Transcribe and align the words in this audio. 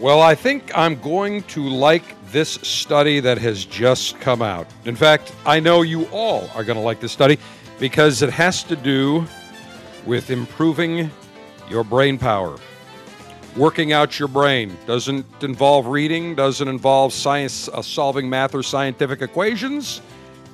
Well, 0.00 0.20
I 0.20 0.34
think 0.34 0.76
I'm 0.76 1.00
going 1.00 1.44
to 1.44 1.68
like 1.68 2.02
this 2.32 2.50
study 2.50 3.20
that 3.20 3.38
has 3.38 3.64
just 3.64 4.18
come 4.18 4.42
out. 4.42 4.66
In 4.86 4.96
fact, 4.96 5.32
I 5.46 5.60
know 5.60 5.82
you 5.82 6.06
all 6.06 6.50
are 6.56 6.64
going 6.64 6.76
to 6.76 6.82
like 6.82 6.98
this 6.98 7.12
study 7.12 7.38
because 7.78 8.20
it 8.20 8.30
has 8.30 8.64
to 8.64 8.74
do 8.74 9.24
with 10.04 10.30
improving 10.30 11.12
your 11.70 11.84
brain 11.84 12.18
power. 12.18 12.58
Working 13.56 13.92
out 13.92 14.18
your 14.18 14.26
brain 14.26 14.76
doesn't 14.84 15.24
involve 15.44 15.86
reading, 15.86 16.34
doesn't 16.34 16.66
involve 16.66 17.12
science 17.12 17.68
uh, 17.68 17.80
solving 17.80 18.28
math 18.28 18.52
or 18.52 18.64
scientific 18.64 19.22
equations. 19.22 20.02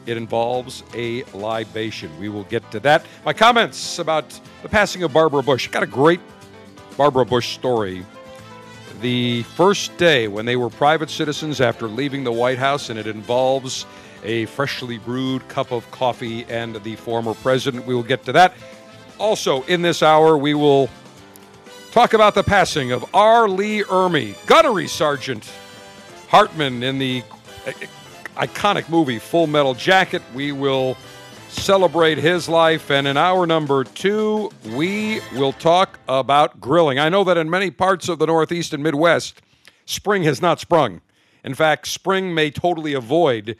It 0.04 0.18
involves 0.18 0.82
a 0.94 1.22
libation. 1.32 2.10
We 2.20 2.28
will 2.28 2.44
get 2.44 2.70
to 2.72 2.80
that. 2.80 3.06
My 3.24 3.32
comments 3.32 3.98
about 3.98 4.38
the 4.62 4.68
passing 4.68 5.02
of 5.02 5.14
Barbara 5.14 5.42
Bush. 5.42 5.66
Got 5.68 5.82
a 5.82 5.86
great 5.86 6.20
Barbara 6.98 7.24
Bush 7.24 7.54
story 7.54 8.04
the 9.00 9.42
first 9.42 9.96
day 9.96 10.28
when 10.28 10.44
they 10.44 10.56
were 10.56 10.70
private 10.70 11.10
citizens 11.10 11.60
after 11.60 11.88
leaving 11.88 12.24
the 12.24 12.32
White 12.32 12.58
House, 12.58 12.90
and 12.90 12.98
it 12.98 13.06
involves 13.06 13.86
a 14.22 14.46
freshly 14.46 14.98
brewed 14.98 15.46
cup 15.48 15.72
of 15.72 15.90
coffee 15.90 16.44
and 16.44 16.76
the 16.82 16.96
former 16.96 17.34
president. 17.34 17.86
We 17.86 17.94
will 17.94 18.02
get 18.02 18.24
to 18.26 18.32
that. 18.32 18.54
Also, 19.18 19.62
in 19.64 19.82
this 19.82 20.02
hour, 20.02 20.36
we 20.36 20.54
will 20.54 20.88
talk 21.90 22.14
about 22.14 22.34
the 22.34 22.42
passing 22.42 22.92
of 22.92 23.04
R. 23.14 23.48
Lee 23.48 23.82
Ermey, 23.84 24.34
gunnery 24.46 24.86
sergeant 24.86 25.50
Hartman 26.28 26.82
in 26.82 26.98
the 26.98 27.22
eh, 27.66 27.72
eh, 27.80 27.86
iconic 28.36 28.88
movie 28.88 29.18
Full 29.18 29.46
Metal 29.46 29.74
Jacket. 29.74 30.22
We 30.34 30.52
will 30.52 30.96
celebrate 31.50 32.18
his 32.18 32.48
life. 32.48 32.90
And 32.90 33.06
in 33.06 33.16
hour 33.16 33.46
number 33.46 33.84
two, 33.84 34.50
we 34.74 35.20
will 35.34 35.52
talk 35.52 35.98
about 36.08 36.60
grilling. 36.60 36.98
I 36.98 37.08
know 37.08 37.24
that 37.24 37.36
in 37.36 37.50
many 37.50 37.70
parts 37.70 38.08
of 38.08 38.18
the 38.18 38.26
Northeast 38.26 38.72
and 38.72 38.82
Midwest, 38.82 39.42
spring 39.84 40.22
has 40.24 40.40
not 40.40 40.60
sprung. 40.60 41.00
In 41.44 41.54
fact, 41.54 41.88
spring 41.88 42.34
may 42.34 42.50
totally 42.50 42.94
avoid 42.94 43.56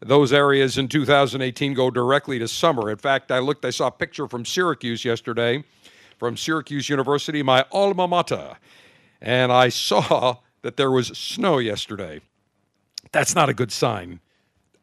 those 0.00 0.32
areas 0.32 0.76
in 0.78 0.88
2018 0.88 1.74
go 1.74 1.90
directly 1.90 2.38
to 2.38 2.48
summer. 2.48 2.90
In 2.90 2.98
fact, 2.98 3.30
I 3.30 3.38
looked, 3.38 3.64
I 3.64 3.70
saw 3.70 3.88
a 3.88 3.90
picture 3.90 4.28
from 4.28 4.44
Syracuse 4.44 5.04
yesterday, 5.04 5.64
from 6.18 6.36
Syracuse 6.36 6.88
University, 6.88 7.42
my 7.42 7.64
alma 7.72 8.06
mater, 8.06 8.56
and 9.20 9.50
I 9.50 9.68
saw 9.70 10.38
that 10.62 10.76
there 10.76 10.90
was 10.90 11.08
snow 11.08 11.58
yesterday. 11.58 12.20
That's 13.12 13.34
not 13.34 13.48
a 13.48 13.54
good 13.54 13.72
sign 13.72 14.20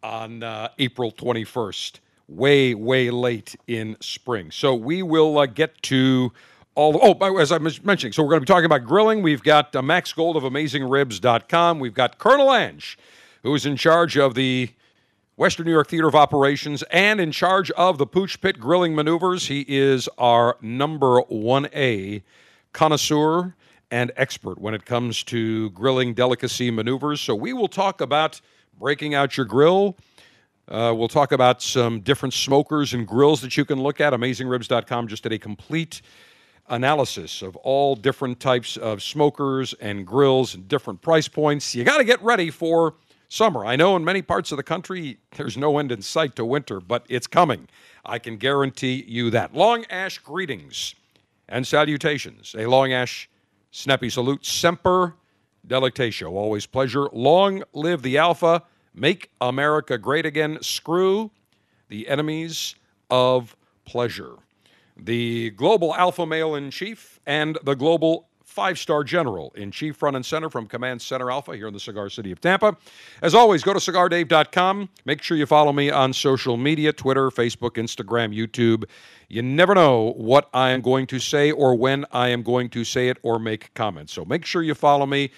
on 0.04 0.44
uh, 0.44 0.70
April 0.80 1.12
21st 1.12 2.00
way, 2.32 2.74
way 2.74 3.10
late 3.10 3.56
in 3.68 3.98
spring. 4.00 4.52
So 4.52 4.74
we 4.74 5.04
will 5.04 5.38
uh, 5.38 5.46
get 5.46 5.82
to 5.84 6.32
all. 6.76 7.00
Oh, 7.02 7.38
as 7.38 7.52
I 7.52 7.58
was 7.58 7.84
mentioning, 7.84 8.14
so 8.14 8.24
we're 8.24 8.30
going 8.30 8.42
to 8.42 8.46
be 8.46 8.54
talking 8.54 8.66
about 8.66 8.86
grilling. 8.86 9.22
We've 9.22 9.44
got 9.44 9.76
uh, 9.76 9.82
Max 9.82 10.14
Gold 10.14 10.38
of 10.38 10.44
AmazingRibs.com. 10.44 11.80
We've 11.80 11.94
got 11.94 12.18
Colonel 12.18 12.54
Ange, 12.54 12.98
who 13.44 13.54
is 13.54 13.66
in 13.66 13.76
charge 13.76 14.18
of 14.18 14.36
the 14.36 14.70
Western 15.36 15.66
New 15.66 15.72
York 15.72 15.90
Theater 15.90 16.08
of 16.08 16.16
Operations 16.16 16.84
and 16.92 17.20
in 17.20 17.32
charge 17.32 17.72
of 17.72 17.98
the 17.98 18.06
Pooch 18.06 18.40
Pit 18.42 18.60
grilling 18.60 18.96
maneuvers. 18.96 19.48
He 19.48 19.66
is 19.68 20.08
our 20.18 20.58
number 20.62 21.22
1A 21.24 22.22
connoisseur 22.74 23.56
and 23.90 24.12
expert 24.16 24.60
when 24.60 24.74
it 24.74 24.86
comes 24.86 25.24
to 25.24 25.70
grilling 25.72 26.14
delicacy 26.14 26.72
maneuvers. 26.72 27.20
So 27.20 27.36
we 27.36 27.52
will 27.52 27.68
talk 27.68 28.00
about 28.00 28.40
breaking 28.80 29.14
out 29.14 29.36
your 29.36 29.46
grill 29.46 29.98
uh, 30.68 30.94
we'll 30.96 31.08
talk 31.08 31.32
about 31.32 31.62
some 31.62 32.00
different 32.02 32.34
smokers 32.34 32.94
and 32.94 33.08
grills 33.08 33.42
that 33.42 33.58
you 33.58 33.66
can 33.66 33.82
look 33.82 34.00
at. 34.00 34.14
AmazingRibs.com 34.14 35.08
just 35.08 35.24
did 35.24 35.34
a 35.34 35.40
complete 35.40 36.02
analysis 36.70 37.42
of 37.42 37.56
all 37.58 37.96
different 37.96 38.40
types 38.40 38.78
of 38.78 39.04
smokers 39.04 39.74
and 39.76 40.08
grills 40.08 40.56
and 40.56 40.68
different 40.68 41.02
price 41.02 41.28
points. 41.28 41.76
You 41.76 41.84
got 41.84 41.98
to 41.98 42.04
get 42.04 42.22
ready 42.22 42.50
for 42.50 42.96
summer. 43.28 43.66
I 43.66 43.76
know 43.76 43.96
in 43.96 44.06
many 44.06 44.22
parts 44.22 44.52
of 44.52 44.58
the 44.58 44.64
country 44.64 45.18
there's 45.36 45.58
no 45.58 45.78
end 45.78 45.92
in 45.92 46.02
sight 46.02 46.36
to 46.38 46.46
winter, 46.46 46.80
but 46.80 47.06
it's 47.10 47.28
coming. 47.28 47.68
I 48.06 48.20
can 48.20 48.38
guarantee 48.38 49.04
you 49.08 49.30
that. 49.32 49.54
Long 49.54 49.86
Ash 49.90 50.18
greetings 50.20 50.96
and 51.48 51.68
salutations. 51.68 52.56
A 52.58 52.66
Long 52.66 52.94
Ash 52.94 53.30
snappy 53.72 54.10
salute. 54.10 54.46
Semper 54.46 55.16
delectatio. 55.68 56.32
Always 56.32 56.66
pleasure. 56.66 57.08
Long 57.12 57.64
live 57.74 58.02
the 58.02 58.18
Alpha. 58.18 58.64
Make 58.94 59.32
America 59.40 59.98
great 59.98 60.26
again. 60.26 60.58
Screw 60.62 61.32
the 61.90 62.08
enemies 62.08 62.76
of 63.10 63.56
pleasure. 63.86 64.36
The 64.98 65.52
global 65.52 65.96
alpha 65.96 66.26
male 66.26 66.56
in 66.56 66.72
chief 66.72 67.20
and 67.26 67.58
the 67.64 67.76
global 67.76 68.28
five 68.52 68.78
star 68.78 69.04
general 69.04 69.54
in 69.56 69.72
chief 69.72 69.96
front 69.96 70.16
and 70.18 70.26
center 70.26 70.50
from 70.50 70.68
Command 70.68 71.02
Center 71.02 71.32
Alpha 71.32 71.56
here 71.56 71.68
in 71.68 71.74
the 71.74 71.80
cigar 71.80 72.10
city 72.10 72.32
of 72.32 72.42
Tampa. 72.42 72.76
As 73.22 73.34
always, 73.34 73.64
go 73.64 73.74
to 73.74 73.80
cigardave.com. 73.80 74.90
Make 75.06 75.22
sure 75.22 75.38
you 75.38 75.46
follow 75.46 75.72
me 75.72 75.90
on 75.90 76.12
social 76.12 76.58
media 76.58 76.92
Twitter, 76.92 77.30
Facebook, 77.30 77.72
Instagram, 77.72 78.36
YouTube. 78.36 78.84
You 79.30 79.42
never 79.42 79.74
know 79.74 80.14
what 80.18 80.50
I 80.54 80.72
am 80.72 80.82
going 80.82 81.08
to 81.08 81.20
say 81.20 81.52
or 81.52 81.76
when 81.76 82.06
I 82.12 82.28
am 82.28 82.44
going 82.44 82.70
to 82.72 82.84
say 82.84 83.08
it 83.08 83.18
or 83.24 83.40
make 83.40 83.74
comments. 83.74 84.12
So 84.12 84.26
make 84.26 84.46
sure 84.46 84.62
you 84.62 84.76
follow 84.76 85.06
me. 85.06 85.32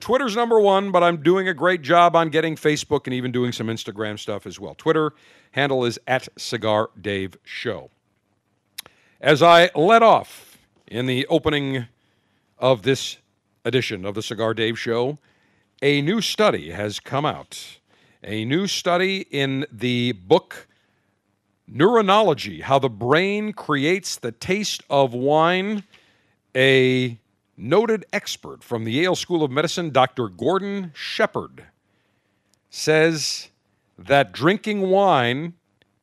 Twitter's 0.00 0.36
number 0.36 0.60
one, 0.60 0.90
but 0.90 1.02
I'm 1.02 1.22
doing 1.22 1.48
a 1.48 1.54
great 1.54 1.82
job 1.82 2.14
on 2.14 2.28
getting 2.28 2.56
Facebook 2.56 3.06
and 3.06 3.14
even 3.14 3.32
doing 3.32 3.52
some 3.52 3.68
Instagram 3.68 4.18
stuff 4.18 4.46
as 4.46 4.60
well. 4.60 4.74
Twitter 4.74 5.12
handle 5.52 5.84
is 5.84 5.98
at 6.06 6.28
Cigar 6.36 6.90
Dave 7.00 7.36
Show. 7.42 7.90
As 9.20 9.42
I 9.42 9.70
let 9.74 10.02
off 10.02 10.58
in 10.86 11.06
the 11.06 11.26
opening 11.28 11.86
of 12.58 12.82
this 12.82 13.18
edition 13.64 14.04
of 14.04 14.14
the 14.14 14.22
Cigar 14.22 14.52
Dave 14.52 14.78
Show, 14.78 15.18
a 15.80 16.02
new 16.02 16.20
study 16.20 16.70
has 16.70 17.00
come 17.00 17.24
out. 17.24 17.78
A 18.22 18.44
new 18.44 18.66
study 18.66 19.26
in 19.30 19.66
the 19.70 20.12
book 20.12 20.66
Neuroenology 21.70 22.62
How 22.62 22.78
the 22.78 22.90
Brain 22.90 23.52
Creates 23.52 24.16
the 24.16 24.32
Taste 24.32 24.82
of 24.90 25.14
Wine. 25.14 25.84
A 26.54 27.18
noted 27.56 28.04
expert 28.12 28.62
from 28.62 28.84
the 28.84 28.92
Yale 28.92 29.14
School 29.14 29.42
of 29.42 29.50
Medicine, 29.50 29.90
Dr. 29.90 30.28
Gordon 30.28 30.92
Shepherd, 30.94 31.64
says 32.70 33.48
that 33.98 34.32
drinking 34.32 34.82
wine 34.90 35.54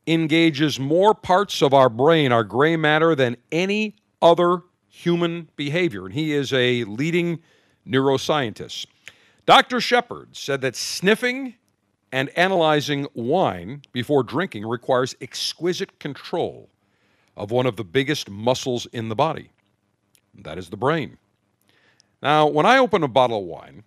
engages 0.08 0.80
more 0.80 1.14
parts 1.14 1.62
of 1.62 1.74
our 1.74 1.90
brain, 1.90 2.32
our 2.32 2.44
gray 2.44 2.76
matter, 2.76 3.16
than 3.16 3.38
any 3.52 3.96
other 4.22 4.62
human 4.90 5.50
behavior. 5.56 6.06
And 6.06 6.14
he 6.14 6.34
is 6.34 6.54
a 6.54 6.84
leading 6.86 7.40
neuroscientist. 7.88 8.86
Dr. 9.46 9.82
Shepherd 9.82 10.36
said 10.36 10.62
that 10.62 10.76
sniffing 10.76 11.56
and 12.12 12.30
analyzing 12.38 13.08
wine 13.14 13.82
before 13.92 14.24
drinking 14.24 14.66
requires 14.66 15.16
exquisite 15.22 16.00
control 16.00 16.70
of 17.36 17.52
one 17.52 17.66
of 17.66 17.78
the 17.78 17.84
biggest 17.84 18.30
muscles 18.30 18.86
in 18.88 19.10
the 19.10 19.16
body. 19.16 19.50
That 20.36 20.58
is 20.58 20.70
the 20.70 20.78
brain. 20.78 21.18
Now, 22.22 22.48
when 22.48 22.66
I 22.66 22.78
open 22.78 23.04
a 23.04 23.08
bottle 23.08 23.40
of 23.40 23.46
wine, 23.46 23.84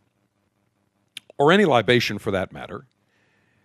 or 1.38 1.52
any 1.52 1.64
libation 1.64 2.18
for 2.18 2.30
that 2.30 2.52
matter, 2.52 2.86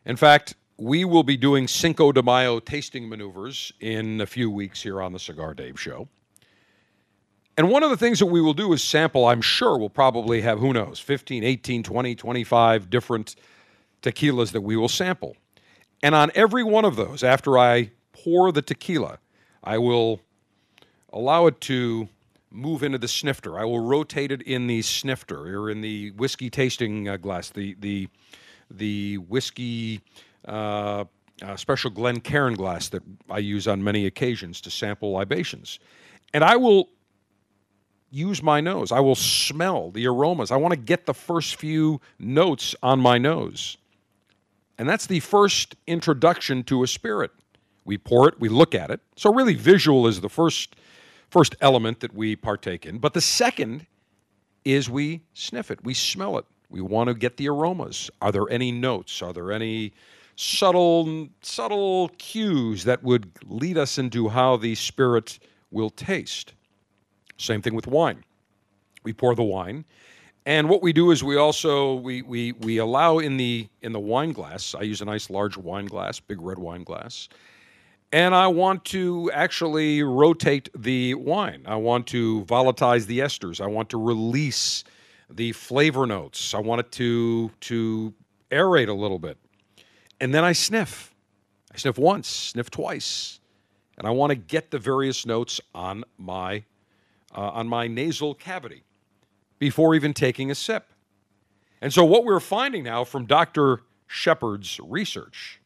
in 0.05 0.15
fact, 0.15 0.55
we 0.77 1.05
will 1.05 1.23
be 1.23 1.37
doing 1.37 1.67
Cinco 1.67 2.11
de 2.11 2.23
Mayo 2.23 2.59
tasting 2.59 3.09
maneuvers 3.09 3.73
in 3.79 4.21
a 4.21 4.25
few 4.25 4.49
weeks 4.49 4.81
here 4.81 5.01
on 5.01 5.11
the 5.11 5.19
Cigar 5.19 5.53
Dave 5.53 5.79
Show. 5.79 6.07
And 7.57 7.69
one 7.69 7.83
of 7.83 7.89
the 7.89 7.97
things 7.97 8.19
that 8.19 8.27
we 8.27 8.39
will 8.39 8.53
do 8.53 8.71
is 8.71 8.81
sample, 8.81 9.25
I'm 9.25 9.41
sure 9.41 9.77
we'll 9.77 9.89
probably 9.89 10.39
have, 10.41 10.59
who 10.59 10.71
knows, 10.71 10.99
15, 10.99 11.43
18, 11.43 11.83
20, 11.83 12.15
25 12.15 12.89
different 12.89 13.35
tequilas 14.01 14.53
that 14.53 14.61
we 14.61 14.77
will 14.77 14.87
sample. 14.87 15.35
And 16.01 16.15
on 16.15 16.31
every 16.35 16.63
one 16.63 16.85
of 16.85 16.95
those, 16.95 17.21
after 17.21 17.57
I 17.57 17.91
pour 18.13 18.53
the 18.53 18.61
tequila, 18.61 19.19
I 19.61 19.77
will 19.77 20.21
allow 21.11 21.47
it 21.47 21.59
to 21.61 22.07
move 22.51 22.83
into 22.83 22.97
the 22.97 23.07
snifter. 23.07 23.59
I 23.59 23.65
will 23.65 23.79
rotate 23.79 24.31
it 24.31 24.41
in 24.43 24.67
the 24.67 24.81
snifter 24.81 25.57
or 25.57 25.69
in 25.69 25.81
the 25.81 26.11
whiskey 26.11 26.49
tasting 26.49 27.09
uh, 27.09 27.17
glass, 27.17 27.49
the 27.49 27.75
the 27.79 28.07
the 28.71 29.17
whiskey 29.17 30.01
uh, 30.47 31.05
uh, 31.41 31.55
special 31.55 31.89
Glencairn 31.89 32.55
glass 32.55 32.89
that 32.89 33.03
I 33.29 33.39
use 33.39 33.67
on 33.67 33.83
many 33.83 34.05
occasions 34.05 34.61
to 34.61 34.71
sample 34.71 35.11
libations, 35.11 35.79
and 36.33 36.43
I 36.43 36.55
will 36.55 36.89
use 38.11 38.41
my 38.41 38.59
nose. 38.59 38.91
I 38.91 38.99
will 38.99 39.15
smell 39.15 39.91
the 39.91 40.07
aromas. 40.07 40.51
I 40.51 40.57
want 40.57 40.73
to 40.73 40.79
get 40.79 41.05
the 41.05 41.13
first 41.13 41.55
few 41.55 42.01
notes 42.17 42.75
on 42.81 42.99
my 42.99 43.17
nose. 43.17 43.77
And 44.77 44.87
that's 44.87 45.05
the 45.05 45.19
first 45.19 45.75
introduction 45.87 46.63
to 46.63 46.83
a 46.83 46.87
spirit. 46.87 47.31
We 47.85 47.97
pour 47.97 48.29
it, 48.29 48.39
we 48.39 48.49
look 48.49 48.73
at 48.73 48.89
it. 48.91 49.01
So 49.15 49.33
really 49.33 49.53
visual 49.53 50.07
is 50.07 50.21
the 50.21 50.29
first 50.29 50.75
first 51.29 51.55
element 51.61 51.99
that 51.99 52.13
we 52.13 52.35
partake 52.35 52.85
in. 52.85 52.97
But 52.97 53.13
the 53.13 53.21
second 53.21 53.85
is 54.65 54.89
we 54.89 55.21
sniff 55.33 55.71
it. 55.71 55.83
We 55.83 55.93
smell 55.93 56.37
it. 56.37 56.45
We 56.69 56.81
want 56.81 57.07
to 57.07 57.13
get 57.13 57.37
the 57.37 57.49
aromas. 57.49 58.09
Are 58.21 58.31
there 58.31 58.49
any 58.49 58.71
notes? 58.71 59.21
Are 59.21 59.33
there 59.33 59.51
any 59.51 59.93
subtle 60.35 61.27
subtle 61.41 62.09
cues 62.17 62.83
that 62.83 63.03
would 63.03 63.31
lead 63.45 63.77
us 63.77 63.97
into 63.97 64.29
how 64.29 64.57
the 64.57 64.75
spirit 64.75 65.39
will 65.71 65.89
taste? 65.89 66.53
Same 67.37 67.61
thing 67.61 67.73
with 67.73 67.87
wine. 67.87 68.23
We 69.03 69.13
pour 69.13 69.33
the 69.33 69.43
wine, 69.43 69.85
and 70.45 70.69
what 70.69 70.81
we 70.81 70.93
do 70.93 71.11
is 71.11 71.23
we 71.23 71.37
also 71.37 71.95
we 71.95 72.21
we 72.21 72.51
we 72.51 72.77
allow 72.77 73.19
in 73.19 73.37
the 73.37 73.67
in 73.81 73.91
the 73.91 73.99
wine 73.99 74.33
glass. 74.33 74.75
I 74.75 74.81
use 74.81 75.01
a 75.01 75.05
nice 75.05 75.29
large 75.29 75.57
wine 75.57 75.85
glass, 75.85 76.19
big 76.19 76.41
red 76.41 76.59
wine 76.59 76.83
glass. 76.83 77.29
And 78.11 78.33
I 78.33 78.47
want 78.47 78.85
to 78.85 79.29
actually 79.33 80.01
rotate 80.01 80.69
the 80.75 81.13
wine. 81.13 81.63
I 81.65 81.75
want 81.75 82.07
to 82.07 82.43
volatilize 82.45 83.05
the 83.05 83.19
esters. 83.19 83.61
I 83.61 83.67
want 83.67 83.89
to 83.89 84.03
release 84.03 84.83
the 85.29 85.51
flavor 85.51 86.07
notes. 86.07 86.53
I 86.55 86.59
want 86.59 86.79
it 86.79 86.91
to 86.93 87.51
to 87.61 88.13
aerate 88.49 88.87
a 88.87 88.93
little 88.93 89.19
bit. 89.19 89.37
And 90.19 90.33
then 90.33 90.43
I 90.43 90.53
sniff. 90.53 91.13
I 91.71 91.77
sniff 91.77 91.99
once, 91.99 92.27
sniff 92.27 92.71
twice. 92.71 93.39
And 93.97 94.07
I 94.07 94.11
want 94.11 94.31
to 94.31 94.35
get 94.35 94.71
the 94.71 94.79
various 94.79 95.25
notes 95.25 95.61
on 95.75 96.03
my 96.17 96.63
uh, 97.35 97.41
on 97.41 97.67
my 97.67 97.87
nasal 97.87 98.33
cavity 98.33 98.83
before 99.59 99.93
even 99.93 100.13
taking 100.13 100.49
a 100.49 100.55
sip. 100.55 100.93
And 101.81 101.93
so, 101.93 102.03
what 102.03 102.25
we're 102.25 102.39
finding 102.39 102.83
now 102.83 103.03
from 103.03 103.25
Dr. 103.25 103.81
Shepherd's 104.07 104.79
research 104.79 105.58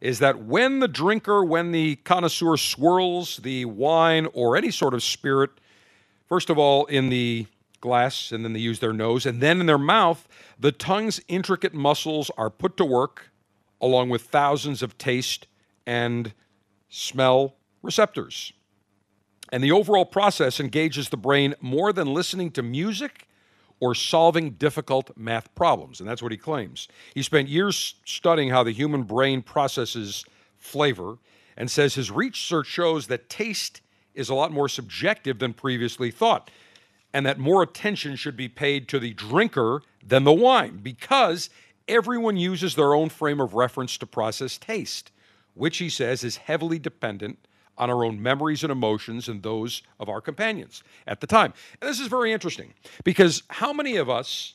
is 0.00 0.18
that 0.20 0.44
when 0.44 0.80
the 0.80 0.88
drinker, 0.88 1.44
when 1.44 1.72
the 1.72 1.96
connoisseur 1.96 2.56
swirls 2.56 3.38
the 3.38 3.64
wine 3.64 4.26
or 4.32 4.56
any 4.56 4.70
sort 4.70 4.94
of 4.94 5.02
spirit, 5.02 5.50
first 6.26 6.50
of 6.50 6.58
all 6.58 6.86
in 6.86 7.08
the 7.08 7.46
glass, 7.80 8.32
and 8.32 8.44
then 8.44 8.52
they 8.52 8.60
use 8.60 8.80
their 8.80 8.92
nose, 8.92 9.26
and 9.26 9.40
then 9.40 9.60
in 9.60 9.66
their 9.66 9.78
mouth, 9.78 10.28
the 10.58 10.72
tongue's 10.72 11.20
intricate 11.28 11.74
muscles 11.74 12.30
are 12.36 12.50
put 12.50 12.76
to 12.76 12.84
work 12.84 13.30
along 13.80 14.08
with 14.08 14.22
thousands 14.22 14.82
of 14.82 14.98
taste 14.98 15.46
and 15.86 16.32
smell 16.88 17.54
receptors. 17.82 18.52
And 19.50 19.62
the 19.62 19.72
overall 19.72 20.04
process 20.04 20.60
engages 20.60 21.08
the 21.08 21.16
brain 21.16 21.54
more 21.60 21.92
than 21.92 22.12
listening 22.12 22.50
to 22.52 22.62
music 22.62 23.27
or 23.80 23.94
solving 23.94 24.50
difficult 24.50 25.16
math 25.16 25.54
problems. 25.54 26.00
And 26.00 26.08
that's 26.08 26.22
what 26.22 26.32
he 26.32 26.38
claims. 26.38 26.88
He 27.14 27.22
spent 27.22 27.48
years 27.48 27.94
studying 28.04 28.50
how 28.50 28.64
the 28.64 28.72
human 28.72 29.04
brain 29.04 29.42
processes 29.42 30.24
flavor 30.56 31.18
and 31.56 31.70
says 31.70 31.94
his 31.94 32.10
research 32.10 32.66
shows 32.66 33.06
that 33.06 33.28
taste 33.28 33.80
is 34.14 34.28
a 34.28 34.34
lot 34.34 34.52
more 34.52 34.68
subjective 34.68 35.38
than 35.38 35.52
previously 35.52 36.10
thought, 36.10 36.50
and 37.12 37.24
that 37.24 37.38
more 37.38 37.62
attention 37.62 38.16
should 38.16 38.36
be 38.36 38.48
paid 38.48 38.88
to 38.88 38.98
the 38.98 39.14
drinker 39.14 39.82
than 40.04 40.24
the 40.24 40.32
wine 40.32 40.80
because 40.82 41.50
everyone 41.86 42.36
uses 42.36 42.74
their 42.74 42.94
own 42.94 43.08
frame 43.08 43.40
of 43.40 43.54
reference 43.54 43.96
to 43.96 44.06
process 44.06 44.58
taste, 44.58 45.10
which 45.54 45.78
he 45.78 45.88
says 45.88 46.24
is 46.24 46.36
heavily 46.36 46.78
dependent 46.78 47.38
on 47.78 47.90
our 47.90 48.04
own 48.04 48.20
memories 48.22 48.62
and 48.62 48.70
emotions 48.70 49.28
and 49.28 49.42
those 49.42 49.82
of 49.98 50.08
our 50.08 50.20
companions 50.20 50.82
at 51.06 51.20
the 51.20 51.26
time. 51.26 51.54
And 51.80 51.88
this 51.88 52.00
is 52.00 52.08
very 52.08 52.32
interesting 52.32 52.74
because 53.04 53.42
how 53.48 53.72
many 53.72 53.96
of 53.96 54.10
us 54.10 54.54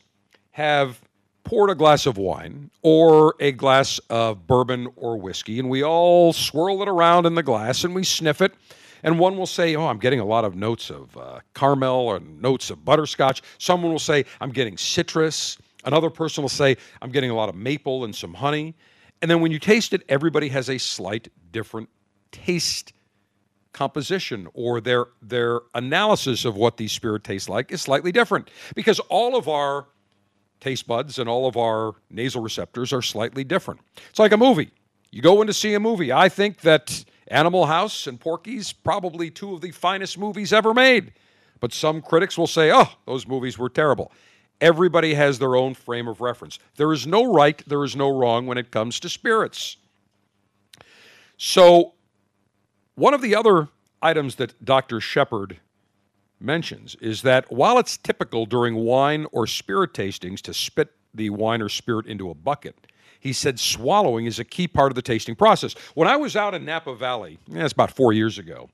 have 0.51 1.01
poured 1.43 1.69
a 1.69 1.75
glass 1.75 2.05
of 2.05 2.17
wine 2.17 2.69
or 2.81 3.35
a 3.39 3.51
glass 3.51 3.99
of 4.09 4.45
bourbon 4.47 4.87
or 4.95 5.17
whiskey 5.17 5.59
and 5.59 5.69
we 5.69 5.83
all 5.83 6.33
swirl 6.33 6.81
it 6.81 6.87
around 6.87 7.25
in 7.25 7.35
the 7.35 7.43
glass 7.43 7.83
and 7.83 7.95
we 7.95 8.03
sniff 8.03 8.41
it? 8.41 8.53
And 9.05 9.19
one 9.19 9.37
will 9.37 9.45
say, 9.45 9.75
Oh, 9.75 9.87
I'm 9.87 9.99
getting 9.99 10.21
a 10.21 10.25
lot 10.25 10.45
of 10.45 10.55
notes 10.55 10.89
of 10.89 11.15
uh, 11.17 11.39
caramel 11.53 12.07
or 12.07 12.19
notes 12.19 12.69
of 12.69 12.85
butterscotch. 12.85 13.41
Someone 13.57 13.91
will 13.91 13.99
say, 13.99 14.25
I'm 14.39 14.51
getting 14.51 14.77
citrus. 14.77 15.57
Another 15.83 16.09
person 16.09 16.41
will 16.41 16.49
say, 16.49 16.77
I'm 17.01 17.11
getting 17.11 17.29
a 17.29 17.35
lot 17.35 17.49
of 17.49 17.55
maple 17.55 18.05
and 18.05 18.15
some 18.15 18.33
honey. 18.33 18.75
And 19.21 19.29
then 19.29 19.41
when 19.41 19.51
you 19.51 19.59
taste 19.59 19.93
it, 19.93 20.03
everybody 20.07 20.49
has 20.49 20.69
a 20.69 20.77
slight 20.77 21.27
different 21.51 21.89
taste 22.31 22.93
composition 23.73 24.47
or 24.53 24.79
their 24.79 25.07
their 25.21 25.61
analysis 25.73 26.45
of 26.45 26.55
what 26.55 26.77
these 26.77 26.91
spirit 26.91 27.23
tastes 27.23 27.49
like 27.49 27.71
is 27.71 27.81
slightly 27.81 28.11
different 28.11 28.49
because 28.75 28.99
all 29.09 29.35
of 29.35 29.47
our 29.47 29.87
taste 30.59 30.87
buds 30.87 31.19
and 31.19 31.27
all 31.27 31.47
of 31.47 31.57
our 31.57 31.93
nasal 32.09 32.41
receptors 32.41 32.93
are 32.93 33.01
slightly 33.01 33.43
different. 33.43 33.81
It's 34.09 34.19
like 34.19 34.31
a 34.31 34.37
movie. 34.37 34.71
You 35.11 35.21
go 35.21 35.41
in 35.41 35.47
to 35.47 35.53
see 35.53 35.73
a 35.73 35.79
movie. 35.79 36.11
I 36.11 36.29
think 36.29 36.61
that 36.61 37.03
Animal 37.27 37.65
House 37.65 38.07
and 38.07 38.19
Porky's 38.19 38.71
probably 38.71 39.29
two 39.29 39.53
of 39.53 39.61
the 39.61 39.71
finest 39.71 40.17
movies 40.17 40.53
ever 40.53 40.73
made. 40.73 41.13
But 41.59 41.73
some 41.73 42.01
critics 42.01 42.37
will 42.37 42.47
say, 42.47 42.71
"Oh, 42.71 42.89
those 43.05 43.27
movies 43.27 43.57
were 43.57 43.69
terrible." 43.69 44.11
Everybody 44.61 45.13
has 45.15 45.39
their 45.39 45.55
own 45.55 45.73
frame 45.73 46.07
of 46.07 46.21
reference. 46.21 46.59
There 46.77 46.93
is 46.93 47.05
no 47.05 47.33
right, 47.33 47.61
there 47.67 47.83
is 47.83 47.95
no 47.95 48.09
wrong 48.09 48.47
when 48.47 48.57
it 48.57 48.71
comes 48.71 48.99
to 49.01 49.09
spirits. 49.09 49.77
So 51.37 51.93
one 52.95 53.13
of 53.13 53.21
the 53.21 53.35
other 53.35 53.69
items 54.01 54.35
that 54.35 54.63
Dr. 54.63 54.99
Shepherd 54.99 55.59
mentions 56.39 56.95
is 57.01 57.21
that 57.21 57.51
while 57.51 57.79
it's 57.79 57.97
typical 57.97 58.45
during 58.45 58.75
wine 58.75 59.25
or 59.31 59.47
spirit 59.47 59.93
tastings 59.93 60.41
to 60.41 60.53
spit 60.53 60.91
the 61.13 61.29
wine 61.29 61.61
or 61.61 61.69
spirit 61.69 62.05
into 62.05 62.29
a 62.29 62.35
bucket, 62.35 62.75
he 63.19 63.31
said 63.31 63.59
swallowing 63.59 64.25
is 64.25 64.39
a 64.39 64.43
key 64.43 64.67
part 64.67 64.91
of 64.91 64.95
the 64.95 65.01
tasting 65.01 65.35
process. 65.35 65.73
When 65.93 66.07
I 66.07 66.17
was 66.17 66.35
out 66.35 66.53
in 66.53 66.65
Napa 66.65 66.95
Valley, 66.95 67.39
that's 67.47 67.73
about 67.73 67.91
four 67.91 68.11
years 68.11 68.37
ago, 68.37 68.69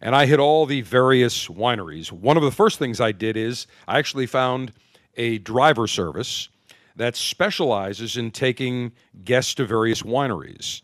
and 0.00 0.16
I 0.16 0.26
hit 0.26 0.40
all 0.40 0.66
the 0.66 0.80
various 0.80 1.46
wineries, 1.46 2.10
one 2.10 2.36
of 2.36 2.42
the 2.42 2.50
first 2.50 2.78
things 2.80 3.00
I 3.00 3.12
did 3.12 3.36
is 3.36 3.68
I 3.86 3.98
actually 3.98 4.26
found 4.26 4.72
a 5.16 5.38
driver 5.38 5.86
service 5.86 6.48
that 6.96 7.14
specializes 7.14 8.16
in 8.16 8.32
taking 8.32 8.92
guests 9.24 9.54
to 9.54 9.64
various 9.64 10.02
wineries 10.02 10.82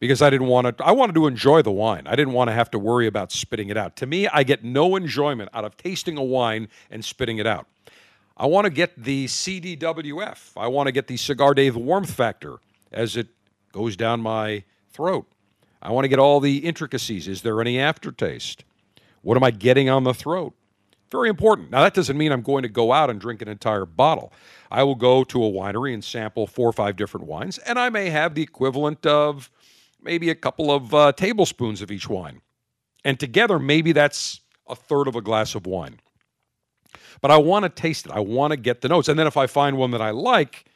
because 0.00 0.22
I 0.22 0.30
didn't 0.30 0.46
want 0.46 0.78
to 0.78 0.84
I 0.84 0.92
wanted 0.92 1.14
to 1.14 1.26
enjoy 1.26 1.62
the 1.62 1.70
wine. 1.70 2.06
I 2.06 2.16
didn't 2.16 2.32
want 2.32 2.48
to 2.48 2.54
have 2.54 2.70
to 2.72 2.78
worry 2.78 3.06
about 3.06 3.32
spitting 3.32 3.68
it 3.68 3.76
out. 3.76 3.96
To 3.96 4.06
me, 4.06 4.28
I 4.28 4.42
get 4.42 4.64
no 4.64 4.96
enjoyment 4.96 5.50
out 5.52 5.64
of 5.64 5.76
tasting 5.76 6.16
a 6.16 6.22
wine 6.22 6.68
and 6.90 7.04
spitting 7.04 7.38
it 7.38 7.46
out. 7.46 7.66
I 8.36 8.46
want 8.46 8.66
to 8.66 8.70
get 8.70 9.02
the 9.02 9.26
CDWF. 9.26 10.52
I 10.56 10.68
want 10.68 10.86
to 10.86 10.92
get 10.92 11.08
the 11.08 11.16
Cigar 11.16 11.54
Dave 11.54 11.74
warmth 11.74 12.12
factor 12.12 12.58
as 12.92 13.16
it 13.16 13.28
goes 13.72 13.96
down 13.96 14.20
my 14.20 14.62
throat. 14.92 15.26
I 15.82 15.92
want 15.92 16.04
to 16.04 16.08
get 16.08 16.18
all 16.18 16.40
the 16.40 16.58
intricacies. 16.58 17.26
Is 17.28 17.42
there 17.42 17.60
any 17.60 17.78
aftertaste? 17.78 18.64
What 19.22 19.36
am 19.36 19.44
I 19.44 19.50
getting 19.50 19.88
on 19.88 20.04
the 20.04 20.14
throat? 20.14 20.54
Very 21.10 21.28
important. 21.28 21.70
Now, 21.70 21.82
that 21.82 21.94
doesn't 21.94 22.18
mean 22.18 22.32
I'm 22.32 22.42
going 22.42 22.62
to 22.62 22.68
go 22.68 22.92
out 22.92 23.10
and 23.10 23.20
drink 23.20 23.40
an 23.42 23.48
entire 23.48 23.86
bottle. 23.86 24.32
I 24.70 24.82
will 24.82 24.94
go 24.94 25.24
to 25.24 25.42
a 25.42 25.50
winery 25.50 25.94
and 25.94 26.04
sample 26.04 26.46
four 26.46 26.68
or 26.68 26.72
five 26.72 26.96
different 26.96 27.26
wines, 27.26 27.58
and 27.58 27.78
I 27.78 27.88
may 27.88 28.10
have 28.10 28.34
the 28.34 28.42
equivalent 28.42 29.06
of 29.06 29.50
maybe 30.02 30.30
a 30.30 30.34
couple 30.34 30.70
of 30.70 30.94
uh, 30.94 31.12
tablespoons 31.12 31.82
of 31.82 31.90
each 31.90 32.08
wine. 32.08 32.40
And 33.04 33.18
together, 33.18 33.58
maybe 33.58 33.92
that's 33.92 34.40
a 34.68 34.74
third 34.74 35.08
of 35.08 35.16
a 35.16 35.20
glass 35.20 35.54
of 35.54 35.66
wine. 35.66 36.00
But 37.20 37.30
I 37.30 37.36
want 37.38 37.64
to 37.64 37.68
taste 37.68 38.06
it. 38.06 38.12
I 38.12 38.20
want 38.20 38.52
to 38.52 38.56
get 38.56 38.80
the 38.80 38.88
notes. 38.88 39.08
And 39.08 39.18
then 39.18 39.26
if 39.26 39.36
I 39.36 39.46
find 39.46 39.76
one 39.76 39.90
that 39.92 40.02
I 40.02 40.10
like, 40.10 40.66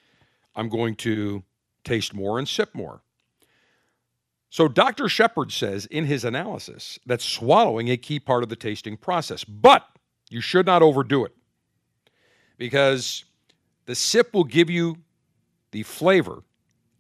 I'm 0.55 0.69
going 0.69 0.97
to 0.97 1.43
taste 1.85 2.15
more 2.15 2.39
and 2.39 2.49
sip 2.49 2.75
more. 2.75 3.03
So 4.51 4.69
Dr. 4.69 5.09
Shepherd 5.09 5.51
says 5.51 5.87
in 5.87 6.05
his 6.05 6.25
analysis 6.25 6.99
that 7.07 7.23
swallowing 7.23 7.89
a 7.89 7.97
key 7.97 8.21
part 8.21 8.43
of 8.43 8.51
the 8.51 8.57
tasting 8.57 8.97
process, 8.97 9.45
but 9.45 9.87
you 10.29 10.41
should 10.41 10.67
not 10.67 10.83
overdo 10.83 11.25
it 11.25 11.35
because 12.59 13.25
the 13.87 13.95
sip 13.95 14.35
will 14.35 14.45
give 14.45 14.69
you 14.69 14.99
the 15.71 15.83
flavor 15.85 16.43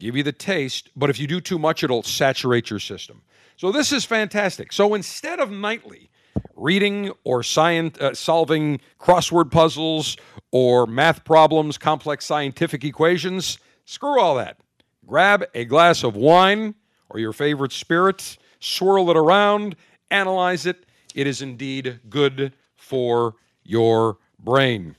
give 0.02 0.16
you 0.16 0.22
the 0.24 0.32
taste, 0.32 0.90
but 0.96 1.10
if 1.10 1.18
you 1.20 1.28
do 1.28 1.40
too 1.40 1.58
much, 1.58 1.84
it'll 1.84 2.02
saturate 2.02 2.68
your 2.68 2.80
system. 2.80 3.22
So 3.56 3.70
this 3.70 3.92
is 3.92 4.04
fantastic. 4.04 4.72
So 4.72 4.94
instead 4.94 5.38
of 5.38 5.50
nightly 5.50 6.10
reading 6.56 7.12
or 7.22 7.44
science, 7.44 7.98
uh, 8.00 8.12
solving 8.12 8.80
crossword 8.98 9.52
puzzles 9.52 10.16
or 10.50 10.86
math 10.86 11.24
problems, 11.24 11.78
complex 11.78 12.26
scientific 12.26 12.84
equations, 12.84 13.58
screw 13.84 14.20
all 14.20 14.34
that. 14.36 14.58
Grab 15.06 15.44
a 15.54 15.64
glass 15.64 16.02
of 16.02 16.16
wine 16.16 16.74
or 17.08 17.20
your 17.20 17.32
favorite 17.32 17.72
spirit, 17.72 18.38
swirl 18.58 19.08
it 19.10 19.16
around, 19.16 19.76
analyze 20.10 20.66
it. 20.66 20.84
It 21.14 21.26
is 21.28 21.42
indeed 21.42 22.00
good 22.08 22.54
for 22.74 23.36
your 23.62 24.18
brain. 24.38 24.96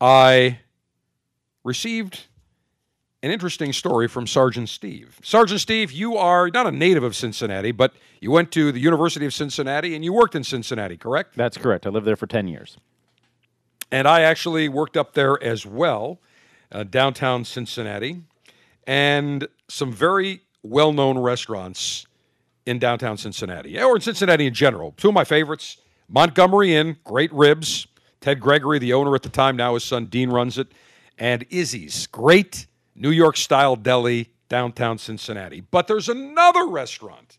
I 0.00 0.60
received 1.62 2.27
an 3.22 3.30
interesting 3.30 3.72
story 3.72 4.06
from 4.06 4.26
Sergeant 4.26 4.68
Steve. 4.68 5.18
Sergeant 5.22 5.60
Steve, 5.60 5.90
you 5.90 6.16
are 6.16 6.50
not 6.50 6.66
a 6.66 6.70
native 6.70 7.02
of 7.02 7.16
Cincinnati, 7.16 7.72
but 7.72 7.92
you 8.20 8.30
went 8.30 8.52
to 8.52 8.70
the 8.70 8.78
University 8.78 9.26
of 9.26 9.34
Cincinnati 9.34 9.94
and 9.94 10.04
you 10.04 10.12
worked 10.12 10.34
in 10.34 10.44
Cincinnati, 10.44 10.96
correct? 10.96 11.36
That's 11.36 11.56
correct. 11.56 11.86
I 11.86 11.90
lived 11.90 12.06
there 12.06 12.16
for 12.16 12.26
10 12.26 12.46
years. 12.46 12.76
And 13.90 14.06
I 14.06 14.20
actually 14.20 14.68
worked 14.68 14.96
up 14.96 15.14
there 15.14 15.42
as 15.42 15.66
well, 15.66 16.20
uh, 16.70 16.84
downtown 16.84 17.44
Cincinnati, 17.44 18.22
and 18.86 19.48
some 19.68 19.92
very 19.92 20.42
well 20.62 20.92
known 20.92 21.18
restaurants 21.18 22.06
in 22.66 22.78
downtown 22.78 23.16
Cincinnati, 23.16 23.80
or 23.80 23.96
in 23.96 24.02
Cincinnati 24.02 24.46
in 24.46 24.54
general. 24.54 24.92
Two 24.96 25.08
of 25.08 25.14
my 25.14 25.24
favorites 25.24 25.78
Montgomery 26.08 26.74
Inn, 26.74 26.96
great 27.04 27.32
ribs. 27.32 27.86
Ted 28.20 28.40
Gregory, 28.40 28.78
the 28.78 28.92
owner 28.92 29.14
at 29.14 29.22
the 29.22 29.28
time, 29.28 29.56
now 29.56 29.74
his 29.74 29.84
son 29.84 30.06
Dean 30.06 30.30
runs 30.30 30.58
it. 30.58 30.68
And 31.18 31.46
Izzy's, 31.50 32.06
great 32.08 32.66
New 32.98 33.10
York 33.10 33.36
style 33.36 33.76
deli, 33.76 34.30
downtown 34.48 34.98
Cincinnati. 34.98 35.60
But 35.60 35.86
there's 35.86 36.08
another 36.08 36.66
restaurant 36.66 37.38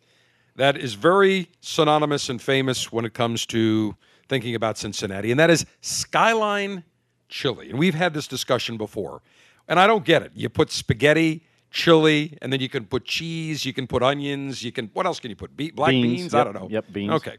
that 0.55 0.77
is 0.77 0.93
very 0.93 1.49
synonymous 1.61 2.29
and 2.29 2.41
famous 2.41 2.91
when 2.91 3.05
it 3.05 3.13
comes 3.13 3.45
to 3.47 3.95
thinking 4.27 4.55
about 4.55 4.77
Cincinnati, 4.77 5.31
and 5.31 5.39
that 5.39 5.49
is 5.49 5.65
Skyline 5.81 6.83
Chili. 7.29 7.69
And 7.69 7.79
we've 7.79 7.95
had 7.95 8.13
this 8.13 8.27
discussion 8.27 8.77
before, 8.77 9.21
and 9.67 9.79
I 9.79 9.87
don't 9.87 10.05
get 10.05 10.21
it. 10.21 10.31
You 10.35 10.49
put 10.49 10.71
spaghetti, 10.71 11.43
chili, 11.71 12.37
and 12.41 12.51
then 12.53 12.59
you 12.59 12.69
can 12.69 12.85
put 12.85 13.05
cheese, 13.05 13.65
you 13.65 13.73
can 13.73 13.87
put 13.87 14.03
onions, 14.03 14.63
you 14.63 14.71
can, 14.71 14.89
what 14.93 15.05
else 15.05 15.19
can 15.19 15.29
you 15.29 15.35
put? 15.35 15.55
Be- 15.57 15.71
black 15.71 15.91
beans? 15.91 16.21
Beans, 16.21 16.33
I 16.33 16.43
don't 16.43 16.53
know. 16.53 16.67
yep, 16.69 16.85
beans. 16.91 17.11
Okay. 17.13 17.37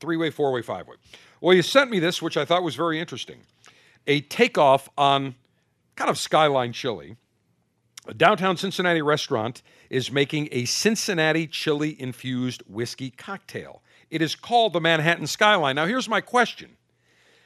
Three 0.00 0.16
way, 0.16 0.30
four 0.30 0.50
way, 0.52 0.62
five 0.62 0.86
way. 0.88 0.96
Well, 1.40 1.54
you 1.54 1.62
sent 1.62 1.90
me 1.90 1.98
this, 1.98 2.22
which 2.22 2.36
I 2.36 2.44
thought 2.44 2.62
was 2.62 2.74
very 2.74 2.98
interesting. 2.98 3.40
A 4.06 4.20
takeoff 4.22 4.88
on 4.96 5.34
kind 5.96 6.10
of 6.10 6.18
Skyline 6.18 6.72
Chili. 6.72 7.16
A 8.10 8.14
downtown 8.14 8.56
Cincinnati 8.56 9.02
restaurant 9.02 9.62
is 9.88 10.10
making 10.10 10.48
a 10.50 10.64
Cincinnati 10.64 11.46
chili 11.46 11.94
infused 12.00 12.60
whiskey 12.66 13.10
cocktail. 13.10 13.82
It 14.10 14.20
is 14.20 14.34
called 14.34 14.72
the 14.72 14.80
Manhattan 14.80 15.28
Skyline. 15.28 15.76
Now, 15.76 15.86
here's 15.86 16.08
my 16.08 16.20
question 16.20 16.76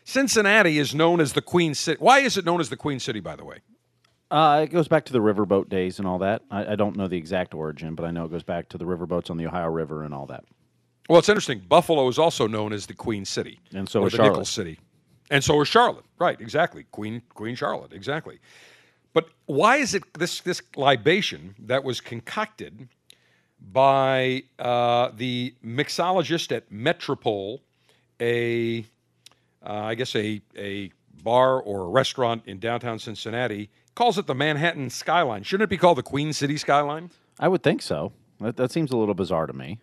Cincinnati 0.05 0.79
is 0.79 0.95
known 0.95 1.21
as 1.21 1.35
the 1.35 1.43
Queen 1.43 1.75
City. 1.75 1.99
Why 2.01 2.21
is 2.21 2.39
it 2.39 2.47
known 2.47 2.61
as 2.61 2.71
the 2.71 2.79
Queen 2.79 2.99
City, 2.99 3.21
by 3.21 3.37
the 3.37 3.45
way? 3.45 3.59
Uh, 4.31 4.61
it 4.65 4.73
goes 4.73 4.89
back 4.89 5.05
to 5.05 5.13
the 5.13 5.19
riverboat 5.19 5.69
days 5.69 5.99
and 5.99 6.09
all 6.09 6.19
that. 6.21 6.41
I, 6.51 6.73
I 6.73 6.77
don't 6.77 6.97
know 6.97 7.09
the 7.09 7.19
exact 7.19 7.53
origin, 7.53 7.95
but 7.95 8.07
I 8.07 8.11
know 8.11 8.25
it 8.25 8.31
goes 8.31 8.43
back 8.43 8.71
to 8.71 8.79
the 8.79 8.87
riverboats 8.87 9.29
on 9.31 9.37
the 9.37 9.47
Ohio 9.47 9.69
River 9.69 10.03
and 10.03 10.15
all 10.15 10.25
that. 10.29 10.45
Well, 11.11 11.19
it's 11.19 11.29
interesting. 11.29 11.59
Buffalo 11.69 12.09
is 12.09 12.19
also 12.19 12.47
known 12.47 12.73
as 12.73 12.87
the 12.87 12.95
Queen 12.95 13.27
City, 13.27 13.61
And 13.75 13.87
so 13.87 14.01
or 14.01 14.07
is 14.07 14.13
the 14.13 14.17
Charlotte. 14.17 14.31
Nickel 14.31 14.45
City, 14.47 14.79
and 15.31 15.45
so 15.45 15.61
is 15.61 15.69
Charlotte. 15.69 16.07
Right? 16.19 16.41
Exactly. 16.41 16.87
Queen 16.91 17.21
Queen 17.35 17.55
Charlotte. 17.55 17.93
Exactly. 17.93 18.39
But 19.15 19.29
why 19.47 19.77
is 19.77 19.95
it 19.95 20.03
this 20.15 20.41
this 20.41 20.61
libation 20.77 21.55
that 21.61 21.83
was 21.85 22.03
concocted 22.03 22.89
by 23.73 24.43
uh, 24.59 25.11
the 25.17 25.55
mixologist 25.65 26.55
at 26.55 26.71
Metropole, 26.71 27.63
a 28.21 28.85
uh, 29.65 29.73
I 29.73 29.95
guess 29.95 30.15
a 30.15 30.43
a 30.59 30.91
bar 31.23 31.61
or 31.63 31.85
a 31.85 31.89
restaurant 31.89 32.43
in 32.45 32.59
downtown 32.59 32.99
Cincinnati, 32.99 33.71
calls 33.95 34.19
it 34.19 34.27
the 34.27 34.35
Manhattan 34.35 34.91
Skyline? 34.91 35.45
Shouldn't 35.45 35.69
it 35.69 35.71
be 35.71 35.79
called 35.79 35.97
the 35.97 36.03
Queen 36.03 36.33
City 36.33 36.59
Skyline? 36.59 37.11
I 37.39 37.49
would 37.49 37.63
think 37.63 37.81
so. 37.81 38.13
That, 38.41 38.57
that 38.57 38.73
seems 38.73 38.91
a 38.91 38.97
little 38.97 39.15
bizarre 39.15 39.47
to 39.47 39.53
me. 39.53 39.79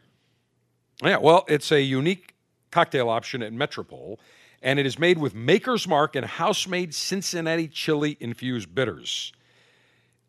Yeah, 1.02 1.18
well, 1.18 1.46
it's 1.48 1.72
a 1.72 1.82
unique 1.82 2.36
cocktail 2.70 3.10
option 3.10 3.42
at 3.42 3.54
Metropole, 3.54 4.20
and 4.62 4.80
it 4.80 4.86
is 4.86 5.00
made 5.00 5.18
with 5.18 5.34
Maker's 5.34 5.88
Mark 5.88 6.16
and 6.16 6.26
house-made 6.26 6.94
Cincinnati 6.94 7.68
chili 7.68 8.18
infused 8.20 8.74
bitters. 8.74 9.34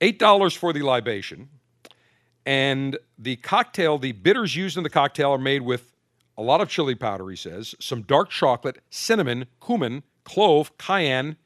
Eight 0.00 0.18
dollars 0.18 0.54
for 0.54 0.72
the 0.72 0.82
libation, 0.82 1.48
and 2.44 2.98
the 3.18 3.36
cocktail. 3.36 3.98
The 3.98 4.12
bitters 4.12 4.56
used 4.56 4.76
in 4.76 4.82
the 4.82 4.90
cocktail 4.90 5.30
are 5.30 5.38
made 5.38 5.62
with 5.62 5.92
a 6.36 6.42
lot 6.42 6.60
of 6.60 6.68
chili 6.68 6.94
powder. 6.94 7.28
He 7.28 7.36
says 7.36 7.74
some 7.78 8.02
dark 8.02 8.30
chocolate, 8.30 8.78
cinnamon, 8.90 9.46
cumin, 9.64 10.02
clove, 10.24 10.76
cayenne, 10.78 11.36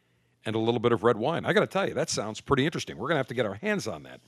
and 0.45 0.55
a 0.55 0.59
little 0.59 0.81
bit 0.81 0.93
of 0.93 1.03
red 1.03 1.17
wine. 1.17 1.45
I 1.45 1.53
got 1.53 1.61
to 1.61 1.67
tell 1.67 1.87
you, 1.89 1.95
that 1.95 2.09
sounds 2.09 2.41
pretty 2.41 2.65
interesting. 2.65 2.97
We're 2.97 3.09
going 3.09 3.17
to 3.17 3.19
have 3.19 3.29
to 3.29 3.35
get 3.35 3.47
our 3.47 3.55
hands 3.55 3.87
on 3.87 4.05
that. 4.05 4.21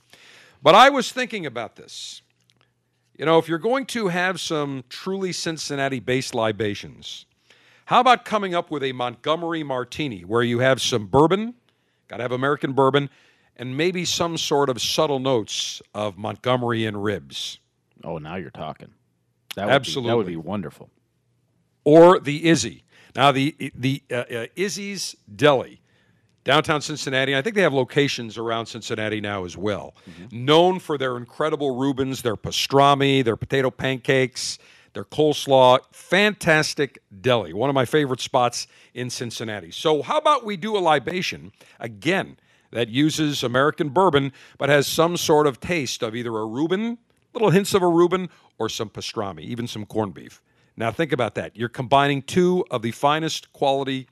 But 0.61 0.75
I 0.75 0.89
was 0.89 1.11
thinking 1.11 1.45
about 1.45 1.75
this. 1.75 2.21
You 3.17 3.25
know, 3.25 3.37
if 3.37 3.47
you're 3.47 3.57
going 3.57 3.85
to 3.87 4.09
have 4.09 4.39
some 4.39 4.83
truly 4.89 5.31
Cincinnati 5.31 5.99
based 5.99 6.35
libations, 6.35 7.25
how 7.89 7.99
about 8.01 8.23
coming 8.23 8.53
up 8.53 8.69
with 8.69 8.83
a 8.83 8.91
Montgomery 8.91 9.63
martini 9.63 10.21
where 10.21 10.43
you 10.43 10.59
have 10.59 10.79
some 10.79 11.07
bourbon, 11.07 11.55
got 12.07 12.17
to 12.17 12.21
have 12.21 12.31
American 12.31 12.73
bourbon, 12.73 13.09
and 13.57 13.75
maybe 13.75 14.05
some 14.05 14.37
sort 14.37 14.69
of 14.69 14.79
subtle 14.79 15.17
notes 15.17 15.81
of 15.95 16.15
Montgomery 16.15 16.85
and 16.85 17.03
ribs? 17.03 17.57
Oh, 18.03 18.19
now 18.19 18.35
you're 18.35 18.51
talking. 18.51 18.89
That 19.55 19.65
would 19.65 19.65
Be, 19.65 19.65
that 19.65 19.65
would 19.65 19.73
Absolutely. 19.73 20.31
be 20.33 20.37
wonderful. 20.37 20.91
or 21.83 22.19
the 22.19 22.47
Izzy. 22.47 22.83
Now, 23.15 23.31
the 23.31 23.55
the 23.73 24.03
uh, 24.11 24.15
uh, 24.17 24.45
Izzy's 24.55 25.15
Deli, 25.35 25.81
downtown 26.43 26.81
Cincinnati. 26.81 27.35
I 27.35 27.41
think 27.41 27.55
they 27.55 27.63
have 27.63 27.73
locations 27.73 28.37
around 28.37 28.67
Cincinnati 28.67 29.19
now 29.19 29.45
as 29.45 29.57
well. 29.57 29.95
Known 30.31 30.77
for 30.77 30.95
their 30.95 31.17
incredible 31.17 31.75
Reubens, 31.75 32.21
their 32.21 32.35
pastrami, 32.35 33.25
their 33.25 33.35
potato 33.35 33.71
pancakes, 33.71 34.59
their 34.93 35.03
coleslaw. 35.03 35.79
Fantastic 35.91 36.99
deli. 37.21 37.53
One 37.53 37.69
of 37.69 37.73
my 37.73 37.85
favorite 37.85 38.21
spots 38.21 38.67
in 38.93 39.09
Cincinnati. 39.09 39.71
So, 39.71 40.01
how 40.01 40.17
about 40.17 40.45
we 40.45 40.57
do 40.57 40.77
a 40.77 40.79
libation 40.79 41.51
again 41.79 42.37
that 42.71 42.89
uses 42.89 43.43
American 43.43 43.89
bourbon 43.89 44.31
but 44.57 44.69
has 44.69 44.87
some 44.87 45.17
sort 45.17 45.47
of 45.47 45.59
taste 45.59 46.03
of 46.03 46.15
either 46.15 46.35
a 46.37 46.45
Reuben, 46.45 46.97
little 47.33 47.49
hints 47.49 47.73
of 47.73 47.81
a 47.81 47.87
Reuben, 47.87 48.29
or 48.57 48.69
some 48.69 48.89
pastrami, 48.89 49.41
even 49.41 49.67
some 49.67 49.85
corned 49.85 50.13
beef. 50.13 50.41
Now, 50.77 50.91
think 50.91 51.11
about 51.11 51.35
that. 51.35 51.57
You're 51.57 51.69
combining 51.69 52.21
two 52.21 52.65
of 52.71 52.81
the 52.81 52.91
finest 52.91 53.51
quality 53.51 54.07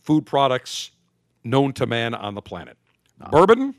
food 0.00 0.26
products 0.26 0.90
known 1.44 1.72
to 1.74 1.86
man 1.86 2.14
on 2.14 2.34
the 2.34 2.42
planet 2.42 2.76
bourbon 3.30 3.74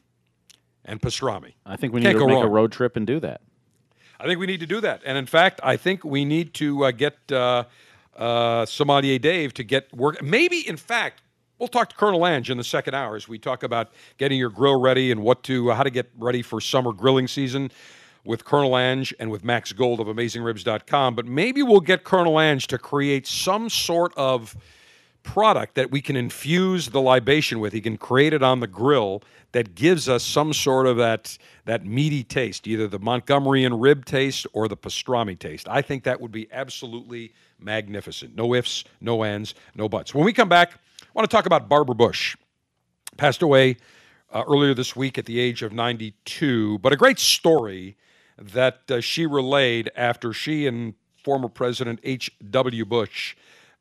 and 0.86 1.02
pastrami. 1.02 1.54
I 1.66 1.76
think 1.76 1.94
we 1.94 2.02
Can't 2.02 2.18
need 2.18 2.26
to 2.26 2.28
make 2.28 2.44
a 2.44 2.50
road 2.50 2.72
trip 2.72 2.96
and 2.96 3.06
do 3.06 3.20
that. 3.22 3.42
I 4.24 4.25
think 4.25 4.39
we 4.39 4.48
need 4.48 4.62
to 4.62 4.65
do 4.65 4.80
that. 4.80 5.01
And 5.06 5.18
in 5.18 5.25
fact, 5.25 5.60
I 5.63 5.75
think 5.75 6.06
we 6.06 6.24
need 6.24 6.53
to 6.53 6.86
uh, 6.86 6.92
get 6.92 7.18
uh, 7.30 7.65
uh, 8.15 8.65
Dave 8.65 9.53
to 9.56 9.63
get 9.65 9.94
work. 9.94 10.22
Maybe, 10.24 10.65
in 10.65 10.77
fact, 10.77 11.22
we'll 11.60 11.68
talk 11.68 11.89
to 11.89 11.96
Colonel 11.98 12.25
Ange 12.25 12.50
in 12.50 12.58
the 12.58 12.63
second 12.63 12.94
hour 12.94 13.18
as 13.18 13.27
we 13.27 13.38
talk 13.38 13.63
about 13.63 13.92
getting 14.18 14.39
your 14.39 14.50
grill 14.50 14.80
ready 14.80 15.12
and 15.12 15.22
what 15.24 15.44
to 15.44 15.72
uh, 15.72 15.75
how 15.75 15.84
to 15.84 15.89
get 15.89 16.10
ready 16.18 16.42
for 16.42 16.62
summer 16.62 16.94
grilling 16.94 17.27
season 17.27 17.70
with 18.24 18.46
Colonel 18.46 18.77
Ange 18.77 19.13
and 19.20 19.30
with 19.30 19.44
Max 19.44 19.74
Gold 19.74 20.00
of 20.00 20.08
AmazingRibs.com. 20.08 21.15
But 21.15 21.25
maybe 21.25 21.62
we'll 21.62 21.82
get 21.82 22.06
Colonel 22.06 22.39
Ange 22.39 22.68
to 22.68 22.77
create 22.77 23.27
some 23.27 23.70
sort 23.70 24.13
of 24.15 24.56
product 25.24 25.75
that 25.75 25.89
we 25.89 26.01
can 26.01 26.15
infuse 26.15 26.89
the 26.89 27.01
libation 27.01 27.60
with. 27.60 27.74
He 27.74 27.82
can 27.82 27.98
create 27.98 28.34
it 28.34 28.44
on 28.44 28.60
the 28.60 28.68
grill 28.68 29.24
that 29.53 29.75
gives 29.75 30.10
us 30.10 30.24
some 30.24 30.53
sort 30.53 30.86
of 30.86 30.98
that 30.98 31.38
that 31.65 31.86
meaty 31.86 32.24
taste, 32.24 32.68
either 32.68 32.88
the 32.88 33.00
Montgomery 33.00 33.63
and 33.63 33.82
rib 33.82 34.06
taste 34.06 34.46
or 34.53 34.68
the 34.68 34.77
pastrami 34.77 35.38
taste. 35.38 35.68
I 35.70 35.82
think 35.82 36.03
that 36.03 36.20
would 36.20 36.32
be 36.32 36.48
absolutely 36.51 37.32
magnificent. 37.60 38.36
No 38.36 38.53
ifs, 38.53 38.84
no 39.00 39.24
ands, 39.24 39.56
no 39.75 39.88
buts. 39.88 40.13
When 40.13 40.25
we 40.25 40.34
come 40.34 40.50
back, 40.50 40.74
I 41.01 41.06
want 41.13 41.30
to 41.30 41.34
talk 41.34 41.46
about 41.46 41.70
Barbara 41.70 41.96
Bush. 41.96 42.36
Passed 43.15 43.42
away 43.42 43.77
uh, 44.32 44.44
earlier 44.48 44.74
this 44.74 44.96
week 44.96 45.18
at 45.18 45.25
the 45.25 45.39
age 45.39 45.62
of 45.62 45.72
92, 45.72 46.80
but 46.80 46.92
a 46.92 46.98
great 46.98 47.20
story 47.20 47.96
that 48.38 48.80
uh, 48.89 49.00
she 49.00 49.25
relayed 49.25 49.92
after 49.96 50.34
she 50.34 50.68
and 50.68 50.96
former 51.24 51.48
President 51.48 52.00
H.W. 52.03 52.86
Bush 52.86 53.36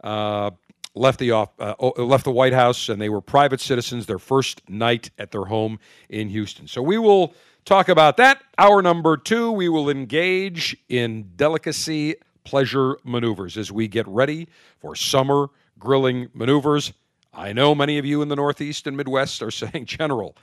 uh, 0.04 0.50
left 0.94 1.18
the 1.18 1.30
off, 1.30 1.50
uh, 1.58 1.74
left 1.96 2.24
the 2.24 2.32
White 2.32 2.52
House, 2.52 2.88
and 2.88 3.00
they 3.00 3.08
were 3.08 3.20
private 3.20 3.60
citizens. 3.60 4.06
Their 4.06 4.18
first 4.18 4.68
night 4.68 5.10
at 5.18 5.30
their 5.30 5.44
home 5.44 5.78
in 6.08 6.28
Houston. 6.28 6.68
So 6.68 6.82
we 6.82 6.98
will 6.98 7.34
talk 7.64 7.88
about 7.88 8.16
that. 8.18 8.42
Hour 8.58 8.82
number 8.82 9.16
two, 9.16 9.50
we 9.50 9.68
will 9.68 9.88
engage 9.88 10.76
in 10.88 11.30
delicacy 11.36 12.16
pleasure 12.44 12.96
maneuvers 13.04 13.56
as 13.56 13.70
we 13.70 13.88
get 13.88 14.06
ready 14.08 14.48
for 14.80 14.96
summer 14.96 15.48
grilling 15.78 16.28
maneuvers. 16.34 16.92
I 17.32 17.52
know 17.52 17.74
many 17.74 17.98
of 17.98 18.04
you 18.04 18.20
in 18.22 18.28
the 18.28 18.36
Northeast 18.36 18.86
and 18.86 18.96
Midwest 18.96 19.42
are 19.42 19.50
saying, 19.50 19.86
General, 19.86 20.36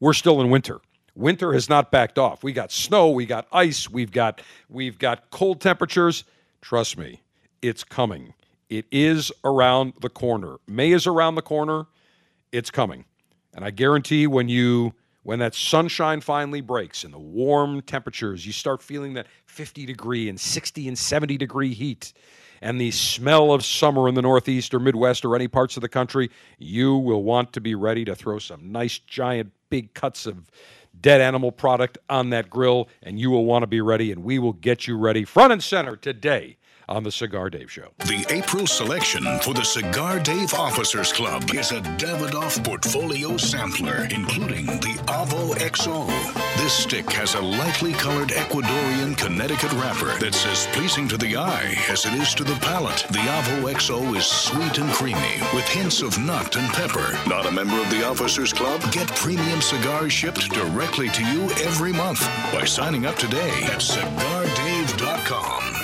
we're 0.00 0.12
still 0.12 0.40
in 0.40 0.50
winter. 0.50 0.80
Winter 1.14 1.52
has 1.52 1.68
not 1.68 1.92
backed 1.92 2.18
off. 2.18 2.42
We 2.42 2.52
got 2.52 2.72
snow, 2.72 3.10
we 3.10 3.24
got 3.24 3.46
ice, 3.52 3.88
we've 3.88 4.10
got 4.10 4.42
we've 4.68 4.98
got 4.98 5.30
cold 5.30 5.60
temperatures. 5.60 6.24
Trust 6.60 6.98
me, 6.98 7.22
it's 7.62 7.84
coming. 7.84 8.34
It 8.68 8.86
is 8.90 9.30
around 9.44 9.94
the 10.00 10.08
corner. 10.08 10.56
May 10.66 10.92
is 10.92 11.06
around 11.06 11.34
the 11.34 11.42
corner. 11.42 11.86
It's 12.52 12.70
coming. 12.70 13.04
And 13.54 13.64
I 13.64 13.70
guarantee 13.70 14.26
when 14.26 14.48
you 14.48 14.94
when 15.22 15.38
that 15.38 15.54
sunshine 15.54 16.20
finally 16.20 16.60
breaks 16.60 17.02
and 17.02 17.12
the 17.12 17.18
warm 17.18 17.80
temperatures, 17.80 18.44
you 18.44 18.52
start 18.52 18.82
feeling 18.82 19.14
that 19.14 19.26
50 19.46 19.86
degree 19.86 20.28
and 20.28 20.38
60 20.38 20.86
and 20.86 20.98
70 20.98 21.38
degree 21.38 21.72
heat 21.72 22.12
and 22.60 22.78
the 22.78 22.90
smell 22.90 23.52
of 23.52 23.64
summer 23.64 24.08
in 24.08 24.14
the 24.14 24.22
Northeast 24.22 24.74
or 24.74 24.80
Midwest 24.80 25.24
or 25.24 25.34
any 25.34 25.48
parts 25.48 25.76
of 25.76 25.80
the 25.80 25.88
country, 25.88 26.30
you 26.58 26.94
will 26.94 27.22
want 27.22 27.54
to 27.54 27.60
be 27.60 27.74
ready 27.74 28.04
to 28.04 28.14
throw 28.14 28.38
some 28.38 28.70
nice, 28.70 28.98
giant, 28.98 29.52
big 29.70 29.94
cuts 29.94 30.26
of 30.26 30.50
dead 31.00 31.20
animal 31.20 31.52
product 31.52 31.98
on 32.08 32.30
that 32.30 32.48
grill, 32.48 32.88
and 33.02 33.18
you 33.18 33.30
will 33.30 33.44
want 33.44 33.62
to 33.62 33.66
be 33.66 33.80
ready, 33.80 34.12
and 34.12 34.22
we 34.24 34.38
will 34.38 34.52
get 34.52 34.86
you 34.86 34.96
ready 34.96 35.24
front 35.24 35.52
and 35.52 35.62
center 35.62 35.96
today 35.96 36.56
on 36.88 37.02
the 37.02 37.12
Cigar 37.12 37.50
Dave 37.50 37.70
Show. 37.70 37.92
The 37.98 38.24
April 38.30 38.66
selection 38.66 39.24
for 39.40 39.52
the 39.54 39.64
Cigar 39.64 40.18
Dave 40.20 40.54
Officers 40.54 41.12
Club 41.12 41.44
is 41.54 41.72
a 41.72 41.80
Davidoff 41.98 42.64
Portfolio 42.64 43.36
Sampler, 43.36 44.08
including 44.10 44.66
the 44.66 44.98
Avo 45.06 45.54
XO. 45.54 46.06
This 46.56 46.72
stick 46.72 47.10
has 47.12 47.34
a 47.34 47.40
lightly 47.40 47.92
colored 47.92 48.30
Ecuadorian 48.30 49.16
Connecticut 49.16 49.72
wrapper 49.72 50.16
that's 50.18 50.44
as 50.46 50.66
pleasing 50.68 51.08
to 51.08 51.16
the 51.16 51.36
eye 51.36 51.74
as 51.88 52.06
it 52.06 52.14
is 52.14 52.34
to 52.34 52.44
the 52.44 52.54
palate. 52.56 53.04
The 53.10 53.18
Avo 53.18 53.72
XO 53.72 54.16
is 54.16 54.26
sweet 54.26 54.78
and 54.78 54.90
creamy 54.92 55.40
with 55.54 55.66
hints 55.68 56.02
of 56.02 56.18
nut 56.18 56.56
and 56.56 56.72
pepper. 56.72 57.18
Not 57.28 57.46
a 57.46 57.50
member 57.50 57.80
of 57.80 57.90
the 57.90 58.06
Officers 58.06 58.52
Club? 58.52 58.80
Get 58.92 59.08
premium 59.16 59.60
cigars 59.60 60.12
shipped 60.12 60.50
directly 60.50 61.08
to 61.10 61.24
you 61.24 61.44
every 61.62 61.92
month 61.92 62.20
by 62.52 62.64
signing 62.64 63.06
up 63.06 63.16
today 63.16 63.64
at 63.64 63.80
cigardave.com. 63.80 65.83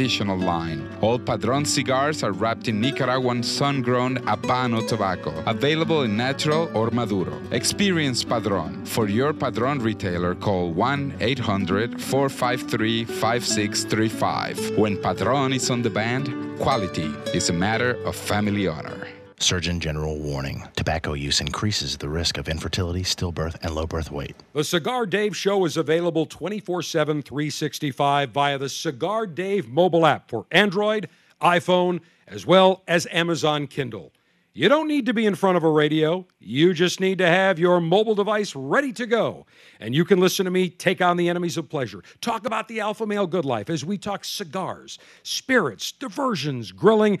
Traditional 0.00 0.38
line. 0.38 0.88
All 1.02 1.18
Padron 1.18 1.66
cigars 1.66 2.22
are 2.22 2.32
wrapped 2.32 2.68
in 2.68 2.80
Nicaraguan 2.80 3.42
sun 3.42 3.82
grown 3.82 4.16
Habano 4.20 4.80
tobacco, 4.88 5.30
available 5.44 6.04
in 6.04 6.16
natural 6.16 6.70
or 6.74 6.90
Maduro. 6.90 7.38
Experience 7.50 8.24
Padron. 8.24 8.86
For 8.86 9.10
your 9.10 9.34
Padron 9.34 9.78
retailer, 9.78 10.34
call 10.34 10.72
1 10.72 11.16
800 11.20 12.00
453 12.00 13.04
5635. 13.04 14.78
When 14.78 14.96
Padron 14.96 15.52
is 15.52 15.68
on 15.68 15.82
the 15.82 15.90
band, 15.90 16.32
quality 16.58 17.12
is 17.34 17.50
a 17.50 17.52
matter 17.52 18.02
of 18.06 18.16
family 18.16 18.66
honor. 18.68 19.06
Surgeon 19.42 19.80
General 19.80 20.18
warning 20.18 20.68
tobacco 20.76 21.14
use 21.14 21.40
increases 21.40 21.96
the 21.96 22.08
risk 22.08 22.36
of 22.36 22.46
infertility, 22.46 23.02
stillbirth, 23.02 23.56
and 23.62 23.74
low 23.74 23.86
birth 23.86 24.10
weight. 24.10 24.36
The 24.52 24.62
Cigar 24.62 25.06
Dave 25.06 25.34
Show 25.34 25.64
is 25.64 25.78
available 25.78 26.26
24 26.26 26.82
7, 26.82 27.22
365 27.22 28.30
via 28.30 28.58
the 28.58 28.68
Cigar 28.68 29.26
Dave 29.26 29.68
mobile 29.68 30.04
app 30.04 30.28
for 30.28 30.44
Android, 30.50 31.08
iPhone, 31.40 32.00
as 32.28 32.44
well 32.44 32.82
as 32.86 33.06
Amazon 33.10 33.66
Kindle. 33.66 34.12
You 34.52 34.68
don't 34.68 34.88
need 34.88 35.06
to 35.06 35.14
be 35.14 35.26
in 35.26 35.36
front 35.36 35.56
of 35.56 35.62
a 35.62 35.70
radio. 35.70 36.26
You 36.38 36.74
just 36.74 37.00
need 37.00 37.18
to 37.18 37.26
have 37.26 37.58
your 37.58 37.80
mobile 37.80 38.16
device 38.16 38.54
ready 38.54 38.92
to 38.94 39.06
go. 39.06 39.46
And 39.78 39.94
you 39.94 40.04
can 40.04 40.18
listen 40.18 40.44
to 40.44 40.50
me 40.50 40.68
take 40.68 41.00
on 41.00 41.16
the 41.16 41.28
enemies 41.28 41.56
of 41.56 41.68
pleasure, 41.68 42.02
talk 42.20 42.44
about 42.44 42.66
the 42.66 42.80
alpha 42.80 43.06
male 43.06 43.28
good 43.28 43.44
life 43.44 43.70
as 43.70 43.84
we 43.84 43.96
talk 43.96 44.24
cigars, 44.24 44.98
spirits, 45.22 45.92
diversions, 45.92 46.72
grilling, 46.72 47.20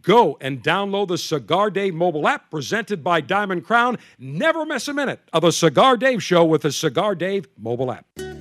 go 0.00 0.38
and 0.40 0.62
download 0.62 1.08
the 1.08 1.18
Cigar 1.18 1.70
Dave 1.70 1.94
mobile 1.94 2.26
app 2.26 2.50
presented 2.50 3.04
by 3.04 3.20
Diamond 3.20 3.64
Crown. 3.64 3.98
Never 4.18 4.64
miss 4.64 4.88
a 4.88 4.94
minute 4.94 5.20
of 5.32 5.42
the 5.42 5.52
Cigar 5.52 5.96
Dave 5.96 6.22
show 6.22 6.44
with 6.44 6.62
the 6.62 6.72
Cigar 6.72 7.14
Dave 7.14 7.46
mobile 7.58 7.92
app. 7.92 8.31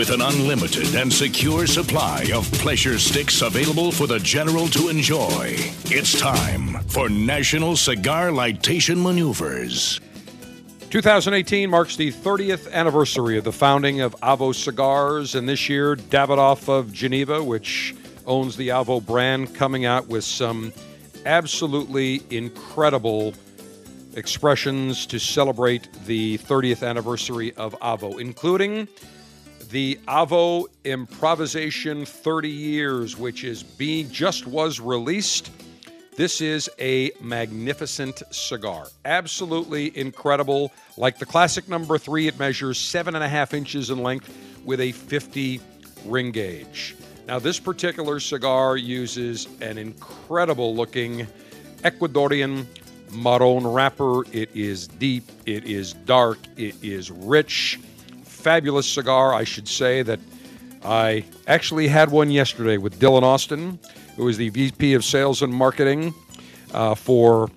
With 0.00 0.12
an 0.12 0.22
unlimited 0.22 0.94
and 0.94 1.12
secure 1.12 1.66
supply 1.66 2.30
of 2.32 2.50
pleasure 2.52 2.98
sticks 2.98 3.42
available 3.42 3.92
for 3.92 4.06
the 4.06 4.18
general 4.18 4.66
to 4.68 4.88
enjoy, 4.88 5.56
it's 5.90 6.18
time 6.18 6.82
for 6.84 7.10
National 7.10 7.76
Cigar 7.76 8.28
Lightation 8.28 9.02
Maneuvers. 9.02 10.00
2018 10.88 11.68
marks 11.68 11.96
the 11.96 12.10
30th 12.10 12.72
anniversary 12.72 13.36
of 13.36 13.44
the 13.44 13.52
founding 13.52 14.00
of 14.00 14.16
Avo 14.22 14.54
Cigars, 14.54 15.34
and 15.34 15.46
this 15.46 15.68
year, 15.68 15.96
Davidoff 15.96 16.66
of 16.70 16.94
Geneva, 16.94 17.44
which 17.44 17.94
owns 18.24 18.56
the 18.56 18.68
Avo 18.68 19.04
brand, 19.04 19.54
coming 19.54 19.84
out 19.84 20.08
with 20.08 20.24
some 20.24 20.72
absolutely 21.26 22.22
incredible 22.30 23.34
expressions 24.16 25.04
to 25.04 25.20
celebrate 25.20 25.92
the 26.06 26.38
30th 26.38 26.88
anniversary 26.88 27.52
of 27.58 27.78
Avo, 27.80 28.18
including 28.18 28.88
the 29.70 30.00
Avo 30.08 30.66
Improvisation 30.84 32.04
30 32.04 32.48
Years, 32.48 33.16
which 33.16 33.44
is 33.44 33.62
being 33.62 34.10
just 34.10 34.46
was 34.46 34.80
released. 34.80 35.50
This 36.16 36.40
is 36.40 36.68
a 36.80 37.12
magnificent 37.20 38.22
cigar. 38.30 38.88
Absolutely 39.04 39.96
incredible. 39.96 40.72
Like 40.96 41.18
the 41.18 41.26
classic 41.26 41.68
number 41.68 41.98
three, 41.98 42.26
it 42.26 42.36
measures 42.38 42.78
seven 42.78 43.14
and 43.14 43.22
a 43.22 43.28
half 43.28 43.54
inches 43.54 43.90
in 43.90 44.02
length 44.02 44.36
with 44.64 44.80
a 44.80 44.90
50 44.90 45.60
ring 46.04 46.32
gauge. 46.32 46.96
Now, 47.28 47.38
this 47.38 47.60
particular 47.60 48.18
cigar 48.18 48.76
uses 48.76 49.46
an 49.60 49.78
incredible 49.78 50.74
looking 50.74 51.28
Ecuadorian 51.82 52.66
Marron 53.12 53.64
wrapper. 53.66 54.22
It 54.32 54.50
is 54.52 54.88
deep, 54.88 55.30
it 55.46 55.64
is 55.64 55.92
dark, 55.92 56.38
it 56.56 56.74
is 56.82 57.12
rich 57.12 57.78
fabulous 58.40 58.88
cigar. 58.88 59.34
I 59.34 59.44
should 59.44 59.68
say 59.68 60.02
that 60.02 60.18
I 60.82 61.24
actually 61.46 61.88
had 61.88 62.10
one 62.10 62.30
yesterday 62.30 62.78
with 62.78 62.98
Dylan 62.98 63.22
Austin, 63.22 63.78
who 64.16 64.28
is 64.28 64.38
the 64.38 64.48
VP 64.48 64.94
of 64.94 65.04
Sales 65.04 65.42
and 65.42 65.52
Marketing 65.52 66.14
uh, 66.72 66.94
for 66.94 67.50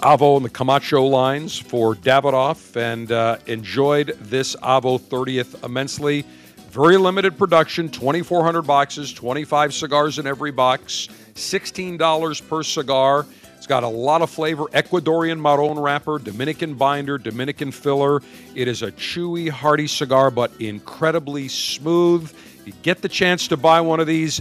Avo 0.00 0.36
and 0.36 0.44
the 0.44 0.50
Camacho 0.50 1.04
lines 1.04 1.56
for 1.56 1.94
Davidoff, 1.94 2.74
and 2.74 3.12
uh, 3.12 3.38
enjoyed 3.46 4.16
this 4.20 4.56
Avo 4.56 5.00
30th 5.00 5.64
immensely. 5.64 6.24
Very 6.70 6.96
limited 6.96 7.38
production, 7.38 7.88
2,400 7.88 8.62
boxes, 8.62 9.12
25 9.12 9.72
cigars 9.72 10.18
in 10.18 10.26
every 10.26 10.50
box, 10.50 11.08
$16 11.34 12.48
per 12.48 12.62
cigar. 12.64 13.26
It's 13.62 13.68
got 13.68 13.84
a 13.84 13.88
lot 13.88 14.22
of 14.22 14.28
flavor 14.28 14.64
Ecuadorian 14.72 15.38
Marron 15.38 15.78
wrapper, 15.78 16.18
Dominican 16.18 16.74
binder, 16.74 17.16
Dominican 17.16 17.70
filler. 17.70 18.20
It 18.56 18.66
is 18.66 18.82
a 18.82 18.90
chewy, 18.90 19.48
hearty 19.48 19.86
cigar, 19.86 20.32
but 20.32 20.50
incredibly 20.58 21.46
smooth. 21.46 22.24
If 22.24 22.66
you 22.66 22.72
get 22.82 23.02
the 23.02 23.08
chance 23.08 23.46
to 23.46 23.56
buy 23.56 23.80
one 23.80 24.00
of 24.00 24.08
these, 24.08 24.40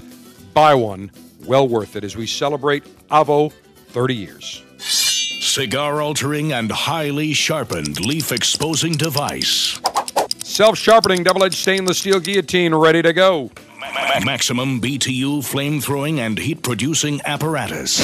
buy 0.56 0.74
one 0.74 1.12
well 1.46 1.68
worth 1.68 1.96
it 1.96 2.04
as 2.04 2.16
we 2.16 2.26
celebrate 2.26 2.84
Avo 3.10 3.54
30 3.90 4.16
years. 4.16 4.64
Cigar 4.80 6.02
altering 6.02 6.54
and 6.54 6.72
highly 6.72 7.34
sharpened 7.34 8.04
leaf 8.04 8.32
exposing 8.32 8.94
device. 8.94 9.80
Self 10.44 10.80
sharpening 10.80 11.22
double 11.22 11.44
edged 11.44 11.60
stainless 11.60 12.00
steel 12.00 12.20
guillotine 12.20 12.74
ready 12.74 13.04
to 13.04 13.14
go. 13.14 13.52
Maximum 14.26 14.82
BTU 14.82 15.46
flame 15.46 15.80
throwing 15.80 16.20
and 16.20 16.40
heat 16.40 16.64
producing 16.64 17.22
apparatus. 17.24 18.00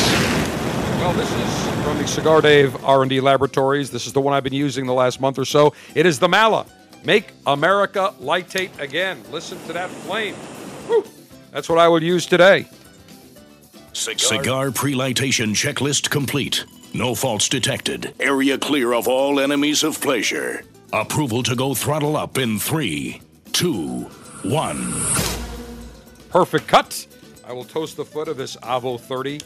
Well, 1.07 1.15
this 1.15 1.31
is 1.31 1.83
from 1.85 1.97
the 1.99 2.05
Cigar 2.05 2.41
Dave 2.41 2.83
R&D 2.83 3.21
Laboratories. 3.21 3.89
This 3.89 4.07
is 4.07 4.11
the 4.11 4.19
one 4.19 4.33
I've 4.33 4.43
been 4.43 4.51
using 4.51 4.85
the 4.85 4.93
last 4.93 5.21
month 5.21 5.39
or 5.39 5.45
so. 5.45 5.73
It 5.95 6.05
is 6.05 6.19
the 6.19 6.27
Mala. 6.27 6.65
Make 7.05 7.31
America 7.45 8.13
lightate 8.19 8.77
again. 8.77 9.23
Listen 9.31 9.57
to 9.67 9.71
that 9.71 9.89
flame. 9.89 10.33
Whew. 10.33 11.05
That's 11.51 11.69
what 11.69 11.79
I 11.79 11.87
would 11.87 12.03
use 12.03 12.25
today. 12.25 12.67
Cigar, 13.93 14.17
Cigar 14.17 14.71
pre-lightation 14.71 15.55
checklist 15.55 16.09
complete. 16.09 16.65
No 16.93 17.15
faults 17.15 17.47
detected. 17.47 18.13
Area 18.19 18.57
clear 18.57 18.93
of 18.93 19.07
all 19.07 19.39
enemies 19.39 19.83
of 19.83 20.01
pleasure. 20.01 20.65
Approval 20.91 21.41
to 21.43 21.55
go 21.55 21.73
throttle 21.73 22.17
up 22.17 22.37
in 22.37 22.59
three, 22.59 23.21
two, 23.53 24.01
one. 24.43 24.91
Perfect 26.31 26.67
cut. 26.67 27.07
I 27.47 27.53
will 27.53 27.63
toast 27.63 27.95
the 27.95 28.03
foot 28.03 28.27
of 28.27 28.35
this 28.35 28.57
Avo 28.57 28.99
30. 28.99 29.39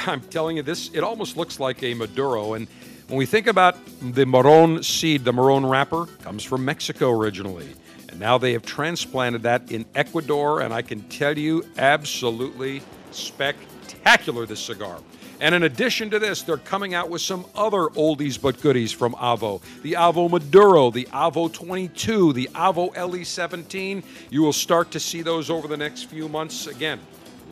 I'm 0.06 0.20
telling 0.22 0.56
you, 0.56 0.62
this 0.62 0.90
it 0.94 1.02
almost 1.02 1.36
looks 1.36 1.60
like 1.60 1.82
a 1.82 1.94
Maduro. 1.94 2.54
And 2.54 2.68
when 3.08 3.18
we 3.18 3.26
think 3.26 3.46
about 3.46 3.76
the 4.00 4.24
Marron 4.24 4.82
seed, 4.82 5.24
the 5.24 5.32
Marron 5.32 5.66
wrapper 5.66 6.06
comes 6.22 6.44
from 6.44 6.64
Mexico 6.64 7.10
originally. 7.10 7.68
And 8.08 8.18
now 8.18 8.38
they 8.38 8.52
have 8.52 8.64
transplanted 8.64 9.42
that 9.42 9.70
in 9.70 9.84
Ecuador, 9.94 10.60
and 10.60 10.72
I 10.74 10.82
can 10.82 11.02
tell 11.08 11.36
you, 11.36 11.64
absolutely 11.76 12.82
spectacular 13.12 14.46
this 14.46 14.60
cigar. 14.60 15.00
And 15.40 15.54
in 15.54 15.62
addition 15.62 16.10
to 16.10 16.18
this, 16.18 16.42
they're 16.42 16.58
coming 16.58 16.92
out 16.92 17.08
with 17.08 17.22
some 17.22 17.46
other 17.54 17.88
oldies 17.96 18.40
but 18.40 18.60
goodies 18.60 18.92
from 18.92 19.14
Avo. 19.14 19.62
The 19.82 19.92
Avo 19.92 20.30
Maduro, 20.30 20.90
the 20.90 21.08
Avo 21.12 21.50
22, 21.50 22.34
the 22.34 22.50
Avo 22.54 22.94
LE 22.94 23.24
17. 23.24 24.02
You 24.28 24.42
will 24.42 24.52
start 24.52 24.90
to 24.90 25.00
see 25.00 25.22
those 25.22 25.48
over 25.48 25.66
the 25.66 25.78
next 25.78 26.04
few 26.04 26.28
months. 26.28 26.66
Again, 26.66 27.00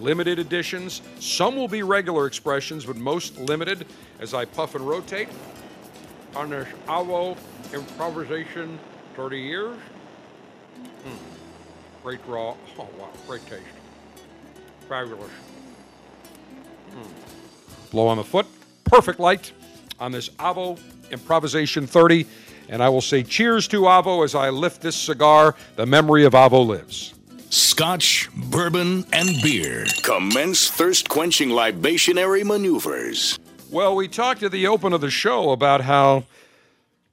limited 0.01 0.39
editions. 0.39 1.03
Some 1.21 1.57
will 1.57 1.69
be 1.69 1.83
regular 1.83 2.27
expressions, 2.27 2.85
but 2.85 2.97
most 2.97 3.39
limited 3.39 3.87
as 4.21 4.35
I 4.35 4.45
puff 4.45 4.75
and 4.75 4.87
rotate 4.87 5.29
on 6.35 6.51
this 6.51 6.69
Avo 6.87 7.37
improvisation 7.73 8.79
30 9.15 9.39
years. 9.39 9.79
Mm. 11.05 11.17
Great 12.03 12.25
draw. 12.25 12.55
Oh, 12.79 12.89
wow. 12.99 13.11
Great 13.27 13.45
taste. 13.47 13.63
Fabulous. 14.89 15.31
Mm 16.93 17.29
blow 17.91 18.09
on 18.09 18.17
the 18.17 18.25
foot. 18.25 18.47
Perfect 18.85 19.21
light 19.21 19.53
on 19.99 20.13
this 20.13 20.29
Avo 20.31 20.79
Improvisation 21.11 21.87
30. 21.87 22.27
And 22.69 22.83
I 22.83 22.89
will 22.89 23.01
say 23.01 23.23
cheers 23.23 23.67
to 23.69 23.83
Avo 23.83 24.25
as 24.25 24.35
I 24.35 24.51
lift 24.51 24.83
this 24.83 24.97
cigar. 24.97 25.55
The 25.77 25.87
memory 25.87 26.25
of 26.25 26.35
Avo 26.35 26.67
lives. 26.67 27.15
Scotch, 27.51 28.29
bourbon, 28.51 29.07
and 29.13 29.41
beer. 29.43 29.87
Commence 30.03 30.71
thirst 30.71 31.09
quenching 31.09 31.49
libationary 31.49 32.45
maneuvers. 32.45 33.39
Well, 33.71 33.97
we 33.97 34.07
talked 34.07 34.43
at 34.43 34.53
the 34.53 34.67
open 34.67 34.93
of 34.93 35.01
the 35.01 35.11
show 35.11 35.51
about 35.51 35.81
how 35.81 36.25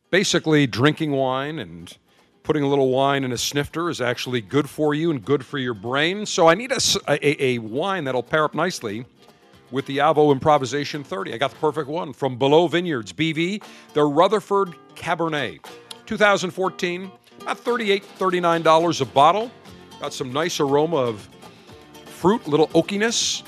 basically 0.10 0.68
drinking 0.68 1.12
wine 1.12 1.60
and 1.60 1.98
putting 2.44 2.64
a 2.64 2.68
little 2.68 2.90
wine 2.90 3.24
in 3.24 3.32
a 3.32 3.38
snifter 3.38 3.90
is 3.90 4.02
actually 4.02 4.42
good 4.42 4.70
for 4.70 4.94
you 4.94 5.10
and 5.10 5.24
good 5.24 5.46
for 5.46 5.58
your 5.58 5.74
brain. 5.74 6.26
So 6.26 6.48
I 6.48 6.54
need 6.54 6.74
a, 6.74 6.80
a, 7.08 7.44
a 7.44 7.58
wine 7.60 8.04
that'll 8.04 8.22
pair 8.22 8.44
up 8.44 8.54
nicely 8.54 9.06
with 9.72 9.86
the 9.86 9.98
Avo 9.98 10.34
Improvisation 10.34 11.04
30. 11.04 11.34
I 11.34 11.38
got 11.38 11.52
the 11.52 11.58
perfect 11.58 11.88
one 11.88 12.12
from 12.12 12.38
Beaulieu 12.38 12.68
Vineyards 12.68 13.14
BV, 13.14 13.64
their 13.94 14.08
Rutherford 14.08 14.76
Cabernet. 14.96 15.66
2014, 16.06 17.12
about 17.42 17.58
$38, 17.58 18.04
$39 18.20 19.02
a 19.02 19.06
bottle. 19.06 19.50
Got 20.00 20.14
some 20.14 20.32
nice 20.32 20.60
aroma 20.60 20.98
of 20.98 21.28
fruit, 22.06 22.48
little 22.48 22.68
oakiness. 22.70 23.44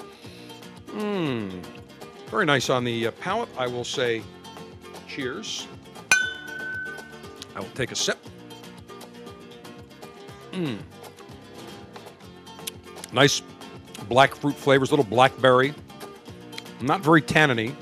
Mmm, 0.88 1.52
very 2.28 2.46
nice 2.46 2.70
on 2.70 2.84
the 2.84 3.08
uh, 3.08 3.12
palate. 3.12 3.50
I 3.58 3.68
will 3.68 3.84
say 3.84 4.24
cheers. 5.08 5.68
I 7.56 7.60
will 7.60 7.70
take 7.76 7.92
a 7.92 7.96
sip. 7.96 8.18
Mmm. 10.52 10.78
Nice 13.12 13.42
black 14.10 14.36
fruit 14.36 14.56
flavors, 14.56 14.92
little 14.92 15.06
blackberry, 15.06 15.74
not 16.82 17.02
very 17.02 17.22
tanniny. 17.22 17.76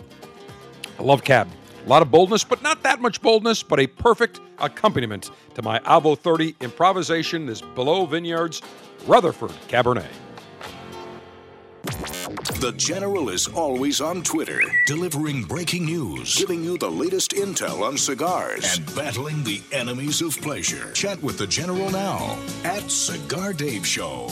I 0.99 1.03
love 1.03 1.23
cab. 1.23 1.49
A 1.85 1.89
lot 1.89 2.01
of 2.01 2.09
boldness, 2.09 2.43
but 2.43 2.61
not 2.61 2.81
that 2.83 2.99
much 3.01 3.21
boldness, 3.21 3.63
but 3.63 3.79
a 3.79 3.87
perfect 3.87 4.39
accompaniment 4.59 5.31
to 5.55 5.61
my 5.61 5.79
Avo 5.79 6.17
30 6.17 6.55
improvisation 6.61 7.49
is 7.49 7.61
Beaulieu 7.61 8.05
Vineyards 8.07 8.61
Rutherford 9.07 9.51
Cabernet. 9.67 10.05
The 12.59 12.73
General 12.77 13.29
is 13.29 13.47
always 13.47 14.01
on 14.01 14.23
Twitter, 14.23 14.61
delivering 14.87 15.43
breaking 15.43 15.85
news, 15.85 16.35
giving 16.35 16.63
you 16.63 16.77
the 16.77 16.89
latest 16.89 17.31
intel 17.31 17.81
on 17.81 17.97
cigars, 17.97 18.77
and 18.77 18.95
battling 18.95 19.43
the 19.43 19.61
enemies 19.71 20.21
of 20.21 20.35
pleasure. 20.41 20.91
Chat 20.93 21.21
with 21.21 21.37
the 21.37 21.47
General 21.47 21.89
now 21.91 22.37
at 22.63 22.89
Cigar 22.89 23.53
Dave 23.53 23.85
Show. 23.85 24.31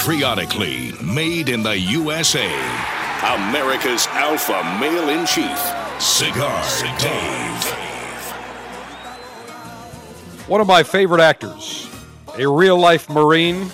Patriotically 0.00 0.92
made 1.04 1.50
in 1.50 1.62
the 1.62 1.78
USA. 1.78 2.50
America's 3.22 4.06
alpha 4.06 4.62
male 4.80 5.10
in 5.10 5.26
chief, 5.26 5.58
Cigar 6.00 6.64
Dave. 6.98 7.64
One 10.48 10.62
of 10.62 10.66
my 10.66 10.82
favorite 10.82 11.20
actors, 11.20 11.86
a 12.38 12.48
real 12.48 12.78
life 12.78 13.10
Marine, 13.10 13.70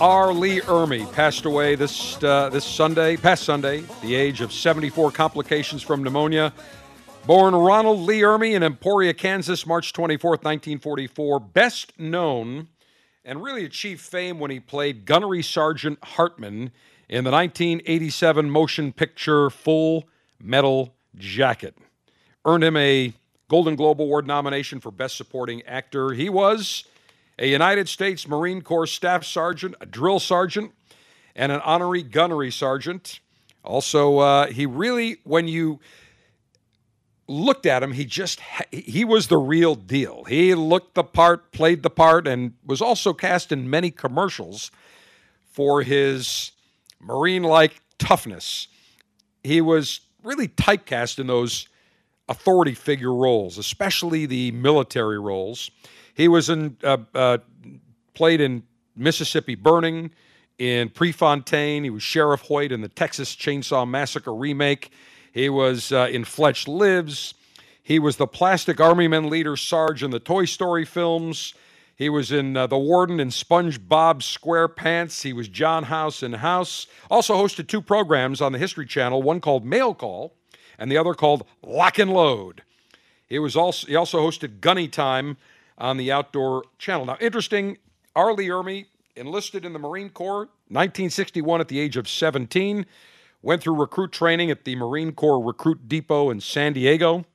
R. 0.00 0.32
Lee 0.32 0.60
Ermey, 0.62 1.10
passed 1.12 1.44
away 1.44 1.76
this, 1.76 2.20
uh, 2.24 2.48
this 2.48 2.64
Sunday, 2.64 3.16
past 3.16 3.44
Sunday, 3.44 3.84
the 4.02 4.16
age 4.16 4.40
of 4.40 4.52
74 4.52 5.12
complications 5.12 5.80
from 5.80 6.02
pneumonia. 6.02 6.52
Born 7.24 7.54
Ronald 7.54 8.00
Lee 8.00 8.22
Ermey 8.22 8.54
in 8.54 8.64
Emporia, 8.64 9.14
Kansas, 9.14 9.64
March 9.64 9.92
24, 9.92 10.30
1944. 10.30 11.38
Best 11.38 11.92
known 12.00 12.66
and 13.24 13.42
really 13.42 13.64
achieved 13.64 14.00
fame 14.00 14.38
when 14.38 14.50
he 14.50 14.60
played 14.60 15.06
Gunnery 15.06 15.42
Sergeant 15.42 15.98
Hartman 16.04 16.70
in 17.08 17.24
the 17.24 17.30
1987 17.30 18.50
motion 18.50 18.92
picture 18.92 19.48
Full 19.50 20.04
Metal 20.38 20.94
Jacket. 21.16 21.76
Earned 22.44 22.64
him 22.64 22.76
a 22.76 23.14
Golden 23.48 23.76
Globe 23.76 24.00
Award 24.00 24.26
nomination 24.26 24.80
for 24.80 24.90
Best 24.90 25.16
Supporting 25.16 25.62
Actor. 25.62 26.10
He 26.10 26.28
was 26.28 26.84
a 27.38 27.48
United 27.48 27.88
States 27.88 28.28
Marine 28.28 28.60
Corps 28.60 28.86
Staff 28.86 29.24
Sergeant, 29.24 29.74
a 29.80 29.86
drill 29.86 30.20
sergeant, 30.20 30.72
and 31.34 31.50
an 31.50 31.60
honorary 31.60 32.02
gunnery 32.02 32.50
sergeant. 32.50 33.20
Also, 33.64 34.18
uh, 34.18 34.46
he 34.48 34.66
really, 34.66 35.16
when 35.24 35.48
you 35.48 35.80
looked 37.26 37.66
at 37.66 37.82
him, 37.82 37.92
he 37.92 38.04
just 38.04 38.40
he 38.70 39.04
was 39.04 39.28
the 39.28 39.38
real 39.38 39.74
deal. 39.74 40.24
He 40.24 40.54
looked 40.54 40.94
the 40.94 41.04
part, 41.04 41.52
played 41.52 41.82
the 41.82 41.90
part, 41.90 42.26
and 42.26 42.54
was 42.64 42.80
also 42.80 43.12
cast 43.12 43.52
in 43.52 43.68
many 43.68 43.90
commercials 43.90 44.70
for 45.50 45.82
his 45.82 46.52
marine-like 47.00 47.80
toughness. 47.98 48.68
He 49.42 49.60
was 49.60 50.00
really 50.22 50.48
typecast 50.48 51.18
in 51.18 51.26
those 51.26 51.68
authority 52.28 52.74
figure 52.74 53.14
roles, 53.14 53.58
especially 53.58 54.26
the 54.26 54.50
military 54.52 55.18
roles. 55.18 55.70
He 56.14 56.28
was 56.28 56.48
in 56.48 56.76
uh, 56.82 56.98
uh, 57.14 57.38
played 58.14 58.40
in 58.40 58.62
Mississippi 58.96 59.54
Burning, 59.54 60.10
in 60.58 60.88
Prefontaine. 60.88 61.84
He 61.84 61.90
was 61.90 62.02
Sheriff 62.02 62.42
Hoyt 62.42 62.72
in 62.72 62.80
the 62.80 62.88
Texas 62.88 63.34
Chainsaw 63.34 63.88
Massacre 63.88 64.34
remake. 64.34 64.90
He 65.34 65.48
was 65.48 65.90
uh, 65.90 66.08
in 66.12 66.24
Fletch 66.24 66.68
Lives. 66.68 67.34
He 67.82 67.98
was 67.98 68.18
the 68.18 68.26
Plastic 68.28 68.80
Army 68.80 69.08
Men 69.08 69.28
leader 69.28 69.56
Sarge 69.56 70.04
in 70.04 70.12
the 70.12 70.20
Toy 70.20 70.44
Story 70.44 70.84
films. 70.84 71.54
He 71.96 72.08
was 72.08 72.30
in 72.30 72.56
uh, 72.56 72.68
The 72.68 72.78
Warden 72.78 73.18
and 73.18 73.32
SpongeBob 73.32 74.20
SquarePants. 74.22 75.22
He 75.22 75.32
was 75.32 75.48
John 75.48 75.82
House 75.82 76.22
in 76.22 76.34
House. 76.34 76.86
Also 77.10 77.34
hosted 77.34 77.66
two 77.66 77.82
programs 77.82 78.40
on 78.40 78.52
the 78.52 78.58
History 78.58 78.86
Channel, 78.86 79.24
one 79.24 79.40
called 79.40 79.64
Mail 79.64 79.92
Call 79.92 80.36
and 80.78 80.88
the 80.88 80.96
other 80.96 81.14
called 81.14 81.44
Lock 81.64 81.98
and 81.98 82.12
Load. 82.12 82.62
He 83.28 83.40
was 83.40 83.56
also 83.56 83.88
he 83.88 83.96
also 83.96 84.20
hosted 84.24 84.60
Gunny 84.60 84.86
Time 84.86 85.36
on 85.76 85.96
the 85.96 86.12
Outdoor 86.12 86.62
Channel. 86.78 87.06
Now, 87.06 87.16
interesting, 87.20 87.78
R. 88.14 88.32
Lee 88.34 88.46
Ermey 88.46 88.86
enlisted 89.16 89.64
in 89.64 89.72
the 89.72 89.80
Marine 89.80 90.10
Corps 90.10 90.48
1961 90.68 91.60
at 91.60 91.66
the 91.66 91.80
age 91.80 91.96
of 91.96 92.08
17 92.08 92.86
went 93.44 93.62
through 93.62 93.74
recruit 93.74 94.10
training 94.10 94.50
at 94.50 94.64
the 94.64 94.74
Marine 94.74 95.12
Corps 95.12 95.38
Recruit 95.38 95.86
Depot 95.86 96.30
in 96.30 96.40
San 96.40 96.72
Diego. 96.72 97.26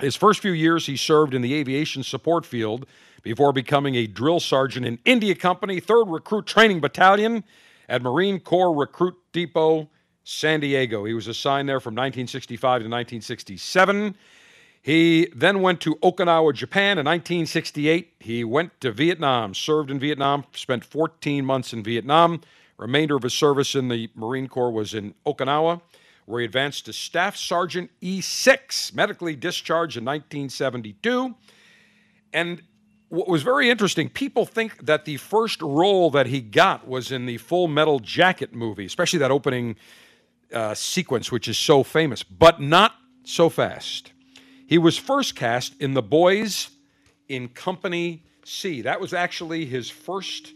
His 0.00 0.14
first 0.14 0.40
few 0.40 0.52
years, 0.52 0.86
he 0.86 0.96
served 0.96 1.34
in 1.34 1.42
the 1.42 1.54
aviation 1.54 2.04
support 2.04 2.46
field 2.46 2.86
before 3.22 3.52
becoming 3.52 3.96
a 3.96 4.06
drill 4.06 4.38
sergeant 4.38 4.86
in 4.86 5.00
India 5.04 5.34
Company, 5.34 5.80
3rd 5.80 6.12
Recruit 6.12 6.46
Training 6.46 6.80
Battalion 6.80 7.42
at 7.88 8.00
Marine 8.00 8.38
Corps 8.38 8.72
Recruit 8.72 9.16
Depot, 9.32 9.90
San 10.22 10.60
Diego. 10.60 11.04
He 11.04 11.14
was 11.14 11.26
assigned 11.26 11.68
there 11.68 11.80
from 11.80 11.94
1965 11.94 12.60
to 12.60 12.84
1967. 12.84 14.14
He 14.82 15.28
then 15.34 15.62
went 15.62 15.80
to 15.80 15.96
Okinawa, 15.96 16.54
Japan 16.54 16.98
in 16.98 17.06
1968. 17.06 18.14
He 18.20 18.44
went 18.44 18.80
to 18.82 18.92
Vietnam, 18.92 19.52
served 19.54 19.90
in 19.90 19.98
Vietnam, 19.98 20.44
spent 20.52 20.84
14 20.84 21.44
months 21.44 21.72
in 21.72 21.82
Vietnam. 21.82 22.40
Remainder 22.78 23.16
of 23.16 23.22
his 23.22 23.34
service 23.34 23.74
in 23.74 23.88
the 23.88 24.10
Marine 24.14 24.48
Corps 24.48 24.70
was 24.70 24.94
in 24.94 25.14
Okinawa, 25.26 25.80
where 26.26 26.40
he 26.40 26.44
advanced 26.44 26.86
to 26.86 26.92
Staff 26.92 27.36
Sergeant 27.36 27.90
E6, 28.02 28.94
medically 28.94 29.36
discharged 29.36 29.96
in 29.96 30.04
1972. 30.04 31.34
And 32.32 32.62
what 33.08 33.28
was 33.28 33.42
very 33.42 33.70
interesting, 33.70 34.08
people 34.08 34.44
think 34.44 34.84
that 34.86 35.04
the 35.04 35.18
first 35.18 35.62
role 35.62 36.10
that 36.10 36.26
he 36.26 36.40
got 36.40 36.88
was 36.88 37.12
in 37.12 37.26
the 37.26 37.38
Full 37.38 37.68
Metal 37.68 38.00
Jacket 38.00 38.54
movie, 38.54 38.86
especially 38.86 39.20
that 39.20 39.30
opening 39.30 39.76
uh, 40.52 40.74
sequence, 40.74 41.30
which 41.30 41.46
is 41.46 41.58
so 41.58 41.82
famous, 41.84 42.22
but 42.22 42.60
not 42.60 42.94
so 43.24 43.48
fast. 43.48 44.12
He 44.66 44.78
was 44.78 44.98
first 44.98 45.36
cast 45.36 45.80
in 45.80 45.94
The 45.94 46.02
Boys 46.02 46.70
in 47.28 47.48
Company 47.48 48.24
C. 48.44 48.82
That 48.82 49.00
was 49.00 49.12
actually 49.12 49.66
his 49.66 49.90
first 49.90 50.52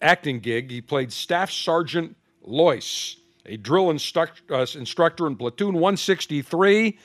acting 0.00 0.40
gig, 0.40 0.70
he 0.70 0.80
played 0.80 1.12
Staff 1.12 1.50
Sergeant 1.50 2.16
Loyce, 2.42 3.16
a 3.46 3.56
drill 3.56 3.90
instruct, 3.90 4.42
uh, 4.50 4.66
instructor 4.74 5.26
in 5.26 5.36
Platoon 5.36 5.74
163. 5.74 6.98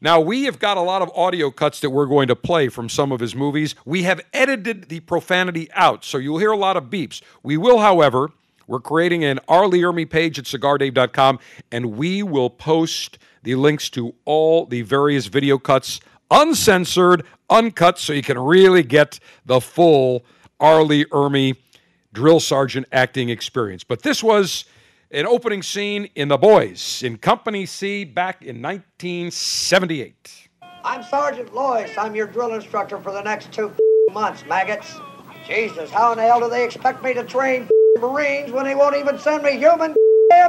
Now, 0.00 0.20
we 0.20 0.44
have 0.44 0.58
got 0.58 0.76
a 0.76 0.82
lot 0.82 1.02
of 1.02 1.10
audio 1.14 1.50
cuts 1.50 1.80
that 1.80 1.90
we're 1.90 2.06
going 2.06 2.28
to 2.28 2.36
play 2.36 2.68
from 2.68 2.88
some 2.88 3.12
of 3.12 3.20
his 3.20 3.34
movies. 3.34 3.74
We 3.84 4.02
have 4.02 4.20
edited 4.32 4.88
the 4.88 5.00
profanity 5.00 5.70
out, 5.72 6.04
so 6.04 6.18
you'll 6.18 6.38
hear 6.38 6.52
a 6.52 6.56
lot 6.56 6.76
of 6.76 6.84
beeps. 6.84 7.22
We 7.42 7.56
will, 7.56 7.78
however, 7.78 8.30
we're 8.66 8.80
creating 8.80 9.24
an 9.24 9.40
R. 9.48 9.66
Lee 9.66 9.82
Ermey 9.82 10.08
page 10.08 10.38
at 10.38 10.44
cigardave.com, 10.44 11.38
and 11.72 11.96
we 11.96 12.22
will 12.22 12.50
post 12.50 13.18
the 13.42 13.54
links 13.54 13.88
to 13.90 14.14
all 14.24 14.66
the 14.66 14.82
various 14.82 15.26
video 15.26 15.56
cuts, 15.56 16.00
uncensored, 16.30 17.24
uncut, 17.48 17.98
so 17.98 18.12
you 18.12 18.22
can 18.22 18.38
really 18.38 18.82
get 18.82 19.18
the 19.46 19.60
full 19.60 20.24
R. 20.58 20.82
Lee 20.82 21.04
Ermey 21.06 21.56
drill 22.16 22.40
sergeant 22.40 22.86
acting 22.92 23.28
experience. 23.28 23.84
But 23.84 24.00
this 24.00 24.22
was 24.22 24.64
an 25.10 25.26
opening 25.26 25.62
scene 25.62 26.08
in 26.14 26.28
The 26.28 26.38
Boys 26.38 27.02
in 27.02 27.18
Company 27.18 27.66
C 27.66 28.04
back 28.04 28.40
in 28.40 28.62
1978. 28.62 30.48
I'm 30.82 31.02
Sergeant 31.02 31.54
Loyce. 31.54 31.90
I'm 31.98 32.14
your 32.14 32.26
drill 32.26 32.54
instructor 32.54 32.98
for 32.98 33.12
the 33.12 33.20
next 33.20 33.52
two 33.52 33.70
months, 34.14 34.46
maggots. 34.46 34.94
Jesus, 35.46 35.90
how 35.90 36.12
in 36.12 36.16
the 36.16 36.24
hell 36.24 36.40
do 36.40 36.48
they 36.48 36.64
expect 36.64 37.04
me 37.04 37.12
to 37.12 37.22
train 37.22 37.68
Marines 38.00 38.50
when 38.50 38.64
they 38.64 38.74
won't 38.74 38.96
even 38.96 39.18
send 39.18 39.42
me 39.42 39.58
human 39.58 39.94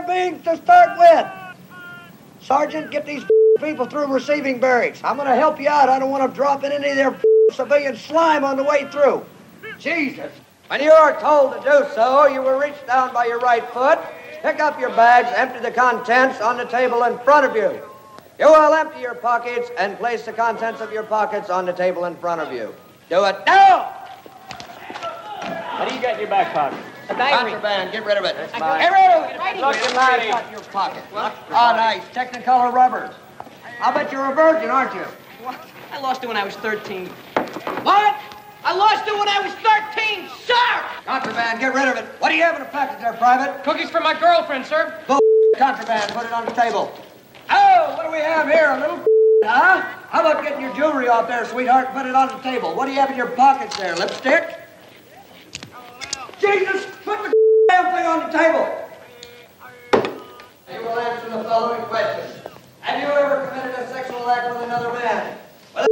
beings 0.07 0.41
to 0.45 0.55
start 0.55 0.97
with? 0.97 1.27
Sergeant, 2.39 2.91
get 2.91 3.05
these 3.05 3.25
people 3.59 3.85
through 3.85 4.07
receiving 4.07 4.61
barracks. 4.61 5.01
I'm 5.03 5.17
going 5.17 5.27
to 5.27 5.35
help 5.35 5.59
you 5.59 5.67
out. 5.67 5.89
I 5.89 5.99
don't 5.99 6.11
want 6.11 6.31
to 6.31 6.33
drop 6.33 6.63
in 6.63 6.71
any 6.71 6.91
of 6.91 6.95
their 6.95 7.19
civilian 7.51 7.97
slime 7.97 8.45
on 8.45 8.55
the 8.55 8.63
way 8.63 8.89
through. 8.89 9.25
Jesus. 9.77 10.31
When 10.67 10.81
you 10.81 10.91
are 10.91 11.17
told 11.21 11.53
to 11.53 11.59
do 11.61 11.85
so, 11.95 12.27
you 12.27 12.41
will 12.41 12.59
reach 12.59 12.75
down 12.85 13.13
by 13.13 13.25
your 13.25 13.39
right 13.39 13.63
foot, 13.71 13.99
pick 14.41 14.59
up 14.59 14.77
your 14.77 14.89
bags, 14.89 15.29
empty 15.33 15.59
the 15.59 15.71
contents 15.71 16.41
on 16.41 16.57
the 16.57 16.65
table 16.65 17.03
in 17.03 17.17
front 17.19 17.45
of 17.45 17.55
you. 17.55 17.81
You 18.37 18.47
will 18.47 18.73
empty 18.73 18.99
your 18.99 19.15
pockets 19.15 19.69
and 19.77 19.97
place 19.97 20.25
the 20.25 20.33
contents 20.33 20.81
of 20.81 20.91
your 20.91 21.03
pockets 21.03 21.49
on 21.49 21.65
the 21.65 21.71
table 21.71 22.03
in 22.03 22.17
front 22.17 22.41
of 22.41 22.51
you. 22.51 22.75
Do 23.09 23.23
it 23.23 23.37
now! 23.45 23.93
What 25.79 25.87
do 25.87 25.95
you 25.95 26.01
got 26.01 26.15
in 26.15 26.19
your 26.19 26.29
back 26.29 26.53
pocket? 26.53 26.79
A 27.09 27.15
diary. 27.15 27.51
Contraband, 27.51 27.91
get 27.93 28.05
rid 28.05 28.17
of 28.17 28.25
it. 28.25 28.35
Get 28.35 28.51
rid 28.91 29.11
of 29.11 29.23
it. 29.23 29.61
Look 29.61 29.75
at 29.77 29.95
Matty. 29.95 30.27
Got 30.27 30.51
your 30.51 30.59
pocket. 30.63 31.03
Oh, 31.13 31.31
nice. 31.51 32.03
Technicolor 32.09 32.73
rubbers. 32.73 33.15
I'll 33.79 33.93
bet 33.93 34.11
you're 34.11 34.29
a 34.29 34.35
virgin, 34.35 34.69
aren't 34.69 34.93
you? 34.93 35.05
What? 35.43 35.65
I 35.93 36.01
lost 36.01 36.23
it 36.23 36.27
when 36.27 36.35
I 36.35 36.43
was 36.43 36.55
13. 36.57 37.07
What? 37.83 38.19
I 38.67 38.75
lost 38.75 39.07
it 39.07 39.17
when 39.17 39.29
I 39.29 39.39
was 39.39 39.53
13, 39.63 40.27
sir! 40.43 40.83
Contraband, 41.05 41.61
get 41.61 41.73
rid 41.73 41.87
of 41.87 41.95
it. 41.95 42.03
What 42.19 42.31
do 42.31 42.35
you 42.35 42.43
have 42.43 42.55
in 42.55 42.63
the 42.63 42.67
package 42.67 42.99
there, 42.99 43.13
Private? 43.13 43.63
Cookies 43.63 43.89
for 43.89 44.01
my 44.01 44.13
girlfriend, 44.19 44.65
sir. 44.65 44.93
Bull 45.07 45.21
contraband, 45.57 46.11
put 46.11 46.25
it 46.25 46.33
on 46.33 46.43
the 46.45 46.51
table. 46.51 46.91
Oh, 47.49 47.93
what 47.95 48.03
do 48.03 48.11
we 48.11 48.17
have 48.17 48.45
here? 48.49 48.71
A 48.71 48.79
little 48.81 48.97
huh? 49.45 49.83
How 50.09 50.19
about 50.19 50.43
getting 50.43 50.59
your 50.59 50.75
jewelry 50.75 51.07
off 51.07 51.29
there, 51.29 51.45
sweetheart, 51.45 51.87
and 51.87 51.95
put 51.95 52.05
it 52.07 52.13
on 52.13 52.27
the 52.27 52.43
table? 52.43 52.75
What 52.75 52.87
do 52.87 52.91
you 52.91 52.99
have 52.99 53.09
in 53.09 53.15
your 53.15 53.27
pockets 53.27 53.77
there? 53.77 53.95
Lipstick? 53.95 54.59
Jesus, 56.41 56.87
put 57.05 57.23
the 57.23 57.33
damn 57.69 57.95
thing 57.95 58.05
on 58.05 58.29
the 58.29 58.37
table. 58.37 58.67
You 60.73 60.81
will 60.81 60.99
answer 60.99 61.29
the 61.29 61.41
following 61.45 61.83
questions. 61.83 62.43
Have 62.81 63.01
you 63.01 63.07
ever 63.07 63.47
committed 63.47 63.79
a 63.79 63.87
sexual 63.93 64.29
act 64.29 64.53
with 64.53 64.63
another 64.63 64.91
man? 64.91 65.37
Well, 65.73 65.87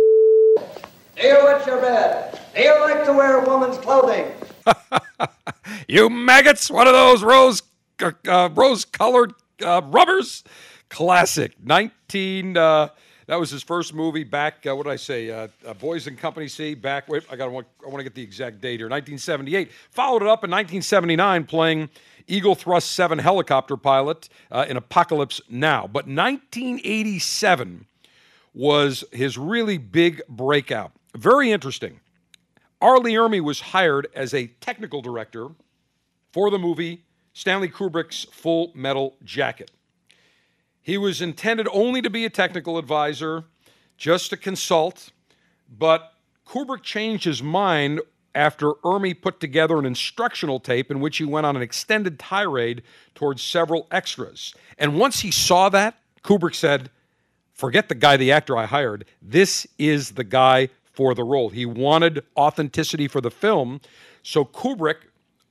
you 1.17 1.37
wet 1.43 1.65
your 1.65 1.81
bed? 1.81 2.39
You 2.55 2.79
like 2.81 3.05
to 3.05 3.13
wear 3.13 3.43
a 3.43 3.47
woman's 3.47 3.77
clothing? 3.77 4.31
you 5.87 6.09
maggots! 6.09 6.69
One 6.69 6.87
of 6.87 6.93
those 6.93 7.23
rose 7.23 7.61
uh, 8.01 8.11
uh 8.27 8.49
rose 8.53 8.85
colored 8.85 9.33
uh, 9.63 9.81
rubbers. 9.85 10.43
Classic. 10.89 11.53
19. 11.63 12.57
Uh, 12.57 12.89
that 13.27 13.39
was 13.39 13.49
his 13.49 13.63
first 13.63 13.93
movie 13.93 14.23
back. 14.23 14.65
Uh, 14.67 14.75
what 14.75 14.83
did 14.83 14.91
I 14.91 14.97
say? 14.97 15.31
Uh, 15.31 15.47
Boys 15.79 16.07
and 16.07 16.17
Company 16.17 16.47
C. 16.47 16.75
Back. 16.75 17.07
Wait, 17.07 17.23
I 17.29 17.35
got. 17.35 17.47
I 17.47 17.49
want 17.49 17.67
to 17.97 18.03
get 18.03 18.13
the 18.13 18.21
exact 18.21 18.61
date 18.61 18.79
here. 18.79 18.87
1978. 18.87 19.71
Followed 19.91 20.21
it 20.21 20.27
up 20.27 20.43
in 20.43 20.51
1979, 20.51 21.45
playing 21.45 21.89
Eagle 22.27 22.55
Thrust 22.55 22.91
7 22.91 23.19
helicopter 23.19 23.77
pilot 23.77 24.29
in 24.67 24.77
Apocalypse 24.77 25.41
Now. 25.49 25.81
But 25.87 26.07
1987 26.07 27.87
was 28.53 29.03
his 29.11 29.37
really 29.37 29.77
big 29.77 30.21
breakout. 30.29 30.91
Very 31.15 31.51
interesting. 31.51 32.01
R. 32.81 32.99
Lee 32.99 33.13
Ermey 33.13 33.41
was 33.41 33.61
hired 33.61 34.07
as 34.13 34.33
a 34.33 34.47
technical 34.59 35.01
director 35.01 35.47
for 36.31 36.49
the 36.51 36.59
movie 36.59 37.05
Stanley 37.33 37.69
Kubrick's 37.69 38.25
Full 38.31 38.71
Metal 38.75 39.15
Jacket. 39.23 39.71
He 40.81 40.97
was 40.97 41.21
intended 41.21 41.67
only 41.71 42.01
to 42.01 42.09
be 42.09 42.25
a 42.25 42.29
technical 42.29 42.77
advisor 42.77 43.45
just 43.97 44.29
to 44.29 44.37
consult, 44.37 45.11
but 45.69 46.13
Kubrick 46.45 46.83
changed 46.83 47.23
his 47.23 47.41
mind 47.41 48.01
after 48.35 48.73
Ermey 48.83 49.19
put 49.19 49.39
together 49.39 49.79
an 49.79 49.85
instructional 49.85 50.59
tape 50.59 50.91
in 50.91 50.99
which 50.99 51.17
he 51.17 51.23
went 51.23 51.45
on 51.45 51.55
an 51.55 51.61
extended 51.61 52.19
tirade 52.19 52.83
towards 53.15 53.41
several 53.41 53.87
extras. 53.89 54.53
And 54.77 54.99
once 54.99 55.21
he 55.21 55.31
saw 55.31 55.69
that, 55.69 55.97
Kubrick 56.23 56.55
said, 56.55 56.89
Forget 57.53 57.87
the 57.87 57.95
guy, 57.95 58.17
the 58.17 58.33
actor 58.33 58.57
I 58.57 58.65
hired. 58.65 59.05
This 59.21 59.65
is 59.77 60.11
the 60.11 60.25
guy 60.25 60.67
for 60.95 61.13
the 61.13 61.23
role. 61.23 61.49
He 61.49 61.65
wanted 61.65 62.23
authenticity 62.37 63.07
for 63.07 63.21
the 63.21 63.31
film. 63.31 63.81
So 64.23 64.45
Kubrick 64.45 64.97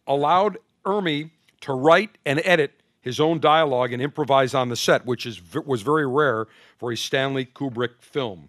allowed 0.07 0.59
Ermey 0.85 1.31
to 1.61 1.73
write 1.73 2.19
and 2.27 2.41
edit 2.45 2.73
his 3.01 3.21
own 3.21 3.39
dialogue 3.39 3.93
and 3.93 4.01
improvise 4.01 4.55
on 4.55 4.71
the 4.71 4.77
set, 4.77 5.05
which 5.05 5.27
is 5.27 5.41
was 5.67 5.83
very 5.83 6.07
rare 6.07 6.47
for 6.79 6.93
a 6.93 6.97
Stanley 6.97 7.45
Kubrick 7.45 8.01
film. 8.01 8.49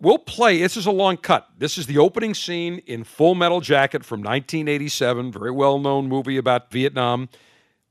We'll 0.00 0.18
play. 0.18 0.60
This 0.60 0.76
is 0.76 0.86
a 0.86 0.90
long 0.90 1.16
cut. 1.16 1.48
This 1.56 1.78
is 1.78 1.86
the 1.86 1.98
opening 1.98 2.34
scene 2.34 2.82
in 2.86 3.04
Full 3.04 3.34
Metal 3.34 3.60
Jacket 3.60 4.04
from 4.04 4.20
1987, 4.20 5.30
very 5.30 5.52
well 5.52 5.78
known 5.78 6.08
movie 6.08 6.36
about 6.36 6.70
Vietnam. 6.70 7.28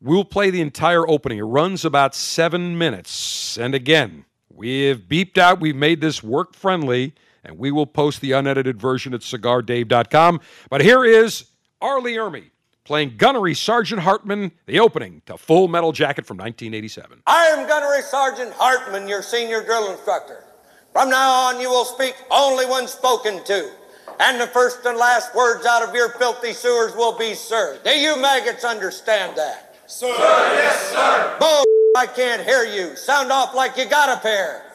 We'll 0.02 0.26
play 0.26 0.50
the 0.50 0.60
entire 0.60 1.08
opening. 1.10 1.38
It 1.38 1.44
runs 1.44 1.86
about 1.86 2.14
seven 2.14 2.78
minutes. 2.78 3.58
And 3.58 3.74
again, 3.74 4.26
we've 4.54 5.00
beeped 5.00 5.38
out, 5.38 5.62
we've 5.62 5.76
made 5.76 6.02
this 6.02 6.22
work 6.22 6.54
friendly, 6.54 7.14
and 7.44 7.58
we 7.58 7.72
will 7.72 7.86
post 7.86 8.22
the 8.22 8.32
unedited 8.32 8.80
version 8.80 9.14
at 9.14 9.22
cigardave.com. 9.22 10.40
But 10.70 10.82
here 10.82 11.04
is 11.04 11.46
R. 11.82 12.02
Lee 12.02 12.16
Ermey 12.16 12.50
playing 12.84 13.16
Gunnery 13.18 13.54
Sergeant 13.54 14.02
Hartman, 14.02 14.52
the 14.66 14.80
opening 14.80 15.22
to 15.26 15.38
Full 15.38 15.68
Metal 15.68 15.92
Jacket 15.92 16.26
from 16.26 16.38
1987. 16.38 17.22
I 17.26 17.46
am 17.48 17.68
Gunnery 17.68 18.02
Sergeant 18.02 18.54
Hartman, 18.54 19.08
your 19.08 19.22
senior 19.22 19.64
drill 19.64 19.92
instructor. 19.92 20.44
From 20.92 21.10
now 21.10 21.32
on, 21.32 21.62
you 21.62 21.70
will 21.70 21.86
speak 21.86 22.16
only 22.30 22.66
when 22.66 22.88
spoken 22.88 23.44
to. 23.46 23.72
And 24.20 24.40
the 24.40 24.48
first 24.48 24.86
and 24.86 24.98
last 24.98 25.34
words 25.34 25.66
out 25.66 25.88
of 25.88 25.96
your 25.96 26.10
filthy 26.10 26.54
sewers 26.54 26.96
will 26.96 27.18
be, 27.18 27.34
sir. 27.34 27.80
Do 27.84 27.92
you 27.92 28.22
maggots 28.22 28.64
understand 28.64 29.36
that? 29.38 29.76
Sir, 29.88 30.08
yes, 30.08 30.92
sir. 30.92 31.38
Bull, 31.40 31.64
I 31.98 32.06
can't 32.06 32.44
hear 32.44 32.64
you. 32.64 32.96
Sound 32.96 33.32
off 33.32 33.56
like 33.56 33.78
you 33.78 33.86
got 33.86 34.16
a 34.16 34.22
pair. 34.22 34.73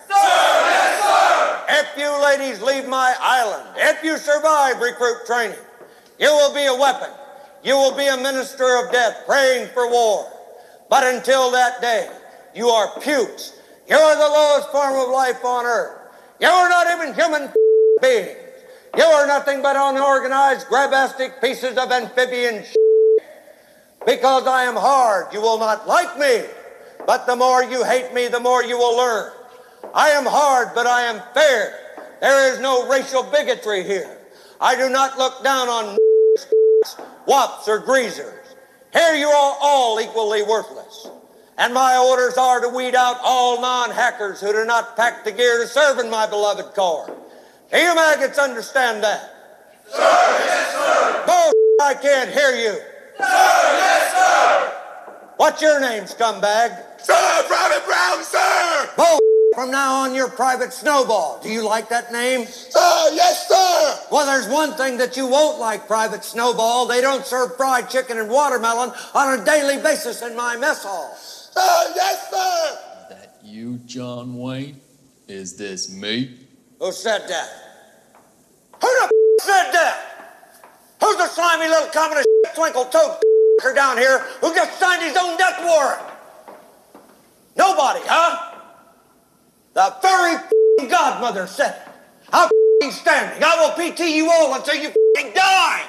If 1.71 1.97
you 1.97 2.11
ladies 2.23 2.63
leave 2.63 2.89
my 2.89 3.15
island, 3.21 3.69
if 3.77 4.03
you 4.03 4.17
survive 4.17 4.81
recruit 4.81 5.27
training, 5.27 5.59
you 6.19 6.29
will 6.29 6.55
be 6.55 6.67
a 6.67 6.75
weapon. 6.75 7.11
You 7.63 7.75
will 7.75 7.97
be 7.97 8.07
a 8.07 8.17
minister 8.17 8.85
of 8.85 8.93
death 8.93 9.25
praying 9.27 9.69
for 9.69 9.91
war. 9.91 10.31
But 10.89 11.05
until 11.15 11.51
that 11.53 11.81
day, 11.81 12.09
you 12.55 12.69
are 12.69 13.01
pukes. 13.01 13.55
You 13.89 13.97
are 13.97 14.17
the 14.17 14.35
lowest 14.35 14.71
form 14.71 14.97
of 14.97 15.11
life 15.11 15.45
on 15.45 15.65
earth. 15.65 15.99
You 16.41 16.49
are 16.49 16.69
not 16.69 16.87
even 16.93 17.15
human 17.15 17.53
beings. 18.03 18.37
You 18.97 19.05
are 19.05 19.27
nothing 19.27 19.63
but 19.63 19.77
unorganized, 19.77 20.67
grabastic 20.69 21.41
pieces 21.41 21.77
of 21.77 21.91
amphibian 21.91 22.65
Because 24.07 24.47
I 24.47 24.65
am 24.65 24.77
hard, 24.77 25.33
you 25.35 25.41
will 25.41 25.59
not 25.59 25.87
like 25.87 26.19
me. 26.19 26.45
But 27.07 27.27
the 27.27 27.37
more 27.37 27.63
you 27.63 27.85
hate 27.85 28.15
me, 28.15 28.29
the 28.29 28.41
more 28.41 28.63
you 28.65 28.79
will 28.79 28.97
learn. 28.97 29.33
I 29.95 30.11
am 30.11 30.27
hard, 30.27 30.69
but 30.75 30.87
I 30.87 31.03
am 31.03 31.23
fair. 31.35 31.79
There 32.21 32.53
is 32.53 32.61
no 32.61 32.89
racial 32.89 33.23
bigotry 33.23 33.85
here. 33.85 34.19
I 34.61 34.77
do 34.77 34.89
not 34.89 35.19
look 35.19 35.43
down 35.45 35.69
on 35.69 35.97
wops 37.27 37.69
or 37.69 37.79
greasers. 37.79 38.35
Here 38.93 39.15
you 39.15 39.29
are 39.29 39.57
all 39.61 40.01
equally 40.01 40.43
worthless. 40.43 41.09
And 41.59 41.75
my 41.75 41.97
orders 41.97 42.37
are 42.37 42.61
to 42.61 42.69
weed 42.69 42.95
out 42.95 43.19
all 43.23 43.61
non-hackers 43.61 44.41
who 44.41 44.53
do 44.53 44.65
not 44.65 44.97
pack 44.97 45.25
the 45.25 45.33
gear 45.33 45.61
to 45.61 45.67
serve 45.67 45.99
in 45.99 46.11
my 46.11 46.27
beloved 46.27 46.75
corps. 46.75 47.15
Do 47.71 47.79
you 47.79 47.95
maggots 47.95 48.39
understand 48.39 49.03
that? 49.03 49.35
Sir, 49.89 49.99
yes, 49.99 50.73
sir. 50.73 51.25
Bull, 51.27 51.53
I 51.83 51.95
can't 51.95 52.31
hear 52.31 52.51
you. 52.51 52.79
Sir, 53.19 53.25
yes, 53.27 54.13
sir. 54.13 54.73
What's 55.37 55.61
your 55.61 55.81
name, 55.81 56.05
scumbag? 56.05 57.01
Sir, 57.01 57.45
Private 57.47 57.85
Brown, 57.85 58.25
sir. 58.25 58.91
Bull, 58.97 59.19
from 59.59 59.73
now 59.73 60.03
on, 60.03 60.15
you're 60.15 60.29
Private 60.29 60.73
Snowball. 60.73 61.41
Do 61.43 61.49
you 61.49 61.67
like 61.67 61.89
that 61.89 62.13
name? 62.13 62.47
Sir, 62.47 63.11
yes, 63.13 63.49
sir. 63.49 64.07
Well, 64.09 64.25
there's 64.25 64.47
one 64.47 64.75
thing 64.75 64.99
that 64.99 65.17
you 65.17 65.27
won't 65.27 65.59
like, 65.59 65.89
Private 65.89 66.23
Snowball. 66.23 66.87
They 66.87 67.01
don't 67.01 67.27
serve 67.27 67.57
fried 67.57 67.91
chicken 67.91 68.19
and 68.19 68.31
watermelon 68.31 68.93
on 69.17 69.41
a 69.41 69.45
daily 69.45 69.83
basis 69.83 70.23
in 70.23 70.37
my 70.37 70.57
mess 70.57 70.85
hall. 70.85 71.13
Sir, 71.17 71.93
yes, 71.97 72.31
sir. 72.31 72.79
That 73.11 73.41
you, 73.43 73.79
John 73.79 74.37
Wayne? 74.37 74.81
Is 75.27 75.57
this 75.57 75.93
me? 75.93 76.37
Who 76.79 76.93
said 76.93 77.27
that? 77.27 77.49
Who 78.81 78.87
the 78.87 79.05
f- 79.07 79.45
said 79.45 79.73
that? 79.73 80.55
Who's 81.01 81.17
the 81.17 81.27
slimy 81.27 81.67
little 81.67 81.89
communist 81.89 82.29
twinkle 82.55 82.85
toed 82.85 83.19
down 83.75 83.99
here 83.99 84.21
who 84.41 84.55
just 84.55 84.79
signed 84.79 85.03
his 85.03 85.17
own 85.17 85.37
death 85.37 85.61
warrant? 85.65 86.03
Nobody, 87.57 88.03
huh? 88.05 88.48
The 89.79 89.95
very 90.03 90.89
godmother 90.89 91.47
said. 91.47 91.81
I'm 92.33 92.51
standing. 92.91 93.41
I 93.45 93.55
will 93.63 93.75
PT 93.79 94.11
you 94.11 94.29
all 94.29 94.53
until 94.55 94.75
you 94.75 94.93
die. 95.15 95.87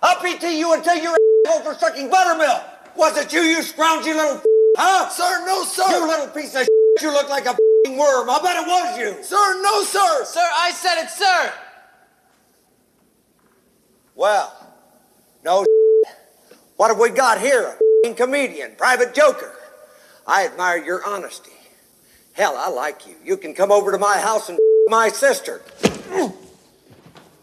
I'll 0.00 0.20
PT 0.20 0.44
you 0.52 0.72
until 0.74 0.94
you're 0.94 1.16
assholes 1.48 1.66
are 1.66 1.74
sucking 1.74 2.08
buttermilk. 2.08 2.62
Was 2.94 3.18
it 3.18 3.32
you, 3.32 3.40
you 3.40 3.58
scroungy 3.58 4.14
little 4.14 4.36
f- 4.36 4.44
huh? 4.76 5.08
Sir, 5.08 5.44
no, 5.44 5.64
sir. 5.64 5.90
You 5.90 6.06
little 6.06 6.28
piece 6.28 6.54
of 6.54 6.68
You 7.00 7.10
look 7.10 7.28
like 7.30 7.46
a 7.46 7.48
f***ing 7.48 7.96
worm. 7.96 8.30
I 8.30 8.38
bet 8.40 8.62
it 8.62 8.68
was 8.68 8.96
you. 8.96 9.24
Sir, 9.24 9.60
no, 9.60 9.82
sir. 9.82 10.24
Sir, 10.24 10.48
I 10.54 10.70
said 10.70 11.02
it, 11.02 11.10
sir. 11.10 11.52
Well, 14.14 14.54
no 15.44 15.64
What 16.76 16.90
have 16.90 17.00
we 17.00 17.10
got 17.10 17.40
here? 17.40 17.64
A 17.64 17.72
f***ing 17.72 18.14
comedian, 18.14 18.76
private 18.76 19.14
joker. 19.14 19.52
I 20.28 20.46
admire 20.46 20.76
your 20.76 21.04
honesty. 21.04 21.50
Hell, 22.34 22.56
I 22.56 22.68
like 22.70 23.06
you. 23.06 23.14
You 23.24 23.36
can 23.36 23.54
come 23.54 23.70
over 23.70 23.92
to 23.92 23.98
my 23.98 24.18
house 24.18 24.48
and 24.48 24.58
my 24.88 25.08
sister. 25.08 25.60
You 26.10 26.32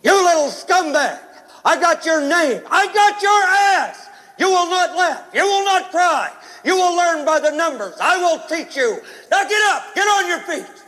little 0.04 0.49
scumbag. 0.49 1.19
I 1.65 1.80
got 1.80 2.06
your 2.06 2.21
name. 2.21 2.62
I 2.71 2.88
got 2.93 3.21
your 3.21 3.41
ass. 3.84 4.08
You 4.39 4.47
will 4.47 4.69
not 4.69 4.95
laugh. 4.95 5.25
You 5.34 5.43
will 5.43 5.65
not 5.65 5.91
cry. 5.91 6.32
You 6.63 6.75
will 6.75 6.95
learn 6.95 7.25
by 7.25 7.39
the 7.39 7.52
numbers. 7.52 7.95
I 8.02 8.17
will 8.17 8.39
teach 8.47 8.75
you. 8.75 8.99
Now 9.30 9.43
get 9.43 9.62
up. 9.73 9.93
Get 9.93 10.08
on 10.08 10.28
your 10.28 10.39
feet. 10.39 10.84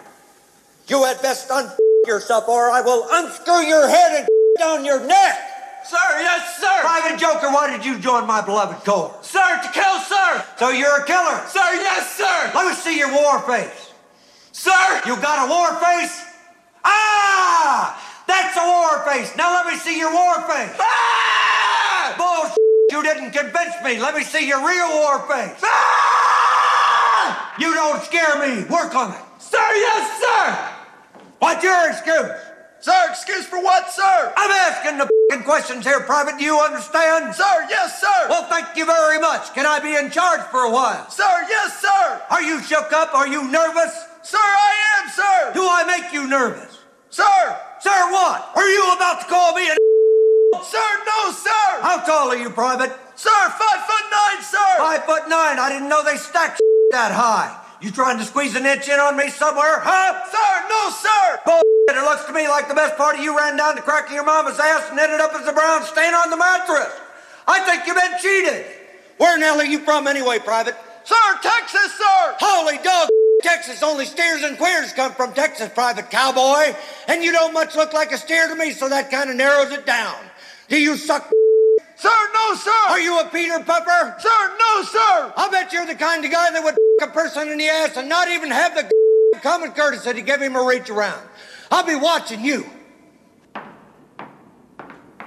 You 0.88 1.04
had 1.04 1.22
best 1.22 1.52
un 1.52 1.70
yourself 2.08 2.48
or 2.48 2.72
I 2.72 2.82
will 2.82 3.08
unscrew 3.12 3.62
your 3.68 3.88
head 3.88 4.20
and 4.20 4.28
down 4.58 4.86
your 4.86 5.06
neck. 5.06 5.38
Sir, 5.86 5.98
yes, 6.20 6.60
sir. 6.60 6.82
Private 6.82 7.20
Joker, 7.20 7.50
why 7.52 7.70
did 7.76 7.86
you 7.86 8.00
join 8.00 8.26
my 8.26 8.42
beloved 8.42 8.86
corps? 8.86 9.18
Sir, 9.22 9.60
to 9.64 9.70
kill, 9.72 10.00
sir. 10.00 10.46
So 10.58 10.70
you're 10.70 11.02
a 11.02 11.06
killer. 11.06 11.44
Sir, 11.48 11.74
yes, 11.74 12.16
sir. 12.16 12.52
Let 12.56 12.68
me 12.68 12.74
see 12.74 12.98
your 12.98 13.12
war 13.14 13.40
face. 13.42 13.91
Sir. 14.62 15.02
You 15.08 15.18
got 15.18 15.42
a 15.42 15.50
war 15.50 15.74
face? 15.82 16.22
Ah! 16.86 17.98
That's 18.28 18.54
a 18.54 18.62
war 18.62 19.02
face. 19.10 19.36
Now 19.36 19.58
let 19.58 19.66
me 19.66 19.74
see 19.74 19.98
your 19.98 20.14
war 20.14 20.38
face. 20.46 20.78
Ah! 20.78 22.14
Bullshit. 22.14 22.62
You 22.94 23.02
didn't 23.02 23.32
convince 23.32 23.74
me. 23.84 23.98
Let 23.98 24.14
me 24.14 24.22
see 24.22 24.48
your 24.48 24.62
real 24.62 24.88
war 25.02 25.26
face. 25.26 25.58
Ah! 25.66 27.58
You 27.58 27.74
don't 27.74 28.04
scare 28.04 28.38
me. 28.38 28.64
Work 28.70 28.94
on 28.94 29.14
it. 29.14 29.24
Sir, 29.40 29.58
yes, 29.58 30.06
sir. 30.22 30.46
What's 31.40 31.64
your 31.64 31.90
excuse? 31.90 32.30
Sir, 32.82 33.02
excuse 33.10 33.48
for 33.48 33.64
what, 33.64 33.90
sir? 33.90 34.34
I'm 34.38 34.52
asking 34.52 35.00
the 35.00 35.10
fing 35.32 35.42
questions 35.42 35.86
here, 35.86 36.02
Private. 36.02 36.38
Do 36.38 36.44
you 36.46 36.60
understand? 36.60 37.34
Sir, 37.34 37.66
yes, 37.68 38.00
sir. 38.00 38.30
Well, 38.30 38.46
thank 38.46 38.78
you 38.78 38.86
very 38.86 39.18
much. 39.18 39.56
Can 39.56 39.66
I 39.66 39.80
be 39.80 39.96
in 39.96 40.12
charge 40.12 40.42
for 40.54 40.62
a 40.62 40.72
while? 40.72 41.10
Sir, 41.10 41.48
yes, 41.50 41.82
sir. 41.82 42.22
Are 42.30 42.44
you 42.44 42.62
shook 42.62 42.94
up? 42.94 43.16
Are 43.16 43.28
you 43.28 43.50
nervous? 43.50 44.11
Sir, 44.24 44.38
I 44.38 45.02
am, 45.02 45.10
sir. 45.10 45.54
Do 45.54 45.64
I 45.64 45.84
make 45.86 46.14
you 46.14 46.28
nervous? 46.28 46.80
Sir. 47.10 47.58
Sir, 47.80 48.12
what? 48.12 48.52
Are 48.56 48.70
you 48.70 48.94
about 48.94 49.22
to 49.22 49.28
call 49.28 49.56
me 49.56 49.68
a 49.70 49.76
Sir, 50.64 50.90
no, 51.06 51.32
sir. 51.32 51.82
How 51.82 52.04
tall 52.06 52.30
are 52.30 52.38
you, 52.38 52.50
Private? 52.50 52.92
Sir, 53.16 53.42
five 53.58 53.82
foot 53.88 54.06
nine, 54.12 54.42
sir. 54.44 54.72
Five 54.78 55.06
foot 55.06 55.28
nine. 55.28 55.58
I 55.58 55.70
didn't 55.70 55.90
know 55.90 56.04
they 56.04 56.18
stacked 56.18 56.62
that 56.92 57.12
high. 57.12 57.58
You 57.82 57.90
trying 57.90 58.20
to 58.20 58.26
squeeze 58.26 58.56
an 58.56 58.66
inch 58.66 58.88
in 58.88 59.00
on 59.00 59.18
me 59.18 59.30
somewhere, 59.30 59.80
huh? 59.82 60.22
Sir, 60.30 60.52
no, 60.70 60.82
sir. 60.94 61.40
Bullshit. 61.46 61.98
It 61.98 62.06
looks 62.06 62.26
to 62.26 62.34
me 62.34 62.48
like 62.48 62.68
the 62.68 62.76
best 62.76 62.96
part 62.96 63.18
of 63.18 63.24
you 63.24 63.36
ran 63.36 63.58
down 63.58 63.76
the 63.76 63.82
crack 63.82 64.08
of 64.08 64.14
your 64.14 64.24
mama's 64.24 64.60
ass 64.60 64.90
and 64.92 65.00
ended 65.00 65.20
up 65.20 65.34
as 65.34 65.48
a 65.48 65.54
brown 65.54 65.84
stain 65.84 66.14
on 66.14 66.30
the 66.30 66.38
mattress. 66.38 66.94
I 67.48 67.66
think 67.66 67.88
you've 67.88 67.98
been 67.98 68.20
cheated. 68.22 68.66
Where 69.18 69.36
in 69.36 69.42
hell 69.42 69.60
are 69.60 69.66
you 69.66 69.80
from 69.80 70.06
anyway, 70.06 70.38
Private? 70.40 70.76
Sir, 71.04 71.40
Texas, 71.42 71.98
sir. 71.98 72.36
Holy 72.40 72.78
dog. 72.78 73.10
Texas, 73.42 73.84
only 73.84 74.06
steers 74.06 74.44
and 74.44 74.58
queers 74.58 74.94
come 74.94 75.14
from 75.14 75.34
Texas, 75.34 75.70
Private 75.70 76.10
Cowboy. 76.10 76.76
And 77.08 77.24
you 77.24 77.32
don't 77.32 77.54
much 77.54 77.76
look 77.76 77.94
like 77.94 78.12
a 78.12 78.18
steer 78.18 78.48
to 78.48 78.56
me, 78.56 78.72
so 78.72 78.90
that 78.90 79.12
kind 79.12 79.30
of 79.30 79.36
narrows 79.36 79.72
it 79.72 79.86
down. 79.86 80.16
Do 80.68 80.80
you 80.82 80.98
suck? 80.98 81.30
Sir, 81.96 82.10
no, 82.34 82.56
sir. 82.56 82.72
Are 82.90 83.00
you 83.00 83.20
a 83.20 83.26
Peter 83.26 83.60
Puffer? 83.60 84.16
Sir, 84.20 84.58
no, 84.58 84.84
sir. 84.84 85.34
I 85.38 85.50
bet 85.52 85.72
you're 85.72 85.86
the 85.86 85.96
kind 85.96 86.26
of 86.26 86.32
guy 86.32 86.52
that 86.52 86.64
would 86.64 86.76
a 87.02 87.08
person 87.08 87.50
in 87.50 87.58
the 87.58 87.68
ass 87.68 87.98
and 87.98 88.10
not 88.10 88.28
even 88.30 88.50
have 88.50 88.74
the 88.76 88.92
common 89.42 89.72
courtesy 89.72 90.14
to 90.14 90.22
give 90.22 90.42
him 90.42 90.56
a 90.56 90.64
reach 90.64 90.90
around. 90.90 91.22
I'll 91.70 91.86
be 91.86 91.96
watching 91.96 92.44
you. 92.44 92.66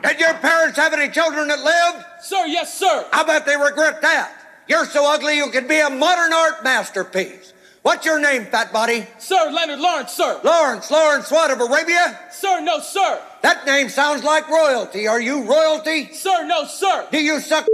Did 0.02 0.20
your 0.20 0.34
parents 0.34 0.76
have 0.76 0.92
any 0.92 1.10
children 1.10 1.48
that 1.48 1.60
lived? 1.60 2.04
Sir, 2.20 2.44
yes, 2.46 2.78
sir. 2.78 3.06
I 3.10 3.24
bet 3.24 3.46
they 3.46 3.56
regret 3.56 4.02
that. 4.02 4.32
You're 4.68 4.84
so 4.84 5.10
ugly 5.10 5.36
you 5.36 5.50
could 5.50 5.66
be 5.66 5.80
a 5.80 5.88
modern 5.88 6.32
art 6.32 6.62
masterpiece. 6.62 7.53
What's 7.84 8.06
your 8.06 8.18
name, 8.18 8.46
fat 8.46 8.72
body? 8.72 9.06
Sir, 9.18 9.50
Leonard 9.50 9.78
Lawrence, 9.78 10.12
sir. 10.12 10.40
Lawrence, 10.42 10.90
Lawrence 10.90 11.30
what, 11.30 11.50
of 11.50 11.60
Arabia? 11.60 12.18
Sir, 12.30 12.62
no, 12.62 12.80
sir. 12.80 13.20
That 13.42 13.66
name 13.66 13.90
sounds 13.90 14.24
like 14.24 14.48
royalty. 14.48 15.06
Are 15.06 15.20
you 15.20 15.42
royalty? 15.42 16.10
Sir, 16.14 16.46
no, 16.46 16.64
sir. 16.64 17.06
Do 17.12 17.22
you 17.22 17.40
suck 17.40 17.66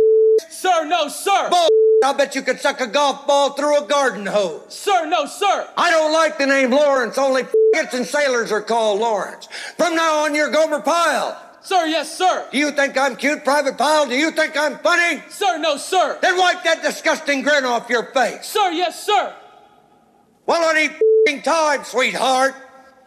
Sir, 0.49 0.85
no, 0.85 1.07
sir. 1.07 1.49
Bull. 1.49 1.69
I 2.05 2.13
bet 2.15 2.35
you 2.35 2.43
could 2.43 2.59
suck 2.59 2.81
a 2.81 2.89
golf 2.89 3.25
ball 3.25 3.51
through 3.51 3.85
a 3.85 3.87
garden 3.87 4.27
hose. 4.27 4.63
Sir, 4.69 5.07
no, 5.07 5.27
sir. 5.27 5.69
I 5.77 5.93
don't 5.93 6.13
like 6.13 6.39
the 6.39 6.47
name 6.47 6.73
Lawrence. 6.73 7.17
Only 7.17 7.43
f***its 7.43 7.95
and 7.95 8.05
sailors 8.05 8.51
are 8.51 8.63
called 8.63 8.99
Lawrence. 8.99 9.47
From 9.77 9.95
now 9.95 10.25
on, 10.25 10.35
you're 10.35 10.51
Gomer 10.51 10.81
Pyle. 10.81 11.41
Sir, 11.63 11.87
yes, 11.87 12.19
sir. 12.19 12.49
Do 12.51 12.59
you 12.59 12.73
think 12.73 12.99
I'm 12.99 13.15
cute, 13.15 13.45
Private 13.45 13.79
Pyle? 13.79 14.09
Do 14.09 14.17
you 14.17 14.33
think 14.33 14.57
I'm 14.57 14.77
funny? 14.79 15.23
Sir, 15.29 15.59
no, 15.59 15.77
sir. 15.77 16.19
Then 16.21 16.37
wipe 16.37 16.65
that 16.65 16.83
disgusting 16.83 17.43
grin 17.43 17.65
off 17.65 17.89
your 17.89 18.07
face. 18.07 18.47
Sir, 18.47 18.71
yes, 18.73 19.07
sir. 19.07 19.37
Well, 20.51 20.69
any 20.69 20.87
f***ing 20.87 21.43
time, 21.43 21.85
sweetheart. 21.85 22.57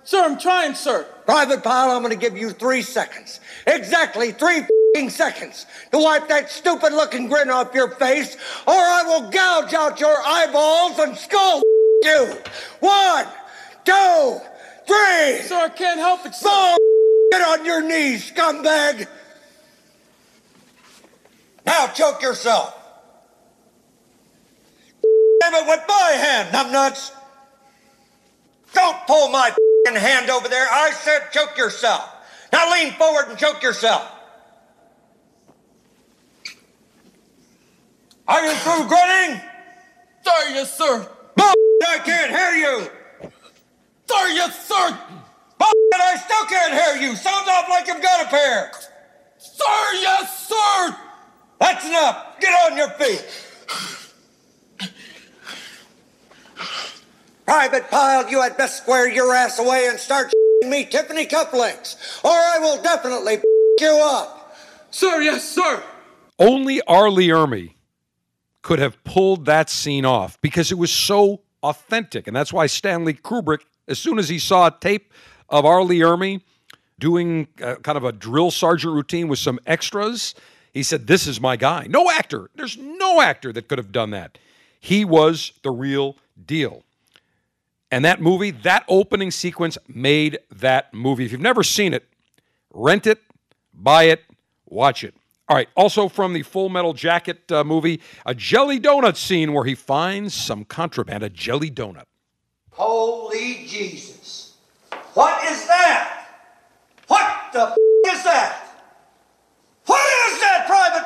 Sir, 0.06 0.24
I'm 0.24 0.40
trying, 0.40 0.76
sir. 0.76 1.04
Private 1.26 1.62
Pyle, 1.62 1.92
I'm 1.92 2.02
going 2.02 2.18
to 2.18 2.18
give 2.18 2.38
you 2.38 2.52
three 2.52 2.82
seconds. 2.82 3.42
Exactly 3.68 4.32
three 4.32 4.60
f***ing 4.60 5.10
seconds 5.10 5.66
to 5.92 5.98
wipe 5.98 6.30
that 6.30 6.50
stupid 6.50 6.94
looking 6.94 7.28
grin 7.28 7.50
off 7.50 7.76
your 7.76 7.90
face, 7.90 8.38
or 8.66 8.74
I 8.74 9.04
will 9.06 9.30
gouge 9.30 9.74
out 9.74 10.00
your 10.00 10.16
eyeballs 10.26 11.00
and 11.00 11.18
skull 11.18 11.62
you. 12.04 12.34
One, 12.80 13.26
two, 13.84 14.40
three. 14.88 15.42
Sir, 15.42 15.66
I 15.66 15.72
can't 15.76 16.00
help 16.00 16.26
it, 16.26 16.36
sir. 16.36 16.48
Bull. 16.48 16.78
Get 17.30 17.42
on 17.42 17.66
your 17.66 17.82
knees, 17.82 18.32
scumbag. 18.32 19.06
Now 21.66 21.88
choke 21.88 22.22
yourself. 22.22 22.74
Damn 25.42 25.56
it 25.56 25.68
with 25.68 25.82
my 25.90 26.12
hand, 26.16 26.56
numbnuts. 26.56 27.12
Don't 28.74 29.08
pull 29.08 29.30
my 29.30 29.50
f***ing 29.50 29.96
hand 29.96 30.30
over 30.30 30.48
there. 30.48 30.68
I 30.70 30.92
said 30.92 31.32
choke 31.32 31.58
yourself. 31.58 32.10
Now 32.52 32.72
lean 32.72 32.94
forward 32.94 33.30
and 33.30 33.38
choke 33.38 33.62
yourself. 33.64 34.10
Are 38.28 38.46
you 38.46 38.54
through 38.54 38.88
grinning? 38.88 39.42
Sir, 40.24 40.50
yes, 40.50 40.78
sir. 40.78 41.08
Bull, 41.36 41.54
I 41.88 42.00
can't 42.04 42.32
hear 42.32 42.52
you. 42.52 42.90
Sir, 44.10 44.28
yes, 44.30 44.68
sir. 44.68 44.98
Bull, 45.58 45.68
I 45.94 46.18
still 46.18 46.46
can't 46.46 46.74
hear 46.74 47.10
you. 47.10 47.16
Sounds 47.16 47.48
off 47.50 47.68
like 47.70 47.88
you've 47.88 48.02
got 48.02 48.26
a 48.26 48.30
pair. 48.30 48.72
Sir, 49.38 49.94
yes, 50.00 50.48
sir. 50.48 50.98
That's 51.60 51.86
enough. 51.86 52.40
Get 52.40 52.54
on 52.72 52.78
your 52.78 52.90
feet. 52.92 53.26
Private 57.46 57.90
Pyle, 57.90 58.30
you 58.30 58.42
had 58.42 58.58
best 58.58 58.78
square 58.78 59.10
your 59.10 59.34
ass 59.34 59.60
away 59.60 59.88
and 59.90 60.00
start 60.00 60.32
me 60.64 60.86
Tiffany 60.86 61.26
cufflinks, 61.26 62.24
or 62.24 62.32
I 62.32 62.58
will 62.60 62.82
definitely 62.82 63.38
you 63.80 64.00
up. 64.02 64.56
Sir, 64.92 65.22
yes, 65.22 65.48
sir. 65.48 65.84
Only 66.40 66.82
Arlie 66.84 67.28
Lee 67.28 67.30
Ermey 67.30 67.74
could 68.62 68.80
have 68.80 69.04
pulled 69.04 69.46
that 69.46 69.70
scene 69.70 70.06
off 70.06 70.40
because 70.42 70.72
it 70.72 70.78
was 70.78 70.92
so 70.92 71.42
authentic. 71.62 72.28
And 72.28 72.36
that's 72.36 72.54
why 72.54 72.68
Stanley 72.68 73.14
Kubrick, 73.14 73.62
as 73.88 74.00
soon 74.00 74.20
as 74.20 74.30
he 74.30 74.40
saw 74.40 74.68
a 74.68 74.72
tape 74.80 75.12
of 75.50 75.66
Arlie 75.66 76.00
Lee 76.00 76.06
Ermey 76.06 76.42
doing 77.00 77.48
uh, 77.62 77.76
kind 77.76 77.98
of 77.98 78.04
a 78.04 78.12
drill 78.12 78.52
sergeant 78.52 78.94
routine 78.94 79.28
with 79.28 79.40
some 79.40 79.60
extras, 79.66 80.34
he 80.74 80.84
said, 80.84 81.08
This 81.08 81.28
is 81.28 81.42
my 81.42 81.56
guy. 81.56 81.88
No 81.90 82.10
actor, 82.10 82.50
there's 82.56 82.78
no 82.78 83.22
actor 83.22 83.52
that 83.54 83.68
could 83.68 83.78
have 83.78 83.92
done 83.92 84.12
that. 84.12 84.38
He 84.80 85.06
was 85.06 85.54
the 85.64 85.72
real 85.72 86.18
deal. 86.46 86.84
And 87.94 88.04
that 88.06 88.20
movie, 88.20 88.50
that 88.50 88.86
opening 88.88 89.30
sequence 89.30 89.78
made 89.88 90.40
that 90.52 90.92
movie. 90.96 91.26
If 91.26 91.32
you've 91.32 91.40
never 91.40 91.62
seen 91.62 91.94
it, 91.94 92.04
rent 92.74 93.06
it, 93.06 93.22
buy 93.72 94.06
it, 94.06 94.24
watch 94.66 95.04
it. 95.04 95.14
All 95.48 95.56
right, 95.56 95.70
also 95.76 96.10
from 96.10 96.34
the 96.34 96.42
Full 96.42 96.70
Metal 96.70 96.94
Jacket 96.94 97.52
uh, 97.52 97.64
movie, 97.64 98.02
a 98.26 98.34
jelly 98.34 98.80
donut 98.80 99.16
scene 99.16 99.54
where 99.54 99.66
he 99.66 99.76
finds 99.76 100.34
some 100.34 100.66
contraband, 100.66 101.22
a 101.22 101.30
jelly 101.30 101.70
donut. 101.70 102.06
Holy 102.72 103.64
Jesus. 103.68 104.56
What 105.14 105.44
is 105.44 105.68
that? 105.68 106.30
What 107.06 107.54
the 107.54 107.62
f- 107.62 107.78
is 108.08 108.24
that? 108.24 108.63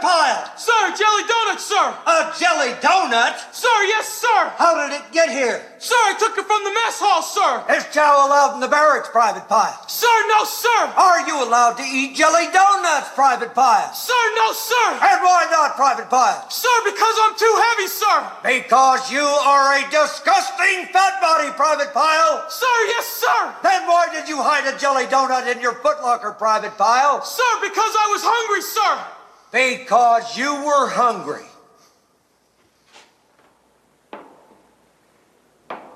Pyle? 0.01 0.51
Sir, 0.57 0.95
jelly 0.95 1.23
donut, 1.25 1.59
sir. 1.59 1.85
A 2.05 2.33
jelly 2.37 2.73
donut? 2.81 3.35
Sir, 3.53 3.77
yes, 3.89 4.07
sir. 4.09 4.41
How 4.57 4.75
did 4.75 4.95
it 4.95 5.11
get 5.11 5.29
here? 5.29 5.61
Sir, 5.79 5.95
I 5.95 6.17
took 6.17 6.37
it 6.37 6.45
from 6.49 6.63
the 6.65 6.73
mess 6.73 6.97
hall, 6.97 7.21
sir. 7.21 7.61
Is 7.69 7.85
chow 7.93 8.25
allowed 8.25 8.57
in 8.57 8.61
the 8.61 8.67
barracks, 8.67 9.09
Private 9.13 9.45
Pyle? 9.45 9.77
Sir, 9.85 10.09
no, 10.33 10.41
sir. 10.43 10.81
Are 10.97 11.21
you 11.29 11.37
allowed 11.37 11.77
to 11.77 11.85
eat 11.85 12.17
jelly 12.17 12.49
donuts, 12.49 13.13
Private 13.13 13.53
Pyle? 13.53 13.93
Sir, 13.93 14.23
no, 14.41 14.53
sir. 14.53 14.87
And 14.97 15.21
why 15.21 15.45
not, 15.53 15.77
Private 15.77 16.09
Pyle? 16.09 16.49
Sir, 16.49 16.75
because 16.85 17.15
I'm 17.21 17.35
too 17.37 17.55
heavy, 17.69 17.87
sir. 17.87 18.17
Because 18.41 19.11
you 19.13 19.25
are 19.25 19.77
a 19.77 19.85
disgusting 19.89 20.89
fat 20.89 21.21
body, 21.21 21.53
Private 21.53 21.93
Pyle. 21.93 22.45
Sir, 22.49 22.75
yes, 22.93 23.05
sir. 23.05 23.41
Then 23.61 23.85
why 23.85 24.09
did 24.11 24.27
you 24.27 24.41
hide 24.41 24.65
a 24.65 24.77
jelly 24.77 25.05
donut 25.05 25.45
in 25.45 25.61
your 25.61 25.77
footlocker, 25.81 26.37
Private 26.37 26.77
Pyle? 26.77 27.21
Sir, 27.21 27.51
because 27.61 27.93
I 27.93 28.07
was 28.09 28.21
hungry, 28.25 28.61
sir. 28.61 29.16
Because 29.51 30.37
you 30.37 30.53
were 30.65 30.89
hungry. 30.89 31.45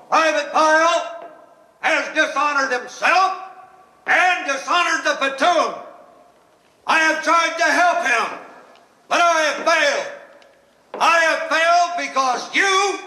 Private 0.08 0.52
Pyle 0.52 1.26
has 1.80 2.14
dishonored 2.14 2.70
himself 2.70 3.38
and 4.06 4.46
dishonored 4.46 5.04
the 5.04 5.16
platoon. 5.16 5.74
I 6.86 6.98
have 6.98 7.24
tried 7.24 7.56
to 7.56 7.64
help 7.64 8.06
him, 8.06 8.38
but 9.08 9.20
I 9.22 9.40
have 9.40 9.64
failed. 9.64 10.12
I 11.00 11.18
have 11.20 11.48
failed 11.48 12.08
because 12.08 12.54
you 12.54 12.98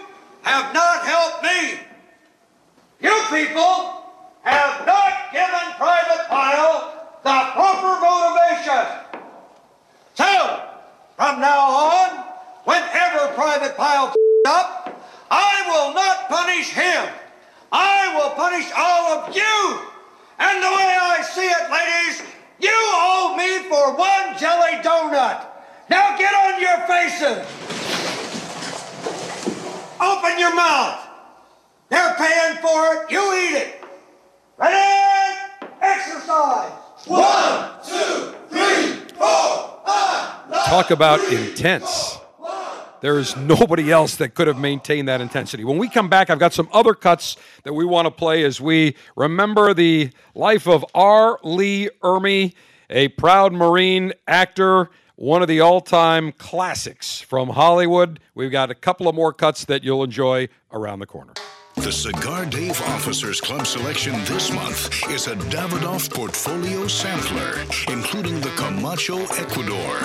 have 0.42 0.74
not 0.74 1.04
helped 1.04 1.42
me. 1.44 1.80
You 3.00 3.14
people 3.30 4.02
have 4.42 4.86
not 4.86 5.32
given 5.32 5.66
Private 5.76 6.26
Pyle 6.28 6.92
the 7.22 7.38
proper 7.54 8.00
motivation. 8.02 9.06
So, 10.14 10.62
from 11.16 11.40
now 11.40 11.60
on, 11.70 12.26
whenever 13.66 13.76
Private 13.76 13.76
Pyle 13.76 14.14
up, 14.46 15.02
I 15.30 15.64
will 15.68 15.94
not 15.94 16.28
punish 16.28 16.70
him. 16.70 17.12
I 17.72 18.14
will 18.14 18.30
punish 18.30 18.70
all 18.76 19.18
of 19.18 19.34
you. 19.34 19.80
And 20.38 20.62
the 20.62 20.68
way 20.68 20.96
I 21.00 21.22
see 21.22 21.46
it, 21.46 21.70
ladies, 21.70 22.22
you 22.60 22.70
owe 22.72 23.34
me 23.36 23.68
for 23.68 23.96
one 23.96 24.38
jelly 24.38 24.82
donut. 24.82 25.46
Now 25.90 26.16
get 26.16 26.32
on 26.34 26.60
your 26.60 26.78
faces. 26.86 27.46
Open 30.00 30.38
your 30.38 30.54
mouth. 30.54 31.00
They're 31.88 32.14
paying 32.14 32.58
for 32.58 32.94
it. 32.94 33.10
You 33.10 33.34
eat 33.34 33.56
it. 33.56 33.84
Ready? 34.58 35.38
Exercise. 35.80 36.72
One, 37.06 37.70
two, 37.84 38.34
three, 38.50 39.08
four, 39.14 39.80
five. 39.86 40.66
Talk 40.66 40.90
about 40.90 41.20
intense. 41.32 42.18
There 43.06 43.20
is 43.20 43.36
nobody 43.36 43.92
else 43.92 44.16
that 44.16 44.34
could 44.34 44.48
have 44.48 44.58
maintained 44.58 45.06
that 45.06 45.20
intensity. 45.20 45.62
When 45.62 45.78
we 45.78 45.88
come 45.88 46.08
back, 46.08 46.28
I've 46.28 46.40
got 46.40 46.52
some 46.52 46.68
other 46.72 46.92
cuts 46.92 47.36
that 47.62 47.72
we 47.72 47.84
want 47.84 48.06
to 48.06 48.10
play 48.10 48.42
as 48.42 48.60
we 48.60 48.96
remember 49.14 49.72
the 49.72 50.10
life 50.34 50.66
of 50.66 50.84
R. 50.92 51.38
Lee 51.44 51.88
Ermey, 52.02 52.54
a 52.90 53.06
proud 53.06 53.52
Marine 53.52 54.12
actor, 54.26 54.90
one 55.14 55.40
of 55.40 55.46
the 55.46 55.60
all 55.60 55.80
time 55.80 56.32
classics 56.32 57.20
from 57.20 57.50
Hollywood. 57.50 58.18
We've 58.34 58.50
got 58.50 58.72
a 58.72 58.74
couple 58.74 59.06
of 59.06 59.14
more 59.14 59.32
cuts 59.32 59.66
that 59.66 59.84
you'll 59.84 60.02
enjoy 60.02 60.48
around 60.72 60.98
the 60.98 61.06
corner. 61.06 61.34
The 61.86 61.92
Cigar 61.92 62.44
Dave 62.46 62.80
Officers 62.80 63.40
Club 63.40 63.64
selection 63.64 64.12
this 64.24 64.50
month 64.52 65.08
is 65.08 65.28
a 65.28 65.36
Davidoff 65.36 66.12
Portfolio 66.12 66.88
Sampler, 66.88 67.64
including 67.86 68.40
the 68.40 68.50
Camacho 68.56 69.18
Ecuador. 69.38 69.96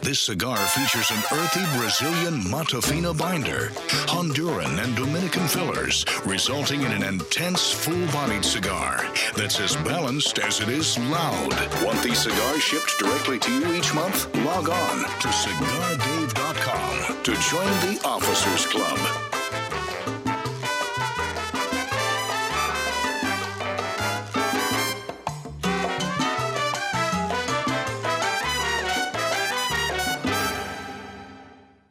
This 0.00 0.20
cigar 0.20 0.56
features 0.56 1.10
an 1.10 1.20
earthy 1.36 1.64
Brazilian 1.76 2.42
Matafina 2.42 3.18
binder, 3.18 3.70
Honduran 4.06 4.80
and 4.80 4.94
Dominican 4.94 5.48
fillers, 5.48 6.04
resulting 6.24 6.82
in 6.82 6.92
an 6.92 7.02
intense, 7.02 7.72
full-bodied 7.72 8.44
cigar 8.44 9.04
that's 9.36 9.58
as 9.58 9.74
balanced 9.78 10.38
as 10.38 10.60
it 10.60 10.68
is 10.68 10.96
loud. 11.10 11.52
Want 11.84 12.00
these 12.00 12.20
cigars 12.20 12.62
shipped 12.62 12.96
directly 12.96 13.40
to 13.40 13.52
you 13.52 13.74
each 13.74 13.92
month? 13.92 14.32
Log 14.44 14.68
on 14.68 14.98
to 15.18 15.26
cigardave.com 15.26 17.22
to 17.24 17.32
join 17.50 17.66
the 17.82 18.00
Officers 18.04 18.66
Club. 18.66 19.37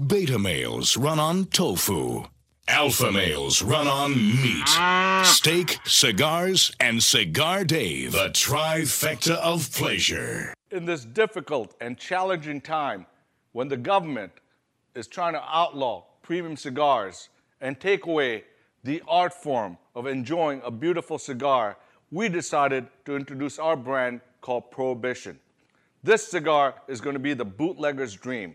Beta 0.00 0.38
males 0.38 0.96
run 0.96 1.20
on 1.20 1.44
tofu. 1.44 2.24
Alpha 2.66 3.12
males 3.12 3.60
run 3.60 3.86
on 3.86 4.16
meat, 4.16 4.66
steak, 5.26 5.78
cigars, 5.84 6.74
and 6.80 7.02
Cigar 7.02 7.62
Dave, 7.62 8.12
the 8.12 8.30
trifecta 8.30 9.34
of 9.34 9.70
pleasure. 9.70 10.54
In 10.70 10.86
this 10.86 11.04
difficult 11.04 11.74
and 11.78 11.98
challenging 11.98 12.62
time, 12.62 13.04
when 13.52 13.68
the 13.68 13.76
government 13.76 14.32
is 14.94 15.06
trying 15.06 15.34
to 15.34 15.42
outlaw 15.46 16.04
premium 16.22 16.56
cigars 16.56 17.28
and 17.60 17.78
take 17.78 18.06
away 18.06 18.44
the 18.84 19.02
art 19.06 19.34
form 19.34 19.76
of 19.94 20.06
enjoying 20.06 20.62
a 20.64 20.70
beautiful 20.70 21.18
cigar, 21.18 21.76
we 22.10 22.30
decided 22.30 22.86
to 23.04 23.14
introduce 23.14 23.58
our 23.58 23.76
brand 23.76 24.22
called 24.40 24.70
Prohibition. 24.70 25.38
This 26.02 26.26
cigar 26.26 26.76
is 26.88 27.02
going 27.02 27.14
to 27.14 27.20
be 27.20 27.34
the 27.34 27.44
bootlegger's 27.44 28.14
dream. 28.14 28.54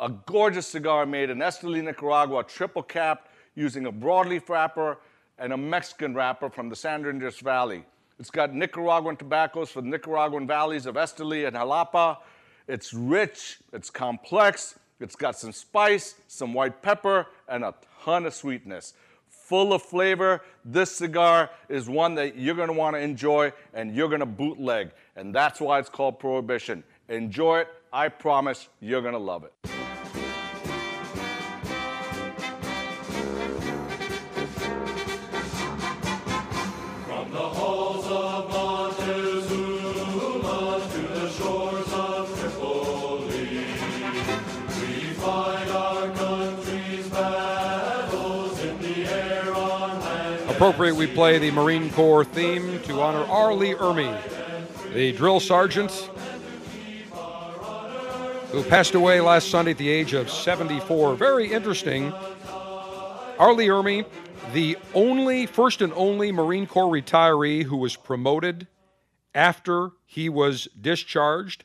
A 0.00 0.08
gorgeous 0.08 0.66
cigar 0.66 1.04
made 1.04 1.28
in 1.28 1.40
Esteli, 1.40 1.84
Nicaragua, 1.84 2.42
triple 2.42 2.82
capped 2.82 3.28
using 3.54 3.84
a 3.84 3.92
broadleaf 3.92 4.48
wrapper 4.48 4.96
and 5.38 5.52
a 5.52 5.56
Mexican 5.58 6.14
wrapper 6.14 6.48
from 6.48 6.70
the 6.70 6.76
San 6.76 7.04
Andrés 7.04 7.42
Valley. 7.42 7.84
It's 8.18 8.30
got 8.30 8.54
Nicaraguan 8.54 9.16
tobaccos 9.16 9.70
from 9.70 9.84
the 9.84 9.98
Nicaraguan 9.98 10.46
valleys 10.46 10.86
of 10.86 10.94
Esteli 10.94 11.46
and 11.46 11.54
Jalapa. 11.54 12.16
It's 12.66 12.94
rich, 12.94 13.58
it's 13.74 13.90
complex, 13.90 14.78
it's 15.00 15.16
got 15.16 15.36
some 15.36 15.52
spice, 15.52 16.14
some 16.28 16.54
white 16.54 16.80
pepper, 16.80 17.26
and 17.46 17.62
a 17.62 17.74
ton 18.02 18.24
of 18.24 18.32
sweetness. 18.32 18.94
Full 19.28 19.74
of 19.74 19.82
flavor, 19.82 20.40
this 20.64 20.90
cigar 20.90 21.50
is 21.68 21.90
one 21.90 22.14
that 22.14 22.38
you're 22.38 22.54
gonna 22.54 22.72
wanna 22.72 22.98
enjoy 22.98 23.52
and 23.74 23.94
you're 23.94 24.08
gonna 24.08 24.24
bootleg. 24.24 24.92
And 25.14 25.34
that's 25.34 25.60
why 25.60 25.78
it's 25.78 25.90
called 25.90 26.18
Prohibition. 26.18 26.84
Enjoy 27.10 27.58
it, 27.58 27.68
I 27.92 28.08
promise 28.08 28.68
you're 28.80 29.02
gonna 29.02 29.18
love 29.18 29.44
it. 29.44 29.79
Appropriate, 50.60 50.94
we 50.94 51.06
play 51.06 51.38
the 51.38 51.50
Marine 51.52 51.88
Corps 51.88 52.22
theme 52.22 52.82
to 52.82 53.00
honor 53.00 53.24
R. 53.30 53.54
Lee 53.54 53.72
Ermey, 53.72 54.14
the 54.92 55.10
drill 55.12 55.40
sergeant 55.40 55.90
who 58.50 58.62
passed 58.64 58.94
away 58.94 59.22
last 59.22 59.48
Sunday 59.48 59.70
at 59.70 59.78
the 59.78 59.88
age 59.88 60.12
of 60.12 60.30
74. 60.30 61.14
Very 61.14 61.50
interesting. 61.50 62.12
R. 63.38 63.54
Lee 63.54 63.68
Ermey, 63.68 64.04
the 64.52 64.76
only, 64.92 65.46
first 65.46 65.80
and 65.80 65.94
only 65.94 66.30
Marine 66.30 66.66
Corps 66.66 66.92
retiree 66.92 67.62
who 67.62 67.78
was 67.78 67.96
promoted 67.96 68.66
after 69.34 69.92
he 70.04 70.28
was 70.28 70.68
discharged. 70.78 71.64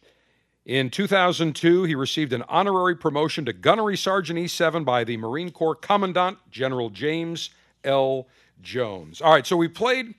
In 0.66 0.90
2002, 0.90 1.84
he 1.84 1.96
received 1.96 2.32
an 2.32 2.46
honorary 2.48 2.96
promotion 2.96 3.44
to 3.44 3.52
Gunnery 3.52 3.98
Sergeant 3.98 4.40
E7 4.40 4.86
by 4.86 5.04
the 5.04 5.18
Marine 5.18 5.52
Corps 5.52 5.76
Commandant 5.76 6.38
General 6.50 6.90
James 6.90 7.50
L. 7.84 8.28
Jones. 8.62 9.22
All 9.22 9.32
right, 9.32 9.46
so 9.46 9.58
we 9.58 9.68
played 9.68 10.16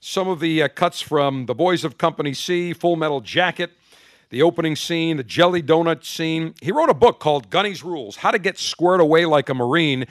some 0.00 0.28
of 0.28 0.40
the 0.40 0.62
uh, 0.62 0.68
cuts 0.68 1.00
from 1.00 1.46
The 1.46 1.54
Boys 1.54 1.84
of 1.84 1.98
Company 1.98 2.32
C, 2.32 2.72
Full 2.72 2.96
Metal 2.96 3.20
Jacket, 3.20 3.72
the 4.30 4.42
opening 4.42 4.76
scene, 4.76 5.16
the 5.16 5.24
jelly 5.24 5.62
donut 5.62 6.04
scene. 6.04 6.54
He 6.62 6.72
wrote 6.72 6.88
a 6.88 6.94
book 6.94 7.20
called 7.20 7.50
Gunny's 7.50 7.82
Rules 7.82 8.16
How 8.16 8.30
to 8.30 8.38
Get 8.38 8.58
Squared 8.58 9.00
Away 9.00 9.26
Like 9.26 9.48
a 9.48 9.54
Marine. 9.54 10.06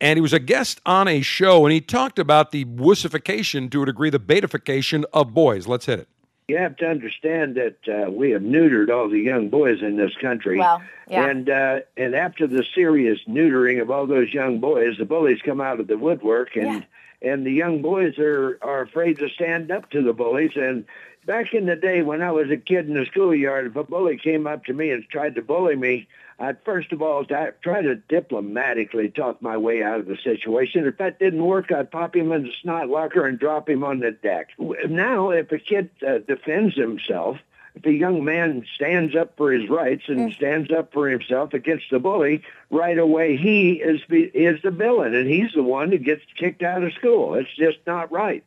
And 0.00 0.16
he 0.16 0.20
was 0.20 0.32
a 0.32 0.38
guest 0.38 0.80
on 0.84 1.08
a 1.08 1.20
show, 1.20 1.64
and 1.66 1.72
he 1.72 1.80
talked 1.80 2.18
about 2.18 2.50
the 2.50 2.64
wussification, 2.64 3.70
to 3.70 3.82
a 3.82 3.86
degree, 3.86 4.10
the 4.10 4.18
betification 4.18 5.04
of 5.12 5.32
boys. 5.32 5.66
Let's 5.66 5.86
hit 5.86 6.00
it. 6.00 6.08
You 6.48 6.56
have 6.56 6.76
to 6.78 6.86
understand 6.86 7.54
that 7.54 7.76
uh, 7.86 8.10
we 8.10 8.32
have 8.32 8.42
neutered 8.42 8.90
all 8.90 9.08
the 9.08 9.20
young 9.20 9.50
boys 9.50 9.82
in 9.82 9.96
this 9.96 10.16
country. 10.20 10.58
Well, 10.58 10.82
yeah. 11.06 11.28
And 11.28 11.48
uh, 11.48 11.80
and 11.96 12.16
after 12.16 12.48
the 12.48 12.64
serious 12.74 13.20
neutering 13.28 13.80
of 13.80 13.88
all 13.88 14.04
those 14.06 14.34
young 14.34 14.58
boys, 14.58 14.96
the 14.98 15.04
bullies 15.04 15.40
come 15.44 15.60
out 15.60 15.78
of 15.78 15.86
the 15.86 15.96
woodwork, 15.96 16.56
and 16.56 16.84
and 17.22 17.46
the 17.46 17.52
young 17.52 17.82
boys 17.82 18.18
are 18.18 18.58
are 18.62 18.82
afraid 18.82 19.18
to 19.18 19.28
stand 19.28 19.70
up 19.70 19.90
to 19.90 20.02
the 20.02 20.12
bullies. 20.12 20.52
And 20.56 20.84
back 21.26 21.52
in 21.54 21.66
the 21.66 21.76
day 21.76 22.02
when 22.02 22.22
I 22.22 22.32
was 22.32 22.50
a 22.50 22.56
kid 22.56 22.88
in 22.88 22.94
the 22.94 23.06
schoolyard, 23.06 23.66
if 23.66 23.76
a 23.76 23.84
bully 23.84 24.16
came 24.16 24.46
up 24.46 24.64
to 24.66 24.72
me 24.72 24.90
and 24.90 25.04
tried 25.08 25.34
to 25.34 25.42
bully 25.42 25.76
me, 25.76 26.08
I'd 26.38 26.62
first 26.64 26.92
of 26.92 27.02
all 27.02 27.24
try 27.24 27.82
to 27.82 27.96
diplomatically 28.08 29.10
talk 29.10 29.42
my 29.42 29.56
way 29.58 29.82
out 29.82 30.00
of 30.00 30.06
the 30.06 30.16
situation. 30.16 30.86
If 30.86 30.96
that 30.98 31.18
didn't 31.18 31.44
work, 31.44 31.70
I'd 31.70 31.90
pop 31.90 32.16
him 32.16 32.32
in 32.32 32.44
the 32.44 32.52
snot 32.62 32.88
locker 32.88 33.26
and 33.26 33.38
drop 33.38 33.68
him 33.68 33.84
on 33.84 34.00
the 34.00 34.12
deck. 34.12 34.48
Now, 34.58 35.30
if 35.30 35.52
a 35.52 35.58
kid 35.58 35.90
uh, 36.06 36.18
defends 36.18 36.74
himself, 36.76 37.38
if 37.74 37.84
a 37.86 37.92
young 37.92 38.24
man 38.24 38.64
stands 38.74 39.14
up 39.14 39.36
for 39.36 39.52
his 39.52 39.68
rights 39.68 40.04
and 40.08 40.32
stands 40.32 40.70
up 40.70 40.92
for 40.92 41.08
himself 41.08 41.54
against 41.54 41.84
the 41.90 41.98
bully, 41.98 42.42
right 42.70 42.98
away 42.98 43.36
he 43.36 43.72
is 43.72 44.00
the, 44.08 44.22
is 44.34 44.60
the 44.62 44.70
villain, 44.70 45.14
and 45.14 45.28
he's 45.28 45.52
the 45.54 45.62
one 45.62 45.90
that 45.90 46.02
gets 46.04 46.22
kicked 46.36 46.62
out 46.62 46.82
of 46.82 46.92
school. 46.94 47.34
It's 47.34 47.54
just 47.56 47.78
not 47.86 48.10
right. 48.10 48.44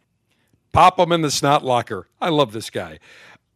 Pop 0.71 0.99
him 0.99 1.11
in 1.11 1.21
the 1.21 1.31
snot 1.31 1.63
locker. 1.63 2.07
I 2.19 2.29
love 2.29 2.51
this 2.51 2.69
guy. 2.69 2.99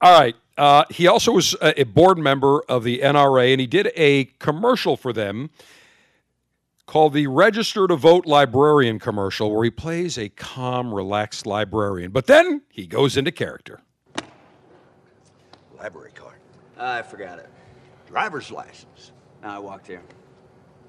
All 0.02 0.18
right. 0.18 0.36
Uh, 0.58 0.86
he 0.90 1.08
also 1.08 1.32
was 1.32 1.56
a 1.62 1.82
a 1.82 1.84
board 1.84 2.18
member 2.18 2.62
of 2.68 2.84
the 2.84 3.00
NRA, 3.00 3.52
and 3.52 3.62
he 3.62 3.68
did 3.68 3.92
a 3.96 4.26
commercial 4.40 4.98
for 4.98 5.14
them 5.14 5.50
called 6.88 7.14
the 7.14 7.28
Register 7.28 7.86
to 7.88 7.96
Vote 7.96 8.26
Librarian 8.26 8.98
commercial, 8.98 9.54
where 9.54 9.66
he 9.66 9.70
plays 9.70 10.18
a 10.18 10.30
calm, 10.30 10.94
relaxed 10.94 11.46
librarian. 11.46 12.12
But 12.12 12.26
then 12.26 12.62
he 12.70 12.88
goes 12.88 13.18
into 13.18 13.32
character. 13.32 13.82
Library 15.78 16.12
card. 16.14 16.38
I 16.78 17.02
forgot 17.02 17.40
it. 17.40 17.50
Driver's 18.08 18.52
license. 18.52 19.12
No, 19.44 19.50
I 19.50 19.60
walked 19.60 19.88
here. 19.88 20.02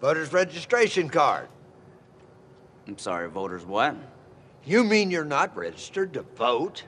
Voter's 0.00 0.32
registration 0.32 1.08
card. 1.08 1.48
I'm 2.86 2.98
sorry, 2.98 3.28
voters 3.28 3.66
what? 3.66 3.96
You 4.64 4.84
mean 4.84 5.10
you're 5.10 5.24
not 5.24 5.56
registered 5.56 6.14
to 6.14 6.22
vote? 6.22 6.84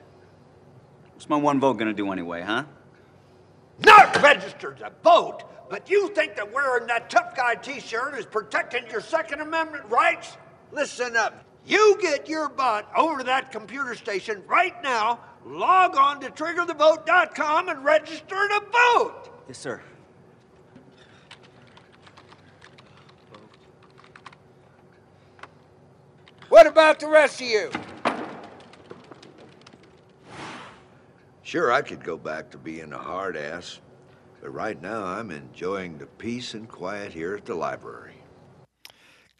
What's 1.13 1.29
my 1.29 1.37
one 1.37 1.59
vote 1.59 1.73
gonna 1.75 1.93
do 1.93 2.11
anyway, 2.11 2.41
huh? 2.41 2.63
Not 3.85 4.21
registered 4.21 4.77
to 4.79 4.91
vote? 5.03 5.43
But 5.69 5.89
you 5.89 6.09
think 6.09 6.35
that 6.35 6.51
wearing 6.51 6.87
that 6.87 7.09
tough 7.09 7.35
guy 7.35 7.55
t-shirt 7.55 8.17
is 8.17 8.25
protecting 8.25 8.89
your 8.89 9.01
Second 9.01 9.41
Amendment 9.41 9.85
rights? 9.89 10.37
Listen 10.71 11.15
up. 11.15 11.45
You 11.65 11.97
get 12.01 12.27
your 12.27 12.49
butt 12.49 12.89
over 12.95 13.19
to 13.19 13.23
that 13.25 13.51
computer 13.51 13.95
station 13.95 14.43
right 14.47 14.81
now, 14.81 15.19
log 15.45 15.95
on 15.95 16.19
to 16.21 16.29
triggerthevote.com 16.29 17.69
and 17.69 17.85
register 17.85 18.47
to 18.47 18.61
vote. 18.71 19.29
Yes, 19.47 19.57
sir. 19.57 19.81
What 26.49 26.67
about 26.67 26.99
the 26.99 27.07
rest 27.07 27.39
of 27.39 27.47
you? 27.47 27.71
Sure, 31.43 31.71
I 31.71 31.81
could 31.81 32.03
go 32.03 32.17
back 32.17 32.49
to 32.51 32.57
being 32.57 32.93
a 32.93 32.97
hard 32.97 33.35
ass, 33.35 33.79
but 34.41 34.51
right 34.51 34.81
now 34.81 35.03
I'm 35.03 35.31
enjoying 35.31 35.97
the 35.97 36.05
peace 36.05 36.53
and 36.53 36.67
quiet 36.67 37.13
here 37.13 37.35
at 37.35 37.45
the 37.45 37.55
library. 37.55 38.20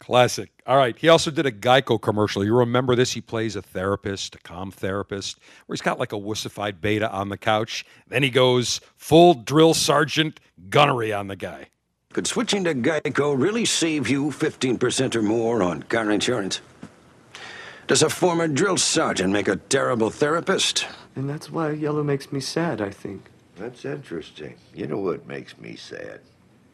Classic. 0.01 0.49
All 0.65 0.77
right. 0.77 0.97
He 0.97 1.09
also 1.09 1.29
did 1.29 1.45
a 1.45 1.51
Geico 1.51 2.01
commercial. 2.01 2.43
You 2.43 2.57
remember 2.57 2.95
this? 2.95 3.13
He 3.13 3.21
plays 3.21 3.55
a 3.55 3.61
therapist, 3.61 4.33
a 4.33 4.39
calm 4.39 4.71
therapist, 4.71 5.39
where 5.67 5.75
he's 5.75 5.81
got 5.81 5.99
like 5.99 6.11
a 6.11 6.17
wussified 6.17 6.81
beta 6.81 7.09
on 7.11 7.29
the 7.29 7.37
couch. 7.37 7.85
Then 8.07 8.23
he 8.23 8.31
goes 8.31 8.81
full 8.97 9.35
drill 9.35 9.75
sergeant 9.75 10.39
gunnery 10.71 11.13
on 11.13 11.27
the 11.27 11.35
guy. 11.35 11.67
Could 12.13 12.25
switching 12.25 12.63
to 12.63 12.73
Geico 12.73 13.39
really 13.39 13.63
save 13.63 14.09
you 14.09 14.31
15% 14.31 15.15
or 15.15 15.21
more 15.21 15.61
on 15.61 15.83
car 15.83 16.09
insurance? 16.09 16.61
Does 17.85 18.01
a 18.01 18.09
former 18.09 18.47
drill 18.47 18.77
sergeant 18.77 19.31
make 19.31 19.47
a 19.47 19.57
terrible 19.57 20.09
therapist? 20.09 20.87
And 21.15 21.29
that's 21.29 21.51
why 21.51 21.73
yellow 21.73 22.03
makes 22.03 22.31
me 22.31 22.39
sad, 22.39 22.81
I 22.81 22.89
think. 22.89 23.29
That's 23.55 23.85
interesting. 23.85 24.55
You 24.73 24.87
know 24.87 24.97
what 24.97 25.27
makes 25.27 25.59
me 25.59 25.75
sad? 25.75 26.21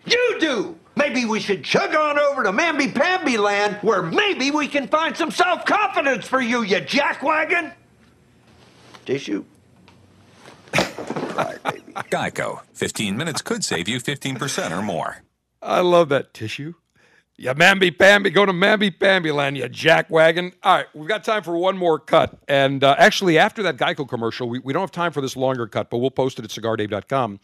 You 0.08 0.38
do! 0.40 0.80
Maybe 0.96 1.26
we 1.26 1.40
should 1.40 1.64
chug 1.64 1.94
on 1.94 2.18
over 2.18 2.44
to 2.44 2.52
Mamby 2.52 2.94
Pamby 2.96 3.38
land 3.38 3.78
where 3.82 4.02
maybe 4.02 4.50
we 4.50 4.68
can 4.68 4.88
find 4.88 5.16
some 5.16 5.30
self 5.30 5.66
confidence 5.66 6.28
for 6.28 6.42
you, 6.42 6.64
you 6.64 6.78
jackwagon! 6.78 7.74
Tissue? 9.06 9.46
Geico. 10.74 12.62
15 12.74 13.16
minutes 13.16 13.42
could 13.42 13.64
save 13.64 13.88
you 13.88 14.00
15% 14.00 14.72
or 14.72 14.82
more. 14.82 15.24
I 15.62 15.82
love 15.82 16.10
that 16.10 16.34
tissue. 16.34 16.74
Yeah, 17.40 17.54
Mamby 17.54 17.96
Pamby, 17.98 18.32
go 18.32 18.48
to 18.48 18.52
Mamby 18.52 19.00
Pamby 19.00 19.32
land, 19.32 19.58
you 19.58 19.64
jackwagon. 19.66 20.54
All 20.64 20.78
right, 20.78 20.88
we've 20.96 21.08
got 21.08 21.24
time 21.24 21.44
for 21.44 21.56
one 21.56 21.78
more 21.78 22.00
cut. 22.00 22.36
And 22.48 22.84
uh, 22.84 22.96
actually, 22.98 23.38
after 23.38 23.62
that 23.64 23.78
Geico 23.78 24.10
commercial, 24.10 24.50
we, 24.50 24.58
we 24.58 24.74
don't 24.74 24.82
have 24.82 24.92
time 24.92 25.12
for 25.12 25.22
this 25.22 25.36
longer 25.36 25.68
cut, 25.68 25.92
but 25.92 26.00
we'll 26.00 26.10
post 26.10 26.40
it 26.40 26.46
at 26.46 26.52
cigardave.com. 26.52 27.40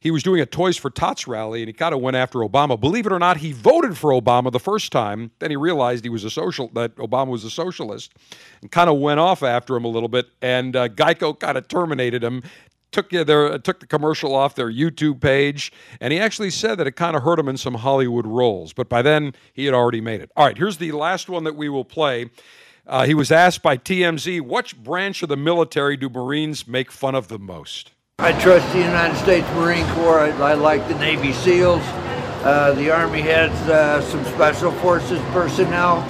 He 0.00 0.10
was 0.10 0.22
doing 0.22 0.40
a 0.40 0.46
Toys 0.46 0.78
for 0.78 0.88
Tots 0.88 1.26
rally, 1.26 1.60
and 1.60 1.68
he 1.68 1.74
kind 1.74 1.94
of 1.94 2.00
went 2.00 2.16
after 2.16 2.38
Obama. 2.38 2.80
Believe 2.80 3.04
it 3.04 3.12
or 3.12 3.18
not, 3.18 3.36
he 3.36 3.52
voted 3.52 3.98
for 3.98 4.12
Obama 4.12 4.50
the 4.50 4.58
first 4.58 4.92
time. 4.92 5.30
Then 5.40 5.50
he 5.50 5.56
realized 5.56 6.04
he 6.04 6.10
was 6.10 6.24
a 6.24 6.30
social 6.30 6.68
that 6.68 6.96
Obama 6.96 7.28
was 7.28 7.44
a 7.44 7.50
socialist, 7.50 8.14
and 8.62 8.70
kind 8.70 8.88
of 8.88 8.98
went 8.98 9.20
off 9.20 9.42
after 9.42 9.76
him 9.76 9.84
a 9.84 9.88
little 9.88 10.08
bit. 10.08 10.28
And 10.40 10.74
uh, 10.74 10.88
Geico 10.88 11.38
kind 11.38 11.58
of 11.58 11.68
terminated 11.68 12.24
him, 12.24 12.42
took 12.92 13.10
their 13.10 13.58
took 13.58 13.80
the 13.80 13.86
commercial 13.86 14.34
off 14.34 14.54
their 14.54 14.72
YouTube 14.72 15.20
page, 15.20 15.70
and 16.00 16.14
he 16.14 16.18
actually 16.18 16.50
said 16.50 16.78
that 16.78 16.86
it 16.86 16.92
kind 16.92 17.14
of 17.14 17.22
hurt 17.22 17.38
him 17.38 17.48
in 17.48 17.58
some 17.58 17.74
Hollywood 17.74 18.26
roles. 18.26 18.72
But 18.72 18.88
by 18.88 19.02
then, 19.02 19.34
he 19.52 19.66
had 19.66 19.74
already 19.74 20.00
made 20.00 20.22
it. 20.22 20.30
All 20.34 20.46
right, 20.46 20.56
here's 20.56 20.78
the 20.78 20.92
last 20.92 21.28
one 21.28 21.44
that 21.44 21.56
we 21.56 21.68
will 21.68 21.84
play. 21.84 22.30
Uh, 22.86 23.04
he 23.04 23.12
was 23.12 23.30
asked 23.30 23.62
by 23.62 23.76
TMZ, 23.76 24.40
"Which 24.40 24.82
branch 24.82 25.22
of 25.22 25.28
the 25.28 25.36
military 25.36 25.98
do 25.98 26.08
Marines 26.08 26.66
make 26.66 26.90
fun 26.90 27.14
of 27.14 27.28
the 27.28 27.38
most?" 27.38 27.92
I 28.22 28.38
trust 28.38 28.70
the 28.74 28.80
United 28.80 29.16
States 29.16 29.48
Marine 29.54 29.86
Corps. 29.94 30.20
I, 30.20 30.28
I 30.50 30.52
like 30.52 30.86
the 30.88 30.94
Navy 30.96 31.32
SEALs. 31.32 31.80
Uh, 32.44 32.74
the 32.74 32.90
Army 32.90 33.22
has 33.22 33.50
uh, 33.66 34.02
some 34.02 34.22
Special 34.26 34.70
Forces 34.72 35.18
personnel. 35.32 36.04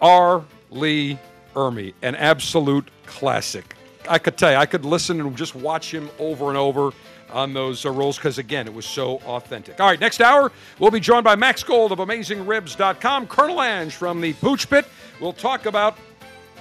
R. 0.00 0.44
Lee 0.70 1.18
Ermey, 1.58 1.92
an 2.02 2.14
absolute 2.14 2.88
classic. 3.04 3.74
I 4.08 4.18
could 4.18 4.36
tell 4.36 4.52
you, 4.52 4.56
I 4.56 4.66
could 4.66 4.84
listen 4.84 5.20
and 5.20 5.36
just 5.36 5.56
watch 5.56 5.92
him 5.92 6.08
over 6.18 6.48
and 6.48 6.56
over 6.56 6.92
on 7.30 7.52
those 7.52 7.84
uh, 7.84 7.90
roles 7.90 8.16
because, 8.16 8.38
again, 8.38 8.66
it 8.66 8.72
was 8.72 8.86
so 8.86 9.18
authentic. 9.26 9.80
All 9.80 9.88
right, 9.88 10.00
next 10.00 10.20
hour, 10.20 10.52
we'll 10.78 10.90
be 10.90 11.00
joined 11.00 11.24
by 11.24 11.34
Max 11.34 11.62
Gold 11.62 11.92
of 11.92 11.98
AmazingRibs.com, 11.98 13.26
Colonel 13.26 13.60
Ange 13.60 13.94
from 13.94 14.20
the 14.20 14.32
Pooch 14.34 14.70
Pit. 14.70 14.86
We'll 15.20 15.32
talk 15.32 15.66
about 15.66 15.98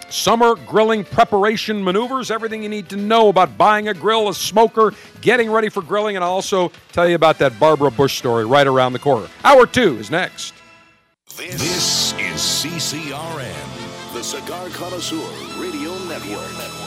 summer 0.09 0.55
grilling 0.55 1.03
preparation 1.03 1.83
maneuvers, 1.83 2.31
everything 2.31 2.63
you 2.63 2.69
need 2.69 2.89
to 2.89 2.97
know 2.97 3.29
about 3.29 3.57
buying 3.57 3.87
a 3.89 3.93
grill, 3.93 4.29
a 4.29 4.33
smoker, 4.33 4.93
getting 5.21 5.51
ready 5.51 5.69
for 5.69 5.81
grilling, 5.81 6.15
and 6.15 6.25
I'll 6.25 6.31
also 6.31 6.71
tell 6.91 7.07
you 7.07 7.15
about 7.15 7.37
that 7.39 7.59
Barbara 7.59 7.91
Bush 7.91 8.17
story 8.17 8.45
right 8.45 8.67
around 8.67 8.93
the 8.93 8.99
corner. 8.99 9.27
Hour 9.43 9.67
two 9.67 9.97
is 9.97 10.09
next. 10.09 10.53
This 11.35 12.13
is 12.13 12.41
CCRN, 12.41 13.76
the 14.17 14.23
Cigar 14.23 14.67
Connoisseur 14.69 15.29
Radio 15.59 15.93
Network. 16.07 16.86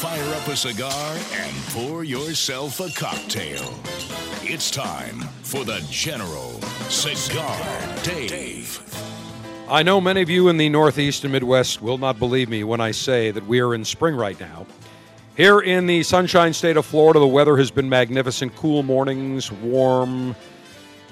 fire 0.00 0.34
up 0.34 0.48
a 0.48 0.56
cigar 0.56 1.18
and 1.34 1.54
pour 1.74 2.04
yourself 2.04 2.80
a 2.80 2.88
cocktail. 2.98 3.62
It's 4.42 4.70
time 4.70 5.20
for 5.42 5.62
the 5.62 5.86
General 5.90 6.58
Cigar 6.88 7.60
Dave. 8.02 8.80
I 9.68 9.82
know 9.82 10.00
many 10.00 10.22
of 10.22 10.30
you 10.30 10.48
in 10.48 10.56
the 10.56 10.70
Northeast 10.70 11.24
and 11.24 11.32
Midwest 11.34 11.82
will 11.82 11.98
not 11.98 12.18
believe 12.18 12.48
me 12.48 12.64
when 12.64 12.80
I 12.80 12.92
say 12.92 13.30
that 13.30 13.46
we 13.46 13.60
are 13.60 13.74
in 13.74 13.84
spring 13.84 14.16
right 14.16 14.40
now. 14.40 14.66
Here 15.36 15.60
in 15.60 15.86
the 15.86 16.02
sunshine 16.02 16.54
state 16.54 16.78
of 16.78 16.86
Florida, 16.86 17.20
the 17.20 17.26
weather 17.26 17.58
has 17.58 17.70
been 17.70 17.90
magnificent. 17.90 18.56
Cool 18.56 18.82
mornings, 18.82 19.52
warm, 19.52 20.34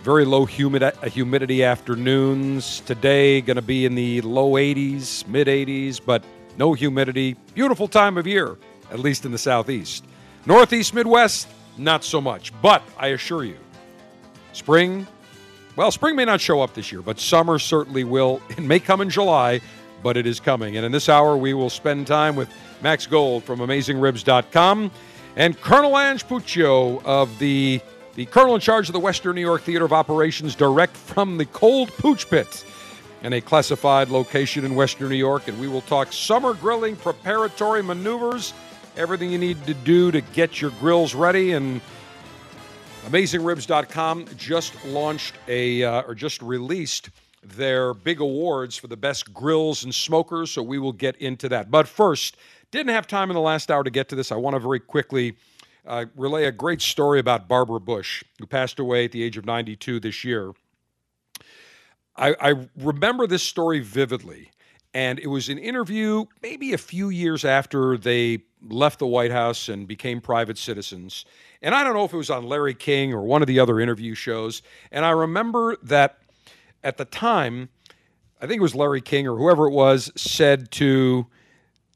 very 0.02 0.24
low 0.24 0.46
humid, 0.46 0.82
uh, 0.82 0.92
humidity 1.02 1.62
afternoons. 1.62 2.80
Today, 2.80 3.42
going 3.42 3.56
to 3.56 3.62
be 3.62 3.84
in 3.84 3.94
the 3.94 4.22
low 4.22 4.52
80s, 4.52 5.28
mid 5.28 5.46
80s, 5.46 6.00
but 6.02 6.24
no 6.56 6.72
humidity. 6.72 7.36
Beautiful 7.54 7.86
time 7.86 8.16
of 8.18 8.26
year, 8.26 8.56
at 8.90 8.98
least 8.98 9.24
in 9.24 9.32
the 9.32 9.38
southeast. 9.38 10.04
Northeast, 10.46 10.94
Midwest, 10.94 11.48
not 11.76 12.04
so 12.04 12.20
much. 12.20 12.52
But 12.62 12.82
I 12.98 13.08
assure 13.08 13.44
you, 13.44 13.58
spring, 14.52 15.06
well, 15.76 15.90
spring 15.90 16.16
may 16.16 16.24
not 16.24 16.40
show 16.40 16.60
up 16.60 16.74
this 16.74 16.90
year, 16.90 17.02
but 17.02 17.18
summer 17.18 17.58
certainly 17.58 18.04
will. 18.04 18.40
It 18.50 18.60
may 18.60 18.80
come 18.80 19.00
in 19.00 19.10
July, 19.10 19.60
but 20.02 20.16
it 20.16 20.26
is 20.26 20.40
coming. 20.40 20.76
And 20.76 20.86
in 20.86 20.92
this 20.92 21.08
hour, 21.08 21.36
we 21.36 21.54
will 21.54 21.70
spend 21.70 22.06
time 22.06 22.36
with 22.36 22.48
Max 22.82 23.06
Gold 23.06 23.44
from 23.44 23.60
AmazingRibs.com 23.60 24.90
and 25.36 25.60
Colonel 25.60 25.96
Ange 25.98 26.26
Puccio 26.26 27.02
of 27.04 27.38
the 27.38 27.80
the 28.18 28.26
colonel 28.26 28.56
in 28.56 28.60
charge 28.60 28.88
of 28.88 28.94
the 28.94 28.98
Western 28.98 29.36
New 29.36 29.40
York 29.40 29.62
Theater 29.62 29.84
of 29.84 29.92
Operations, 29.92 30.56
direct 30.56 30.96
from 30.96 31.38
the 31.38 31.44
Cold 31.44 31.88
Pooch 31.98 32.28
Pit 32.28 32.64
in 33.22 33.32
a 33.32 33.40
classified 33.40 34.08
location 34.08 34.64
in 34.64 34.74
Western 34.74 35.08
New 35.08 35.14
York. 35.14 35.46
And 35.46 35.56
we 35.60 35.68
will 35.68 35.82
talk 35.82 36.12
summer 36.12 36.54
grilling, 36.54 36.96
preparatory 36.96 37.80
maneuvers, 37.80 38.54
everything 38.98 39.30
you 39.30 39.38
need 39.38 39.64
to 39.64 39.74
do 39.74 40.10
to 40.10 40.20
get 40.20 40.60
your 40.60 40.72
grills 40.72 41.14
ready. 41.14 41.52
And 41.52 41.80
AmazingRibs.com 43.06 44.26
just 44.36 44.84
launched 44.86 45.36
a, 45.46 45.84
uh, 45.84 46.02
or 46.02 46.14
just 46.14 46.42
released 46.42 47.10
their 47.42 47.94
big 47.94 48.20
awards 48.20 48.76
for 48.76 48.88
the 48.88 48.96
best 48.96 49.32
grills 49.32 49.84
and 49.84 49.94
smokers. 49.94 50.50
So 50.50 50.62
we 50.62 50.78
will 50.78 50.92
get 50.92 51.16
into 51.16 51.48
that. 51.48 51.70
But 51.70 51.86
first, 51.86 52.36
didn't 52.72 52.92
have 52.92 53.06
time 53.06 53.30
in 53.30 53.34
the 53.34 53.40
last 53.40 53.70
hour 53.70 53.84
to 53.84 53.90
get 53.90 54.08
to 54.08 54.16
this. 54.16 54.32
I 54.32 54.36
want 54.36 54.54
to 54.54 54.60
very 54.60 54.80
quickly 54.80 55.36
uh, 55.86 56.06
relay 56.16 56.44
a 56.44 56.52
great 56.52 56.82
story 56.82 57.20
about 57.20 57.48
Barbara 57.48 57.80
Bush, 57.80 58.24
who 58.38 58.46
passed 58.46 58.78
away 58.78 59.04
at 59.04 59.12
the 59.12 59.22
age 59.22 59.36
of 59.36 59.46
92 59.46 60.00
this 60.00 60.24
year. 60.24 60.52
I, 62.16 62.34
I 62.40 62.54
remember 62.76 63.28
this 63.28 63.44
story 63.44 63.78
vividly. 63.78 64.50
And 64.94 65.18
it 65.18 65.26
was 65.26 65.48
an 65.48 65.58
interview 65.58 66.24
maybe 66.42 66.72
a 66.72 66.78
few 66.78 67.10
years 67.10 67.44
after 67.44 67.96
they 67.98 68.40
left 68.66 68.98
the 68.98 69.06
White 69.06 69.30
House 69.30 69.68
and 69.68 69.86
became 69.86 70.20
private 70.20 70.58
citizens. 70.58 71.24
And 71.62 71.74
I 71.74 71.84
don't 71.84 71.94
know 71.94 72.04
if 72.04 72.12
it 72.12 72.16
was 72.16 72.30
on 72.30 72.44
Larry 72.44 72.74
King 72.74 73.12
or 73.12 73.22
one 73.22 73.42
of 73.42 73.48
the 73.48 73.60
other 73.60 73.80
interview 73.80 74.14
shows. 74.14 74.62
And 74.90 75.04
I 75.04 75.10
remember 75.10 75.76
that 75.82 76.18
at 76.82 76.96
the 76.96 77.04
time, 77.04 77.68
I 78.40 78.46
think 78.46 78.58
it 78.58 78.62
was 78.62 78.74
Larry 78.74 79.00
King 79.00 79.26
or 79.28 79.36
whoever 79.36 79.66
it 79.66 79.72
was, 79.72 80.10
said 80.16 80.70
to 80.72 81.26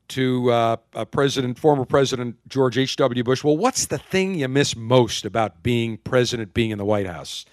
to 0.08 0.50
uh, 0.50 0.76
President, 1.10 1.58
former 1.58 1.86
President 1.86 2.36
George 2.46 2.76
H. 2.76 2.96
W. 2.96 3.24
Bush, 3.24 3.42
"Well, 3.42 3.56
what's 3.56 3.86
the 3.86 3.96
thing 3.96 4.34
you 4.34 4.48
miss 4.48 4.76
most 4.76 5.24
about 5.24 5.62
being 5.62 5.96
president, 5.96 6.52
being 6.52 6.70
in 6.70 6.78
the 6.78 6.84
White 6.84 7.06
House?" 7.06 7.46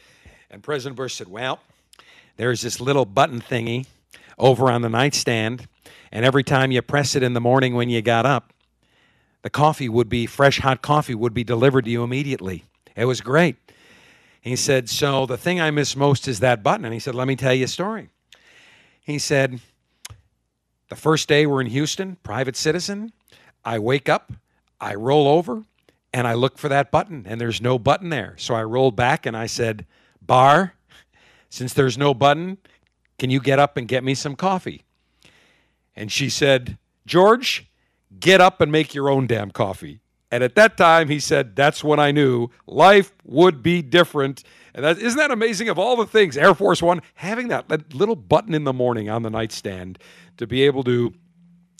And 0.49 0.61
President 0.61 0.97
Bush 0.97 1.13
said, 1.13 1.29
"Well, 1.29 1.59
there's 2.35 2.61
this 2.61 2.81
little 2.81 3.05
button 3.05 3.39
thingy 3.39 3.85
over 4.39 4.71
on 4.71 4.81
the 4.81 4.89
nightstand, 4.89 5.67
and 6.11 6.25
every 6.25 6.43
time 6.43 6.71
you 6.71 6.81
press 6.81 7.15
it 7.15 7.23
in 7.23 7.33
the 7.33 7.41
morning 7.41 7.75
when 7.75 7.89
you 7.89 8.01
got 8.01 8.25
up, 8.25 8.53
the 9.41 9.49
coffee 9.49 9.89
would 9.89 10.09
be 10.09 10.25
fresh, 10.25 10.59
hot 10.59 10.81
coffee 10.81 11.15
would 11.15 11.33
be 11.33 11.43
delivered 11.43 11.85
to 11.85 11.91
you 11.91 12.03
immediately. 12.03 12.65
It 12.95 13.05
was 13.05 13.21
great." 13.21 13.57
He 14.41 14.55
said, 14.55 14.89
"So 14.89 15.25
the 15.25 15.37
thing 15.37 15.61
I 15.61 15.71
miss 15.71 15.95
most 15.95 16.27
is 16.27 16.39
that 16.39 16.63
button." 16.63 16.85
And 16.85 16.93
he 16.93 16.99
said, 16.99 17.15
"Let 17.15 17.27
me 17.27 17.35
tell 17.35 17.53
you 17.53 17.65
a 17.65 17.67
story." 17.67 18.09
He 19.01 19.19
said, 19.19 19.59
the 20.89 20.95
first 20.95 21.27
day 21.27 21.45
we're 21.45 21.61
in 21.61 21.67
Houston, 21.67 22.17
private 22.23 22.55
citizen, 22.55 23.13
I 23.63 23.77
wake 23.77 24.09
up, 24.09 24.33
I 24.81 24.95
roll 24.95 25.27
over, 25.27 25.63
and 26.11 26.27
I 26.27 26.33
look 26.33 26.57
for 26.57 26.67
that 26.69 26.89
button, 26.89 27.25
and 27.27 27.39
there's 27.39 27.61
no 27.61 27.77
button 27.77 28.09
there. 28.09 28.33
So 28.37 28.55
I 28.55 28.63
rolled 28.63 28.95
back 28.95 29.27
and 29.27 29.37
I 29.37 29.45
said, 29.45 29.85
Bar, 30.21 30.73
since 31.49 31.73
there's 31.73 31.97
no 31.97 32.15
button, 32.15 32.57
can 33.19 33.29
you 33.29 33.39
get 33.39 33.59
up 33.59 33.77
and 33.77 33.87
get 33.87 34.03
me 34.03 34.15
some 34.15 34.35
coffee? 34.35 34.83
And 35.95 36.11
she 36.11 36.29
said, 36.29 36.77
George, 37.05 37.69
get 38.19 38.41
up 38.41 38.61
and 38.61 38.71
make 38.71 38.93
your 38.95 39.09
own 39.09 39.27
damn 39.27 39.51
coffee. 39.51 39.99
And 40.31 40.43
at 40.43 40.55
that 40.55 40.77
time, 40.77 41.09
he 41.09 41.19
said, 41.19 41.55
That's 41.55 41.83
when 41.83 41.99
I 41.99 42.11
knew 42.11 42.49
life 42.67 43.11
would 43.25 43.61
be 43.61 43.81
different. 43.81 44.43
And 44.73 44.85
that, 44.85 44.99
isn't 44.99 45.17
that 45.17 45.31
amazing? 45.31 45.69
Of 45.69 45.79
all 45.79 45.95
the 45.95 46.05
things, 46.05 46.37
Air 46.37 46.53
Force 46.53 46.81
One, 46.81 47.01
having 47.15 47.47
that, 47.49 47.67
that 47.69 47.93
little 47.93 48.15
button 48.15 48.53
in 48.53 48.63
the 48.63 48.73
morning 48.73 49.09
on 49.09 49.23
the 49.23 49.29
nightstand 49.29 49.99
to 50.37 50.47
be 50.47 50.63
able 50.63 50.83
to 50.83 51.13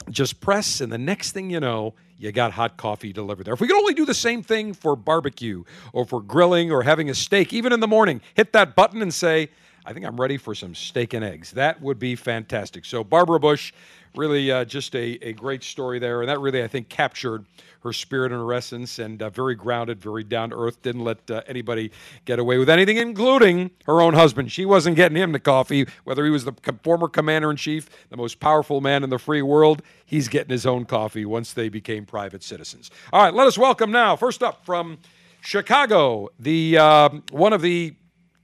just 0.09 0.41
press, 0.41 0.81
and 0.81 0.91
the 0.91 0.97
next 0.97 1.33
thing 1.33 1.49
you 1.49 1.59
know, 1.59 1.93
you 2.17 2.31
got 2.31 2.51
hot 2.51 2.77
coffee 2.77 3.13
delivered 3.13 3.45
there. 3.45 3.53
If 3.53 3.61
we 3.61 3.67
could 3.67 3.77
only 3.77 3.93
do 3.93 4.05
the 4.05 4.13
same 4.13 4.41
thing 4.41 4.73
for 4.73 4.95
barbecue 4.95 5.63
or 5.93 6.05
for 6.05 6.21
grilling 6.21 6.71
or 6.71 6.83
having 6.83 7.09
a 7.09 7.13
steak, 7.13 7.53
even 7.53 7.71
in 7.71 7.79
the 7.79 7.87
morning, 7.87 8.21
hit 8.33 8.51
that 8.53 8.75
button 8.75 9.01
and 9.01 9.13
say, 9.13 9.49
I 9.85 9.93
think 9.93 10.05
I'm 10.05 10.19
ready 10.19 10.37
for 10.37 10.53
some 10.53 10.75
steak 10.75 11.13
and 11.13 11.23
eggs. 11.23 11.51
That 11.51 11.81
would 11.81 11.99
be 11.99 12.15
fantastic. 12.15 12.85
So, 12.85 13.03
Barbara 13.03 13.39
Bush, 13.39 13.73
really 14.15 14.51
uh, 14.51 14.65
just 14.65 14.95
a, 14.95 15.17
a 15.25 15.33
great 15.33 15.63
story 15.63 15.99
there. 15.99 16.21
And 16.21 16.29
that 16.29 16.39
really, 16.39 16.63
I 16.63 16.67
think, 16.67 16.89
captured 16.89 17.45
her 17.81 17.93
spirit 17.93 18.31
and 18.31 18.41
her 18.41 18.53
essence 18.53 18.99
and 18.99 19.21
uh, 19.21 19.29
very 19.29 19.55
grounded, 19.55 20.01
very 20.01 20.23
down 20.23 20.49
to 20.49 20.57
earth. 20.57 20.81
Didn't 20.81 21.03
let 21.03 21.29
uh, 21.31 21.41
anybody 21.47 21.91
get 22.25 22.39
away 22.39 22.57
with 22.57 22.69
anything, 22.69 22.97
including 22.97 23.71
her 23.85 24.01
own 24.01 24.13
husband. 24.13 24.51
She 24.51 24.65
wasn't 24.65 24.95
getting 24.95 25.17
him 25.17 25.31
the 25.31 25.39
coffee, 25.39 25.87
whether 26.03 26.25
he 26.25 26.31
was 26.31 26.43
the 26.43 26.53
former 26.83 27.07
commander 27.07 27.49
in 27.49 27.57
chief, 27.57 27.89
the 28.09 28.17
most 28.17 28.39
powerful 28.39 28.81
man 28.81 29.03
in 29.03 29.09
the 29.09 29.19
free 29.19 29.41
world. 29.41 29.81
He's 30.05 30.27
getting 30.27 30.51
his 30.51 30.65
own 30.65 30.85
coffee 30.85 31.25
once 31.25 31.53
they 31.53 31.69
became 31.69 32.05
private 32.05 32.43
citizens. 32.43 32.91
All 33.13 33.23
right, 33.23 33.33
let 33.33 33.47
us 33.47 33.57
welcome 33.57 33.91
now, 33.91 34.15
first 34.15 34.43
up 34.43 34.65
from 34.65 34.97
Chicago, 35.41 36.29
the 36.37 36.77
uh, 36.77 37.09
one 37.31 37.53
of 37.53 37.61
the 37.61 37.93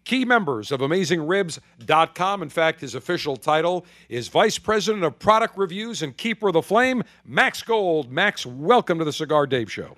key 0.06 0.24
members 0.24 0.72
of 0.72 0.80
AmazingRibs.com. 0.80 2.41
In 2.41 2.49
fact, 2.49 2.80
his 2.80 2.95
official 2.95 3.36
title 3.36 3.86
is 4.08 4.28
Vice 4.30 4.58
President 4.58 5.03
of 5.03 5.20
Product 5.20 5.58
Reviews 5.58 6.01
and 6.01 6.16
Keeper 6.16 6.47
of 6.47 6.53
the 6.53 6.62
Flame, 6.62 7.03
Max 7.26 7.62
Gold. 7.62 8.12
Max, 8.12 8.45
welcome 8.45 8.99
to 8.99 9.06
the 9.06 9.14
Cigar 9.14 9.47
Dave 9.47 9.72
Show. 9.72 9.97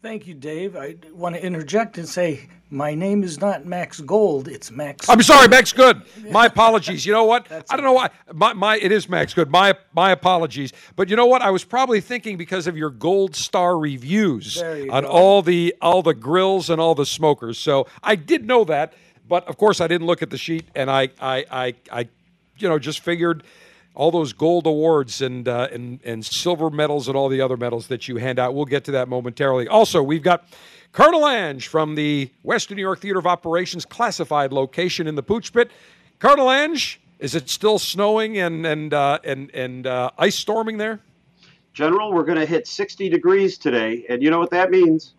Thank 0.00 0.26
you, 0.26 0.34
Dave. 0.34 0.76
I 0.76 0.96
want 1.12 1.36
to 1.36 1.44
interject 1.44 1.96
and 1.98 2.08
say 2.08 2.48
my 2.70 2.94
name 2.94 3.22
is 3.22 3.40
not 3.40 3.66
Max 3.66 4.00
Gold; 4.00 4.48
it's 4.48 4.70
Max. 4.70 5.08
I'm 5.08 5.22
sorry, 5.22 5.46
Max 5.46 5.72
Good. 5.72 6.02
My 6.30 6.46
apologies. 6.46 7.06
You 7.06 7.12
know 7.12 7.24
what? 7.24 7.46
I 7.52 7.76
don't 7.76 7.84
know 7.84 7.92
why. 7.92 8.10
My, 8.32 8.52
my 8.54 8.78
it 8.78 8.90
is 8.90 9.08
Max 9.08 9.34
Good. 9.34 9.50
My 9.50 9.76
my 9.94 10.10
apologies. 10.10 10.72
But 10.96 11.08
you 11.08 11.14
know 11.14 11.26
what? 11.26 11.42
I 11.42 11.50
was 11.50 11.62
probably 11.62 12.00
thinking 12.00 12.36
because 12.36 12.66
of 12.66 12.76
your 12.76 12.90
gold 12.90 13.36
star 13.36 13.78
reviews 13.78 14.60
on 14.60 15.02
go. 15.02 15.08
all 15.08 15.42
the 15.42 15.74
all 15.80 16.02
the 16.02 16.14
grills 16.14 16.68
and 16.68 16.80
all 16.80 16.96
the 16.96 17.06
smokers. 17.06 17.58
So 17.58 17.86
I 18.02 18.16
did 18.16 18.46
know 18.46 18.64
that, 18.64 18.94
but 19.32 19.48
of 19.48 19.56
course 19.56 19.80
I 19.80 19.86
didn't 19.86 20.06
look 20.06 20.20
at 20.20 20.28
the 20.28 20.36
sheet, 20.36 20.66
and 20.74 20.90
I 20.90 21.08
I 21.18 21.46
I, 21.50 21.74
I 21.90 22.08
you 22.58 22.68
know 22.68 22.78
just 22.78 23.00
figured 23.00 23.44
all 23.94 24.10
those 24.10 24.34
gold 24.34 24.66
awards 24.66 25.22
and 25.22 25.48
uh, 25.48 25.68
and 25.72 26.00
and 26.04 26.22
silver 26.22 26.68
medals 26.68 27.08
and 27.08 27.16
all 27.16 27.30
the 27.30 27.40
other 27.40 27.56
medals 27.56 27.86
that 27.86 28.08
you 28.08 28.18
hand 28.18 28.38
out. 28.38 28.52
We'll 28.52 28.66
get 28.66 28.84
to 28.84 28.90
that 28.90 29.08
momentarily. 29.08 29.68
Also, 29.68 30.02
we've 30.02 30.22
got 30.22 30.44
Colonel 30.92 31.26
Ange 31.26 31.66
from 31.66 31.94
the 31.94 32.30
Western 32.42 32.76
New 32.76 32.82
York 32.82 33.00
Theater 33.00 33.20
of 33.20 33.26
Operations 33.26 33.86
classified 33.86 34.52
location 34.52 35.06
in 35.06 35.14
the 35.14 35.22
Pooch 35.22 35.50
Pit. 35.50 35.70
Colonel 36.18 36.50
Ange, 36.50 37.00
is 37.18 37.34
it 37.34 37.48
still 37.48 37.78
snowing 37.78 38.36
and 38.36 38.66
and 38.66 38.92
uh, 38.92 39.18
and 39.24 39.50
and 39.54 39.86
uh, 39.86 40.10
ice 40.18 40.36
storming 40.36 40.76
there? 40.76 41.00
General, 41.72 42.12
we're 42.12 42.24
going 42.24 42.38
to 42.38 42.44
hit 42.44 42.66
60 42.66 43.08
degrees 43.08 43.56
today, 43.56 44.04
and 44.10 44.22
you 44.22 44.30
know 44.30 44.38
what 44.38 44.50
that 44.50 44.70
means? 44.70 45.14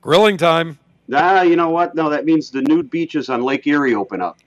Grilling 0.00 0.36
time. 0.36 0.80
Ah, 1.12 1.42
you 1.42 1.56
know 1.56 1.70
what? 1.70 1.94
No, 1.94 2.08
that 2.10 2.24
means 2.24 2.50
the 2.50 2.62
nude 2.62 2.90
beaches 2.90 3.28
on 3.30 3.42
Lake 3.42 3.66
Erie 3.66 3.94
open 3.94 4.20
up. 4.20 4.38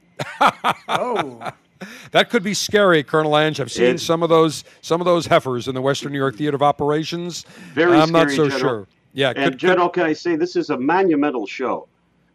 oh, 0.89 1.51
That 2.11 2.29
could 2.29 2.43
be 2.43 2.53
scary, 2.53 3.03
Colonel 3.03 3.37
Ange. 3.37 3.61
I've 3.61 3.71
seen 3.71 3.97
some 3.97 4.21
of 4.21 4.27
those 4.29 4.65
some 4.81 4.99
of 4.99 5.05
those 5.05 5.25
heifers 5.27 5.69
in 5.69 5.75
the 5.75 5.81
Western 5.81 6.11
New 6.11 6.17
York 6.17 6.35
Theater 6.35 6.55
of 6.55 6.61
Operations. 6.61 7.43
Very 7.73 7.97
I'm 7.97 8.11
not 8.11 8.29
so 8.31 8.49
General. 8.49 8.59
sure. 8.59 8.87
Yeah, 9.13 9.29
and 9.29 9.37
could- 9.37 9.51
could- 9.53 9.59
General, 9.59 9.89
can 9.89 10.03
I 10.03 10.11
say 10.13 10.35
this 10.35 10.57
is 10.57 10.69
a 10.71 10.77
monumental 10.77 11.47
show 11.47 11.87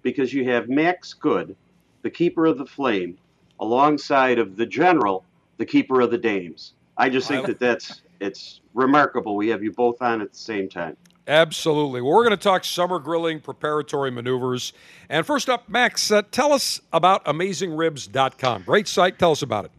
because 0.02 0.32
you 0.32 0.44
have 0.48 0.70
Max 0.70 1.12
Good, 1.12 1.54
the 2.02 2.08
keeper 2.10 2.46
of 2.46 2.56
the 2.56 2.64
flame, 2.64 3.18
alongside 3.60 4.38
of 4.38 4.56
the 4.56 4.64
General, 4.66 5.24
the 5.58 5.66
keeper 5.66 6.00
of 6.00 6.10
the 6.10 6.18
dames. 6.18 6.72
I 6.96 7.10
just 7.10 7.28
think 7.28 7.44
I- 7.44 7.48
that 7.48 7.58
that's 7.58 8.00
it's 8.20 8.60
remarkable. 8.72 9.36
We 9.36 9.48
have 9.48 9.62
you 9.62 9.72
both 9.72 10.00
on 10.00 10.22
at 10.22 10.32
the 10.32 10.38
same 10.38 10.70
time. 10.70 10.96
Absolutely. 11.26 12.02
Well, 12.02 12.12
we're 12.12 12.24
going 12.24 12.36
to 12.36 12.42
talk 12.42 12.64
summer 12.64 12.98
grilling 12.98 13.40
preparatory 13.40 14.10
maneuvers. 14.10 14.74
And 15.08 15.24
first 15.24 15.48
up, 15.48 15.68
Max, 15.68 16.10
uh, 16.10 16.22
tell 16.30 16.52
us 16.52 16.82
about 16.92 17.24
AmazingRibs.com. 17.24 18.64
Great 18.64 18.88
site. 18.88 19.18
Tell 19.18 19.32
us 19.32 19.42
about 19.42 19.64
it. 19.64 19.70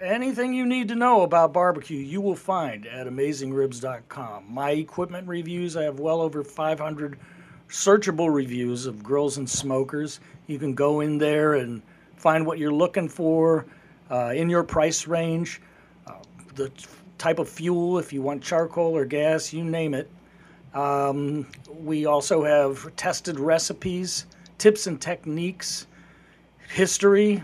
anything 0.00 0.52
you 0.52 0.66
need 0.66 0.88
to 0.88 0.94
know 0.94 1.22
about 1.22 1.54
barbecue, 1.54 1.98
you 1.98 2.20
will 2.20 2.36
find 2.36 2.86
at 2.86 3.06
AmazingRibs.com. 3.06 4.44
My 4.52 4.72
equipment 4.72 5.26
reviews, 5.26 5.76
I 5.76 5.84
have 5.84 6.00
well 6.00 6.20
over 6.20 6.44
500 6.44 7.18
searchable 7.70 8.32
reviews 8.32 8.84
of 8.84 9.02
grills 9.02 9.38
and 9.38 9.48
smokers. 9.48 10.20
You 10.46 10.58
can 10.58 10.74
go 10.74 11.00
in 11.00 11.16
there 11.16 11.54
and 11.54 11.80
find 12.16 12.46
what 12.46 12.58
you're 12.58 12.72
looking 12.72 13.08
for 13.08 13.64
uh, 14.10 14.32
in 14.34 14.50
your 14.50 14.62
price 14.62 15.06
range, 15.06 15.62
uh, 16.06 16.12
the 16.54 16.70
type 17.16 17.38
of 17.38 17.48
fuel, 17.48 17.98
if 17.98 18.12
you 18.12 18.20
want 18.20 18.42
charcoal 18.42 18.94
or 18.94 19.06
gas, 19.06 19.52
you 19.52 19.64
name 19.64 19.94
it. 19.94 20.10
Um, 20.74 21.46
we 21.68 22.06
also 22.06 22.42
have 22.42 22.94
tested 22.96 23.38
recipes, 23.38 24.26
tips 24.58 24.86
and 24.86 25.00
techniques, 25.00 25.86
history. 26.68 27.42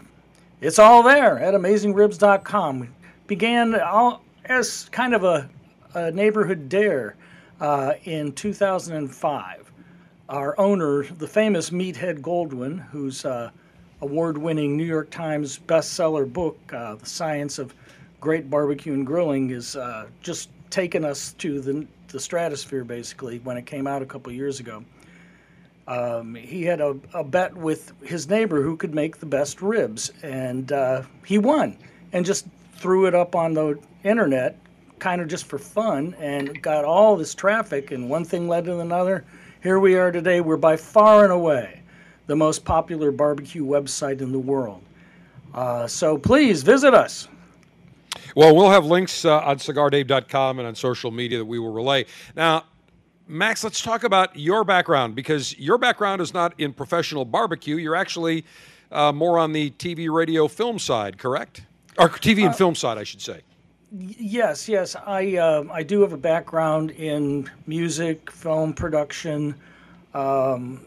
It's 0.60 0.78
all 0.78 1.02
there 1.02 1.38
at 1.38 1.54
AmazingRibs.com. 1.54 2.80
We 2.80 2.88
began 3.26 3.80
all, 3.80 4.22
as 4.46 4.88
kind 4.90 5.14
of 5.14 5.24
a, 5.24 5.48
a 5.94 6.10
neighborhood 6.10 6.68
dare 6.68 7.16
uh, 7.60 7.94
in 8.04 8.32
2005. 8.32 9.72
Our 10.28 10.58
owner, 10.58 11.04
the 11.04 11.26
famous 11.26 11.70
Meathead 11.70 12.20
Goldwyn, 12.20 12.80
whose 12.90 13.24
uh, 13.24 13.50
award-winning 14.00 14.76
New 14.76 14.84
York 14.84 15.10
Times 15.10 15.58
bestseller 15.58 16.30
book, 16.30 16.58
uh, 16.72 16.96
The 16.96 17.06
Science 17.06 17.58
of 17.58 17.74
Great 18.20 18.50
Barbecue 18.50 18.92
and 18.92 19.06
Grilling, 19.06 19.50
is 19.50 19.76
uh, 19.76 20.06
just 20.22 20.50
taken 20.70 21.04
us 21.04 21.32
to 21.34 21.60
the, 21.60 21.86
the 22.10 22.20
stratosphere, 22.20 22.84
basically, 22.84 23.38
when 23.40 23.56
it 23.56 23.66
came 23.66 23.86
out 23.86 24.02
a 24.02 24.06
couple 24.06 24.32
years 24.32 24.60
ago. 24.60 24.84
Um, 25.88 26.34
he 26.34 26.62
had 26.62 26.80
a, 26.80 26.96
a 27.14 27.24
bet 27.24 27.56
with 27.56 27.92
his 28.02 28.28
neighbor 28.28 28.62
who 28.62 28.76
could 28.76 28.94
make 28.94 29.18
the 29.18 29.26
best 29.26 29.60
ribs, 29.60 30.12
and 30.22 30.70
uh, 30.70 31.02
he 31.24 31.38
won 31.38 31.76
and 32.12 32.24
just 32.24 32.46
threw 32.74 33.06
it 33.06 33.14
up 33.14 33.34
on 33.34 33.54
the 33.54 33.78
internet, 34.04 34.58
kind 34.98 35.20
of 35.20 35.28
just 35.28 35.46
for 35.46 35.58
fun, 35.58 36.14
and 36.18 36.62
got 36.62 36.84
all 36.84 37.16
this 37.16 37.34
traffic, 37.34 37.90
and 37.90 38.08
one 38.08 38.24
thing 38.24 38.48
led 38.48 38.64
to 38.66 38.78
another. 38.80 39.24
Here 39.62 39.78
we 39.78 39.96
are 39.96 40.12
today. 40.12 40.40
We're 40.40 40.56
by 40.56 40.76
far 40.76 41.24
and 41.24 41.32
away 41.32 41.82
the 42.26 42.36
most 42.36 42.64
popular 42.64 43.10
barbecue 43.10 43.64
website 43.64 44.20
in 44.20 44.30
the 44.30 44.38
world. 44.38 44.82
Uh, 45.52 45.86
so 45.86 46.16
please 46.16 46.62
visit 46.62 46.94
us. 46.94 47.26
Well, 48.34 48.54
we'll 48.54 48.70
have 48.70 48.86
links 48.86 49.24
uh, 49.24 49.40
on 49.40 49.58
cigardave.com 49.58 50.58
and 50.58 50.68
on 50.68 50.74
social 50.74 51.10
media 51.10 51.38
that 51.38 51.44
we 51.44 51.58
will 51.58 51.72
relay. 51.72 52.06
Now, 52.36 52.64
Max, 53.26 53.62
let's 53.62 53.80
talk 53.80 54.04
about 54.04 54.36
your 54.36 54.64
background 54.64 55.14
because 55.14 55.56
your 55.58 55.78
background 55.78 56.20
is 56.20 56.34
not 56.34 56.52
in 56.58 56.72
professional 56.72 57.24
barbecue. 57.24 57.76
You're 57.76 57.94
actually 57.94 58.44
uh, 58.90 59.12
more 59.12 59.38
on 59.38 59.52
the 59.52 59.70
TV, 59.70 60.10
radio, 60.10 60.48
film 60.48 60.78
side, 60.78 61.18
correct? 61.18 61.62
Or 61.98 62.08
TV 62.08 62.44
and 62.44 62.56
film 62.56 62.74
side, 62.74 62.98
I 62.98 63.04
should 63.04 63.20
say. 63.20 63.42
Yes, 63.92 64.68
yes. 64.68 64.94
I 64.94 65.36
uh, 65.36 65.64
I 65.72 65.82
do 65.82 66.00
have 66.00 66.12
a 66.12 66.16
background 66.16 66.92
in 66.92 67.50
music, 67.66 68.30
film 68.30 68.72
production. 68.72 69.54
Um, 70.14 70.80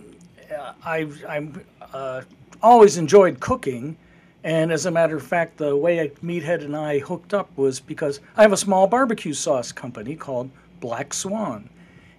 I 0.86 1.10
I'm 1.28 1.62
uh, 1.94 2.22
always 2.62 2.98
enjoyed 2.98 3.40
cooking, 3.42 3.98
and 4.44 4.72
as 4.72 4.86
a 4.86 4.92
matter 4.92 5.16
of 5.16 5.24
fact, 5.24 5.58
the 5.58 5.76
way 5.76 6.12
Meathead 6.24 6.64
and 6.64 6.76
I 6.76 7.00
hooked 7.00 7.34
up 7.34 7.50
was 7.58 7.80
because 7.80 8.20
I 8.36 8.42
have 8.42 8.52
a 8.52 8.58
small 8.58 8.88
barbecue 8.88 9.34
sauce 9.34 9.72
company 9.72 10.16
called 10.16 10.50
Black 10.80 11.14
Swan, 11.14 11.70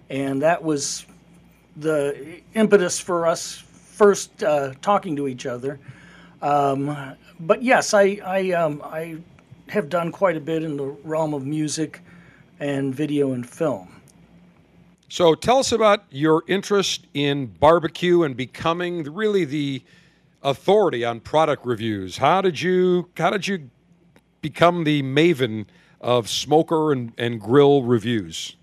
and 0.09 0.41
that 0.41 0.63
was 0.63 1.05
the 1.77 2.41
impetus 2.53 2.99
for 2.99 3.27
us 3.27 3.57
first 3.57 4.43
uh, 4.43 4.73
talking 4.81 5.15
to 5.15 5.27
each 5.27 5.45
other. 5.45 5.79
Um, 6.41 7.15
but 7.39 7.61
yes, 7.61 7.93
I 7.93 8.19
I, 8.25 8.51
um, 8.51 8.81
I 8.83 9.17
have 9.69 9.89
done 9.89 10.11
quite 10.11 10.37
a 10.37 10.41
bit 10.41 10.63
in 10.63 10.77
the 10.77 10.85
realm 11.03 11.33
of 11.33 11.45
music 11.45 12.01
and 12.59 12.93
video 12.93 13.33
and 13.33 13.47
film. 13.47 13.89
So 15.09 15.35
tell 15.35 15.59
us 15.59 15.71
about 15.71 16.03
your 16.09 16.43
interest 16.47 17.07
in 17.13 17.45
barbecue 17.45 18.23
and 18.23 18.35
becoming 18.35 19.03
really 19.13 19.45
the 19.45 19.83
authority 20.45 21.03
on 21.03 21.19
product 21.19 21.65
reviews. 21.65 22.17
How 22.17 22.39
did 22.39 22.61
you 22.61 23.09
how 23.17 23.31
did 23.31 23.47
you 23.47 23.69
become 24.41 24.83
the 24.83 25.01
maven 25.01 25.65
of 25.99 26.29
smoker 26.29 26.91
and, 26.91 27.11
and 27.17 27.41
grill 27.41 27.83
reviews? 27.83 28.55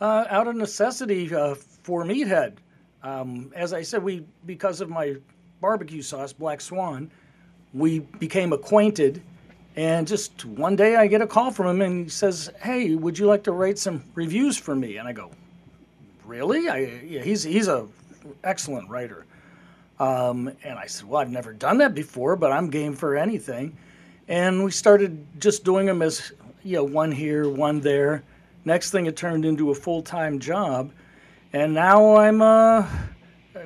Uh, 0.00 0.24
out 0.28 0.48
of 0.48 0.56
necessity 0.56 1.32
uh, 1.32 1.54
for 1.54 2.04
Meathead. 2.04 2.54
Um, 3.02 3.52
as 3.54 3.74
I 3.74 3.82
said, 3.82 4.02
we 4.02 4.24
because 4.46 4.80
of 4.80 4.88
my 4.88 5.16
barbecue 5.60 6.02
sauce, 6.02 6.32
Black 6.32 6.60
Swan, 6.60 7.10
we 7.74 8.00
became 8.00 8.52
acquainted. 8.52 9.22
And 9.76 10.06
just 10.06 10.44
one 10.44 10.76
day, 10.76 10.96
I 10.96 11.08
get 11.08 11.20
a 11.20 11.26
call 11.26 11.50
from 11.50 11.66
him, 11.66 11.82
and 11.82 12.04
he 12.04 12.08
says, 12.08 12.50
"Hey, 12.62 12.94
would 12.94 13.18
you 13.18 13.26
like 13.26 13.42
to 13.44 13.52
write 13.52 13.76
some 13.78 14.04
reviews 14.14 14.56
for 14.56 14.74
me?" 14.74 14.96
And 14.96 15.06
I 15.08 15.12
go, 15.12 15.32
"Really? 16.24 16.68
I, 16.68 16.78
yeah, 17.04 17.22
he's 17.22 17.42
he's 17.42 17.68
a 17.68 17.86
excellent 18.42 18.88
writer." 18.88 19.26
Um, 19.98 20.50
and 20.64 20.78
I 20.78 20.86
said, 20.86 21.08
"Well, 21.08 21.20
I've 21.20 21.30
never 21.30 21.52
done 21.52 21.78
that 21.78 21.94
before, 21.94 22.36
but 22.36 22.50
I'm 22.52 22.70
game 22.70 22.94
for 22.94 23.16
anything." 23.16 23.76
And 24.26 24.64
we 24.64 24.70
started 24.70 25.26
just 25.38 25.64
doing 25.64 25.86
them 25.86 26.02
as 26.02 26.32
you 26.62 26.76
know, 26.76 26.84
one 26.84 27.12
here, 27.12 27.48
one 27.48 27.80
there. 27.80 28.24
Next 28.64 28.90
thing, 28.90 29.06
it 29.06 29.16
turned 29.16 29.44
into 29.44 29.70
a 29.70 29.74
full-time 29.74 30.38
job, 30.38 30.90
and 31.52 31.74
now 31.74 32.16
I'm 32.16 32.40
uh, 32.40 32.86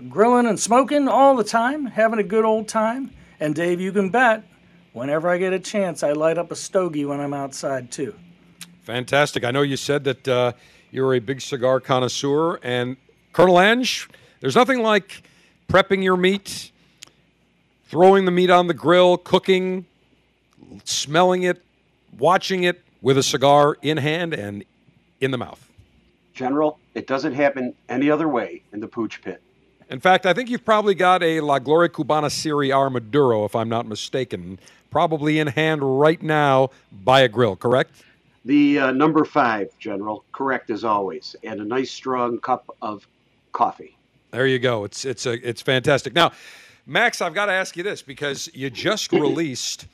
grilling 0.09 0.47
and 0.47 0.59
smoking 0.59 1.07
all 1.07 1.37
the 1.37 1.45
time, 1.45 1.87
having 1.87 2.19
a 2.19 2.25
good 2.25 2.45
old 2.45 2.67
time. 2.67 3.13
And 3.41 3.55
Dave, 3.55 3.81
you 3.81 3.93
can 3.93 4.11
bet, 4.11 4.43
whenever 4.93 5.29
I 5.29 5.39
get 5.39 5.53
a 5.53 5.61
chance, 5.61 6.03
I 6.03 6.13
light 6.13 6.37
up 6.37 6.51
a 6.51 6.57
stogie 6.57 7.05
when 7.05 7.21
I'm 7.21 7.33
outside 7.33 7.93
too. 7.93 8.15
Fantastic. 8.83 9.45
I 9.45 9.53
know 9.53 9.63
you 9.63 9.77
said 9.77 10.03
that 10.05 10.27
uh, 10.27 10.53
you're 10.91 11.15
a 11.15 11.21
big 11.21 11.41
cigar 11.41 11.79
connoisseur, 11.79 12.59
and 12.65 12.97
Colonel 13.33 13.61
Ange, 13.61 14.09
there's 14.41 14.57
nothing 14.57 14.83
like 14.83 15.23
prepping 15.69 16.03
your 16.03 16.17
meat, 16.17 16.71
throwing 17.89 18.25
the 18.25 18.31
meat 18.31 18.51
on 18.51 18.67
the 18.67 18.75
grill, 18.75 19.19
cooking, 19.19 19.85
smelling 20.85 21.43
it, 21.43 21.63
watching 22.19 22.65
it 22.65 22.81
with 23.03 23.19
a 23.19 23.23
cigar 23.23 23.77
in 23.83 23.97
hand 23.99 24.35
and 24.35 24.65
in 25.21 25.31
the 25.31 25.39
mouth. 25.39 25.69
General, 26.35 26.79
it 26.95 27.07
doesn't 27.07 27.35
happen 27.35 27.75
any 27.89 28.11
other 28.11 28.29
way 28.29 28.63
in 28.73 28.81
the 28.81 28.89
pooch 28.89 29.21
pit. 29.23 29.43
In 29.91 30.01
fact, 30.01 30.27
I 30.27 30.33
think 30.33 30.51
you've 30.51 30.65
probably 30.65 30.95
got 30.95 31.23
a 31.23 31.41
La 31.41 31.59
Gloria 31.59 31.89
Cubana 31.89 32.31
Serie 32.31 32.73
R 32.73 32.91
Maduro, 32.91 33.45
if 33.45 33.57
I'm 33.57 33.69
not 33.69 33.87
mistaken, 33.87 34.59
probably 34.91 35.39
in 35.39 35.49
hand 35.49 36.01
right 36.01 36.23
now 36.23 36.71
by 37.05 37.21
a 37.21 37.29
grill, 37.29 37.57
correct? 37.57 38.05
The 38.45 38.79
uh, 38.79 38.93
number 38.93 39.25
five, 39.25 39.71
General, 39.79 40.25
correct 40.33 40.71
as 40.71 40.85
always, 40.85 41.37
and 41.43 41.61
a 41.61 41.65
nice 41.65 41.91
strong 41.91 42.39
cup 42.39 42.75
of 42.81 43.07
coffee. 43.53 43.98
There 44.31 44.47
you 44.47 44.59
go. 44.59 44.85
It's 44.85 45.05
it's 45.05 45.25
a 45.25 45.49
it's 45.49 45.63
fantastic. 45.63 46.15
Now, 46.15 46.33
Max, 46.87 47.23
I've 47.23 47.35
got 47.35 47.47
to 47.47 47.53
ask 47.53 47.77
you 47.77 47.83
this 47.83 48.03
because 48.03 48.51
you 48.55 48.69
just 48.69 49.11
released 49.13 49.87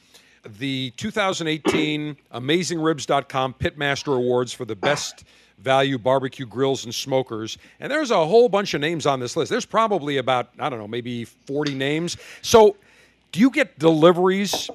the 0.44 0.92
2018 0.96 2.16
AmazingRibs.com 2.32 3.54
Pitmaster 3.54 4.16
Awards 4.16 4.52
for 4.52 4.64
the 4.64 4.74
best 4.74 5.24
value 5.58 5.98
barbecue 5.98 6.46
grills 6.46 6.84
and 6.84 6.92
smokers, 6.94 7.58
and 7.78 7.90
there's 7.90 8.10
a 8.10 8.26
whole 8.26 8.48
bunch 8.48 8.74
of 8.74 8.80
names 8.80 9.06
on 9.06 9.20
this 9.20 9.36
list. 9.36 9.50
There's 9.50 9.64
probably 9.64 10.16
about 10.16 10.48
I 10.58 10.68
don't 10.68 10.80
know, 10.80 10.88
maybe 10.88 11.24
40 11.24 11.74
names. 11.74 12.16
So, 12.42 12.76
do 13.30 13.38
you 13.38 13.50
get 13.50 13.78
deliveries 13.78 14.68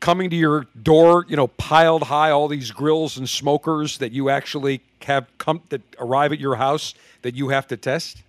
coming 0.00 0.30
to 0.30 0.36
your 0.36 0.66
door? 0.82 1.26
You 1.28 1.36
know, 1.36 1.46
piled 1.46 2.02
high, 2.02 2.32
all 2.32 2.48
these 2.48 2.72
grills 2.72 3.18
and 3.18 3.28
smokers 3.28 3.98
that 3.98 4.10
you 4.10 4.30
actually 4.30 4.80
have 5.02 5.28
come 5.38 5.62
that 5.68 5.82
arrive 6.00 6.32
at 6.32 6.40
your 6.40 6.56
house 6.56 6.94
that 7.22 7.36
you 7.36 7.50
have 7.50 7.68
to 7.68 7.76
test. 7.76 8.24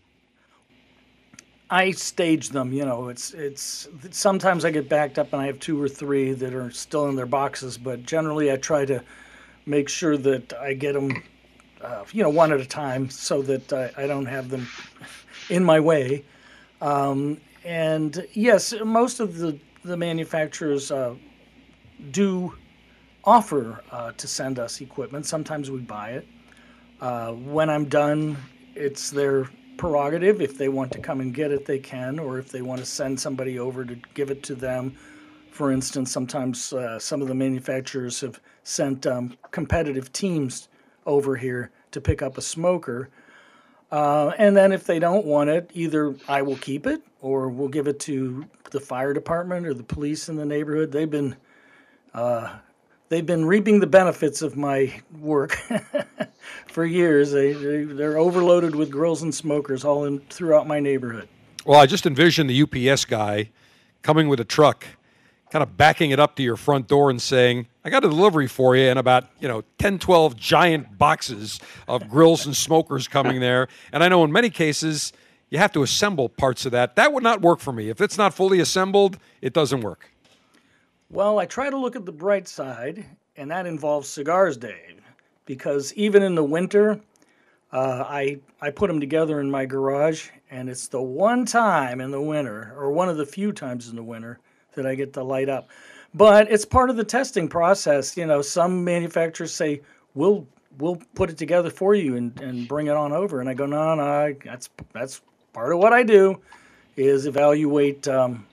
I 1.69 1.91
stage 1.91 2.49
them. 2.49 2.71
You 2.71 2.85
know, 2.85 3.09
it's 3.09 3.33
it's 3.33 3.89
sometimes 4.11 4.63
I 4.63 4.71
get 4.71 4.87
backed 4.87 5.19
up 5.19 5.33
and 5.33 5.41
I 5.41 5.47
have 5.47 5.59
two 5.59 5.81
or 5.81 5.89
three 5.89 6.33
that 6.33 6.53
are 6.53 6.71
still 6.71 7.07
in 7.07 7.15
their 7.15 7.25
boxes, 7.25 7.77
but 7.77 8.03
generally 8.03 8.51
I 8.51 8.57
try 8.57 8.85
to 8.85 9.03
make 9.65 9.89
sure 9.89 10.17
that 10.17 10.53
I 10.53 10.73
get 10.73 10.93
them, 10.93 11.23
uh, 11.81 12.05
you 12.13 12.23
know, 12.23 12.29
one 12.29 12.53
at 12.53 12.61
a 12.61 12.65
time, 12.65 13.09
so 13.09 13.41
that 13.41 13.73
I, 13.73 13.91
I 13.97 14.07
don't 14.07 14.25
have 14.25 14.49
them 14.49 14.67
in 15.49 15.63
my 15.63 15.79
way. 15.79 16.23
Um, 16.81 17.41
and 17.65 18.25
yes, 18.33 18.73
most 18.83 19.19
of 19.19 19.37
the 19.37 19.57
the 19.83 19.97
manufacturers 19.97 20.91
uh, 20.91 21.15
do 22.11 22.53
offer 23.25 23.83
uh, 23.91 24.13
to 24.13 24.27
send 24.27 24.57
us 24.57 24.79
equipment. 24.79 25.25
Sometimes 25.25 25.69
we 25.69 25.79
buy 25.79 26.11
it. 26.11 26.27
Uh, 27.01 27.33
when 27.33 27.69
I'm 27.69 27.85
done, 27.85 28.37
it's 28.73 29.11
their 29.11 29.49
prerogative. 29.77 30.41
If 30.41 30.57
they 30.57 30.69
want 30.69 30.91
to 30.93 30.99
come 30.99 31.21
and 31.21 31.33
get 31.33 31.51
it, 31.51 31.65
they 31.65 31.79
can, 31.79 32.19
or 32.19 32.39
if 32.39 32.49
they 32.49 32.61
want 32.61 32.79
to 32.79 32.85
send 32.85 33.19
somebody 33.19 33.59
over 33.59 33.85
to 33.85 33.95
give 34.13 34.31
it 34.31 34.43
to 34.43 34.55
them. 34.55 34.95
For 35.51 35.71
instance, 35.71 36.11
sometimes 36.11 36.73
uh, 36.73 36.99
some 36.99 37.21
of 37.21 37.27
the 37.27 37.33
manufacturers 37.33 38.21
have 38.21 38.39
sent 38.63 39.07
um, 39.07 39.35
competitive 39.51 40.13
teams 40.13 40.69
over 41.05 41.35
here 41.35 41.71
to 41.91 42.01
pick 42.01 42.21
up 42.21 42.37
a 42.37 42.41
smoker. 42.41 43.09
Uh, 43.91 44.33
and 44.37 44.55
then 44.55 44.71
if 44.71 44.83
they 44.83 44.99
don't 44.99 45.25
want 45.25 45.49
it, 45.49 45.71
either 45.73 46.15
I 46.27 46.41
will 46.41 46.57
keep 46.57 46.85
it 46.85 47.01
or 47.21 47.49
we'll 47.49 47.69
give 47.69 47.87
it 47.87 47.99
to 48.01 48.45
the 48.71 48.79
fire 48.79 49.13
department 49.13 49.65
or 49.65 49.73
the 49.73 49.83
police 49.83 50.29
in 50.29 50.35
the 50.35 50.45
neighborhood. 50.45 50.91
They've 50.91 51.09
been 51.09 51.35
uh, 52.13 52.57
they've 53.09 53.25
been 53.25 53.45
reaping 53.45 53.79
the 53.79 53.87
benefits 53.87 54.41
of 54.41 54.55
my 54.55 54.93
work 55.19 55.57
for 56.67 56.85
years. 56.85 57.31
They, 57.31 57.53
they 57.53 57.83
they're 57.83 58.17
overloaded 58.17 58.75
with 58.75 58.89
grills 58.89 59.21
and 59.21 59.33
smokers 59.33 59.83
all 59.83 60.05
in 60.05 60.19
throughout 60.29 60.67
my 60.67 60.79
neighborhood. 60.79 61.27
Well, 61.65 61.79
I 61.79 61.85
just 61.85 62.05
envisioned 62.05 62.49
the 62.49 62.61
UPS 62.61 63.05
guy 63.05 63.49
coming 64.01 64.29
with 64.29 64.39
a 64.39 64.45
truck, 64.45 64.85
kind 65.51 65.61
of 65.63 65.75
backing 65.75 66.11
it 66.11 66.19
up 66.19 66.35
to 66.37 66.43
your 66.43 66.55
front 66.55 66.87
door 66.87 67.09
and 67.09 67.21
saying, 67.21 67.67
I 67.83 67.89
got 67.89 68.05
a 68.05 68.09
delivery 68.09 68.47
for 68.47 68.75
you, 68.75 68.89
and 68.89 68.97
about, 68.97 69.29
you 69.39 69.47
know, 69.47 69.63
10, 69.77 69.99
12 69.99 70.35
giant 70.37 70.97
boxes 70.97 71.59
of 71.87 72.09
grills 72.09 72.45
and 72.45 72.55
smokers 72.55 73.07
coming 73.07 73.39
there. 73.41 73.67
And 73.91 74.03
I 74.03 74.07
know 74.07 74.23
in 74.23 74.31
many 74.31 74.49
cases, 74.49 75.11
you 75.49 75.57
have 75.57 75.71
to 75.73 75.83
assemble 75.83 76.29
parts 76.29 76.65
of 76.65 76.71
that. 76.73 76.95
That 76.95 77.13
would 77.13 77.23
not 77.23 77.41
work 77.41 77.59
for 77.59 77.71
me. 77.71 77.89
If 77.89 78.01
it's 78.01 78.17
not 78.17 78.33
fully 78.33 78.59
assembled, 78.59 79.17
it 79.41 79.53
doesn't 79.53 79.81
work. 79.81 80.11
Well, 81.09 81.39
I 81.39 81.45
try 81.45 81.69
to 81.69 81.77
look 81.77 81.95
at 81.95 82.05
the 82.05 82.11
bright 82.11 82.49
side, 82.49 83.05
and 83.37 83.49
that 83.49 83.65
involves 83.65 84.09
cigars, 84.09 84.57
Dave, 84.57 85.01
because 85.45 85.93
even 85.93 86.21
in 86.21 86.35
the 86.35 86.43
winter, 86.43 86.99
uh, 87.71 88.03
I 88.05 88.39
I 88.61 88.71
put 88.71 88.87
them 88.87 88.99
together 88.99 89.39
in 89.39 89.49
my 89.49 89.65
garage, 89.65 90.29
and 90.51 90.69
it's 90.69 90.89
the 90.89 91.01
one 91.01 91.45
time 91.45 92.01
in 92.01 92.11
the 92.11 92.21
winter, 92.21 92.73
or 92.77 92.91
one 92.91 93.07
of 93.07 93.15
the 93.15 93.25
few 93.25 93.53
times 93.53 93.87
in 93.87 93.95
the 93.95 94.03
winter, 94.03 94.39
that 94.73 94.85
I 94.85 94.95
get 94.95 95.13
to 95.13 95.23
light 95.23 95.47
up. 95.47 95.69
But 96.13 96.51
it's 96.51 96.65
part 96.65 96.89
of 96.89 96.97
the 96.97 97.03
testing 97.05 97.47
process. 97.47 98.17
You 98.17 98.25
know, 98.25 98.41
some 98.41 98.83
manufacturers 98.83 99.53
say 99.53 99.81
we'll 100.13 100.45
we'll 100.77 101.01
put 101.15 101.29
it 101.29 101.37
together 101.37 101.69
for 101.69 101.95
you 101.95 102.17
and, 102.17 102.37
and 102.41 102.67
bring 102.67 102.87
it 102.87 102.97
on 102.97 103.13
over, 103.13 103.39
and 103.39 103.49
I 103.49 103.53
go, 103.53 103.65
no, 103.65 103.95
no, 103.95 104.35
that's 104.43 104.69
that's 104.91 105.21
part 105.53 105.71
of 105.71 105.79
what 105.79 105.93
I 105.93 106.03
do, 106.03 106.41
is 106.97 107.27
evaluate. 107.27 108.09
Um, 108.09 108.45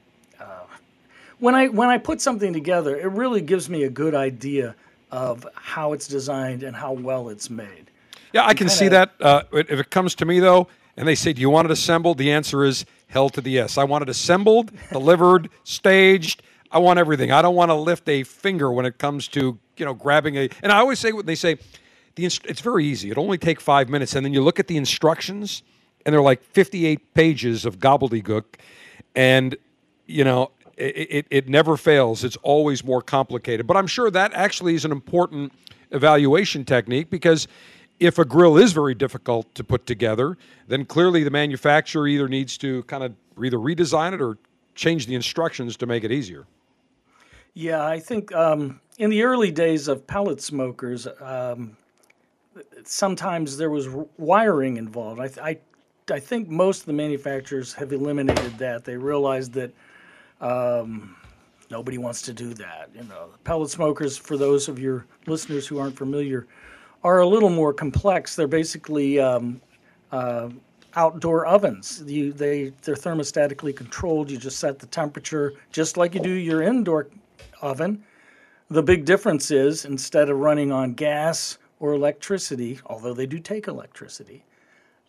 when 1.38 1.54
I 1.54 1.68
when 1.68 1.88
I 1.88 1.98
put 1.98 2.20
something 2.20 2.52
together, 2.52 2.96
it 2.96 3.10
really 3.10 3.40
gives 3.40 3.68
me 3.68 3.84
a 3.84 3.90
good 3.90 4.14
idea 4.14 4.74
of 5.10 5.46
how 5.54 5.92
it's 5.92 6.08
designed 6.08 6.62
and 6.62 6.74
how 6.74 6.92
well 6.92 7.28
it's 7.28 7.48
made. 7.48 7.90
Yeah, 8.32 8.46
I 8.46 8.54
can 8.54 8.68
see 8.68 8.88
that. 8.88 9.12
Uh, 9.20 9.42
if 9.52 9.70
it 9.70 9.90
comes 9.90 10.16
to 10.16 10.24
me, 10.24 10.40
though, 10.40 10.66
and 10.96 11.06
they 11.06 11.14
say, 11.14 11.32
Do 11.32 11.40
you 11.40 11.50
want 11.50 11.66
it 11.66 11.70
assembled? 11.70 12.18
The 12.18 12.32
answer 12.32 12.64
is 12.64 12.84
hell 13.06 13.28
to 13.30 13.40
the 13.40 13.50
yes. 13.50 13.78
I 13.78 13.84
want 13.84 14.02
it 14.02 14.08
assembled, 14.08 14.72
delivered, 14.92 15.50
staged. 15.62 16.42
I 16.70 16.78
want 16.78 16.98
everything. 16.98 17.30
I 17.30 17.42
don't 17.42 17.54
want 17.54 17.70
to 17.70 17.74
lift 17.74 18.08
a 18.08 18.24
finger 18.24 18.72
when 18.72 18.84
it 18.84 18.98
comes 18.98 19.28
to, 19.28 19.56
you 19.76 19.84
know, 19.84 19.94
grabbing 19.94 20.36
a. 20.36 20.48
And 20.62 20.72
I 20.72 20.78
always 20.78 20.98
say 20.98 21.12
what 21.12 21.26
they 21.26 21.36
say, 21.36 21.58
the 22.16 22.24
inst- 22.24 22.46
it's 22.46 22.60
very 22.60 22.84
easy. 22.84 23.10
It 23.10 23.18
only 23.18 23.38
take 23.38 23.60
five 23.60 23.88
minutes. 23.88 24.16
And 24.16 24.26
then 24.26 24.32
you 24.32 24.42
look 24.42 24.58
at 24.58 24.66
the 24.66 24.76
instructions, 24.76 25.62
and 26.04 26.12
they're 26.12 26.22
like 26.22 26.42
58 26.42 27.14
pages 27.14 27.64
of 27.64 27.78
gobbledygook. 27.78 28.44
And, 29.14 29.56
you 30.06 30.24
know, 30.24 30.50
it, 30.76 31.26
it, 31.30 31.48
never 31.48 31.76
fails. 31.76 32.24
It's 32.24 32.36
always 32.42 32.84
more 32.84 33.02
complicated. 33.02 33.66
But 33.66 33.76
I'm 33.76 33.86
sure 33.86 34.10
that 34.10 34.32
actually 34.34 34.74
is 34.74 34.84
an 34.84 34.92
important 34.92 35.52
evaluation 35.90 36.64
technique 36.64 37.10
because 37.10 37.46
if 38.00 38.18
a 38.18 38.24
grill 38.24 38.56
is 38.56 38.72
very 38.72 38.94
difficult 38.94 39.54
to 39.54 39.64
put 39.64 39.86
together, 39.86 40.36
then 40.66 40.84
clearly 40.84 41.22
the 41.22 41.30
manufacturer 41.30 42.08
either 42.08 42.28
needs 42.28 42.58
to 42.58 42.82
kind 42.84 43.04
of 43.04 43.14
either 43.42 43.58
redesign 43.58 44.12
it 44.12 44.20
or 44.20 44.38
change 44.74 45.06
the 45.06 45.14
instructions 45.14 45.76
to 45.76 45.86
make 45.86 46.04
it 46.04 46.10
easier. 46.10 46.46
Yeah, 47.54 47.86
I 47.86 48.00
think 48.00 48.34
um, 48.34 48.80
in 48.98 49.10
the 49.10 49.22
early 49.22 49.52
days 49.52 49.86
of 49.86 50.06
pellet 50.06 50.40
smokers, 50.40 51.06
um, 51.20 51.76
sometimes 52.84 53.56
there 53.56 53.70
was 53.70 53.88
wiring 54.18 54.76
involved. 54.76 55.20
I, 55.20 55.30
I, 55.50 55.58
I 56.12 56.18
think 56.18 56.48
most 56.48 56.80
of 56.80 56.86
the 56.86 56.92
manufacturers 56.92 57.72
have 57.74 57.92
eliminated 57.92 58.58
that. 58.58 58.84
They 58.84 58.96
realized 58.96 59.52
that 59.52 59.72
um, 60.40 61.16
nobody 61.70 61.98
wants 61.98 62.22
to 62.22 62.32
do 62.32 62.54
that. 62.54 62.90
You 62.94 63.04
know, 63.04 63.30
pellet 63.44 63.70
smokers, 63.70 64.16
for 64.16 64.36
those 64.36 64.68
of 64.68 64.78
your 64.78 65.06
listeners 65.26 65.66
who 65.66 65.78
aren't 65.78 65.96
familiar, 65.96 66.46
are 67.02 67.20
a 67.20 67.26
little 67.26 67.50
more 67.50 67.72
complex. 67.72 68.34
They're 68.36 68.46
basically 68.46 69.20
um, 69.20 69.60
uh, 70.12 70.48
outdoor 70.96 71.46
ovens. 71.46 72.02
You, 72.06 72.32
they 72.32 72.72
they're 72.82 72.94
thermostatically 72.94 73.74
controlled. 73.76 74.30
You 74.30 74.38
just 74.38 74.58
set 74.58 74.78
the 74.78 74.86
temperature 74.86 75.54
just 75.70 75.96
like 75.96 76.14
you 76.14 76.20
do 76.20 76.30
your 76.30 76.62
indoor 76.62 77.08
oven. 77.60 78.04
The 78.70 78.82
big 78.82 79.04
difference 79.04 79.50
is 79.50 79.84
instead 79.84 80.30
of 80.30 80.38
running 80.38 80.72
on 80.72 80.94
gas 80.94 81.58
or 81.80 81.92
electricity, 81.92 82.80
although 82.86 83.12
they 83.12 83.26
do 83.26 83.38
take 83.38 83.68
electricity, 83.68 84.44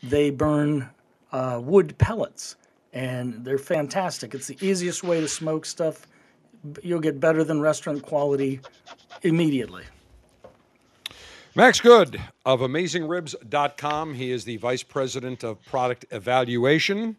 they 0.04 0.30
burn 0.30 0.90
uh, 1.32 1.62
wood 1.64 1.98
pellets, 1.98 2.58
and 2.96 3.44
they're 3.44 3.58
fantastic. 3.60 4.34
It's 4.34 4.48
the 4.48 4.58
easiest 4.66 5.04
way 5.04 5.20
to 5.20 5.28
smoke 5.28 5.66
stuff. 5.66 6.08
You'll 6.82 7.02
get 7.02 7.20
better 7.20 7.44
than 7.44 7.62
restaurant 7.62 8.02
quality 8.02 8.62
immediately. 9.22 9.84
Max 11.54 11.80
Good 11.80 12.20
of 12.46 12.62
AmazingRibs.com. 12.62 14.14
He 14.16 14.32
is 14.32 14.46
the 14.46 14.58
Vice 14.58 14.82
President 14.82 15.44
of 15.44 15.64
Product 15.66 16.06
Evaluation. 16.10 17.18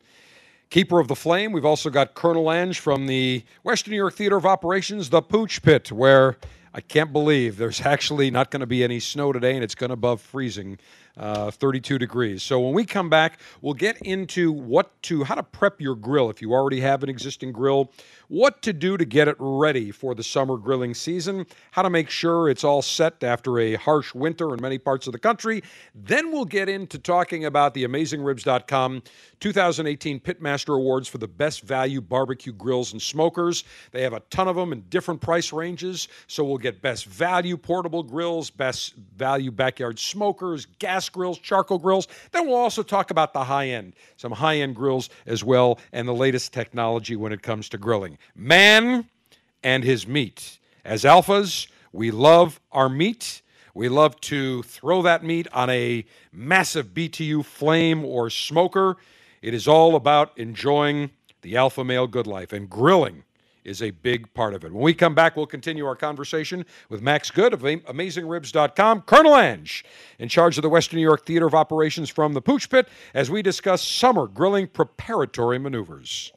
Keeper 0.70 0.98
of 0.98 1.08
the 1.08 1.14
Flame. 1.14 1.52
We've 1.52 1.64
also 1.64 1.90
got 1.90 2.14
Colonel 2.14 2.50
Ange 2.50 2.80
from 2.80 3.06
the 3.06 3.44
Western 3.62 3.92
New 3.92 3.98
York 3.98 4.14
Theater 4.14 4.36
of 4.36 4.44
Operations, 4.44 5.10
the 5.10 5.22
Pooch 5.22 5.62
Pit, 5.62 5.92
where 5.92 6.36
I 6.74 6.80
can't 6.80 7.12
believe 7.12 7.56
there's 7.56 7.80
actually 7.86 8.30
not 8.30 8.50
going 8.50 8.60
to 8.60 8.66
be 8.66 8.82
any 8.82 8.98
snow 8.98 9.32
today 9.32 9.54
and 9.54 9.62
it's 9.62 9.74
going 9.74 9.92
above 9.92 10.20
freezing, 10.20 10.78
uh, 11.16 11.50
32 11.50 11.98
degrees. 11.98 12.42
So 12.42 12.60
when 12.60 12.74
we 12.74 12.84
come 12.84 13.08
back, 13.08 13.40
we'll 13.60 13.74
get 13.74 13.98
into 14.02 14.52
what 14.52 15.00
to, 15.02 15.24
how 15.24 15.34
to 15.34 15.42
prep 15.42 15.80
your 15.80 15.94
grill 15.94 16.30
if 16.30 16.42
you 16.42 16.52
already 16.52 16.80
have 16.80 17.02
an 17.02 17.08
existing 17.08 17.52
grill, 17.52 17.92
what 18.28 18.62
to 18.62 18.72
do 18.72 18.96
to 18.96 19.04
get 19.04 19.28
it 19.28 19.36
ready 19.38 19.90
for 19.90 20.14
the 20.14 20.22
summer 20.22 20.56
grilling 20.56 20.94
season, 20.94 21.46
how 21.70 21.82
to 21.82 21.90
make 21.90 22.10
sure 22.10 22.48
it's 22.48 22.64
all 22.64 22.82
set 22.82 23.22
after 23.22 23.58
a 23.58 23.74
harsh 23.74 24.14
winter 24.14 24.52
in 24.52 24.60
many 24.60 24.78
parts 24.78 25.06
of 25.06 25.12
the 25.12 25.18
country. 25.18 25.62
Then 25.94 26.32
we'll 26.32 26.44
get 26.44 26.68
into 26.68 26.98
talking 26.98 27.44
about 27.44 27.74
the 27.74 27.84
AmazingRibs.com 27.84 29.02
2018 29.40 30.20
Pitmaster 30.20 30.74
Awards 30.74 31.08
for 31.08 31.18
the 31.18 31.28
best 31.28 31.62
value 31.62 32.00
barbecue 32.00 32.52
grills 32.52 32.92
and 32.92 33.02
smokers. 33.02 33.64
They 33.92 34.02
have 34.02 34.12
a 34.12 34.20
ton 34.30 34.48
of 34.48 34.56
them 34.56 34.72
in 34.72 34.82
different 34.88 35.20
price 35.20 35.52
ranges. 35.52 36.08
So 36.26 36.44
we'll 36.44 36.58
get 36.58 36.80
best 36.82 37.06
value 37.06 37.56
portable 37.56 38.02
grills, 38.02 38.50
best 38.50 38.94
value 39.16 39.50
backyard 39.50 39.98
smokers, 39.98 40.66
gas 40.78 41.08
grills, 41.08 41.38
charcoal 41.38 41.78
grills. 41.78 42.08
Then 42.32 42.46
we'll 42.46 42.56
also 42.56 42.82
talk 42.82 43.10
about 43.10 43.32
the 43.32 43.44
high 43.44 43.68
end, 43.68 43.94
some 44.16 44.32
high 44.32 44.56
end 44.56 44.74
grills 44.74 45.10
as 45.26 45.44
well, 45.44 45.78
and 45.92 46.08
the 46.08 46.14
latest 46.14 46.52
technology 46.52 47.16
when 47.16 47.32
it 47.32 47.42
comes 47.42 47.68
to 47.70 47.78
grilling. 47.78 48.18
Man 48.34 49.06
and 49.62 49.84
his 49.84 50.06
meat. 50.06 50.58
As 50.84 51.02
alphas, 51.02 51.66
we 51.92 52.10
love 52.10 52.60
our 52.70 52.88
meat. 52.88 53.42
We 53.74 53.88
love 53.88 54.18
to 54.22 54.62
throw 54.62 55.02
that 55.02 55.24
meat 55.24 55.48
on 55.52 55.68
a 55.68 56.06
massive 56.32 56.94
BTU 56.94 57.44
flame 57.44 58.04
or 58.04 58.30
smoker. 58.30 58.96
It 59.46 59.54
is 59.54 59.68
all 59.68 59.94
about 59.94 60.36
enjoying 60.36 61.12
the 61.42 61.56
alpha 61.56 61.84
male 61.84 62.08
good 62.08 62.26
life, 62.26 62.52
and 62.52 62.68
grilling 62.68 63.22
is 63.62 63.80
a 63.80 63.92
big 63.92 64.34
part 64.34 64.54
of 64.54 64.64
it. 64.64 64.72
When 64.72 64.82
we 64.82 64.92
come 64.92 65.14
back, 65.14 65.36
we'll 65.36 65.46
continue 65.46 65.86
our 65.86 65.94
conversation 65.94 66.66
with 66.88 67.00
Max 67.00 67.30
Good 67.30 67.52
of 67.52 67.60
AmazingRibs.com, 67.62 69.02
Colonel 69.02 69.36
Ange, 69.36 69.84
in 70.18 70.28
charge 70.28 70.58
of 70.58 70.62
the 70.62 70.68
Western 70.68 70.96
New 70.96 71.04
York 71.04 71.24
Theater 71.24 71.46
of 71.46 71.54
Operations 71.54 72.10
from 72.10 72.32
the 72.32 72.42
Pooch 72.42 72.68
Pit, 72.68 72.88
as 73.14 73.30
we 73.30 73.40
discuss 73.40 73.86
summer 73.86 74.26
grilling 74.26 74.66
preparatory 74.66 75.60
maneuvers. 75.60 76.32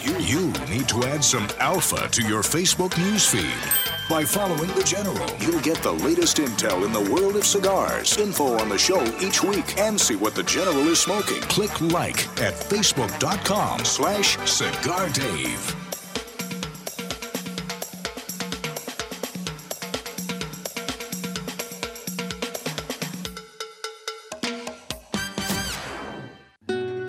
You, 0.00 0.50
need 0.70 0.88
to 0.88 1.04
add 1.04 1.22
some 1.22 1.46
alpha 1.58 2.08
to 2.08 2.22
your 2.22 2.40
Facebook 2.40 2.92
newsfeed. 2.92 3.87
By 4.08 4.24
following 4.24 4.70
The 4.74 4.84
General, 4.84 5.28
you'll 5.38 5.60
get 5.60 5.82
the 5.82 5.92
latest 5.92 6.38
intel 6.38 6.86
in 6.86 6.92
the 6.92 7.12
world 7.12 7.36
of 7.36 7.44
cigars, 7.44 8.16
info 8.16 8.58
on 8.58 8.70
the 8.70 8.78
show 8.78 9.04
each 9.20 9.42
week, 9.42 9.78
and 9.78 10.00
see 10.00 10.16
what 10.16 10.34
The 10.34 10.44
General 10.44 10.88
is 10.88 10.98
smoking. 10.98 11.42
Click 11.42 11.78
like 11.92 12.26
at 12.40 12.54
facebook.com 12.54 13.84
slash 13.84 14.38
cigar 14.48 15.10
dave. 15.10 15.87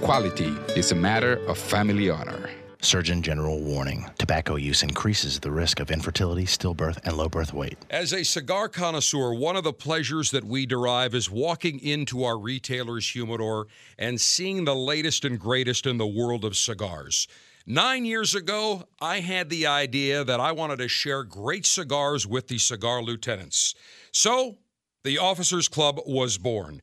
quality 0.00 0.54
is 0.76 0.92
a 0.92 0.94
matter 0.94 1.44
of 1.46 1.58
family 1.58 2.10
honor. 2.10 2.50
Surgeon 2.82 3.22
General 3.22 3.60
warning 3.60 4.08
tobacco 4.18 4.56
use 4.56 4.82
increases 4.82 5.40
the 5.40 5.50
risk 5.50 5.80
of 5.80 5.90
infertility, 5.90 6.44
stillbirth, 6.44 6.98
and 7.04 7.16
low 7.16 7.28
birth 7.28 7.52
weight. 7.52 7.78
As 7.90 8.12
a 8.12 8.22
cigar 8.22 8.68
connoisseur, 8.68 9.34
one 9.34 9.56
of 9.56 9.64
the 9.64 9.72
pleasures 9.72 10.30
that 10.30 10.44
we 10.44 10.66
derive 10.66 11.14
is 11.14 11.30
walking 11.30 11.80
into 11.80 12.24
our 12.24 12.38
retailer's 12.38 13.10
humidor 13.10 13.66
and 13.98 14.20
seeing 14.20 14.64
the 14.64 14.76
latest 14.76 15.24
and 15.24 15.40
greatest 15.40 15.86
in 15.86 15.96
the 15.96 16.06
world 16.06 16.44
of 16.44 16.56
cigars. 16.56 17.26
Nine 17.66 18.04
years 18.04 18.34
ago, 18.34 18.84
I 19.00 19.20
had 19.20 19.50
the 19.50 19.66
idea 19.66 20.22
that 20.22 20.38
I 20.38 20.52
wanted 20.52 20.78
to 20.78 20.88
share 20.88 21.24
great 21.24 21.66
cigars 21.66 22.26
with 22.26 22.46
the 22.46 22.58
cigar 22.58 23.02
lieutenants. 23.02 23.74
So, 24.12 24.58
the 25.02 25.18
Officers 25.18 25.68
Club 25.68 26.00
was 26.06 26.36
born. 26.38 26.82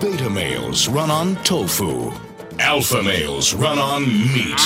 Beta 0.00 0.28
males 0.28 0.88
run 0.88 1.10
on 1.10 1.36
tofu. 1.44 2.12
Alpha 2.58 3.02
males 3.02 3.54
run 3.54 3.78
on 3.78 4.06
meat, 4.06 4.58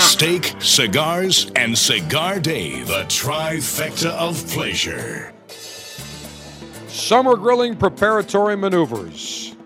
steak, 0.00 0.54
cigars, 0.60 1.50
and 1.56 1.76
Cigar 1.76 2.38
Dave, 2.38 2.86
the 2.86 3.04
trifecta 3.04 4.10
of 4.10 4.44
pleasure. 4.48 5.32
Summer 6.88 7.36
grilling 7.36 7.76
preparatory 7.76 8.56
maneuvers. 8.56 9.56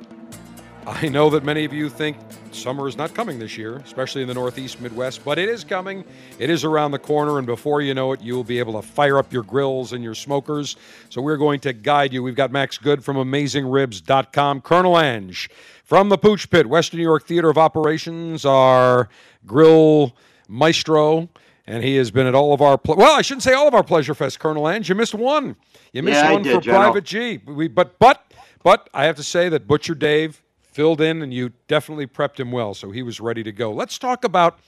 I 0.86 1.08
know 1.08 1.30
that 1.30 1.44
many 1.44 1.64
of 1.64 1.72
you 1.72 1.88
think 1.88 2.16
summer 2.54 2.86
is 2.88 2.96
not 2.96 3.14
coming 3.14 3.38
this 3.38 3.56
year, 3.56 3.76
especially 3.78 4.22
in 4.22 4.28
the 4.28 4.34
Northeast, 4.34 4.80
Midwest, 4.80 5.24
but 5.24 5.38
it 5.38 5.48
is 5.48 5.64
coming. 5.64 6.04
It 6.38 6.50
is 6.50 6.64
around 6.64 6.90
the 6.92 6.98
corner, 6.98 7.38
and 7.38 7.46
before 7.46 7.80
you 7.80 7.94
know 7.94 8.12
it, 8.12 8.20
you'll 8.20 8.44
be 8.44 8.58
able 8.58 8.74
to 8.80 8.82
fire 8.86 9.18
up 9.18 9.32
your 9.32 9.42
grills 9.42 9.92
and 9.92 10.02
your 10.04 10.14
smokers. 10.14 10.76
So 11.08 11.20
we're 11.22 11.36
going 11.36 11.60
to 11.60 11.72
guide 11.72 12.12
you. 12.12 12.22
We've 12.22 12.34
got 12.36 12.52
Max 12.52 12.78
Good 12.78 13.04
from 13.04 13.16
AmazingRibs.com, 13.16 14.60
Colonel 14.62 14.98
Ange 14.98 15.50
from 15.84 16.08
the 16.08 16.18
Pooch 16.18 16.48
Pit, 16.50 16.66
Western 16.68 16.98
New 16.98 17.04
York 17.04 17.26
Theater 17.26 17.50
of 17.50 17.58
Operations, 17.58 18.44
our 18.44 19.08
grill 19.46 20.14
maestro. 20.48 21.28
And 21.66 21.84
he 21.84 21.96
has 21.96 22.10
been 22.10 22.26
at 22.26 22.34
all 22.34 22.52
of 22.52 22.60
our 22.60 22.76
ple- 22.76 22.96
well, 22.96 23.16
I 23.16 23.22
shouldn't 23.22 23.44
say 23.44 23.52
all 23.52 23.68
of 23.68 23.74
our 23.74 23.84
pleasure 23.84 24.14
fest, 24.14 24.40
Colonel 24.40 24.68
Ange. 24.68 24.88
You 24.88 24.94
missed 24.96 25.14
one. 25.14 25.54
You 25.92 26.02
missed 26.02 26.16
Yeah, 26.24 26.32
one 26.32 26.42
did, 26.42 26.54
for 26.56 26.60
General. 26.60 26.82
Private 26.84 27.04
G. 27.04 27.40
We, 27.46 27.68
but 27.68 27.98
but 28.00 28.24
but 28.64 28.90
I 28.92 29.04
have 29.04 29.14
to 29.16 29.22
say 29.22 29.48
that 29.48 29.68
Butcher 29.68 29.94
Dave 29.94 30.42
filled 30.72 31.00
in, 31.00 31.22
and 31.22 31.32
you 31.32 31.52
definitely 31.68 32.06
prepped 32.06 32.40
him 32.40 32.50
well, 32.50 32.74
so 32.74 32.90
he 32.90 33.02
was 33.02 33.20
ready 33.20 33.42
to 33.42 33.52
go. 33.52 33.72
Let's 33.72 33.98
talk 33.98 34.24
about 34.24 34.58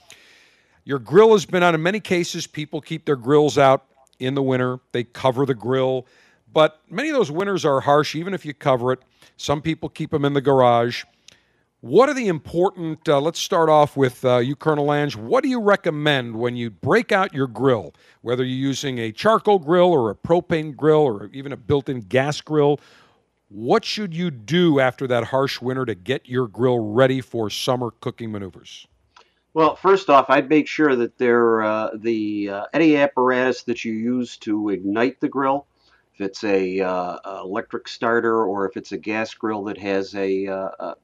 your 0.83 0.99
grill 0.99 1.33
has 1.33 1.45
been 1.45 1.63
out. 1.63 1.75
In 1.75 1.81
many 1.81 1.99
cases, 1.99 2.47
people 2.47 2.79
keep 2.79 3.05
their 3.05 3.15
grills 3.15 3.57
out 3.57 3.85
in 4.19 4.35
the 4.35 4.43
winter. 4.43 4.79
They 4.91 5.03
cover 5.03 5.45
the 5.45 5.55
grill, 5.55 6.05
but 6.53 6.79
many 6.89 7.09
of 7.09 7.15
those 7.15 7.31
winters 7.31 7.65
are 7.65 7.81
harsh, 7.81 8.15
even 8.15 8.33
if 8.33 8.45
you 8.45 8.53
cover 8.53 8.91
it. 8.91 8.99
Some 9.37 9.61
people 9.61 9.89
keep 9.89 10.11
them 10.11 10.23
in 10.23 10.33
the 10.33 10.41
garage. 10.41 11.03
What 11.81 12.09
are 12.09 12.13
the 12.15 12.27
important? 12.29 13.07
Uh, 13.07 13.21
let's 13.21 13.39
start 13.39 13.69
off 13.69 13.95
with 13.95 14.25
uh, 14.25 14.37
you, 14.37 14.55
Colonel 14.55 14.91
Ange. 14.91 15.15
What 15.15 15.43
do 15.43 15.49
you 15.49 15.59
recommend 15.59 16.35
when 16.35 16.55
you 16.55 16.71
break 16.71 17.11
out 17.11 17.33
your 17.33 17.45
grill, 17.45 17.93
whether 18.21 18.43
you're 18.43 18.57
using 18.69 18.97
a 18.97 19.11
charcoal 19.11 19.59
grill 19.59 19.91
or 19.91 20.09
a 20.09 20.15
propane 20.15 20.75
grill 20.75 21.01
or 21.01 21.29
even 21.31 21.51
a 21.51 21.57
built 21.57 21.89
in 21.89 21.99
gas 21.99 22.41
grill? 22.41 22.79
What 23.49 23.85
should 23.85 24.13
you 24.15 24.31
do 24.31 24.79
after 24.79 25.05
that 25.07 25.25
harsh 25.25 25.61
winter 25.61 25.85
to 25.85 25.93
get 25.93 26.27
your 26.27 26.47
grill 26.47 26.79
ready 26.79 27.21
for 27.21 27.49
summer 27.49 27.91
cooking 27.91 28.31
maneuvers? 28.31 28.87
Well, 29.53 29.75
first 29.75 30.09
off, 30.09 30.25
I'd 30.29 30.49
make 30.49 30.67
sure 30.67 30.95
that 30.95 31.17
there 31.17 31.63
uh, 31.63 31.91
the 31.95 32.49
uh, 32.49 32.65
any 32.73 32.97
apparatus 32.97 33.63
that 33.63 33.85
you 33.85 33.93
use 33.93 34.35
to 34.39 34.69
ignite 34.69 35.21
the 35.21 35.29
grill, 35.29 35.67
if 36.15 36.21
it's 36.21 36.43
a 36.43 36.81
uh, 36.81 37.41
electric 37.41 37.87
starter 37.87 38.43
or 38.43 38.67
if 38.67 38.75
it's 38.75 38.91
a 38.91 38.97
gas 38.97 39.33
grill 39.33 39.63
that 39.65 39.77
has 39.77 40.13
a 40.15 40.47
uh, 40.47 40.69
a, 40.79 40.95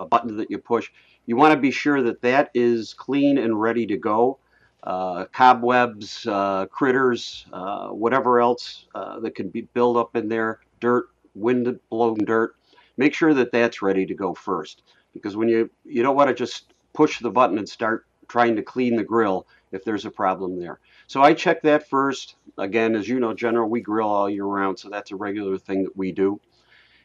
a 0.00 0.04
button 0.04 0.36
that 0.36 0.50
you 0.50 0.58
push, 0.58 0.90
you 1.24 1.36
want 1.36 1.54
to 1.54 1.60
be 1.60 1.70
sure 1.70 2.02
that 2.02 2.20
that 2.20 2.50
is 2.52 2.92
clean 2.94 3.38
and 3.38 3.60
ready 3.60 3.86
to 3.86 3.96
go. 3.96 4.38
Uh, 4.82 5.24
cobwebs, 5.32 6.26
uh, 6.26 6.66
critters, 6.66 7.46
whatever 7.90 8.40
else 8.40 8.86
that 8.94 9.34
can 9.34 9.48
be 9.48 9.62
build 9.62 9.96
up 9.96 10.14
in 10.16 10.28
there, 10.28 10.60
dirt, 10.80 11.08
wind 11.36 11.78
blown 11.90 12.18
dirt. 12.24 12.56
Make 12.96 13.14
sure 13.14 13.34
that 13.34 13.52
that's 13.52 13.82
ready 13.82 14.06
to 14.06 14.14
go 14.14 14.34
first, 14.34 14.82
because 15.12 15.36
when 15.36 15.48
you 15.48 15.70
you 15.84 16.02
don't 16.02 16.16
want 16.16 16.28
to 16.28 16.34
just 16.34 16.72
push 16.94 17.20
the 17.20 17.30
button 17.30 17.58
and 17.58 17.68
start 17.68 18.06
trying 18.28 18.56
to 18.56 18.62
clean 18.62 18.96
the 18.96 19.04
grill 19.04 19.46
if 19.70 19.84
there's 19.84 20.06
a 20.06 20.10
problem 20.10 20.58
there. 20.58 20.80
So 21.06 21.22
I 21.22 21.34
check 21.34 21.62
that 21.62 21.88
first. 21.88 22.36
Again, 22.58 22.96
as 22.96 23.06
you 23.08 23.20
know, 23.20 23.34
General, 23.34 23.68
we 23.68 23.80
grill 23.80 24.08
all 24.08 24.30
year 24.30 24.44
round, 24.44 24.78
so 24.78 24.88
that's 24.88 25.12
a 25.12 25.16
regular 25.16 25.58
thing 25.58 25.84
that 25.84 25.96
we 25.96 26.10
do. 26.10 26.40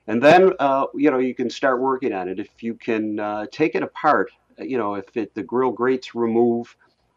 And 0.08 0.24
then, 0.24 0.54
uh, 0.60 0.88
you 0.96 1.12
know, 1.12 1.20
you 1.20 1.36
can 1.36 1.50
start 1.50 1.80
working 1.80 2.14
on 2.14 2.28
it. 2.28 2.40
If 2.40 2.64
you 2.64 2.74
can 2.74 3.20
uh, 3.20 3.46
take 3.52 3.76
it 3.76 3.84
apart, 3.84 4.32
you 4.58 4.78
know, 4.78 4.96
if 4.96 5.16
it, 5.16 5.36
the 5.36 5.44
grill 5.44 5.72
grates 5.72 6.16
remove, 6.16 6.76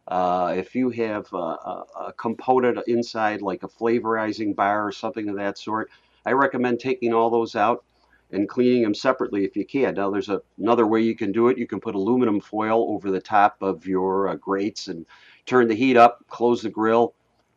uh, 0.08 0.54
if 0.56 0.74
you 0.74 0.90
have 0.90 1.32
a, 1.32 1.36
a 1.36 2.12
component 2.18 2.78
inside 2.86 3.40
like 3.40 3.62
a 3.62 3.68
flavorizing 3.68 4.54
bar 4.54 4.86
or 4.86 4.92
something 4.92 5.28
of 5.30 5.36
that 5.36 5.56
sort, 5.56 5.90
I 6.26 6.32
recommend 6.32 6.80
taking 6.80 7.12
all 7.12 7.30
those 7.30 7.56
out 7.56 7.84
and 8.32 8.48
cleaning 8.48 8.82
them 8.82 8.94
separately 8.94 9.44
if 9.44 9.56
you 9.56 9.64
can. 9.64 9.94
Now, 9.94 10.10
there's 10.10 10.28
a, 10.28 10.42
another 10.58 10.86
way 10.86 11.00
you 11.02 11.14
can 11.14 11.32
do 11.32 11.48
it. 11.48 11.58
You 11.58 11.66
can 11.66 11.80
put 11.80 11.94
aluminum 11.94 12.40
foil 12.40 12.86
over 12.90 13.10
the 13.10 13.20
top 13.20 13.56
of 13.62 13.86
your 13.86 14.28
uh, 14.28 14.34
grates 14.34 14.88
and 14.88 15.06
turn 15.46 15.68
the 15.68 15.74
heat 15.74 15.96
up, 15.96 16.24
close 16.28 16.62
the 16.62 16.70
grill, 16.70 17.14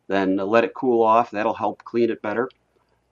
then 0.07 0.35
let 0.37 0.63
it 0.63 0.73
cool 0.73 1.03
off. 1.03 1.31
That'll 1.31 1.53
help 1.53 1.83
clean 1.83 2.09
it 2.09 2.21
better. 2.21 2.49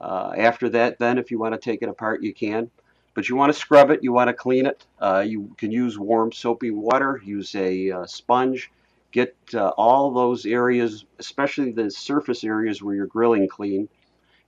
Uh, 0.00 0.32
after 0.36 0.68
that, 0.70 0.98
then, 0.98 1.18
if 1.18 1.30
you 1.30 1.38
want 1.38 1.54
to 1.54 1.60
take 1.60 1.82
it 1.82 1.88
apart, 1.88 2.22
you 2.22 2.34
can. 2.34 2.70
But 3.14 3.30
you 3.30 3.36
want 3.36 3.50
to 3.50 3.58
scrub 3.58 3.90
it, 3.90 4.02
you 4.02 4.12
want 4.12 4.28
to 4.28 4.34
clean 4.34 4.66
it. 4.66 4.84
Uh, 5.00 5.24
you 5.26 5.54
can 5.56 5.70
use 5.70 5.98
warm 5.98 6.32
soapy 6.32 6.70
water, 6.70 7.18
use 7.24 7.54
a 7.54 7.90
uh, 7.90 8.06
sponge, 8.06 8.70
get 9.10 9.34
uh, 9.54 9.68
all 9.70 10.10
those 10.10 10.44
areas, 10.44 11.06
especially 11.18 11.72
the 11.72 11.90
surface 11.90 12.44
areas 12.44 12.82
where 12.82 12.94
you're 12.94 13.06
grilling 13.06 13.48
clean. 13.48 13.88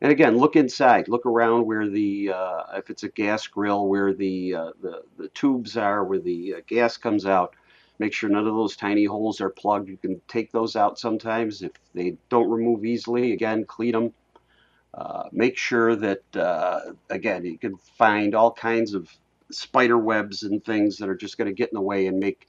And 0.01 0.13
again, 0.13 0.37
look 0.37 0.55
inside. 0.55 1.09
Look 1.09 1.27
around 1.27 1.67
where 1.67 1.89
the, 1.89 2.33
uh, 2.33 2.63
if 2.77 2.89
it's 2.89 3.03
a 3.03 3.09
gas 3.09 3.47
grill, 3.47 3.89
where 3.89 4.15
the, 4.15 4.55
uh, 4.55 4.71
the, 4.81 5.03
the 5.17 5.29
tubes 5.29 5.77
are, 5.77 6.05
where 6.05 6.21
the 6.21 6.55
uh, 6.55 6.61
gas 6.67 6.97
comes 6.97 7.27
out. 7.27 7.55
Make 7.99 8.13
sure 8.13 8.31
none 8.31 8.47
of 8.47 8.55
those 8.55 8.77
tiny 8.77 9.05
holes 9.05 9.41
are 9.41 9.51
plugged. 9.51 9.89
You 9.89 9.97
can 9.97 10.21
take 10.29 10.53
those 10.53 10.77
out 10.77 11.01
sometimes. 11.01 11.63
If 11.63 11.73
they 11.95 12.17
don't 12.29 12.49
remove 12.49 12.85
easily, 12.85 13.33
again, 13.33 13.65
clean 13.65 13.93
them. 13.93 14.15
Uh, 14.95 15.25
make 15.33 15.59
sure 15.59 15.97
that, 15.97 16.23
uh, 16.37 16.81
again, 17.11 17.45
you 17.45 17.59
can 17.59 17.77
find 17.77 18.37
all 18.37 18.53
kinds 18.53 18.95
of 18.95 19.11
spider 19.51 19.99
webs 19.99 20.45
and 20.45 20.65
things 20.65 20.97
that 20.99 21.09
are 21.09 21.17
just 21.17 21.39
going 21.39 21.49
to 21.49 21.55
get 21.55 21.71
in 21.71 21.75
the 21.75 21.81
way 21.81 22.07
and 22.07 22.21
make 22.21 22.49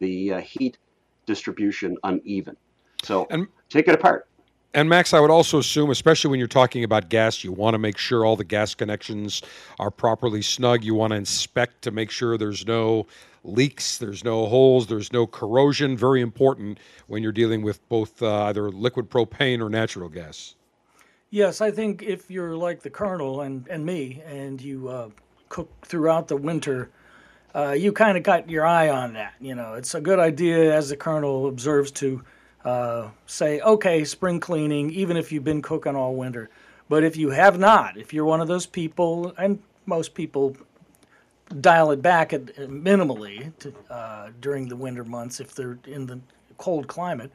the 0.00 0.32
uh, 0.32 0.40
heat 0.40 0.78
distribution 1.26 1.96
uneven. 2.02 2.56
So 3.04 3.26
and, 3.30 3.46
take 3.68 3.86
it 3.86 3.94
apart. 3.94 4.28
And 4.74 4.88
Max, 4.88 5.14
I 5.14 5.20
would 5.20 5.30
also 5.30 5.58
assume, 5.58 5.90
especially 5.90 6.30
when 6.30 6.38
you're 6.38 6.46
talking 6.46 6.84
about 6.84 7.08
gas, 7.08 7.42
you 7.42 7.52
want 7.52 7.74
to 7.74 7.78
make 7.78 7.96
sure 7.96 8.24
all 8.24 8.36
the 8.36 8.44
gas 8.44 8.74
connections 8.74 9.40
are 9.78 9.90
properly 9.90 10.42
snug. 10.42 10.84
You 10.84 10.94
want 10.94 11.12
to 11.12 11.16
inspect 11.16 11.82
to 11.82 11.90
make 11.90 12.10
sure 12.10 12.36
there's 12.36 12.66
no 12.66 13.06
leaks, 13.44 13.96
there's 13.96 14.24
no 14.24 14.46
holes, 14.46 14.86
there's 14.86 15.10
no 15.10 15.26
corrosion. 15.26 15.96
Very 15.96 16.20
important 16.20 16.78
when 17.06 17.22
you're 17.22 17.32
dealing 17.32 17.62
with 17.62 17.86
both 17.88 18.22
uh, 18.22 18.44
either 18.44 18.70
liquid 18.70 19.08
propane 19.08 19.60
or 19.62 19.70
natural 19.70 20.10
gas. 20.10 20.54
Yes, 21.30 21.60
I 21.60 21.70
think 21.70 22.02
if 22.02 22.30
you're 22.30 22.54
like 22.54 22.82
the 22.82 22.90
Colonel 22.90 23.40
and, 23.42 23.66
and 23.68 23.84
me, 23.84 24.22
and 24.26 24.60
you 24.60 24.88
uh, 24.88 25.08
cook 25.48 25.70
throughout 25.86 26.28
the 26.28 26.36
winter, 26.36 26.90
uh, 27.54 27.72
you 27.72 27.92
kind 27.92 28.18
of 28.18 28.22
got 28.22 28.48
your 28.48 28.66
eye 28.66 28.90
on 28.90 29.14
that. 29.14 29.34
You 29.40 29.54
know, 29.54 29.74
it's 29.74 29.94
a 29.94 30.00
good 30.00 30.18
idea, 30.18 30.74
as 30.74 30.90
the 30.90 30.96
Colonel 30.96 31.48
observes, 31.48 31.90
to 31.92 32.22
uh, 32.64 33.08
say, 33.26 33.60
okay, 33.60 34.04
spring 34.04 34.40
cleaning, 34.40 34.90
even 34.90 35.16
if 35.16 35.32
you've 35.32 35.44
been 35.44 35.62
cooking 35.62 35.94
all 35.94 36.14
winter. 36.14 36.50
But 36.88 37.04
if 37.04 37.16
you 37.16 37.30
have 37.30 37.58
not, 37.58 37.96
if 37.96 38.12
you're 38.12 38.24
one 38.24 38.40
of 38.40 38.48
those 38.48 38.66
people, 38.66 39.32
and 39.36 39.60
most 39.86 40.14
people 40.14 40.56
dial 41.60 41.90
it 41.90 42.02
back 42.02 42.32
at, 42.32 42.46
minimally 42.56 43.56
to, 43.58 43.74
uh, 43.90 44.30
during 44.40 44.68
the 44.68 44.76
winter 44.76 45.04
months 45.04 45.40
if 45.40 45.54
they're 45.54 45.78
in 45.86 46.06
the 46.06 46.20
cold 46.56 46.88
climate, 46.88 47.30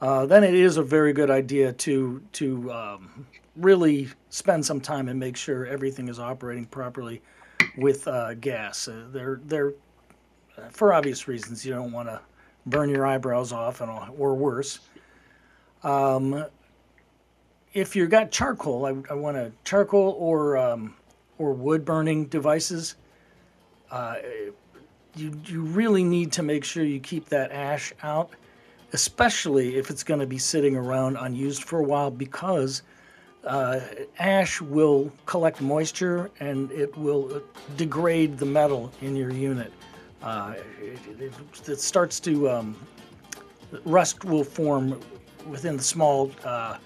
uh, 0.00 0.26
then 0.26 0.44
it 0.44 0.54
is 0.54 0.76
a 0.76 0.82
very 0.82 1.12
good 1.12 1.30
idea 1.30 1.72
to 1.72 2.22
to 2.32 2.70
um, 2.72 3.26
really 3.56 4.08
spend 4.28 4.64
some 4.64 4.80
time 4.80 5.08
and 5.08 5.18
make 5.18 5.36
sure 5.36 5.66
everything 5.66 6.08
is 6.08 6.18
operating 6.18 6.66
properly 6.66 7.22
with 7.76 8.06
uh, 8.06 8.34
gas. 8.34 8.88
Uh, 8.88 9.04
they're 9.10 9.40
they're 9.44 9.72
for 10.70 10.92
obvious 10.92 11.28
reasons 11.28 11.64
you 11.64 11.72
don't 11.72 11.92
want 11.92 12.08
to 12.08 12.20
burn 12.66 12.90
your 12.90 13.06
eyebrows 13.06 13.52
off 13.52 13.80
and 13.80 13.90
all, 13.90 14.08
or 14.18 14.34
worse. 14.34 14.80
Um, 15.82 16.44
if 17.72 17.94
you've 17.94 18.10
got 18.10 18.30
charcoal, 18.30 18.86
I, 18.86 18.94
I 19.10 19.14
want 19.14 19.36
a 19.36 19.52
charcoal 19.64 20.16
or 20.18 20.56
um, 20.56 20.94
or 21.38 21.52
wood 21.52 21.84
burning 21.84 22.26
devices. 22.26 22.96
Uh, 23.90 24.16
you 25.14 25.38
you 25.46 25.62
really 25.62 26.04
need 26.04 26.32
to 26.32 26.42
make 26.42 26.64
sure 26.64 26.84
you 26.84 27.00
keep 27.00 27.28
that 27.28 27.52
ash 27.52 27.92
out 28.02 28.30
especially 28.92 29.76
if 29.76 29.90
it's 29.90 30.02
going 30.02 30.20
to 30.20 30.26
be 30.26 30.38
sitting 30.38 30.76
around 30.76 31.16
unused 31.16 31.64
for 31.64 31.78
a 31.78 31.82
while, 31.82 32.10
because 32.10 32.82
uh, 33.44 33.80
ash 34.18 34.60
will 34.60 35.12
collect 35.26 35.60
moisture 35.60 36.30
and 36.40 36.70
it 36.72 36.96
will 36.96 37.42
degrade 37.76 38.38
the 38.38 38.46
metal 38.46 38.92
in 39.02 39.14
your 39.14 39.30
unit. 39.30 39.72
Uh, 40.26 40.54
it, 40.80 41.32
it, 41.68 41.78
starts 41.78 42.18
to 42.18 42.50
um, 42.50 42.76
rust 43.84 44.24
will 44.24 44.42
form 44.42 45.00
within 45.48 45.76
the 45.76 45.82
small 45.84 46.32
uh, 46.44 46.78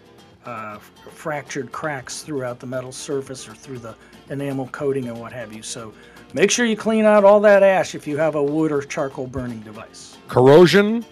uh, 0.44 0.76
fractured 0.76 1.72
cracks 1.72 2.20
throughout 2.20 2.60
the 2.60 2.66
metal 2.66 2.92
surface 2.92 3.48
or 3.48 3.54
through 3.54 3.78
the 3.78 3.96
enamel 4.28 4.68
coating 4.72 5.08
and 5.08 5.18
what 5.18 5.32
have 5.32 5.54
you. 5.54 5.62
So 5.62 5.94
make 6.34 6.50
sure 6.50 6.66
you 6.66 6.76
clean 6.76 7.06
out 7.06 7.24
all 7.24 7.40
that 7.40 7.62
ash 7.62 7.94
if 7.94 8.06
you 8.06 8.18
have 8.18 8.34
a 8.34 8.42
wood 8.42 8.70
or 8.72 8.82
charcoal 8.82 9.26
burning 9.26 9.60
device. 9.60 10.18
Corrosion, 10.28 11.02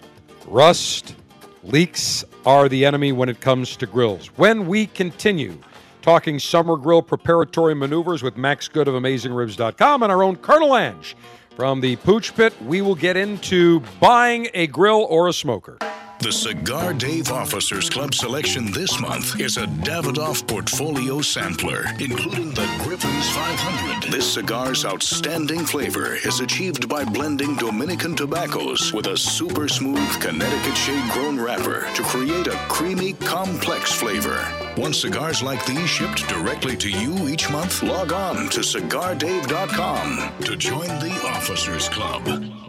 rust, 0.45 1.15
leaks 1.63 2.23
are 2.45 2.69
the 2.69 2.85
enemy 2.85 3.11
when 3.11 3.27
it 3.27 3.41
comes 3.41 3.75
to 3.77 3.87
grills. 3.87 4.27
When 4.35 4.67
we 4.67 4.85
continue 4.85 5.57
talking 6.03 6.37
summer 6.37 6.77
grill 6.77 7.01
preparatory 7.01 7.73
maneuvers 7.73 8.21
with 8.21 8.37
Max 8.37 8.67
Good 8.67 8.87
of 8.87 8.93
AmazingRibs.com 8.93 10.03
and 10.03 10.11
our 10.11 10.21
own 10.21 10.35
Colonel 10.35 10.77
Ange 10.77 11.15
from 11.59 11.81
the 11.81 11.97
Pooch 11.97 12.33
Pit, 12.37 12.53
we 12.61 12.81
will 12.81 12.95
get 12.95 13.17
into 13.17 13.81
buying 13.99 14.47
a 14.53 14.65
grill 14.67 15.05
or 15.09 15.27
a 15.27 15.33
smoker. 15.33 15.77
The 16.21 16.33
Cigar 16.33 16.93
Dave 16.93 17.31
Officers 17.31 17.89
Club 17.89 18.13
selection 18.13 18.73
this 18.73 18.99
month 18.99 19.39
is 19.39 19.55
a 19.55 19.67
Davidoff 19.67 20.45
Portfolio 20.45 21.21
Sampler, 21.21 21.85
including 21.97 22.49
the 22.49 22.67
Griffin's 22.83 23.29
500. 23.29 24.11
This 24.11 24.33
cigar's 24.33 24.83
outstanding 24.83 25.65
flavor 25.65 26.15
is 26.15 26.41
achieved 26.41 26.89
by 26.89 27.05
blending 27.05 27.55
Dominican 27.55 28.17
tobaccos 28.17 28.91
with 28.91 29.07
a 29.07 29.15
super 29.15 29.69
smooth 29.69 30.19
Connecticut 30.19 30.75
shade 30.75 31.09
grown 31.11 31.39
wrapper 31.39 31.87
to 31.95 32.03
create 32.03 32.47
a 32.47 32.65
creamy, 32.67 33.13
complex 33.13 33.93
flavor. 33.93 34.45
Want 34.75 34.95
cigars 34.95 35.41
like 35.41 35.65
these 35.65 35.89
shipped 35.89 36.27
directly 36.27 36.75
to 36.75 36.89
you 36.89 37.29
each 37.29 37.49
month? 37.49 37.81
Log 37.81 38.11
on 38.11 38.49
to 38.49 38.59
cigardave.com 38.59 40.43
to 40.43 40.55
join 40.57 40.87
the 40.99 41.17
Officers 41.23 41.87
Club. 41.87 42.68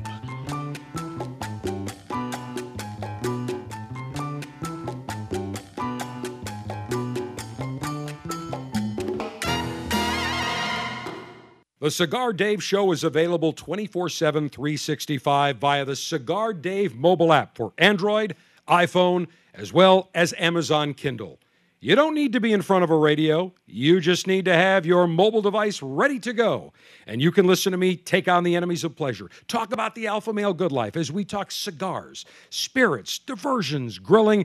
The 11.80 11.90
Cigar 11.90 12.34
Dave 12.34 12.62
Show 12.62 12.92
is 12.92 13.04
available 13.04 13.54
24 13.54 14.10
7, 14.10 14.50
365 14.50 15.56
via 15.56 15.82
the 15.86 15.96
Cigar 15.96 16.52
Dave 16.52 16.94
mobile 16.94 17.32
app 17.32 17.56
for 17.56 17.72
Android, 17.78 18.36
iPhone, 18.68 19.28
as 19.54 19.72
well 19.72 20.10
as 20.14 20.34
Amazon 20.36 20.92
Kindle. 20.92 21.38
You 21.80 21.96
don't 21.96 22.14
need 22.14 22.34
to 22.34 22.40
be 22.40 22.52
in 22.52 22.60
front 22.60 22.84
of 22.84 22.90
a 22.90 22.96
radio. 22.98 23.54
You 23.64 23.98
just 23.98 24.26
need 24.26 24.44
to 24.44 24.52
have 24.52 24.84
your 24.84 25.06
mobile 25.06 25.40
device 25.40 25.80
ready 25.80 26.18
to 26.18 26.34
go. 26.34 26.74
And 27.06 27.22
you 27.22 27.32
can 27.32 27.46
listen 27.46 27.72
to 27.72 27.78
me 27.78 27.96
take 27.96 28.28
on 28.28 28.44
the 28.44 28.56
enemies 28.56 28.84
of 28.84 28.94
pleasure, 28.94 29.30
talk 29.48 29.72
about 29.72 29.94
the 29.94 30.06
alpha 30.06 30.34
male 30.34 30.52
good 30.52 30.72
life 30.72 30.98
as 30.98 31.10
we 31.10 31.24
talk 31.24 31.50
cigars, 31.50 32.26
spirits, 32.50 33.18
diversions, 33.18 33.98
grilling, 33.98 34.44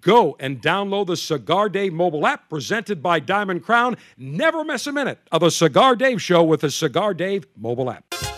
Go 0.00 0.36
and 0.40 0.60
download 0.60 1.06
the 1.06 1.16
Cigar 1.16 1.68
Dave 1.68 1.92
mobile 1.92 2.26
app 2.26 2.48
presented 2.48 3.02
by 3.02 3.20
Diamond 3.20 3.62
Crown. 3.62 3.96
Never 4.16 4.64
miss 4.64 4.86
a 4.86 4.92
minute 4.92 5.18
of 5.30 5.42
a 5.42 5.50
Cigar 5.50 5.94
Dave 5.96 6.20
show 6.20 6.42
with 6.42 6.62
the 6.62 6.70
Cigar 6.70 7.14
Dave 7.14 7.46
mobile 7.56 7.90
app. 7.90 8.33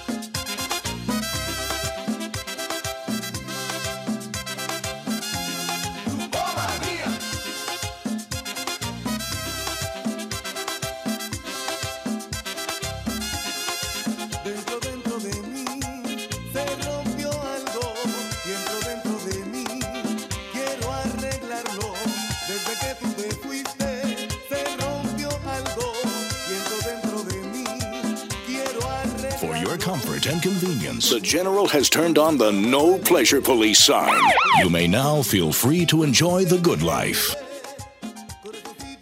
General 31.26 31.66
has 31.66 31.90
turned 31.90 32.18
on 32.18 32.38
the 32.38 32.52
No 32.52 32.98
Pleasure 32.98 33.40
Police 33.40 33.84
sign. 33.84 34.22
You 34.60 34.70
may 34.70 34.86
now 34.86 35.22
feel 35.22 35.50
free 35.50 35.84
to 35.86 36.04
enjoy 36.04 36.44
the 36.44 36.58
good 36.58 36.84
life. 36.84 37.34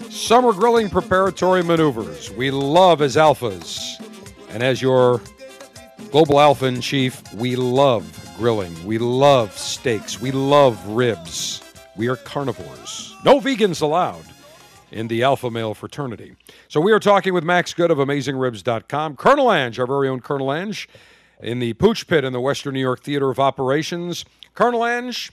Summer 0.09 0.55
grilling 0.55 0.89
preparatory 0.89 1.63
maneuvers. 1.63 2.31
We 2.31 2.51
love 2.51 3.03
as 3.03 3.17
alphas. 3.17 4.03
And 4.49 4.63
as 4.63 4.81
your 4.81 5.21
global 6.13 6.41
alpha 6.41 6.65
in 6.65 6.81
chief, 6.81 7.23
we 7.35 7.57
love 7.57 8.07
grilling. 8.39 8.75
We 8.87 8.97
love 8.97 9.53
steaks. 9.59 10.19
We 10.19 10.31
love 10.31 10.83
ribs. 10.89 11.61
We 11.95 12.09
are 12.09 12.17
carnivores. 12.17 13.15
No 13.23 13.39
vegans 13.39 13.83
allowed 13.83 14.25
in 14.91 15.09
the 15.09 15.25
alpha 15.25 15.51
male 15.51 15.75
fraternity. 15.75 16.37
So 16.69 16.81
we 16.81 16.93
are 16.93 17.01
talking 17.01 17.35
with 17.35 17.45
Max 17.45 17.75
Good 17.75 17.91
of 17.91 17.99
AmazingRibs.com. 17.99 19.17
Colonel 19.17 19.53
Ange, 19.53 19.79
our 19.79 19.87
very 19.87 20.09
own 20.09 20.21
Colonel 20.21 20.51
Ange, 20.55 20.89
in 21.45 21.59
the 21.59 21.75
Pooch 21.75 22.07
Pit 22.07 22.25
in 22.25 22.33
the 22.33 22.41
Western 22.41 22.75
New 22.75 22.81
York 22.81 23.03
Theater 23.03 23.31
of 23.31 23.39
Operations. 23.39 24.25
Colonel 24.55 24.85
Ange, 24.85 25.31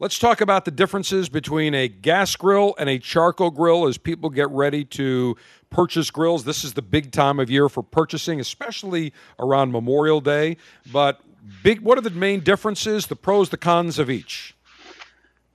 let's 0.00 0.18
talk 0.18 0.40
about 0.40 0.64
the 0.64 0.70
differences 0.70 1.28
between 1.28 1.74
a 1.74 1.86
gas 1.86 2.34
grill 2.34 2.74
and 2.78 2.90
a 2.90 2.98
charcoal 2.98 3.50
grill 3.50 3.86
as 3.86 3.96
people 3.96 4.30
get 4.30 4.50
ready 4.50 4.84
to 4.84 5.36
purchase 5.70 6.10
grills. 6.10 6.44
This 6.44 6.64
is 6.64 6.74
the 6.74 6.82
big 6.82 7.12
time 7.12 7.38
of 7.38 7.50
year 7.50 7.68
for 7.68 7.82
purchasing, 7.82 8.40
especially 8.40 9.12
around 9.38 9.70
Memorial 9.70 10.20
Day. 10.20 10.56
But 10.92 11.20
big, 11.62 11.80
what 11.80 11.96
are 11.98 12.02
the 12.02 12.10
main 12.10 12.40
differences, 12.40 13.06
the 13.06 13.16
pros, 13.16 13.50
the 13.50 13.56
cons 13.56 13.98
of 13.98 14.10
each? 14.10 14.56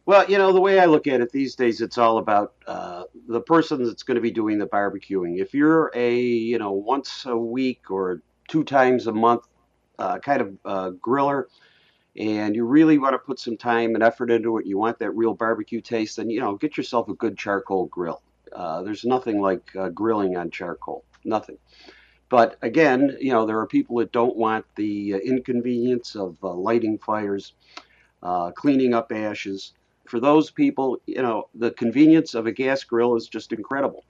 Well, 0.06 0.30
you 0.30 0.38
know, 0.38 0.52
the 0.52 0.60
way 0.60 0.80
I 0.80 0.86
look 0.86 1.08
at 1.08 1.22
it 1.22 1.32
these 1.32 1.56
days, 1.56 1.80
it's 1.80 1.98
all 1.98 2.18
about 2.18 2.54
uh, 2.68 3.04
the 3.28 3.40
person 3.40 3.86
that's 3.86 4.04
going 4.04 4.16
to 4.16 4.22
be 4.22 4.32
doing 4.32 4.60
the 4.60 4.68
barbecuing. 4.68 5.40
If 5.40 5.54
you're 5.54 5.92
a, 5.94 6.20
you 6.20 6.58
know, 6.58 6.72
once 6.72 7.26
a 7.26 7.38
week 7.38 7.90
or 7.90 8.22
two 8.50 8.66
times 8.66 9.08
a 9.08 9.14
month 9.14 9.48
uh, 10.00 10.20
kind 10.20 10.42
of 10.42 10.58
uh, 10.66 10.92
griller, 10.92 11.46
and 12.16 12.56
you 12.56 12.66
really 12.66 12.98
want 12.98 13.14
to 13.14 13.20
put 13.20 13.40
some 13.40 13.58
time 13.58 13.96
and 13.96 14.04
effort 14.04 14.30
into 14.30 14.58
it, 14.58 14.66
you 14.66 14.78
want 14.78 15.00
that 15.00 15.12
real 15.12 15.34
barbecue 15.34 15.82
taste, 15.82 16.18
then, 16.18 16.30
you 16.30 16.40
know, 16.40 16.56
get 16.56 16.78
yourself 16.78 17.10
a 17.10 17.14
good 17.16 17.38
charcoal 17.38 17.86
grill. 17.88 18.22
Uh, 18.52 18.84
there's 18.84 19.04
nothing 19.04 19.42
like 19.42 19.76
uh, 19.76 19.90
grilling 19.90 20.38
on 20.38 20.52
charcoal, 20.52 21.04
nothing. 21.24 21.58
But 22.30 22.58
again, 22.62 23.18
you 23.20 23.32
know, 23.32 23.46
there 23.46 23.60
are 23.60 23.68
people 23.68 23.98
that 23.98 24.12
don't 24.12 24.36
want 24.36 24.66
the 24.76 25.16
uh, 25.16 25.18
inconvenience 25.18 26.16
of 26.16 26.36
uh, 26.44 26.54
lighting 26.54 26.98
fires, 26.98 27.54
uh, 28.22 28.52
cleaning 28.52 28.94
up 28.94 29.12
ashes. 29.12 29.74
For 30.08 30.20
those 30.20 30.52
people, 30.52 30.98
you 31.06 31.22
know, 31.22 31.48
the 31.56 31.72
convenience 31.72 32.34
of 32.34 32.46
a 32.46 32.52
gas 32.52 32.84
grill 32.84 33.16
is 33.16 33.28
just 33.28 33.54
incredible. 33.54 34.04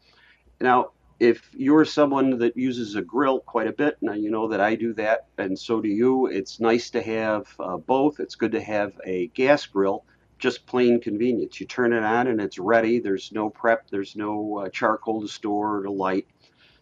Now, 0.59 0.91
if 1.19 1.49
you're 1.53 1.85
someone 1.85 2.37
that 2.39 2.57
uses 2.57 2.95
a 2.95 3.01
grill 3.01 3.39
quite 3.39 3.67
a 3.67 3.73
bit, 3.73 3.97
now 4.01 4.13
you 4.13 4.31
know 4.31 4.47
that 4.47 4.59
I 4.59 4.75
do 4.75 4.93
that, 4.95 5.27
and 5.37 5.57
so 5.57 5.79
do 5.81 5.87
you. 5.87 6.27
It's 6.27 6.59
nice 6.59 6.89
to 6.91 7.01
have 7.01 7.47
uh, 7.59 7.77
both. 7.77 8.19
It's 8.19 8.35
good 8.35 8.51
to 8.53 8.61
have 8.61 8.93
a 9.05 9.27
gas 9.27 9.65
grill, 9.65 10.03
just 10.39 10.65
plain 10.65 10.99
convenience. 10.99 11.59
You 11.59 11.65
turn 11.67 11.93
it 11.93 12.03
on 12.03 12.27
and 12.27 12.41
it's 12.41 12.59
ready. 12.59 12.99
There's 12.99 13.31
no 13.31 13.49
prep, 13.49 13.89
there's 13.89 14.15
no 14.15 14.63
uh, 14.65 14.69
charcoal 14.69 15.21
to 15.21 15.27
store 15.27 15.77
or 15.77 15.83
to 15.83 15.91
light, 15.91 16.27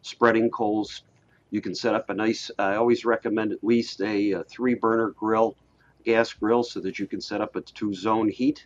spreading 0.02 0.50
coals. 0.50 1.04
You 1.52 1.62
can 1.62 1.76
set 1.76 1.94
up 1.94 2.10
a 2.10 2.14
nice, 2.14 2.50
I 2.58 2.76
always 2.76 3.04
recommend 3.04 3.52
at 3.52 3.64
least 3.64 4.02
a, 4.02 4.32
a 4.32 4.44
three 4.46 4.74
burner 4.74 5.10
grill, 5.10 5.58
gas 6.06 6.32
grill, 6.34 6.64
so 6.64 6.80
that 6.80 6.98
you 6.98 7.06
can 7.06 7.22
set 7.22 7.42
up 7.42 7.56
a 7.56 7.62
two 7.62 7.94
zone 7.94 8.30
heat. 8.30 8.66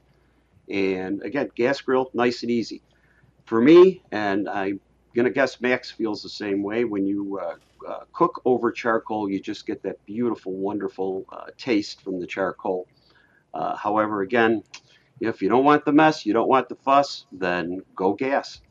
And 0.70 1.22
again, 1.24 1.50
gas 1.56 1.82
grill, 1.82 2.12
nice 2.14 2.44
and 2.44 2.52
easy. 2.52 2.82
For 3.46 3.60
me, 3.60 4.02
and 4.12 4.48
I'm 4.48 4.80
going 5.16 5.26
to 5.26 5.32
guess 5.32 5.62
Max 5.62 5.90
feels 5.90 6.22
the 6.22 6.30
same 6.30 6.62
way, 6.62 6.84
when 6.86 7.06
you 7.08 7.40
uh, 7.42 7.56
uh, 7.88 8.04
cook 8.14 8.42
over 8.46 8.72
charcoal, 8.72 9.30
you 9.30 9.40
just 9.40 9.66
get 9.66 9.82
that 9.84 10.06
beautiful, 10.06 10.52
wonderful 10.54 11.26
uh, 11.32 11.46
taste 11.58 12.02
from 12.04 12.20
the 12.20 12.28
charcoal. 12.28 12.88
Uh, 13.54 13.76
however, 13.76 14.22
again, 14.22 14.62
If 15.22 15.42
you 15.42 15.50
don't 15.50 15.64
want 15.64 15.86
the 15.86 15.92
mess, 15.94 16.26
you 16.26 16.34
don't 16.34 16.50
want 16.50 16.70
the 16.70 16.76
fuss, 16.76 17.26
then 17.32 17.82
go 17.96 18.14
gas. 18.14 18.62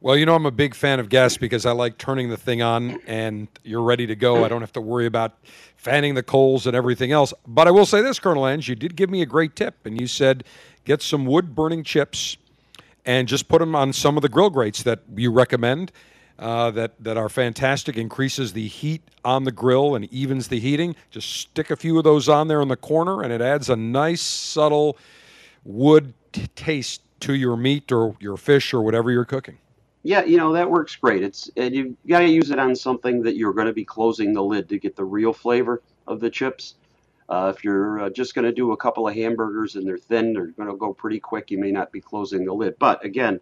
Well, 0.00 0.16
you 0.16 0.26
know, 0.26 0.34
I'm 0.34 0.46
a 0.46 0.52
big 0.52 0.74
fan 0.74 1.00
of 1.00 1.08
gas 1.08 1.36
because 1.36 1.66
I 1.66 1.72
like 1.72 1.98
turning 1.98 2.28
the 2.28 2.36
thing 2.36 2.62
on 2.62 3.00
and 3.06 3.48
you're 3.64 3.82
ready 3.82 4.06
to 4.06 4.14
go. 4.14 4.44
I 4.44 4.48
don't 4.48 4.60
have 4.60 4.72
to 4.74 4.80
worry 4.80 5.06
about 5.06 5.36
fanning 5.76 6.14
the 6.14 6.22
coals 6.22 6.68
and 6.68 6.76
everything 6.76 7.10
else. 7.10 7.34
But 7.46 7.66
I 7.66 7.72
will 7.72 7.86
say 7.86 8.00
this, 8.00 8.20
Colonel 8.20 8.46
Ange, 8.46 8.68
you 8.68 8.76
did 8.76 8.94
give 8.94 9.10
me 9.10 9.22
a 9.22 9.26
great 9.26 9.56
tip, 9.56 9.74
and 9.84 10.00
you 10.00 10.06
said 10.06 10.44
get 10.84 11.02
some 11.02 11.26
wood 11.26 11.54
burning 11.54 11.82
chips 11.82 12.36
and 13.08 13.26
just 13.26 13.48
put 13.48 13.60
them 13.60 13.74
on 13.74 13.90
some 13.94 14.18
of 14.18 14.22
the 14.22 14.28
grill 14.28 14.50
grates 14.50 14.82
that 14.82 15.00
you 15.16 15.32
recommend. 15.32 15.90
Uh, 16.38 16.70
that 16.70 16.92
that 17.02 17.16
are 17.16 17.28
fantastic, 17.28 17.96
increases 17.96 18.52
the 18.52 18.68
heat 18.68 19.02
on 19.24 19.42
the 19.42 19.50
grill 19.50 19.96
and 19.96 20.04
evens 20.12 20.46
the 20.46 20.60
heating. 20.60 20.94
Just 21.10 21.32
stick 21.32 21.68
a 21.68 21.74
few 21.74 21.98
of 21.98 22.04
those 22.04 22.28
on 22.28 22.46
there 22.46 22.62
in 22.62 22.68
the 22.68 22.76
corner, 22.76 23.22
and 23.22 23.32
it 23.32 23.40
adds 23.40 23.68
a 23.68 23.74
nice 23.74 24.22
subtle 24.22 24.96
wood 25.64 26.14
t- 26.30 26.46
taste 26.54 27.02
to 27.22 27.34
your 27.34 27.56
meat 27.56 27.90
or 27.90 28.14
your 28.20 28.36
fish 28.36 28.72
or 28.72 28.82
whatever 28.82 29.10
you're 29.10 29.24
cooking. 29.24 29.58
Yeah, 30.04 30.22
you 30.22 30.36
know 30.36 30.52
that 30.52 30.70
works 30.70 30.94
great. 30.94 31.24
It's 31.24 31.50
and 31.56 31.74
you 31.74 31.96
got 32.06 32.20
to 32.20 32.28
use 32.28 32.52
it 32.52 32.60
on 32.60 32.76
something 32.76 33.20
that 33.22 33.34
you're 33.34 33.52
going 33.52 33.66
to 33.66 33.72
be 33.72 33.84
closing 33.84 34.32
the 34.32 34.42
lid 34.42 34.68
to 34.68 34.78
get 34.78 34.94
the 34.94 35.04
real 35.04 35.32
flavor 35.32 35.82
of 36.06 36.20
the 36.20 36.30
chips. 36.30 36.76
Uh, 37.28 37.52
if 37.54 37.62
you're 37.62 38.00
uh, 38.00 38.10
just 38.10 38.34
going 38.34 38.44
to 38.44 38.52
do 38.52 38.72
a 38.72 38.76
couple 38.76 39.06
of 39.06 39.14
hamburgers 39.14 39.76
and 39.76 39.86
they're 39.86 39.98
thin, 39.98 40.32
they're 40.32 40.46
going 40.46 40.68
to 40.68 40.76
go 40.76 40.92
pretty 40.94 41.20
quick. 41.20 41.50
You 41.50 41.58
may 41.58 41.70
not 41.70 41.92
be 41.92 42.00
closing 42.00 42.44
the 42.44 42.52
lid. 42.52 42.78
But 42.78 43.04
again, 43.04 43.40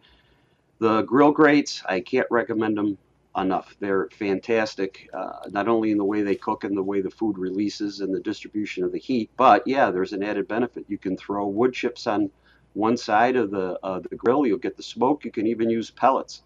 the 0.79 1.03
grill 1.03 1.33
grates, 1.33 1.83
I 1.89 2.01
can't 2.01 2.27
recommend 2.31 2.77
them 2.77 2.99
enough. 3.37 3.77
They're 3.79 4.09
fantastic, 4.13 5.09
uh, 5.13 5.49
not 5.51 5.69
only 5.69 5.91
in 5.91 5.99
the 5.99 6.05
way 6.05 6.23
they 6.23 6.35
cook 6.35 6.65
and 6.65 6.77
the 6.77 6.83
way 6.83 7.01
the 7.01 7.11
food 7.11 7.39
releases 7.39 8.01
and 8.01 8.15
the 8.15 8.21
distribution 8.21 8.83
of 8.83 8.93
the 8.93 8.99
heat, 8.99 9.31
but 9.37 9.67
yeah, 9.67 9.91
there's 9.91 10.13
an 10.13 10.23
added 10.23 10.49
benefit. 10.49 10.87
You 10.89 10.99
can 10.99 11.17
throw 11.17 11.47
wood 11.47 11.73
chips 11.73 12.07
on 12.07 12.31
one 12.73 12.97
side 12.97 13.37
of 13.37 13.51
the 13.51 13.79
the 14.11 14.17
grill. 14.17 14.47
You'll 14.47 14.59
get 14.59 14.77
the 14.77 14.83
smoke. 14.83 15.25
You 15.25 15.31
can 15.31 15.47
even 15.47 15.71
use 15.71 15.91
pellets 15.91 16.43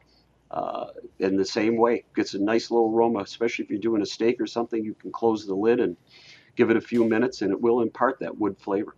uh, 0.50 0.86
in 1.18 1.36
the 1.36 1.44
same 1.44 1.76
way. 1.76 2.04
Gets 2.14 2.34
a 2.34 2.38
nice 2.38 2.70
little 2.70 2.92
aroma, 2.94 3.20
especially 3.20 3.64
if 3.64 3.70
you're 3.70 3.80
doing 3.80 4.02
a 4.02 4.06
steak 4.06 4.40
or 4.40 4.46
something. 4.46 4.84
You 4.84 4.94
can 4.94 5.12
close 5.12 5.46
the 5.46 5.54
lid 5.54 5.80
and 5.80 5.96
give 6.60 6.70
it 6.70 6.76
a 6.76 6.80
few 6.80 7.08
minutes, 7.08 7.40
and 7.40 7.50
it 7.50 7.58
will 7.58 7.80
impart 7.80 8.18
that 8.20 8.36
wood 8.36 8.54
flavor. 8.58 8.94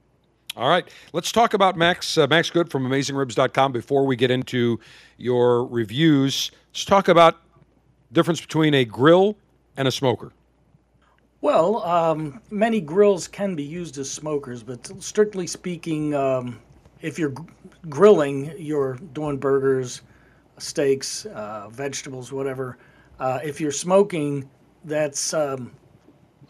All 0.57 0.69
right, 0.69 0.87
let's 1.13 1.31
talk 1.31 1.55
about 1.55 1.77
Max 1.77 2.19
uh, 2.19 2.27
Max 2.27 2.51
Good 2.51 2.71
from 2.71 2.85
AmazingRibs.com 2.87 3.71
before 3.71 4.05
we 4.05 4.17
get 4.17 4.33
into 4.33 4.81
your 5.17 5.65
reviews. 5.67 6.51
Let's 6.73 6.85
talk 6.85 7.07
about 7.07 7.41
difference 8.11 8.41
between 8.41 8.75
a 8.75 8.85
grill 8.85 9.37
and 9.77 9.87
a 9.87 9.93
smoker. 9.93 10.33
Well, 11.41 11.83
um, 11.85 12.41
many 12.51 12.81
grills 12.81 13.29
can 13.29 13.55
be 13.55 13.63
used 13.63 13.97
as 13.99 14.11
smokers, 14.11 14.63
but 14.63 14.91
strictly 15.03 15.47
speaking, 15.47 16.15
um, 16.15 16.61
if 17.01 17.19
you're 17.19 17.31
gr- 17.31 17.45
grilling, 17.89 18.53
you're 18.59 18.97
doing 19.13 19.39
burgers, 19.39 20.03
steaks, 20.59 21.27
uh, 21.27 21.69
vegetables, 21.71 22.33
whatever. 22.33 22.77
Uh, 23.21 23.39
if 23.43 23.61
you're 23.61 23.73
smoking, 23.73 24.49
that's 24.85 25.33
um, 25.33 25.73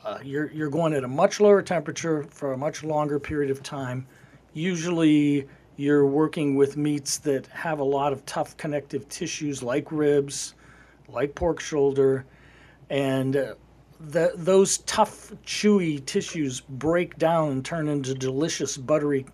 uh, 0.04 0.18
you're 0.22 0.50
you're 0.50 0.70
going 0.70 0.92
at 0.92 1.04
a 1.04 1.08
much 1.08 1.40
lower 1.40 1.62
temperature 1.62 2.24
for 2.24 2.52
a 2.52 2.56
much 2.56 2.82
longer 2.82 3.18
period 3.18 3.50
of 3.50 3.62
time. 3.62 4.06
Usually, 4.52 5.46
you're 5.76 6.06
working 6.06 6.56
with 6.56 6.76
meats 6.76 7.18
that 7.18 7.46
have 7.48 7.78
a 7.78 7.84
lot 7.84 8.12
of 8.12 8.24
tough 8.26 8.56
connective 8.56 9.08
tissues, 9.08 9.62
like 9.62 9.90
ribs, 9.90 10.54
like 11.08 11.34
pork 11.34 11.60
shoulder, 11.60 12.24
and 12.90 13.36
uh, 13.36 13.54
the, 14.00 14.32
those 14.34 14.78
tough, 14.78 15.32
chewy 15.46 16.04
tissues 16.04 16.60
break 16.60 17.16
down 17.18 17.52
and 17.52 17.64
turn 17.64 17.88
into 17.88 18.14
delicious, 18.14 18.76
buttery, 18.76 19.24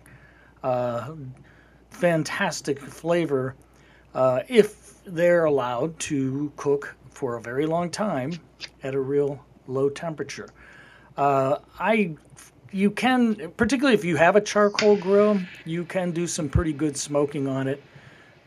uh, 0.63 1.13
fantastic 1.89 2.79
flavor 2.79 3.55
uh, 4.13 4.41
if 4.47 5.03
they're 5.05 5.45
allowed 5.45 5.97
to 5.99 6.51
cook 6.55 6.95
for 7.09 7.35
a 7.35 7.41
very 7.41 7.65
long 7.65 7.89
time 7.89 8.31
at 8.83 8.93
a 8.93 8.99
real 8.99 9.43
low 9.67 9.89
temperature. 9.89 10.49
Uh, 11.19 11.59
I, 11.77 12.15
you 12.71 12.89
can, 12.89 13.51
particularly 13.57 13.93
if 13.93 14.05
you 14.05 14.15
have 14.15 14.37
a 14.37 14.41
charcoal 14.41 14.95
grill, 14.95 15.37
you 15.65 15.83
can 15.83 16.11
do 16.11 16.25
some 16.25 16.47
pretty 16.47 16.71
good 16.71 16.95
smoking 16.95 17.45
on 17.45 17.67
it. 17.67 17.83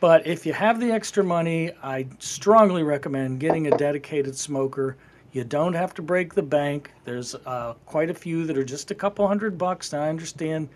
But 0.00 0.26
if 0.26 0.46
you 0.46 0.54
have 0.54 0.80
the 0.80 0.90
extra 0.90 1.22
money, 1.22 1.70
I 1.82 2.06
strongly 2.18 2.82
recommend 2.82 3.40
getting 3.40 3.66
a 3.66 3.76
dedicated 3.76 4.34
smoker. 4.34 4.96
You 5.32 5.44
don't 5.44 5.74
have 5.74 5.92
to 5.94 6.02
break 6.02 6.32
the 6.32 6.42
bank. 6.42 6.90
There's 7.04 7.34
uh, 7.34 7.74
quite 7.84 8.08
a 8.08 8.14
few 8.14 8.46
that 8.46 8.56
are 8.56 8.64
just 8.64 8.90
a 8.90 8.94
couple 8.94 9.28
hundred 9.28 9.58
bucks. 9.58 9.92
Now 9.92 10.04
I 10.04 10.08
understand 10.08 10.70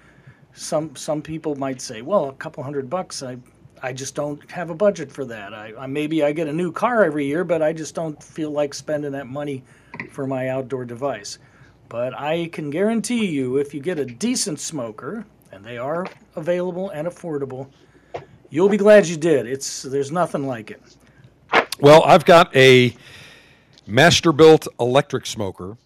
some 0.52 0.94
some 0.96 1.22
people 1.22 1.56
might 1.56 1.80
say, 1.80 2.02
well, 2.02 2.28
a 2.28 2.34
couple 2.34 2.62
hundred 2.62 2.90
bucks, 2.90 3.22
I 3.22 3.38
I 3.82 3.94
just 3.94 4.14
don't 4.14 4.50
have 4.50 4.68
a 4.68 4.74
budget 4.74 5.10
for 5.10 5.24
that. 5.24 5.54
I, 5.54 5.72
I 5.78 5.86
maybe 5.86 6.22
I 6.22 6.32
get 6.32 6.46
a 6.46 6.52
new 6.52 6.72
car 6.72 7.04
every 7.04 7.24
year, 7.24 7.42
but 7.42 7.62
I 7.62 7.72
just 7.72 7.94
don't 7.94 8.22
feel 8.22 8.50
like 8.50 8.74
spending 8.74 9.12
that 9.12 9.28
money 9.28 9.64
for 10.10 10.26
my 10.26 10.50
outdoor 10.50 10.84
device. 10.84 11.38
But 11.88 12.18
I 12.18 12.48
can 12.48 12.70
guarantee 12.70 13.26
you, 13.26 13.58
if 13.58 13.72
you 13.72 13.80
get 13.80 13.98
a 13.98 14.04
decent 14.04 14.60
smoker, 14.60 15.24
and 15.52 15.64
they 15.64 15.78
are 15.78 16.06
available 16.34 16.90
and 16.90 17.06
affordable, 17.08 17.68
you'll 18.50 18.68
be 18.68 18.76
glad 18.76 19.06
you 19.06 19.16
did. 19.16 19.46
It's 19.46 19.82
there's 19.82 20.12
nothing 20.12 20.46
like 20.46 20.70
it. 20.70 20.82
Well, 21.80 22.02
I've 22.04 22.24
got 22.24 22.54
a 22.56 22.94
Masterbuilt 23.88 24.66
electric 24.80 25.26
smoker 25.26 25.76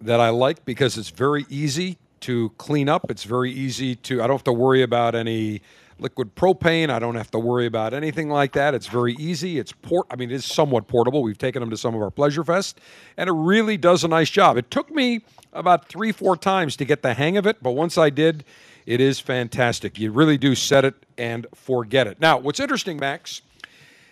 that 0.00 0.20
I 0.20 0.28
like 0.28 0.64
because 0.64 0.98
it's 0.98 1.10
very 1.10 1.46
easy 1.48 1.98
to 2.20 2.50
clean 2.58 2.88
up. 2.88 3.10
It's 3.10 3.24
very 3.24 3.52
easy 3.52 3.94
to, 3.96 4.22
I 4.22 4.26
don't 4.26 4.36
have 4.36 4.44
to 4.44 4.52
worry 4.52 4.82
about 4.82 5.14
any 5.14 5.62
liquid 5.98 6.34
propane. 6.34 6.90
I 6.90 6.98
don't 6.98 7.14
have 7.14 7.30
to 7.32 7.38
worry 7.38 7.66
about 7.66 7.94
anything 7.94 8.28
like 8.28 8.52
that. 8.52 8.74
It's 8.74 8.86
very 8.86 9.14
easy. 9.14 9.58
It's 9.58 9.72
port, 9.72 10.06
I 10.10 10.16
mean, 10.16 10.30
it 10.30 10.34
is 10.34 10.44
somewhat 10.44 10.88
portable. 10.88 11.22
We've 11.22 11.38
taken 11.38 11.60
them 11.60 11.70
to 11.70 11.76
some 11.76 11.94
of 11.94 12.02
our 12.02 12.10
Pleasure 12.10 12.44
Fest, 12.44 12.80
and 13.16 13.28
it 13.28 13.32
really 13.32 13.76
does 13.76 14.04
a 14.04 14.08
nice 14.08 14.30
job. 14.30 14.56
It 14.56 14.70
took 14.70 14.90
me 14.90 15.24
about 15.52 15.88
three, 15.88 16.12
four 16.12 16.36
times 16.36 16.76
to 16.76 16.84
get 16.84 17.02
the 17.02 17.14
hang 17.14 17.36
of 17.36 17.46
it, 17.46 17.62
but 17.62 17.72
once 17.72 17.96
I 17.96 18.10
did, 18.10 18.44
it 18.84 19.00
is 19.00 19.18
fantastic. 19.18 19.98
You 19.98 20.12
really 20.12 20.38
do 20.38 20.54
set 20.54 20.84
it 20.84 20.94
and 21.18 21.46
forget 21.54 22.06
it. 22.06 22.20
Now, 22.20 22.38
what's 22.38 22.60
interesting, 22.60 22.98
Max, 22.98 23.42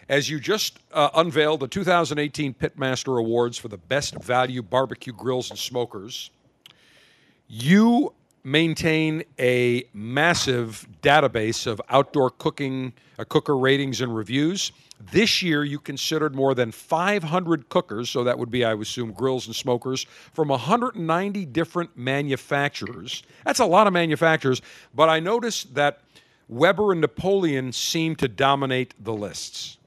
as 0.08 0.28
you 0.28 0.40
just 0.40 0.80
uh, 0.92 1.10
unveiled 1.14 1.60
the 1.60 1.68
2018 1.68 2.54
Pitmaster 2.54 3.18
Awards 3.18 3.56
for 3.56 3.68
the 3.68 3.76
best 3.76 4.14
value 4.16 4.62
barbecue 4.62 5.12
grills 5.12 5.50
and 5.50 5.58
smokers, 5.58 6.30
you 7.46 8.12
maintain 8.44 9.24
a 9.38 9.84
massive 9.94 10.86
database 11.02 11.66
of 11.66 11.80
outdoor 11.88 12.30
cooking, 12.30 12.92
uh, 13.18 13.24
cooker 13.24 13.56
ratings 13.56 14.02
and 14.02 14.14
reviews. 14.14 14.70
This 15.12 15.42
year, 15.42 15.64
you 15.64 15.80
considered 15.80 16.34
more 16.34 16.54
than 16.54 16.70
500 16.70 17.68
cookers, 17.70 18.10
so 18.10 18.22
that 18.24 18.38
would 18.38 18.50
be, 18.50 18.64
I 18.64 18.74
would 18.74 18.86
assume, 18.86 19.12
grills 19.12 19.46
and 19.46 19.56
smokers 19.56 20.06
from 20.32 20.48
190 20.48 21.46
different 21.46 21.96
manufacturers. 21.96 23.22
That's 23.44 23.60
a 23.60 23.66
lot 23.66 23.86
of 23.86 23.92
manufacturers, 23.94 24.60
but 24.94 25.08
I 25.08 25.20
noticed 25.20 25.74
that 25.74 26.00
Weber 26.48 26.92
and 26.92 27.00
Napoleon 27.00 27.72
seem 27.72 28.14
to 28.16 28.28
dominate 28.28 28.94
the 29.02 29.14
lists. 29.14 29.78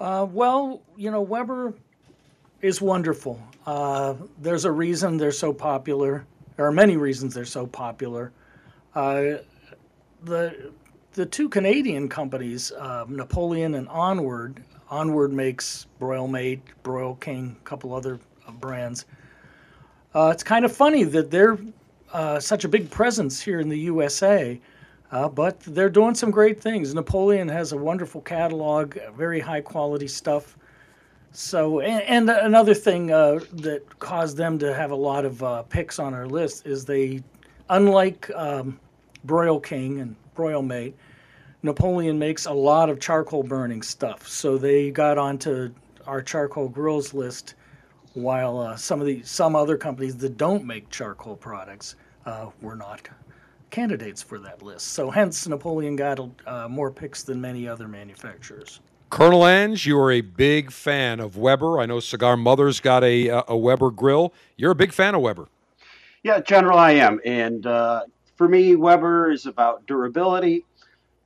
Uh, 0.00 0.26
well, 0.28 0.82
you 0.96 1.10
know, 1.10 1.22
Weber 1.22 1.74
is 2.60 2.80
wonderful. 2.80 3.40
Uh, 3.66 4.14
there's 4.40 4.64
a 4.64 4.72
reason 4.72 5.16
they're 5.16 5.30
so 5.30 5.52
popular. 5.52 6.26
There 6.56 6.66
are 6.66 6.72
many 6.72 6.96
reasons 6.96 7.34
they're 7.34 7.44
so 7.44 7.66
popular. 7.66 8.32
Uh, 8.94 9.38
the 10.22 10.72
the 11.14 11.26
two 11.26 11.48
Canadian 11.48 12.08
companies, 12.08 12.72
uh, 12.72 13.04
Napoleon 13.08 13.74
and 13.74 13.88
Onward. 13.88 14.64
Onward 14.90 15.32
makes 15.32 15.86
Broil 15.98 16.28
Mate, 16.28 16.60
Broil 16.82 17.14
King, 17.16 17.56
a 17.58 17.64
couple 17.64 17.94
other 17.94 18.18
uh, 18.46 18.52
brands. 18.52 19.06
Uh, 20.14 20.30
it's 20.32 20.42
kind 20.42 20.64
of 20.64 20.72
funny 20.72 21.04
that 21.04 21.30
they're 21.30 21.58
uh, 22.12 22.38
such 22.38 22.64
a 22.64 22.68
big 22.68 22.90
presence 22.90 23.40
here 23.40 23.60
in 23.60 23.68
the 23.68 23.78
USA, 23.78 24.60
uh, 25.10 25.28
but 25.28 25.58
they're 25.60 25.88
doing 25.90 26.14
some 26.14 26.30
great 26.30 26.60
things. 26.60 26.94
Napoleon 26.94 27.48
has 27.48 27.72
a 27.72 27.76
wonderful 27.76 28.20
catalog, 28.20 28.96
very 29.16 29.40
high 29.40 29.60
quality 29.60 30.08
stuff. 30.08 30.56
So, 31.36 31.80
and, 31.80 32.28
and 32.28 32.30
another 32.30 32.74
thing 32.74 33.10
uh, 33.10 33.40
that 33.54 33.98
caused 33.98 34.36
them 34.36 34.56
to 34.60 34.72
have 34.72 34.92
a 34.92 34.96
lot 34.96 35.24
of 35.24 35.42
uh, 35.42 35.62
picks 35.64 35.98
on 35.98 36.14
our 36.14 36.28
list 36.28 36.64
is 36.64 36.84
they, 36.84 37.24
unlike 37.70 38.30
um, 38.36 38.78
Broil 39.24 39.58
King 39.58 40.00
and 40.00 40.14
Broil 40.36 40.62
Mate, 40.62 40.94
Napoleon 41.64 42.20
makes 42.20 42.46
a 42.46 42.52
lot 42.52 42.88
of 42.88 43.00
charcoal 43.00 43.42
burning 43.42 43.82
stuff. 43.82 44.28
So 44.28 44.56
they 44.56 44.92
got 44.92 45.18
onto 45.18 45.74
our 46.06 46.22
charcoal 46.22 46.68
grills 46.68 47.12
list, 47.12 47.56
while 48.12 48.60
uh, 48.60 48.76
some 48.76 49.00
of 49.00 49.06
the 49.08 49.20
some 49.24 49.56
other 49.56 49.76
companies 49.76 50.16
that 50.18 50.36
don't 50.36 50.64
make 50.64 50.88
charcoal 50.88 51.34
products 51.34 51.96
uh, 52.26 52.50
were 52.60 52.76
not 52.76 53.08
candidates 53.70 54.22
for 54.22 54.38
that 54.38 54.62
list. 54.62 54.88
So 54.92 55.10
hence 55.10 55.48
Napoleon 55.48 55.96
got 55.96 56.20
uh, 56.46 56.68
more 56.68 56.92
picks 56.92 57.24
than 57.24 57.40
many 57.40 57.66
other 57.66 57.88
manufacturers. 57.88 58.78
Colonel 59.14 59.46
Ange, 59.46 59.86
you 59.86 59.96
are 60.00 60.10
a 60.10 60.22
big 60.22 60.72
fan 60.72 61.20
of 61.20 61.36
Weber. 61.36 61.78
I 61.78 61.86
know 61.86 62.00
Cigar 62.00 62.36
Mother's 62.36 62.80
got 62.80 63.04
a, 63.04 63.30
uh, 63.30 63.42
a 63.46 63.56
Weber 63.56 63.92
grill. 63.92 64.32
You're 64.56 64.72
a 64.72 64.74
big 64.74 64.92
fan 64.92 65.14
of 65.14 65.20
Weber. 65.20 65.46
Yeah, 66.24 66.40
General, 66.40 66.76
I 66.76 66.90
am. 66.94 67.20
And 67.24 67.64
uh, 67.64 68.06
for 68.34 68.48
me, 68.48 68.74
Weber 68.74 69.30
is 69.30 69.46
about 69.46 69.86
durability, 69.86 70.64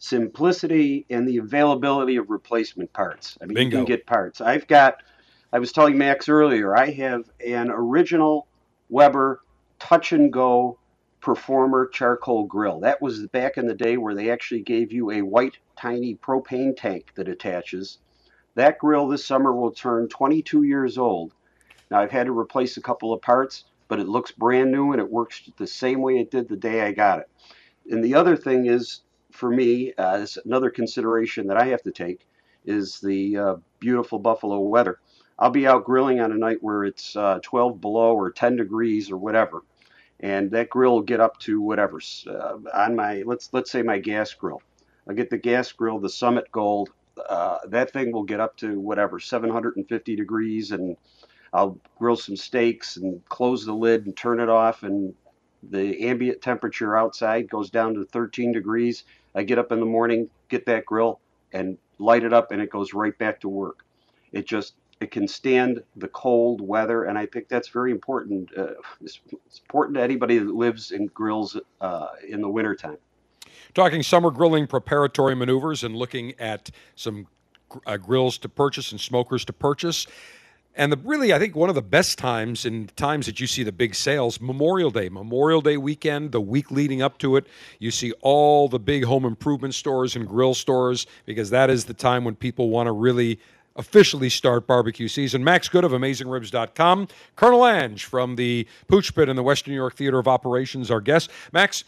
simplicity, 0.00 1.06
and 1.08 1.26
the 1.26 1.38
availability 1.38 2.16
of 2.16 2.28
replacement 2.28 2.92
parts. 2.92 3.38
I 3.40 3.46
mean, 3.46 3.56
you 3.56 3.64
Bingo. 3.64 3.76
can 3.78 3.84
get 3.86 4.04
parts. 4.04 4.42
I've 4.42 4.66
got, 4.66 5.02
I 5.54 5.58
was 5.58 5.72
telling 5.72 5.96
Max 5.96 6.28
earlier, 6.28 6.76
I 6.76 6.90
have 6.90 7.30
an 7.42 7.70
original 7.70 8.46
Weber 8.90 9.40
touch 9.78 10.12
and 10.12 10.30
go 10.30 10.76
performer 11.20 11.86
charcoal 11.86 12.44
grill. 12.44 12.80
That 12.80 13.02
was 13.02 13.26
back 13.28 13.56
in 13.56 13.66
the 13.66 13.74
day 13.74 13.96
where 13.96 14.14
they 14.14 14.30
actually 14.30 14.62
gave 14.62 14.92
you 14.92 15.10
a 15.10 15.22
white 15.22 15.58
tiny 15.76 16.14
propane 16.14 16.76
tank 16.76 17.12
that 17.14 17.28
attaches. 17.28 17.98
That 18.54 18.78
grill 18.78 19.08
this 19.08 19.24
summer 19.24 19.52
will 19.52 19.70
turn 19.70 20.08
22 20.08 20.62
years 20.62 20.98
old. 20.98 21.34
Now 21.90 22.00
I've 22.00 22.10
had 22.10 22.26
to 22.26 22.38
replace 22.38 22.76
a 22.76 22.82
couple 22.82 23.12
of 23.12 23.22
parts, 23.22 23.64
but 23.88 24.00
it 24.00 24.08
looks 24.08 24.32
brand 24.32 24.70
new 24.70 24.92
and 24.92 25.00
it 25.00 25.10
works 25.10 25.50
the 25.56 25.66
same 25.66 26.00
way 26.00 26.18
it 26.18 26.30
did 26.30 26.48
the 26.48 26.56
day 26.56 26.82
I 26.82 26.92
got 26.92 27.20
it. 27.20 27.28
And 27.90 28.04
the 28.04 28.14
other 28.14 28.36
thing 28.36 28.66
is, 28.66 29.00
for 29.30 29.50
me, 29.50 29.94
uh, 29.96 30.26
another 30.44 30.70
consideration 30.70 31.46
that 31.46 31.56
I 31.56 31.66
have 31.66 31.82
to 31.82 31.90
take 31.92 32.26
is 32.64 33.00
the 33.00 33.36
uh, 33.36 33.56
beautiful 33.80 34.18
Buffalo 34.18 34.60
weather. 34.60 35.00
I'll 35.38 35.50
be 35.50 35.66
out 35.66 35.84
grilling 35.84 36.20
on 36.20 36.32
a 36.32 36.36
night 36.36 36.58
where 36.60 36.84
it's 36.84 37.14
uh, 37.14 37.38
12 37.42 37.80
below 37.80 38.14
or 38.14 38.30
10 38.30 38.56
degrees 38.56 39.10
or 39.10 39.16
whatever, 39.16 39.62
and 40.20 40.50
that 40.50 40.70
grill 40.70 40.92
will 40.92 41.02
get 41.02 41.20
up 41.20 41.38
to 41.40 41.60
whatever 41.60 42.00
uh, 42.26 42.56
on 42.74 42.96
my 42.96 43.22
let's 43.26 43.50
let's 43.52 43.70
say 43.70 43.82
my 43.82 43.98
gas 43.98 44.34
grill. 44.34 44.62
I'll 45.08 45.14
get 45.14 45.30
the 45.30 45.38
gas 45.38 45.72
grill, 45.72 45.98
the 45.98 46.08
Summit 46.08 46.50
Gold. 46.52 46.90
Uh, 47.28 47.58
that 47.68 47.92
thing 47.92 48.12
will 48.12 48.24
get 48.24 48.40
up 48.40 48.56
to 48.58 48.78
whatever 48.78 49.18
750 49.18 50.16
degrees, 50.16 50.70
and 50.70 50.96
I'll 51.52 51.78
grill 51.98 52.16
some 52.16 52.36
steaks 52.36 52.96
and 52.96 53.26
close 53.28 53.64
the 53.64 53.72
lid 53.72 54.06
and 54.06 54.16
turn 54.16 54.38
it 54.40 54.48
off, 54.48 54.82
and 54.82 55.14
the 55.62 56.06
ambient 56.08 56.42
temperature 56.42 56.96
outside 56.96 57.48
goes 57.48 57.70
down 57.70 57.94
to 57.94 58.04
13 58.04 58.52
degrees. 58.52 59.04
I 59.34 59.42
get 59.42 59.58
up 59.58 59.72
in 59.72 59.80
the 59.80 59.86
morning, 59.86 60.30
get 60.48 60.66
that 60.66 60.86
grill, 60.86 61.20
and 61.52 61.78
light 61.98 62.22
it 62.22 62.32
up, 62.32 62.52
and 62.52 62.60
it 62.62 62.70
goes 62.70 62.92
right 62.92 63.16
back 63.18 63.40
to 63.40 63.48
work. 63.48 63.84
It 64.32 64.46
just 64.46 64.74
it 65.00 65.10
can 65.10 65.28
stand 65.28 65.82
the 65.96 66.08
cold 66.08 66.60
weather, 66.60 67.04
and 67.04 67.18
I 67.18 67.26
think 67.26 67.48
that's 67.48 67.68
very 67.68 67.92
important. 67.92 68.50
Uh, 68.56 68.74
it's, 69.00 69.20
it's 69.46 69.60
important 69.60 69.96
to 69.96 70.02
anybody 70.02 70.38
that 70.38 70.54
lives 70.54 70.90
and 70.90 71.12
grills 71.14 71.56
uh, 71.80 72.08
in 72.26 72.40
the 72.40 72.48
wintertime. 72.48 72.98
Talking 73.74 74.02
summer 74.02 74.30
grilling 74.30 74.66
preparatory 74.66 75.34
maneuvers 75.34 75.84
and 75.84 75.94
looking 75.94 76.34
at 76.40 76.70
some 76.96 77.26
uh, 77.86 77.96
grills 77.96 78.38
to 78.38 78.48
purchase 78.48 78.92
and 78.92 79.00
smokers 79.00 79.44
to 79.44 79.52
purchase. 79.52 80.06
And 80.74 80.92
the, 80.92 80.96
really, 80.98 81.32
I 81.32 81.40
think 81.40 81.56
one 81.56 81.68
of 81.68 81.74
the 81.74 81.82
best 81.82 82.18
times 82.18 82.64
and 82.64 82.94
times 82.96 83.26
that 83.26 83.40
you 83.40 83.48
see 83.48 83.64
the 83.64 83.72
big 83.72 83.96
sales, 83.96 84.40
Memorial 84.40 84.90
Day, 84.90 85.08
Memorial 85.08 85.60
Day 85.60 85.76
weekend, 85.76 86.30
the 86.30 86.40
week 86.40 86.70
leading 86.70 87.02
up 87.02 87.18
to 87.18 87.36
it, 87.36 87.48
you 87.80 87.90
see 87.90 88.12
all 88.20 88.68
the 88.68 88.78
big 88.78 89.04
home 89.04 89.24
improvement 89.24 89.74
stores 89.74 90.14
and 90.14 90.26
grill 90.26 90.54
stores 90.54 91.06
because 91.26 91.50
that 91.50 91.68
is 91.68 91.84
the 91.84 91.94
time 91.94 92.24
when 92.24 92.36
people 92.36 92.70
want 92.70 92.86
to 92.86 92.92
really 92.92 93.40
officially 93.78 94.28
start 94.28 94.66
barbecue 94.66 95.08
season. 95.08 95.42
Max 95.42 95.68
Good 95.68 95.84
of 95.84 95.92
AmazingRibs.com, 95.92 97.08
Colonel 97.36 97.66
Ange 97.66 98.04
from 98.04 98.36
the 98.36 98.66
Pooch 98.88 99.14
Pit 99.14 99.30
in 99.30 99.36
the 99.36 99.42
Western 99.42 99.72
New 99.72 99.78
York 99.78 99.94
Theater 99.94 100.18
of 100.18 100.28
Operations, 100.28 100.90
our 100.90 101.00
guest. 101.00 101.30
Max, 101.52 101.84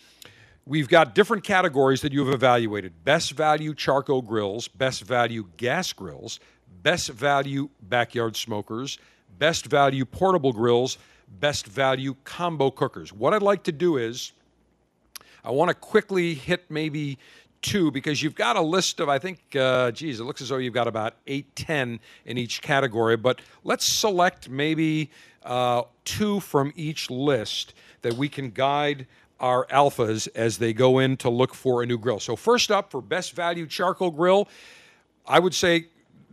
We've 0.67 0.89
got 0.89 1.15
different 1.15 1.43
categories 1.43 2.03
that 2.03 2.12
you 2.12 2.25
have 2.25 2.33
evaluated 2.33 3.05
best 3.05 3.33
value 3.33 3.75
charcoal 3.75 4.23
grills, 4.23 4.69
best 4.69 5.03
value 5.03 5.49
gas 5.57 5.93
grills, 5.93 6.39
best 6.83 7.09
value 7.09 7.71
backyard 7.83 8.37
smokers, 8.37 8.99
best 9.39 9.67
value 9.67 10.05
portable 10.05 10.53
grills, 10.53 10.99
best 11.29 11.67
value 11.67 12.15
combo 12.25 12.71
cookers. 12.71 13.12
What 13.12 13.35
I'd 13.35 13.43
like 13.43 13.65
to 13.65 13.73
do 13.73 13.97
is 13.97 14.33
I 15.43 15.51
want 15.51 15.71
to 15.71 15.75
quickly 15.75 16.35
hit 16.35 16.71
maybe 16.71 17.19
two 17.62 17.91
because 17.91 18.23
you've 18.23 18.35
got 18.35 18.57
a 18.57 18.61
list 18.61 19.01
of, 19.01 19.09
I 19.09 19.19
think, 19.19 19.41
uh, 19.57 19.91
geez, 19.91 20.20
it 20.20 20.24
looks 20.24 20.41
as 20.41 20.49
though 20.49 20.59
you've 20.59 20.74
got 20.74 20.89
about 20.89 21.15
eight, 21.27 21.55
ten 21.57 22.01
in 22.24 22.39
each 22.39 22.62
category. 22.62 23.16
But 23.16 23.41
let's 23.65 23.85
select 23.85 24.49
maybe 24.49 25.11
uh, 25.45 25.82
two 26.05 26.41
from 26.41 26.73
each 26.77 27.11
list 27.11 27.74
that 28.03 28.15
we 28.15 28.28
can 28.28 28.51
guide 28.51 29.07
our 29.39 29.66
alphas 29.66 30.28
as 30.35 30.59
they 30.59 30.73
go 30.73 30.99
in 30.99 31.16
to 31.19 31.31
look 31.31 31.55
for 31.55 31.82
a 31.82 31.87
new 31.87 31.99
grill. 31.99 32.20
So, 32.20 32.37
first 32.37 32.70
up 32.70 32.91
for 32.91 33.01
best 33.01 33.32
value 33.32 33.66
charcoal 33.66 34.11
grill, 34.11 34.49
I 35.27 35.39
would 35.39 35.55
say 35.55 35.87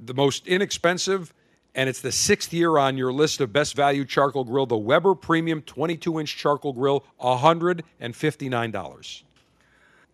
the 0.04 0.14
most 0.14 0.48
inexpensive, 0.48 1.34
and 1.74 1.90
it's 1.90 2.02
the 2.02 2.12
sixth 2.12 2.54
year 2.54 2.78
on 2.78 2.98
your 2.98 3.14
list 3.14 3.42
of 3.42 3.54
best 3.54 3.76
value 3.76 4.06
charcoal 4.06 4.44
grill, 4.44 4.66
the 4.66 4.78
Weber 4.78 5.16
Premium 5.16 5.62
22 5.62 6.20
inch 6.20 6.36
charcoal 6.36 6.74
grill, 6.74 7.06
$159. 7.22 9.24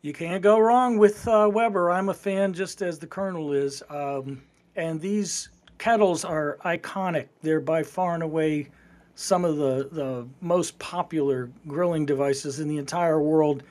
You 0.04 0.12
can't 0.12 0.44
go 0.44 0.60
wrong 0.60 0.98
with 0.98 1.26
uh, 1.30 1.50
Weber. 1.50 1.90
I'm 1.90 2.10
a 2.10 2.14
fan 2.14 2.52
just 2.52 2.82
as 2.82 3.00
the 3.00 3.08
Colonel 3.08 3.54
is. 3.54 3.82
Um, 3.90 4.42
and 4.76 5.00
these 5.00 5.48
kettles 5.78 6.26
are 6.26 6.58
iconic. 6.66 7.30
They're 7.42 7.62
by 7.62 7.84
far 7.84 8.14
and 8.14 8.22
away 8.22 8.68
some 9.16 9.46
of 9.46 9.56
the, 9.56 9.88
the 9.90 10.28
most 10.42 10.78
popular 10.78 11.50
grilling 11.70 12.06
devices 12.06 12.60
in 12.60 12.68
the 12.68 12.80
entire 12.80 13.22
world. 13.22 13.64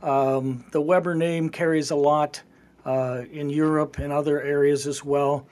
Um, 0.00 0.64
the 0.70 0.80
Weber 0.80 1.16
name 1.16 1.50
carries 1.50 1.90
a 1.90 1.96
lot 1.96 2.40
uh, 2.86 3.22
in 3.32 3.50
Europe 3.50 3.98
and 3.98 4.12
other 4.12 4.40
areas 4.40 4.86
as 4.86 5.04
well. 5.04 5.44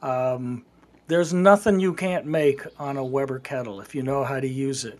Um, 0.00 0.64
there's 1.06 1.34
nothing 1.34 1.80
you 1.80 1.92
can't 1.92 2.24
make 2.24 2.62
on 2.78 2.96
a 2.96 3.04
Weber 3.04 3.40
kettle 3.40 3.82
if 3.82 3.94
you 3.94 4.02
know 4.02 4.24
how 4.24 4.40
to 4.40 4.48
use 4.48 4.86
it. 4.86 4.98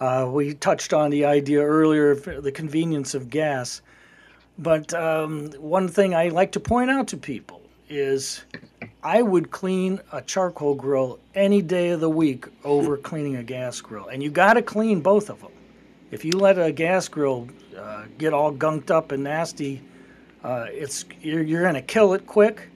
Uh, 0.00 0.28
we 0.28 0.54
touched 0.54 0.92
on 0.92 1.10
the 1.10 1.24
idea 1.24 1.62
earlier 1.62 2.10
of 2.10 2.24
the 2.42 2.50
convenience 2.50 3.14
of 3.14 3.30
gas. 3.30 3.82
But 4.58 4.94
um, 4.94 5.50
one 5.52 5.88
thing 5.88 6.14
I 6.14 6.28
like 6.28 6.52
to 6.52 6.60
point 6.60 6.90
out 6.90 7.08
to 7.08 7.16
people 7.16 7.62
is 7.88 8.44
I 9.02 9.22
would 9.22 9.50
clean 9.50 10.00
a 10.12 10.22
charcoal 10.22 10.74
grill 10.74 11.18
any 11.34 11.62
day 11.62 11.90
of 11.90 12.00
the 12.00 12.10
week 12.10 12.46
over 12.64 12.96
cleaning 13.08 13.36
a 13.36 13.42
gas 13.42 13.80
grill. 13.80 14.06
And 14.08 14.22
you 14.22 14.30
got 14.30 14.54
to 14.54 14.62
clean 14.62 15.00
both 15.00 15.30
of 15.30 15.40
them. 15.40 15.52
If 16.10 16.24
you 16.24 16.32
let 16.32 16.58
a 16.58 16.72
gas 16.72 17.08
grill 17.08 17.48
uh, 17.76 18.04
get 18.16 18.32
all 18.32 18.52
gunked 18.52 18.90
up 18.90 19.12
and 19.12 19.24
nasty, 19.24 19.82
uh, 20.42 20.66
it's 20.68 21.04
you're, 21.20 21.42
you're 21.42 21.62
going 21.62 21.74
to 21.74 21.82
kill 21.82 22.14
it 22.14 22.26
quick, 22.26 22.68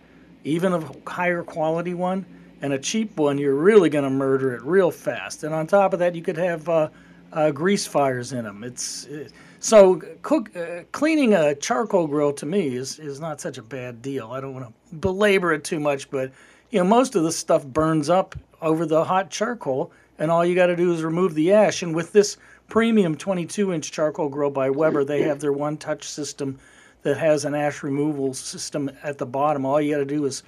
even 0.44 0.72
a 0.72 0.92
higher 1.08 1.42
quality 1.42 1.94
one. 1.94 2.26
And 2.62 2.74
a 2.74 2.78
cheap 2.78 3.16
one, 3.16 3.38
you're 3.38 3.54
really 3.54 3.88
going 3.88 4.04
to 4.04 4.10
murder 4.10 4.54
it 4.54 4.62
real 4.62 4.90
fast. 4.90 5.44
And 5.44 5.54
on 5.54 5.66
top 5.66 5.94
of 5.94 5.98
that, 6.00 6.14
you 6.14 6.20
could 6.20 6.36
have 6.36 6.68
uh, 6.68 6.90
uh, 7.32 7.50
grease 7.50 7.86
fires 7.86 8.32
in 8.32 8.44
them. 8.44 8.64
It's 8.64 9.04
it, 9.06 9.32
so 9.58 10.00
cook 10.22 10.54
uh, 10.56 10.84
cleaning 10.92 11.34
a 11.34 11.54
charcoal 11.54 12.06
grill 12.06 12.32
to 12.34 12.46
me 12.46 12.76
is 12.76 12.98
is 12.98 13.20
not 13.20 13.40
such 13.40 13.58
a 13.58 13.62
bad 13.62 14.02
deal. 14.02 14.30
I 14.30 14.40
don't 14.40 14.54
want 14.54 14.66
to 14.66 14.96
belabor 14.96 15.52
it 15.52 15.64
too 15.64 15.80
much, 15.80 16.10
but 16.10 16.32
you 16.70 16.78
know 16.78 16.84
most 16.84 17.14
of 17.14 17.22
the 17.22 17.32
stuff 17.32 17.66
burns 17.66 18.08
up 18.08 18.34
over 18.62 18.86
the 18.86 19.04
hot 19.04 19.30
charcoal, 19.30 19.92
and 20.18 20.30
all 20.30 20.44
you 20.44 20.54
got 20.54 20.66
to 20.66 20.76
do 20.76 20.92
is 20.92 21.02
remove 21.02 21.34
the 21.34 21.52
ash. 21.52 21.82
And 21.82 21.94
with 21.94 22.12
this 22.12 22.36
premium 22.68 23.16
22-inch 23.16 23.90
charcoal 23.90 24.28
grill 24.28 24.50
by 24.50 24.70
Weber, 24.70 25.04
they 25.04 25.22
have 25.22 25.40
their 25.40 25.52
one-touch 25.52 26.04
system 26.04 26.58
that 27.02 27.16
has 27.16 27.44
an 27.44 27.54
ash 27.54 27.82
removal 27.82 28.34
system 28.34 28.90
at 29.02 29.18
the 29.18 29.26
bottom. 29.26 29.64
All 29.64 29.80
you 29.80 29.92
got 29.94 29.98
to 29.98 30.04
do 30.04 30.24
is 30.26 30.42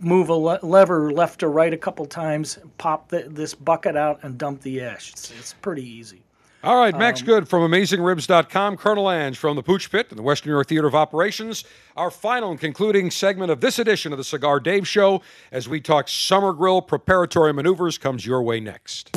move 0.00 0.28
a 0.28 0.34
le- 0.34 0.60
lever 0.62 1.12
left 1.12 1.42
or 1.42 1.50
right 1.50 1.72
a 1.72 1.76
couple 1.76 2.06
times, 2.06 2.58
pop 2.78 3.08
the, 3.08 3.26
this 3.28 3.54
bucket 3.54 3.96
out, 3.96 4.20
and 4.22 4.38
dump 4.38 4.62
the 4.62 4.80
ash. 4.80 5.12
It's, 5.12 5.32
it's 5.38 5.52
pretty 5.54 5.86
easy. 5.88 6.22
All 6.64 6.76
right, 6.76 6.98
Max 6.98 7.20
um, 7.20 7.26
Good 7.26 7.48
from 7.48 7.70
AmazingRibs.com, 7.70 8.76
Colonel 8.78 9.08
Ange 9.08 9.38
from 9.38 9.54
the 9.54 9.62
Pooch 9.62 9.88
Pit 9.88 10.08
in 10.10 10.16
the 10.16 10.22
Western 10.22 10.50
New 10.50 10.56
York 10.56 10.66
Theater 10.66 10.88
of 10.88 10.96
Operations. 10.96 11.64
Our 11.96 12.10
final 12.10 12.50
and 12.50 12.58
concluding 12.58 13.10
segment 13.12 13.52
of 13.52 13.60
this 13.60 13.78
edition 13.78 14.10
of 14.10 14.18
the 14.18 14.24
Cigar 14.24 14.58
Dave 14.58 14.88
Show 14.88 15.22
as 15.52 15.68
we 15.68 15.80
talk 15.80 16.08
summer 16.08 16.52
grill 16.52 16.82
preparatory 16.82 17.52
maneuvers 17.52 17.98
comes 17.98 18.26
your 18.26 18.42
way 18.42 18.58
next. 18.58 19.16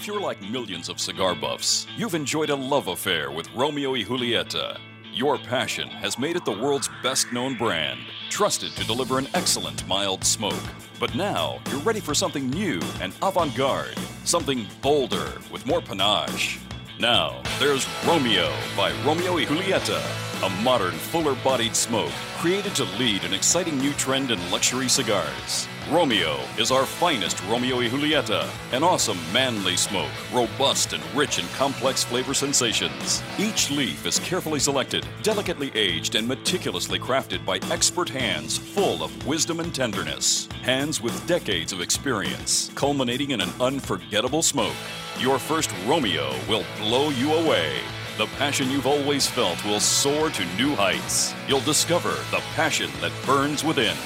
If 0.00 0.06
you're 0.06 0.18
like 0.18 0.40
millions 0.40 0.88
of 0.88 0.98
cigar 0.98 1.34
buffs, 1.34 1.86
you've 1.94 2.14
enjoyed 2.14 2.48
a 2.48 2.56
love 2.56 2.88
affair 2.88 3.30
with 3.30 3.52
Romeo 3.54 3.90
y 3.92 4.02
Julieta. 4.02 4.78
Your 5.12 5.36
passion 5.36 5.88
has 5.88 6.18
made 6.18 6.36
it 6.36 6.46
the 6.46 6.58
world's 6.58 6.88
best 7.02 7.30
known 7.34 7.54
brand, 7.58 8.00
trusted 8.30 8.72
to 8.76 8.86
deliver 8.86 9.18
an 9.18 9.28
excellent 9.34 9.86
mild 9.86 10.24
smoke. 10.24 10.64
But 10.98 11.14
now 11.14 11.58
you're 11.68 11.80
ready 11.80 12.00
for 12.00 12.14
something 12.14 12.48
new 12.48 12.80
and 13.02 13.12
avant 13.20 13.54
garde. 13.54 13.98
something 14.24 14.66
bolder 14.80 15.38
with 15.52 15.66
more 15.66 15.82
panache. 15.82 16.58
Now, 16.98 17.42
there's 17.58 17.86
Romeo 18.06 18.50
by 18.74 18.92
Romeo 19.04 19.34
y 19.34 19.44
Julieta, 19.44 20.00
a 20.42 20.62
modern, 20.62 20.94
fuller 20.94 21.34
bodied 21.44 21.76
smoke 21.76 22.16
created 22.38 22.74
to 22.76 22.84
lead 22.98 23.22
an 23.24 23.34
exciting 23.34 23.76
new 23.76 23.92
trend 23.92 24.30
in 24.30 24.50
luxury 24.50 24.88
cigars. 24.88 25.68
Romeo 25.90 26.38
is 26.56 26.70
our 26.70 26.86
finest 26.86 27.42
Romeo 27.48 27.78
y 27.78 27.88
Julieta, 27.88 28.48
an 28.70 28.84
awesome 28.84 29.18
manly 29.32 29.76
smoke, 29.76 30.12
robust 30.32 30.92
and 30.92 31.02
rich 31.16 31.40
in 31.40 31.46
complex 31.48 32.04
flavor 32.04 32.32
sensations. 32.32 33.24
Each 33.40 33.72
leaf 33.72 34.06
is 34.06 34.20
carefully 34.20 34.60
selected, 34.60 35.04
delicately 35.24 35.72
aged, 35.74 36.14
and 36.14 36.28
meticulously 36.28 37.00
crafted 37.00 37.44
by 37.44 37.58
expert 37.72 38.08
hands 38.08 38.56
full 38.56 39.02
of 39.02 39.26
wisdom 39.26 39.58
and 39.58 39.74
tenderness. 39.74 40.46
Hands 40.62 41.00
with 41.00 41.26
decades 41.26 41.72
of 41.72 41.80
experience, 41.80 42.70
culminating 42.76 43.32
in 43.32 43.40
an 43.40 43.50
unforgettable 43.60 44.42
smoke. 44.42 44.76
Your 45.18 45.40
first 45.40 45.74
Romeo 45.88 46.32
will 46.48 46.64
blow 46.78 47.08
you 47.08 47.34
away. 47.34 47.72
The 48.16 48.26
passion 48.38 48.70
you've 48.70 48.86
always 48.86 49.26
felt 49.26 49.64
will 49.64 49.80
soar 49.80 50.30
to 50.30 50.56
new 50.56 50.76
heights. 50.76 51.34
You'll 51.48 51.60
discover 51.62 52.10
the 52.30 52.42
passion 52.54 52.90
that 53.00 53.10
burns 53.26 53.64
within. 53.64 53.96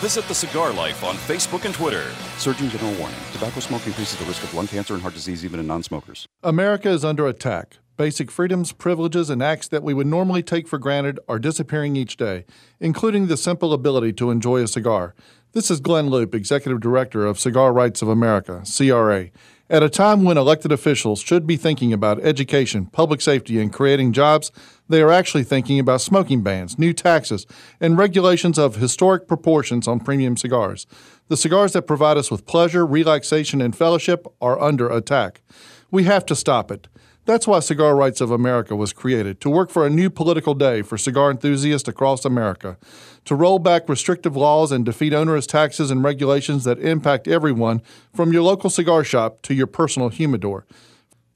Visit 0.00 0.26
The 0.28 0.34
Cigar 0.34 0.72
Life 0.72 1.04
on 1.04 1.14
Facebook 1.14 1.66
and 1.66 1.74
Twitter. 1.74 2.02
Surgeon 2.38 2.70
General 2.70 2.94
warning 2.94 3.18
tobacco 3.34 3.60
smoke 3.60 3.86
increases 3.86 4.18
the 4.18 4.24
risk 4.24 4.42
of 4.42 4.54
lung 4.54 4.66
cancer 4.66 4.94
and 4.94 5.02
heart 5.02 5.12
disease 5.12 5.44
even 5.44 5.60
in 5.60 5.66
non 5.66 5.82
smokers. 5.82 6.26
America 6.42 6.88
is 6.88 7.04
under 7.04 7.26
attack. 7.26 7.76
Basic 7.98 8.30
freedoms, 8.30 8.72
privileges, 8.72 9.28
and 9.28 9.42
acts 9.42 9.68
that 9.68 9.82
we 9.82 9.92
would 9.92 10.06
normally 10.06 10.42
take 10.42 10.66
for 10.66 10.78
granted 10.78 11.20
are 11.28 11.38
disappearing 11.38 11.96
each 11.96 12.16
day, 12.16 12.46
including 12.80 13.26
the 13.26 13.36
simple 13.36 13.74
ability 13.74 14.14
to 14.14 14.30
enjoy 14.30 14.62
a 14.62 14.68
cigar. 14.68 15.14
This 15.52 15.70
is 15.70 15.80
Glynn 15.80 16.08
Loope, 16.08 16.34
Executive 16.34 16.80
Director 16.80 17.26
of 17.26 17.38
Cigar 17.38 17.70
Rights 17.70 18.00
of 18.00 18.08
America, 18.08 18.62
CRA. 18.64 19.28
At 19.70 19.84
a 19.84 19.88
time 19.88 20.24
when 20.24 20.36
elected 20.36 20.72
officials 20.72 21.20
should 21.20 21.46
be 21.46 21.56
thinking 21.56 21.92
about 21.92 22.20
education, 22.24 22.86
public 22.86 23.20
safety, 23.20 23.60
and 23.60 23.72
creating 23.72 24.12
jobs, 24.12 24.50
they 24.88 25.00
are 25.00 25.12
actually 25.12 25.44
thinking 25.44 25.78
about 25.78 26.00
smoking 26.00 26.42
bans, 26.42 26.76
new 26.76 26.92
taxes, 26.92 27.46
and 27.80 27.96
regulations 27.96 28.58
of 28.58 28.74
historic 28.74 29.28
proportions 29.28 29.86
on 29.86 30.00
premium 30.00 30.36
cigars. 30.36 30.88
The 31.28 31.36
cigars 31.36 31.72
that 31.74 31.82
provide 31.82 32.16
us 32.16 32.32
with 32.32 32.46
pleasure, 32.46 32.84
relaxation, 32.84 33.60
and 33.60 33.76
fellowship 33.76 34.26
are 34.40 34.60
under 34.60 34.90
attack. 34.90 35.40
We 35.88 36.02
have 36.02 36.26
to 36.26 36.34
stop 36.34 36.72
it. 36.72 36.88
That's 37.26 37.46
why 37.46 37.60
Cigar 37.60 37.94
Rights 37.94 38.20
of 38.20 38.32
America 38.32 38.74
was 38.74 38.92
created 38.92 39.40
to 39.42 39.50
work 39.50 39.70
for 39.70 39.86
a 39.86 39.90
new 39.90 40.10
political 40.10 40.54
day 40.54 40.82
for 40.82 40.98
cigar 40.98 41.30
enthusiasts 41.30 41.88
across 41.88 42.24
America, 42.24 42.76
to 43.24 43.34
roll 43.34 43.58
back 43.58 43.88
restrictive 43.88 44.36
laws 44.36 44.72
and 44.72 44.84
defeat 44.84 45.12
onerous 45.12 45.46
taxes 45.46 45.90
and 45.90 46.02
regulations 46.02 46.64
that 46.64 46.78
impact 46.78 47.28
everyone 47.28 47.82
from 48.14 48.32
your 48.32 48.42
local 48.42 48.70
cigar 48.70 49.04
shop 49.04 49.42
to 49.42 49.54
your 49.54 49.66
personal 49.66 50.08
humidor. 50.08 50.66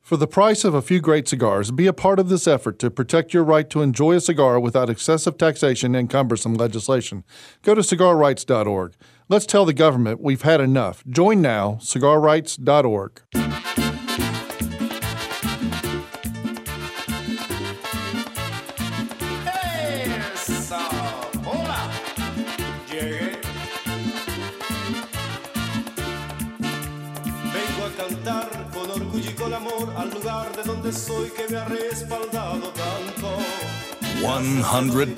For 0.04 0.18
the 0.18 0.26
price 0.26 0.64
of 0.64 0.74
a 0.74 0.82
few 0.82 1.00
great 1.00 1.26
cigars, 1.26 1.70
be 1.70 1.86
a 1.86 1.92
part 1.94 2.18
of 2.18 2.28
this 2.28 2.46
effort 2.46 2.78
to 2.80 2.90
protect 2.90 3.32
your 3.32 3.42
right 3.42 3.68
to 3.70 3.80
enjoy 3.80 4.16
a 4.16 4.20
cigar 4.20 4.60
without 4.60 4.90
excessive 4.90 5.38
taxation 5.38 5.94
and 5.94 6.10
cumbersome 6.10 6.54
legislation. 6.54 7.24
Go 7.62 7.74
to 7.74 7.80
cigarrights.org. 7.80 8.92
Let's 9.30 9.46
tell 9.46 9.64
the 9.64 9.72
government 9.72 10.20
we've 10.20 10.42
had 10.42 10.60
enough. 10.60 11.02
Join 11.08 11.40
now, 11.40 11.78
cigarrights.org. 11.80 13.73
100% 34.24 35.14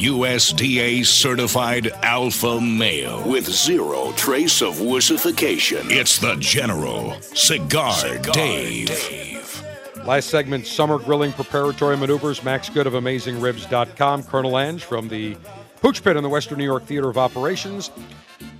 USDA 0.00 1.06
certified 1.06 1.88
alpha 2.02 2.60
male 2.60 3.28
with 3.28 3.48
zero 3.48 4.12
trace 4.16 4.60
of 4.60 4.74
wussification. 4.74 5.88
It's 5.90 6.18
the 6.18 6.34
General 6.36 7.12
Cigar, 7.20 8.18
Dave. 8.32 9.64
Last 10.04 10.30
segment, 10.30 10.66
summer 10.66 10.98
grilling 10.98 11.32
preparatory 11.32 11.96
maneuvers. 11.96 12.42
Max 12.42 12.68
Good 12.68 12.86
of 12.86 12.94
AmazingRibs.com. 12.94 14.24
Colonel 14.24 14.58
Ange 14.58 14.84
from 14.84 15.08
the 15.08 15.36
Pooch 15.80 16.02
Pit 16.02 16.16
in 16.16 16.22
the 16.22 16.28
Western 16.28 16.58
New 16.58 16.64
York 16.64 16.84
Theater 16.84 17.08
of 17.08 17.16
Operations. 17.16 17.90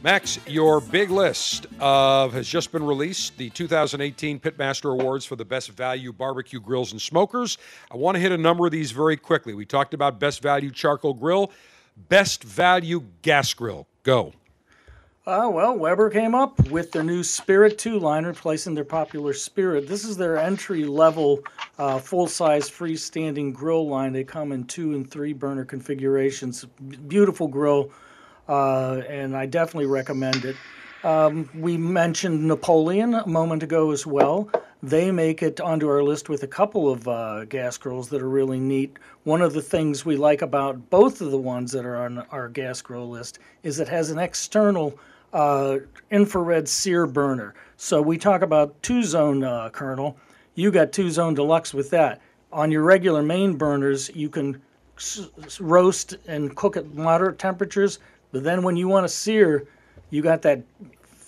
Max, 0.03 0.39
your 0.47 0.81
big 0.81 1.11
list 1.11 1.67
of 1.81 2.33
has 2.33 2.47
just 2.47 2.73
been 2.73 2.85
released. 2.85 3.37
The 3.39 3.51
2018 3.51 4.39
Pitmaster 4.39 4.93
Awards 4.93 5.25
for 5.25 5.37
the 5.37 5.45
best 5.45 5.71
value 5.71 6.13
barbecue 6.13 6.61
grills 6.61 6.93
and 6.93 7.01
smokers. 7.01 7.59
I 7.91 7.97
want 7.97 8.17
to 8.17 8.21
hit 8.21 8.33
a 8.33 8.39
number 8.39 8.67
of 8.67 8.73
these 8.73 8.91
very 8.91 9.17
quickly. 9.17 9.55
We 9.55 9.65
talked 9.65 9.95
about 9.95 10.21
best 10.21 10.43
value 10.43 10.71
charcoal 10.71 11.15
grill, 11.15 11.53
best 12.09 12.45
value 12.45 13.05
gas 13.23 13.55
grill. 13.55 13.87
Go. 14.03 14.33
Uh, 15.27 15.49
well, 15.51 15.75
Weber 15.75 16.11
came 16.11 16.35
up 16.35 16.69
with 16.69 16.93
their 16.93 17.03
new 17.03 17.23
Spirit 17.23 17.79
2 17.79 17.99
line, 17.99 18.27
replacing 18.27 18.75
their 18.75 18.85
popular 18.85 19.33
Spirit. 19.33 19.89
This 19.89 20.05
is 20.05 20.19
their 20.19 20.37
entry 20.37 20.85
level, 20.85 21.43
uh, 21.79 21.99
full 21.99 22.27
size 22.27 22.69
freestanding 22.69 23.55
grill 23.55 23.89
line. 23.89 24.13
They 24.13 24.23
come 24.23 24.53
in 24.53 24.65
two 24.65 24.93
and 24.93 25.11
three 25.11 25.33
burner 25.33 25.65
configurations. 25.65 26.67
Beautiful 27.09 27.49
grill, 27.49 27.91
uh, 28.49 29.03
and 29.09 29.37
I 29.37 29.47
definitely 29.47 29.87
recommend 29.87 30.45
it. 30.45 30.57
Um, 31.05 31.51
we 31.55 31.77
mentioned 31.77 32.49
Napoleon 32.49 33.15
a 33.15 33.27
moment 33.27 33.63
ago 33.63 33.91
as 33.91 34.07
well. 34.07 34.51
They 34.83 35.11
make 35.11 35.43
it 35.43 35.61
onto 35.61 35.89
our 35.89 36.03
list 36.03 36.29
with 36.29 36.43
a 36.43 36.47
couple 36.47 36.91
of 36.91 37.07
uh, 37.09 37.45
gas 37.47 37.77
grills 37.79 38.09
that 38.11 38.23
are 38.23 38.29
really 38.29 38.61
neat. 38.61 38.99
One 39.25 39.43
of 39.43 39.53
the 39.53 39.63
things 39.63 40.05
we 40.05 40.17
like 40.17 40.43
about 40.43 40.91
both 40.91 41.21
of 41.21 41.31
the 41.31 41.39
ones 41.39 41.73
that 41.73 41.85
are 41.87 41.97
on 41.97 42.19
our 42.31 42.49
gas 42.49 42.83
grill 42.83 43.09
list 43.09 43.39
is 43.63 43.81
it 43.81 43.89
has 43.89 44.11
an 44.11 44.19
external 44.19 44.99
uh, 45.33 45.79
infrared 46.11 46.69
sear 46.69 47.07
burner. 47.07 47.55
So 47.77 48.01
we 48.01 48.17
talk 48.19 48.43
about 48.43 48.83
two 48.83 49.03
zone 49.03 49.43
uh, 49.43 49.71
Colonel. 49.71 50.17
You 50.55 50.71
got 50.71 50.93
two 50.93 51.11
zone 51.11 51.35
deluxe 51.35 51.75
with 51.75 51.91
that. 51.91 52.21
On 52.53 52.71
your 52.71 52.83
regular 52.83 53.23
main 53.23 53.57
burners, 53.57 54.11
you 54.15 54.29
can 54.29 54.63
roast 55.59 56.17
and 56.29 56.55
cook 56.55 56.77
at 56.77 56.95
moderate 56.95 57.39
temperatures. 57.39 57.99
But 58.35 58.43
then 58.43 58.65
when 58.65 58.77
you 58.77 58.89
want 58.89 59.05
to 59.05 59.09
sear, 59.09 59.69
you 60.11 60.21
got 60.21 60.43
that 60.43 60.61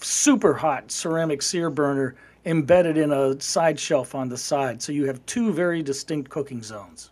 super 0.01 0.55
hot 0.55 0.91
ceramic 0.91 1.41
sear 1.41 1.71
burner 1.71 2.17
embedded 2.45 2.97
in 2.97 3.13
a 3.13 3.41
side 3.41 3.79
shelf 3.79 4.17
on 4.17 4.29
the 4.29 4.37
side. 4.37 4.83
So 4.83 4.91
you 4.91 5.07
have 5.07 5.25
two 5.25 5.53
very 5.53 5.85
distinct 5.85 6.31
cooking 6.31 6.65
zones. 6.65 7.11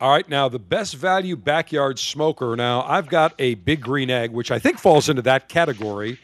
All 0.00 0.10
right, 0.10 0.28
now 0.28 0.48
the 0.48 0.58
best 0.58 0.96
value 0.96 1.36
backyard 1.36 2.00
smoker. 2.00 2.56
Now 2.56 2.82
I've 2.82 3.06
got 3.06 3.34
a 3.38 3.54
big 3.54 3.80
green 3.80 4.10
egg, 4.10 4.32
which 4.32 4.50
I 4.50 4.58
think 4.58 4.80
falls 4.80 5.08
into 5.08 5.22
that 5.22 5.48
category. 5.48 6.18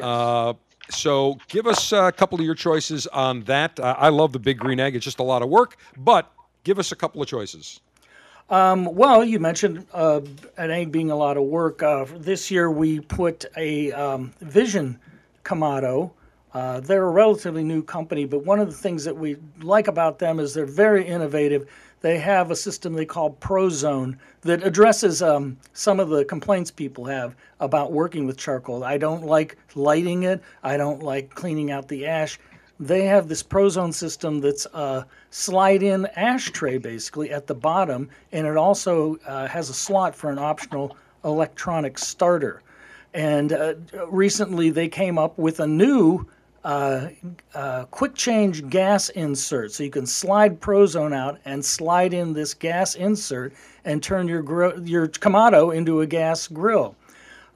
Uh, 0.00 0.54
so 0.88 1.36
give 1.48 1.66
us 1.66 1.92
a 1.92 2.10
couple 2.10 2.38
of 2.38 2.44
your 2.46 2.54
choices 2.54 3.06
on 3.08 3.42
that. 3.42 3.78
Uh, 3.78 3.96
I 3.98 4.08
love 4.08 4.32
the 4.32 4.38
big 4.38 4.58
green 4.58 4.80
egg; 4.80 4.96
it's 4.96 5.04
just 5.04 5.18
a 5.18 5.24
lot 5.24 5.42
of 5.42 5.50
work, 5.50 5.76
but 5.98 6.32
give 6.64 6.78
us 6.78 6.90
a 6.90 6.96
couple 6.96 7.20
of 7.20 7.28
choices. 7.28 7.80
Um, 8.50 8.96
well, 8.96 9.24
you 9.24 9.38
mentioned 9.38 9.86
uh, 9.92 10.20
egg 10.58 10.90
being 10.90 11.12
a 11.12 11.16
lot 11.16 11.36
of 11.36 11.44
work. 11.44 11.84
Uh, 11.84 12.04
this 12.16 12.50
year 12.50 12.68
we 12.68 12.98
put 12.98 13.44
a 13.56 13.92
um, 13.92 14.32
Vision 14.40 14.98
Kamado. 15.44 16.10
Uh, 16.52 16.80
they're 16.80 17.06
a 17.06 17.10
relatively 17.10 17.62
new 17.62 17.80
company, 17.80 18.24
but 18.24 18.44
one 18.44 18.58
of 18.58 18.66
the 18.68 18.76
things 18.76 19.04
that 19.04 19.16
we 19.16 19.36
like 19.62 19.86
about 19.86 20.18
them 20.18 20.40
is 20.40 20.52
they're 20.52 20.66
very 20.66 21.06
innovative. 21.06 21.70
They 22.00 22.18
have 22.18 22.50
a 22.50 22.56
system 22.56 22.92
they 22.92 23.04
call 23.04 23.34
Prozone 23.34 24.18
that 24.40 24.64
addresses 24.64 25.22
um, 25.22 25.56
some 25.74 26.00
of 26.00 26.08
the 26.08 26.24
complaints 26.24 26.72
people 26.72 27.04
have 27.04 27.36
about 27.60 27.92
working 27.92 28.26
with 28.26 28.36
charcoal. 28.36 28.82
I 28.82 28.98
don't 28.98 29.24
like 29.24 29.58
lighting 29.76 30.24
it. 30.24 30.42
I 30.64 30.76
don't 30.76 31.04
like 31.04 31.32
cleaning 31.36 31.70
out 31.70 31.86
the 31.86 32.06
ash 32.06 32.36
they 32.80 33.04
have 33.04 33.28
this 33.28 33.42
Prozone 33.42 33.92
system 33.92 34.40
that's 34.40 34.64
a 34.72 35.06
slide-in 35.30 36.06
ashtray 36.16 36.78
basically 36.78 37.30
at 37.30 37.46
the 37.46 37.54
bottom, 37.54 38.08
and 38.32 38.46
it 38.46 38.56
also 38.56 39.18
uh, 39.26 39.46
has 39.46 39.68
a 39.68 39.74
slot 39.74 40.16
for 40.16 40.30
an 40.30 40.38
optional 40.38 40.96
electronic 41.22 41.98
starter. 41.98 42.62
And 43.12 43.52
uh, 43.52 43.74
recently, 44.08 44.70
they 44.70 44.88
came 44.88 45.18
up 45.18 45.36
with 45.38 45.60
a 45.60 45.66
new 45.66 46.26
uh, 46.64 47.08
uh, 47.54 47.84
quick 47.90 48.14
change 48.14 48.66
gas 48.70 49.10
insert, 49.10 49.72
so 49.72 49.82
you 49.82 49.90
can 49.90 50.06
slide 50.06 50.60
Prozone 50.60 51.14
out 51.14 51.38
and 51.44 51.62
slide 51.64 52.14
in 52.14 52.32
this 52.32 52.54
gas 52.54 52.94
insert 52.94 53.52
and 53.84 54.02
turn 54.02 54.26
your 54.28 54.42
gr- 54.42 54.78
your 54.84 55.08
Kamado 55.08 55.74
into 55.74 56.00
a 56.00 56.06
gas 56.06 56.48
grill. 56.48 56.94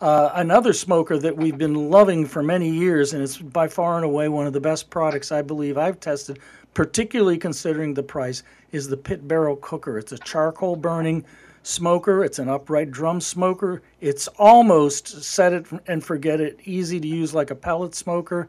Uh, 0.05 0.31
another 0.35 0.75
smoker 0.75 1.17
that 1.17 1.35
we've 1.35 1.57
been 1.57 1.89
loving 1.89 2.27
for 2.27 2.43
many 2.43 2.69
years, 2.69 3.15
and 3.15 3.23
it's 3.23 3.39
by 3.39 3.67
far 3.67 3.97
and 3.97 4.05
away 4.05 4.29
one 4.29 4.47
of 4.47 4.53
the 4.53 4.61
best 4.61 4.91
products 4.91 5.33
I 5.33 5.41
believe 5.41 5.79
I've 5.79 5.99
tested, 5.99 6.41
particularly 6.75 7.39
considering 7.39 7.95
the 7.95 8.03
price, 8.03 8.43
is 8.73 8.87
the 8.87 8.99
Pit 8.99 9.27
Barrel 9.27 9.57
Cooker. 9.57 9.97
It's 9.97 10.13
a 10.13 10.19
charcoal 10.19 10.77
burning 10.77 11.25
smoker, 11.63 12.23
it's 12.23 12.39
an 12.39 12.51
upright 12.51 12.91
drum 12.91 13.19
smoker. 13.19 13.81
It's 14.03 14.29
almost 14.37 15.23
set 15.23 15.55
it 15.55 15.65
and 15.87 16.05
forget 16.05 16.39
it, 16.39 16.61
easy 16.65 17.01
to 17.01 17.09
use 17.09 17.33
like 17.33 17.51
a 17.51 17.55
pellet 17.55 17.95
smoker. 17.95 18.47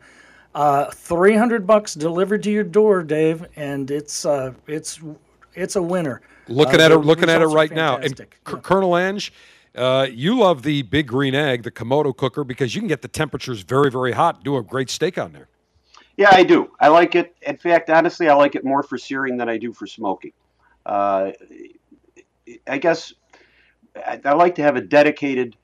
Uh, 0.53 0.91
Three 0.91 1.37
hundred 1.37 1.65
bucks 1.65 1.93
delivered 1.93 2.43
to 2.43 2.51
your 2.51 2.65
door, 2.65 3.01
Dave, 3.01 3.45
and 3.55 3.89
it's 3.91 4.25
uh, 4.25 4.53
it's 4.67 4.99
it's 5.53 5.77
a 5.77 5.81
winner. 5.81 6.19
Looking 6.49 6.81
Uh, 6.81 6.83
at 6.83 6.91
it, 6.91 6.97
looking 6.97 7.29
at 7.29 7.41
it 7.41 7.47
right 7.47 7.71
now. 7.71 7.95
And. 7.95 8.17
C- 8.17 8.25
Colonel 8.43 8.97
Ange, 8.97 9.31
uh, 9.75 10.07
you 10.09 10.37
love 10.39 10.63
the 10.63 10.83
big 10.83 11.07
green 11.07 11.35
egg, 11.35 11.63
the 11.63 11.71
Kamado 11.71 12.15
cooker, 12.15 12.43
because 12.43 12.75
you 12.75 12.81
can 12.81 12.87
get 12.87 13.01
the 13.01 13.07
temperatures 13.07 13.61
very, 13.61 13.91
very 13.91 14.11
hot. 14.11 14.43
Do 14.43 14.57
a 14.57 14.63
great 14.63 14.89
steak 14.89 15.17
on 15.17 15.33
there. 15.33 15.47
Yeah, 16.17 16.29
I 16.31 16.43
do. 16.43 16.71
I 16.79 16.87
like 16.87 17.15
it. 17.15 17.35
In 17.41 17.57
fact, 17.57 17.89
honestly, 17.89 18.29
I 18.29 18.35
like 18.35 18.55
it 18.55 18.63
more 18.63 18.83
for 18.83 18.97
searing 18.97 19.37
than 19.37 19.49
I 19.49 19.57
do 19.57 19.73
for 19.73 19.85
smoking. 19.85 20.31
Uh, 20.85 21.31
I 22.67 22.77
guess 22.77 23.13
I, 23.95 24.33
like 24.33 24.55
to 24.55 24.61
have 24.61 24.75
a 24.75 24.81
dedicated 24.81 25.55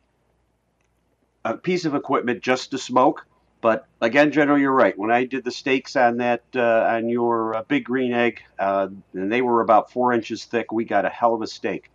uh 1.45 1.53
piece 1.53 1.85
of 1.85 1.95
equipment 1.95 2.41
just 2.41 2.71
to 2.71 2.77
smoke. 2.77 3.25
But 3.61 3.85
again, 4.01 4.31
General, 4.31 4.57
you're 4.57 4.73
right. 4.73 4.97
When 4.97 5.11
I 5.11 5.25
did 5.25 5.43
the 5.43 5.51
steaks 5.51 5.95
on 5.95 6.17
that 6.17 6.43
uh, 6.55 6.87
on 6.89 7.07
your 7.07 7.55
uh, 7.55 7.63
big 7.63 7.85
green 7.85 8.11
egg, 8.11 8.41
and 8.57 9.03
they 9.13 9.41
were 9.41 9.61
about 9.61 9.91
four 9.91 10.13
inches 10.13 10.45
thick, 10.45 10.71
we 10.71 10.83
got 10.83 11.05
a 11.05 11.09
hell 11.09 11.35
of 11.35 11.41
a 11.43 11.47
steak. 11.47 11.91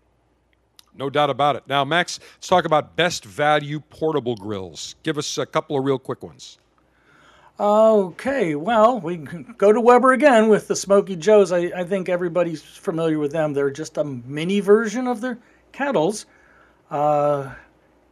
No 0.99 1.11
doubt 1.11 1.31
about 1.31 1.57
it. 1.57 1.65
Now, 1.67 1.85
Max, 1.85 2.19
let's 2.37 2.49
talk 2.49 2.65
about 2.65 2.97
best 2.97 3.25
value 3.25 3.81
portable 3.81 4.37
grills. 4.37 4.95
Give 5.03 5.19
us 5.19 5.39
a 5.39 5.47
couple 5.47 5.77
of 5.79 5.85
real 5.85 5.99
quick 5.99 6.23
ones. 6.23 6.59
Okay, 7.59 8.55
well, 8.55 9.01
we 9.01 9.17
go 9.17 9.73
to 9.73 9.81
Weber 9.81 10.13
again 10.13 10.49
with 10.49 10.69
the 10.69 10.77
Smokey 10.77 11.17
Joes. 11.17 11.53
I, 11.53 11.71
I 11.75 11.85
think 11.85 12.11
everybody's 12.11 12.61
familiar 12.61 13.19
with 13.19 13.33
them. 13.33 13.55
They're 13.55 13.71
just 13.71 13.97
a 13.97 14.05
mini 14.05 14.61
version 14.61 15.07
of 15.07 15.23
their 15.23 15.39
kettles. 15.73 16.27
Uh, 16.91 17.55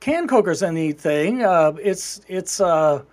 can 0.00 0.26
cooker's 0.26 0.62
a 0.62 0.72
neat 0.72 0.98
thing. 0.98 1.42
Uh, 1.44 1.72
it's 1.82 2.22
it's 2.26 2.58
a 2.60 3.04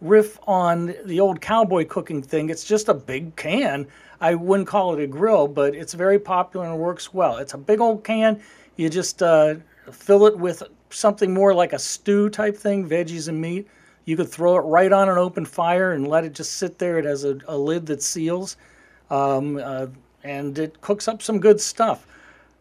riff 0.00 0.38
on 0.46 0.94
the 1.04 1.18
old 1.20 1.40
cowboy 1.40 1.86
cooking 1.86 2.22
thing. 2.22 2.50
It's 2.50 2.64
just 2.64 2.88
a 2.88 2.94
big 2.94 3.34
can. 3.36 3.86
I 4.20 4.34
wouldn't 4.34 4.68
call 4.68 4.94
it 4.94 5.02
a 5.02 5.06
grill, 5.06 5.48
but 5.48 5.74
it's 5.74 5.94
very 5.94 6.18
popular 6.18 6.66
and 6.66 6.78
works 6.78 7.12
well. 7.12 7.38
It's 7.38 7.54
a 7.54 7.58
big 7.58 7.80
old 7.80 8.04
can. 8.04 8.40
You 8.80 8.88
just 8.88 9.22
uh, 9.22 9.56
fill 9.92 10.24
it 10.24 10.38
with 10.38 10.62
something 10.88 11.34
more 11.34 11.52
like 11.52 11.74
a 11.74 11.78
stew 11.78 12.30
type 12.30 12.56
thing, 12.56 12.88
veggies 12.88 13.28
and 13.28 13.38
meat. 13.38 13.68
You 14.06 14.16
could 14.16 14.30
throw 14.30 14.56
it 14.56 14.60
right 14.60 14.90
on 14.90 15.06
an 15.10 15.18
open 15.18 15.44
fire 15.44 15.92
and 15.92 16.08
let 16.08 16.24
it 16.24 16.32
just 16.32 16.54
sit 16.54 16.78
there. 16.78 16.98
It 16.98 17.04
has 17.04 17.24
a, 17.24 17.38
a 17.46 17.58
lid 17.58 17.84
that 17.86 18.02
seals, 18.02 18.56
um, 19.10 19.58
uh, 19.62 19.88
and 20.24 20.58
it 20.58 20.80
cooks 20.80 21.08
up 21.08 21.20
some 21.20 21.40
good 21.40 21.60
stuff. 21.60 22.06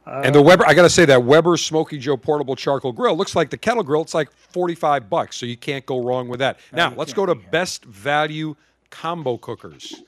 Uh, 0.05 0.23
and 0.25 0.35
the 0.35 0.41
Weber, 0.41 0.65
I 0.67 0.73
got 0.73 0.81
to 0.81 0.89
say 0.89 1.05
that 1.05 1.23
Weber 1.23 1.55
Smokey 1.55 1.97
Joe 1.97 2.17
portable 2.17 2.57
charcoal 2.57 2.91
grill 2.91 3.15
looks 3.15 3.33
like 3.33 3.49
the 3.49 3.57
kettle 3.57 3.83
grill. 3.83 4.01
It's 4.01 4.13
like 4.13 4.29
45 4.29 5.09
bucks, 5.09 5.37
so 5.37 5.45
you 5.45 5.55
can't 5.55 5.85
go 5.85 6.03
wrong 6.03 6.27
with 6.27 6.41
that. 6.41 6.59
now, 6.73 6.93
let's 6.95 7.13
go 7.13 7.25
to 7.25 7.35
best 7.35 7.85
value 7.85 8.57
combo 8.89 9.37
cookers. 9.37 10.03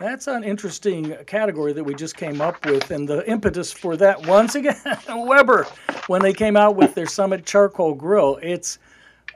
That's 0.00 0.28
an 0.28 0.44
interesting 0.44 1.14
category 1.26 1.74
that 1.74 1.84
we 1.84 1.94
just 1.94 2.16
came 2.16 2.40
up 2.40 2.64
with, 2.64 2.90
and 2.90 3.06
the 3.06 3.28
impetus 3.30 3.70
for 3.70 3.98
that 3.98 4.26
once 4.26 4.54
again, 4.54 4.74
Weber, 5.10 5.66
when 6.06 6.22
they 6.22 6.32
came 6.32 6.56
out 6.56 6.74
with 6.74 6.94
their 6.94 7.04
Summit 7.04 7.44
charcoal 7.44 7.92
grill, 7.94 8.38
it's 8.42 8.78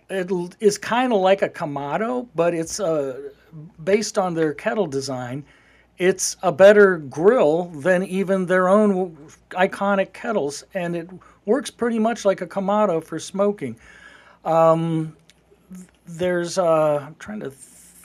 it 0.08 0.30
is 0.60 0.78
kind 0.78 1.12
of 1.12 1.20
like 1.20 1.42
a 1.42 1.50
Kamado, 1.50 2.26
but 2.34 2.54
it's 2.54 2.80
uh, 2.80 3.28
based 3.84 4.16
on 4.16 4.32
their 4.32 4.54
kettle 4.54 4.86
design. 4.86 5.44
It's 5.98 6.38
a 6.42 6.50
better 6.50 6.96
grill 6.96 7.64
than 7.64 8.02
even 8.02 8.46
their 8.46 8.70
own 8.70 9.18
iconic 9.50 10.14
kettles, 10.14 10.64
and 10.72 10.96
it 10.96 11.10
works 11.44 11.70
pretty 11.70 11.98
much 11.98 12.24
like 12.24 12.40
a 12.40 12.46
Kamado 12.46 13.04
for 13.04 13.18
smoking. 13.18 13.76
Um, 14.46 15.14
there's 16.06 16.56
uh, 16.56 17.04
I'm 17.06 17.16
trying 17.16 17.40
to 17.40 17.52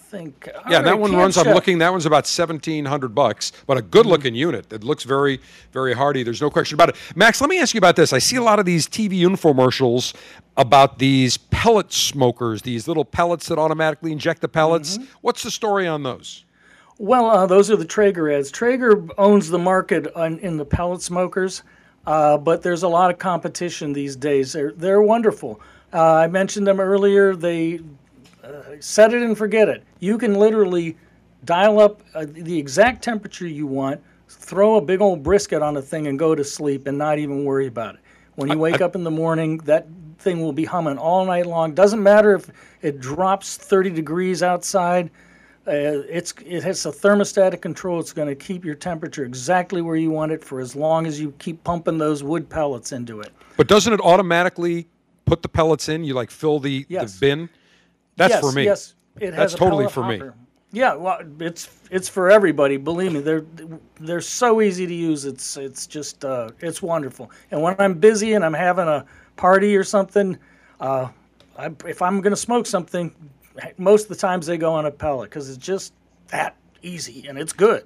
think. 0.09 0.49
Yeah, 0.69 0.81
that 0.81 0.99
one 0.99 1.15
runs. 1.15 1.37
I'm 1.37 1.53
looking. 1.53 1.77
That 1.77 1.91
one's 1.91 2.05
about 2.05 2.25
seventeen 2.25 2.85
hundred 2.85 3.13
bucks, 3.13 3.51
but 3.67 3.77
a 3.77 3.81
good-looking 3.81 4.35
unit. 4.35 4.71
It 4.73 4.83
looks 4.83 5.03
very, 5.03 5.39
very 5.71 5.93
hardy. 5.93 6.23
There's 6.23 6.41
no 6.41 6.49
question 6.49 6.75
about 6.75 6.89
it. 6.89 6.95
Max, 7.15 7.39
let 7.41 7.49
me 7.49 7.59
ask 7.59 7.73
you 7.73 7.77
about 7.77 7.95
this. 7.95 8.11
I 8.11 8.19
see 8.19 8.35
a 8.35 8.43
lot 8.43 8.59
of 8.59 8.65
these 8.65 8.87
TV 8.87 9.19
infomercials 9.21 10.13
about 10.57 10.99
these 10.99 11.37
pellet 11.37 11.93
smokers, 11.93 12.63
these 12.63 12.87
little 12.87 13.05
pellets 13.05 13.47
that 13.47 13.59
automatically 13.59 14.11
inject 14.11 14.41
the 14.41 14.49
pellets. 14.49 14.99
What's 15.21 15.43
the 15.43 15.51
story 15.51 15.87
on 15.87 16.03
those? 16.03 16.43
Well, 16.97 17.29
uh, 17.29 17.45
those 17.45 17.71
are 17.71 17.77
the 17.77 17.85
Traeger 17.85 18.29
ads. 18.29 18.51
Traeger 18.51 19.07
owns 19.17 19.47
the 19.47 19.59
market 19.59 20.13
on, 20.15 20.37
in 20.39 20.57
the 20.57 20.65
pellet 20.65 21.01
smokers, 21.01 21.63
uh, 22.05 22.37
but 22.37 22.61
there's 22.61 22.83
a 22.83 22.89
lot 22.89 23.09
of 23.09 23.17
competition 23.19 23.93
these 23.93 24.17
days. 24.17 24.51
They're, 24.51 24.73
they're 24.73 25.01
wonderful. 25.01 25.61
Uh, 25.93 26.15
I 26.15 26.27
mentioned 26.27 26.67
them 26.67 26.81
earlier. 26.81 27.35
They 27.35 27.79
uh, 28.49 28.61
set 28.79 29.13
it 29.13 29.21
and 29.21 29.37
forget 29.37 29.69
it. 29.69 29.83
You 29.99 30.17
can 30.17 30.35
literally 30.35 30.97
dial 31.45 31.79
up 31.79 32.01
uh, 32.13 32.25
the 32.27 32.57
exact 32.57 33.03
temperature 33.03 33.47
you 33.47 33.67
want, 33.67 34.01
throw 34.27 34.75
a 34.75 34.81
big 34.81 35.01
old 35.01 35.23
brisket 35.23 35.61
on 35.61 35.73
the 35.73 35.81
thing, 35.81 36.07
and 36.07 36.17
go 36.17 36.35
to 36.35 36.43
sleep 36.43 36.87
and 36.87 36.97
not 36.97 37.19
even 37.19 37.45
worry 37.45 37.67
about 37.67 37.95
it. 37.95 38.01
When 38.35 38.49
you 38.49 38.57
wake 38.57 38.81
up 38.81 38.95
in 38.95 39.03
the 39.03 39.11
morning, 39.11 39.57
that 39.59 39.87
thing 40.17 40.41
will 40.41 40.53
be 40.53 40.65
humming 40.65 40.97
all 40.97 41.25
night 41.25 41.45
long. 41.45 41.73
Doesn't 41.73 42.01
matter 42.01 42.35
if 42.35 42.49
it 42.81 42.99
drops 42.99 43.57
30 43.57 43.89
degrees 43.91 44.43
outside. 44.43 45.09
Uh, 45.67 46.01
it's 46.09 46.33
it 46.45 46.63
has 46.63 46.85
a 46.85 46.89
thermostatic 46.91 47.61
control. 47.61 47.99
It's 47.99 48.13
going 48.13 48.27
to 48.27 48.35
keep 48.35 48.65
your 48.65 48.75
temperature 48.75 49.23
exactly 49.23 49.81
where 49.81 49.97
you 49.97 50.09
want 50.09 50.31
it 50.31 50.43
for 50.43 50.59
as 50.59 50.75
long 50.75 51.05
as 51.05 51.19
you 51.19 51.31
keep 51.37 51.63
pumping 51.63 51.97
those 51.97 52.23
wood 52.23 52.49
pellets 52.49 52.91
into 52.91 53.19
it. 53.19 53.31
But 53.57 53.67
doesn't 53.67 53.91
it 53.91 53.99
automatically 54.01 54.87
put 55.25 55.41
the 55.41 55.49
pellets 55.49 55.89
in? 55.89 56.03
You 56.03 56.13
like 56.13 56.31
fill 56.31 56.59
the, 56.59 56.85
Yes. 56.89 57.13
the 57.13 57.19
bin. 57.19 57.49
That's 58.19 58.33
yes, 58.33 58.41
for 58.41 58.51
me. 58.51 58.65
Yes, 58.65 58.95
it 59.17 59.33
has 59.33 59.37
That's 59.37 59.53
a 59.53 59.57
totally 59.57 59.87
for 59.87 60.05
me. 60.05 60.21
Yeah, 60.73 60.93
well, 60.95 61.21
it's 61.39 61.69
it's 61.89 62.09
for 62.09 62.29
everybody. 62.29 62.75
Believe 62.75 63.13
me, 63.13 63.21
they're 63.21 63.45
they're 64.01 64.19
so 64.19 64.61
easy 64.61 64.85
to 64.85 64.93
use. 64.93 65.23
It's 65.23 65.55
it's 65.55 65.87
just 65.87 66.25
uh, 66.25 66.49
it's 66.59 66.81
wonderful. 66.81 67.31
And 67.49 67.61
when 67.61 67.77
I'm 67.79 67.93
busy 67.93 68.33
and 68.33 68.43
I'm 68.43 68.53
having 68.53 68.89
a 68.89 69.05
party 69.37 69.73
or 69.77 69.85
something, 69.85 70.37
uh, 70.81 71.07
I, 71.57 71.71
if 71.87 72.01
I'm 72.01 72.19
going 72.19 72.31
to 72.31 72.37
smoke 72.37 72.65
something, 72.65 73.15
most 73.77 74.03
of 74.03 74.09
the 74.09 74.17
times 74.17 74.47
they 74.47 74.57
go 74.57 74.73
on 74.73 74.85
a 74.85 74.91
pellet 74.91 75.29
because 75.29 75.49
it's 75.49 75.57
just 75.57 75.93
that 76.27 76.57
easy 76.81 77.25
and 77.29 77.39
it's 77.39 77.53
good. 77.53 77.85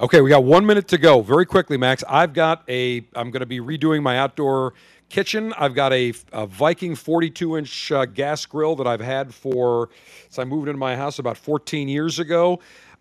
Okay, 0.00 0.20
we 0.20 0.30
got 0.30 0.44
one 0.44 0.64
minute 0.64 0.86
to 0.88 0.98
go. 0.98 1.22
Very 1.22 1.44
quickly, 1.44 1.76
Max. 1.76 2.04
I've 2.08 2.34
got 2.34 2.62
a. 2.68 3.04
I'm 3.16 3.32
going 3.32 3.40
to 3.40 3.46
be 3.46 3.58
redoing 3.58 4.00
my 4.00 4.16
outdoor 4.16 4.74
kitchen. 5.12 5.52
I've 5.56 5.74
got 5.74 5.92
a, 5.92 6.12
a 6.32 6.46
Viking 6.46 6.96
42 6.96 7.58
inch 7.58 7.92
uh, 7.92 8.06
gas 8.06 8.44
grill 8.46 8.74
that 8.76 8.86
I've 8.86 9.00
had 9.00 9.32
for 9.32 9.90
since 10.24 10.38
I 10.38 10.44
moved 10.44 10.68
into 10.68 10.78
my 10.78 10.96
house 10.96 11.20
about 11.20 11.36
14 11.36 11.88
years 11.88 12.18
ago. 12.18 12.58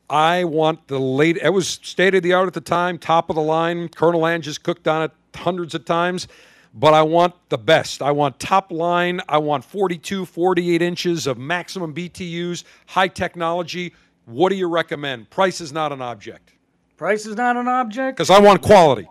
I 0.10 0.44
want 0.44 0.88
the 0.88 1.00
late. 1.00 1.38
It 1.38 1.50
was 1.50 1.68
state 1.68 2.14
of 2.14 2.22
the 2.22 2.34
art 2.34 2.48
at 2.48 2.54
the 2.54 2.62
time, 2.62 2.98
top 3.00 3.30
of 3.30 3.36
the 3.36 3.42
line. 3.42 3.88
Colonel 3.88 4.28
Ange 4.28 4.46
has 4.46 4.58
cooked 4.58 4.88
on 4.88 5.04
it 5.04 5.12
hundreds 5.34 5.74
of 5.74 5.86
times, 5.86 6.28
but 6.74 6.94
I 6.94 7.02
want 7.02 7.34
the 7.48 7.58
best. 7.58 8.02
I 8.02 8.12
want 8.12 8.38
top 8.38 8.72
line. 8.74 9.22
I 9.30 9.38
want 9.38 9.64
42, 9.64 10.26
48 10.26 10.82
inches 10.82 11.28
of 11.28 11.38
maximum 11.38 11.94
BTUs, 11.94 12.66
high 12.88 13.08
technology. 13.08 13.94
What 14.26 14.50
do 14.50 14.56
you 14.56 14.68
recommend? 14.68 15.30
Price 15.30 15.62
is 15.62 15.72
not 15.72 15.92
an 15.92 16.02
object 16.02 16.54
Price 16.98 17.26
is 17.26 17.36
not 17.36 17.58
an 17.58 17.68
object. 17.68 18.18
because 18.18 18.30
I 18.30 18.40
want 18.40 18.62
quality. 18.62 19.08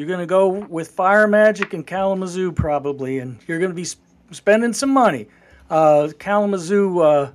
You're 0.00 0.06
going 0.06 0.20
to 0.20 0.26
go 0.26 0.48
with 0.48 0.92
Fire 0.92 1.26
Magic 1.28 1.74
and 1.74 1.86
Kalamazoo 1.86 2.52
probably, 2.52 3.18
and 3.18 3.38
you're 3.46 3.58
going 3.58 3.70
to 3.70 3.74
be 3.74 3.84
sp- 3.84 4.00
spending 4.30 4.72
some 4.72 4.88
money. 4.88 5.28
Uh, 5.68 6.08
Kalamazoo, 6.18 7.00
uh, 7.00 7.30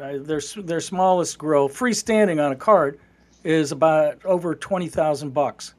uh, 0.00 0.18
their 0.18 0.40
their 0.56 0.80
smallest 0.80 1.38
grill, 1.38 1.68
freestanding 1.68 2.44
on 2.44 2.50
a 2.50 2.56
cart, 2.56 2.98
is 3.44 3.70
about 3.70 4.24
over 4.24 4.56
twenty 4.56 4.88
thousand 4.88 5.34
bucks, 5.34 5.74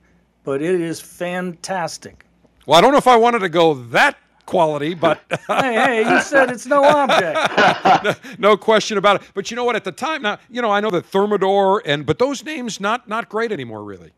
but 0.46 0.62
it 0.62 0.80
is 0.80 1.02
fantastic. 1.02 2.26
Well, 2.66 2.78
I 2.78 2.82
don't 2.82 2.94
know 2.94 2.98
if 2.98 3.10
I 3.10 3.18
wanted 3.18 3.40
to 3.40 3.50
go 3.50 3.74
that 3.74 4.18
quality, 4.46 4.94
but 4.94 5.20
hey, 5.50 5.74
hey, 5.74 6.10
you 6.10 6.22
said 6.22 6.50
it's 6.50 6.66
no 6.66 6.86
object. 6.86 8.22
no 8.40 8.56
question 8.56 8.98
about 8.98 9.22
it. 9.22 9.30
But 9.34 9.52
you 9.52 9.56
know 9.58 9.66
what? 9.66 9.76
At 9.76 9.84
the 9.84 9.92
time, 9.92 10.22
now 10.22 10.40
you 10.50 10.62
know 10.62 10.72
I 10.72 10.80
know 10.80 10.92
that 10.92 11.12
Thermador 11.12 11.82
and 11.84 12.06
but 12.06 12.20
those 12.20 12.46
names 12.46 12.80
not 12.80 13.10
not 13.10 13.28
great 13.28 13.52
anymore, 13.52 13.84
really. 13.84 14.14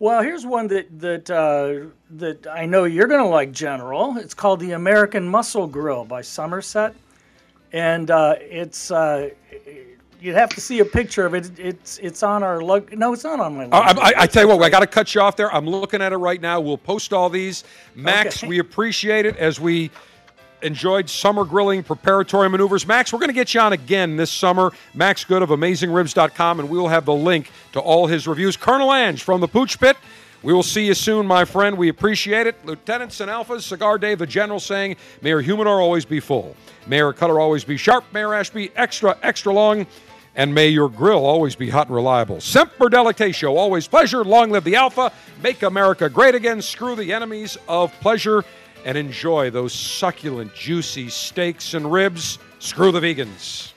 Well, 0.00 0.22
here's 0.22 0.46
one 0.46 0.68
that 0.68 1.00
that 1.00 1.30
uh, 1.30 1.88
that 2.10 2.46
I 2.46 2.66
know 2.66 2.84
you're 2.84 3.08
going 3.08 3.22
to 3.22 3.26
like, 3.28 3.50
General. 3.50 4.16
It's 4.18 4.34
called 4.34 4.60
the 4.60 4.72
American 4.72 5.28
Muscle 5.28 5.66
Grill 5.66 6.04
by 6.04 6.22
Summerset, 6.22 6.94
and 7.72 8.08
uh, 8.10 8.36
it's 8.38 8.92
uh, 8.92 9.30
you'd 10.20 10.36
have 10.36 10.50
to 10.50 10.60
see 10.60 10.78
a 10.78 10.84
picture 10.84 11.26
of 11.26 11.34
it. 11.34 11.58
It's 11.58 11.98
it's 11.98 12.22
on 12.22 12.44
our 12.44 12.60
lug. 12.60 12.96
No, 12.96 13.12
it's 13.12 13.24
not 13.24 13.40
on 13.40 13.56
my. 13.56 13.64
I, 13.76 13.90
I. 13.90 14.12
I 14.18 14.26
tell 14.28 14.44
you 14.44 14.48
what, 14.48 14.62
I 14.62 14.70
got 14.70 14.80
to 14.80 14.86
cut 14.86 15.16
you 15.16 15.20
off 15.20 15.34
there. 15.36 15.52
I'm 15.52 15.66
looking 15.66 16.00
at 16.00 16.12
it 16.12 16.18
right 16.18 16.40
now. 16.40 16.60
We'll 16.60 16.78
post 16.78 17.12
all 17.12 17.28
these. 17.28 17.64
Max, 17.96 18.38
Okay. 18.38 18.46
we 18.46 18.60
appreciate 18.60 19.26
it 19.26 19.36
as 19.36 19.58
we 19.58 19.90
enjoyed 20.62 21.08
summer 21.08 21.44
grilling 21.44 21.82
preparatory 21.82 22.48
maneuvers. 22.48 22.86
Max, 22.86 23.12
we're 23.12 23.18
going 23.18 23.28
to 23.28 23.34
get 23.34 23.54
you 23.54 23.60
on 23.60 23.72
again 23.72 24.16
this 24.16 24.32
summer. 24.32 24.72
Max 24.94 25.24
Good 25.24 25.42
of 25.42 25.50
AmazingRibs.com, 25.50 26.60
and 26.60 26.68
we 26.68 26.78
will 26.78 26.88
have 26.88 27.04
the 27.04 27.14
link 27.14 27.50
to 27.72 27.80
all 27.80 28.06
his 28.06 28.26
reviews. 28.26 28.56
Colonel 28.56 28.92
Ange 28.92 29.22
from 29.22 29.40
the 29.40 29.48
Pooch 29.48 29.78
Pit. 29.78 29.96
We 30.42 30.52
will 30.52 30.62
see 30.62 30.86
you 30.86 30.94
soon, 30.94 31.26
my 31.26 31.44
friend. 31.44 31.76
We 31.76 31.88
appreciate 31.88 32.46
it. 32.46 32.64
Lieutenants 32.64 33.20
and 33.20 33.28
Alphas, 33.28 33.62
Cigar 33.62 33.98
Dave, 33.98 34.20
the 34.20 34.26
General 34.26 34.60
saying, 34.60 34.96
May 35.20 35.30
your 35.30 35.40
humidor 35.40 35.80
always 35.80 36.04
be 36.04 36.20
full. 36.20 36.54
May 36.86 36.98
your 36.98 37.12
cutter 37.12 37.40
always 37.40 37.64
be 37.64 37.76
sharp. 37.76 38.04
Mayor 38.12 38.34
Ashby, 38.34 38.70
extra, 38.76 39.18
extra 39.22 39.52
long. 39.52 39.86
And 40.36 40.54
may 40.54 40.68
your 40.68 40.88
grill 40.88 41.26
always 41.26 41.56
be 41.56 41.68
hot 41.68 41.88
and 41.88 41.96
reliable. 41.96 42.40
Semper 42.40 42.88
Delectatio, 42.88 43.56
always 43.56 43.88
pleasure. 43.88 44.22
Long 44.22 44.52
live 44.52 44.62
the 44.62 44.76
Alpha. 44.76 45.12
Make 45.42 45.64
America 45.64 46.08
great 46.08 46.36
again. 46.36 46.62
Screw 46.62 46.94
the 46.94 47.12
enemies 47.12 47.58
of 47.66 47.92
pleasure 48.00 48.44
and 48.84 48.96
enjoy 48.98 49.50
those 49.50 49.72
succulent, 49.72 50.54
juicy 50.54 51.08
steaks 51.08 51.74
and 51.74 51.90
ribs. 51.90 52.38
Screw 52.58 52.92
the 52.92 53.00
vegans. 53.00 53.72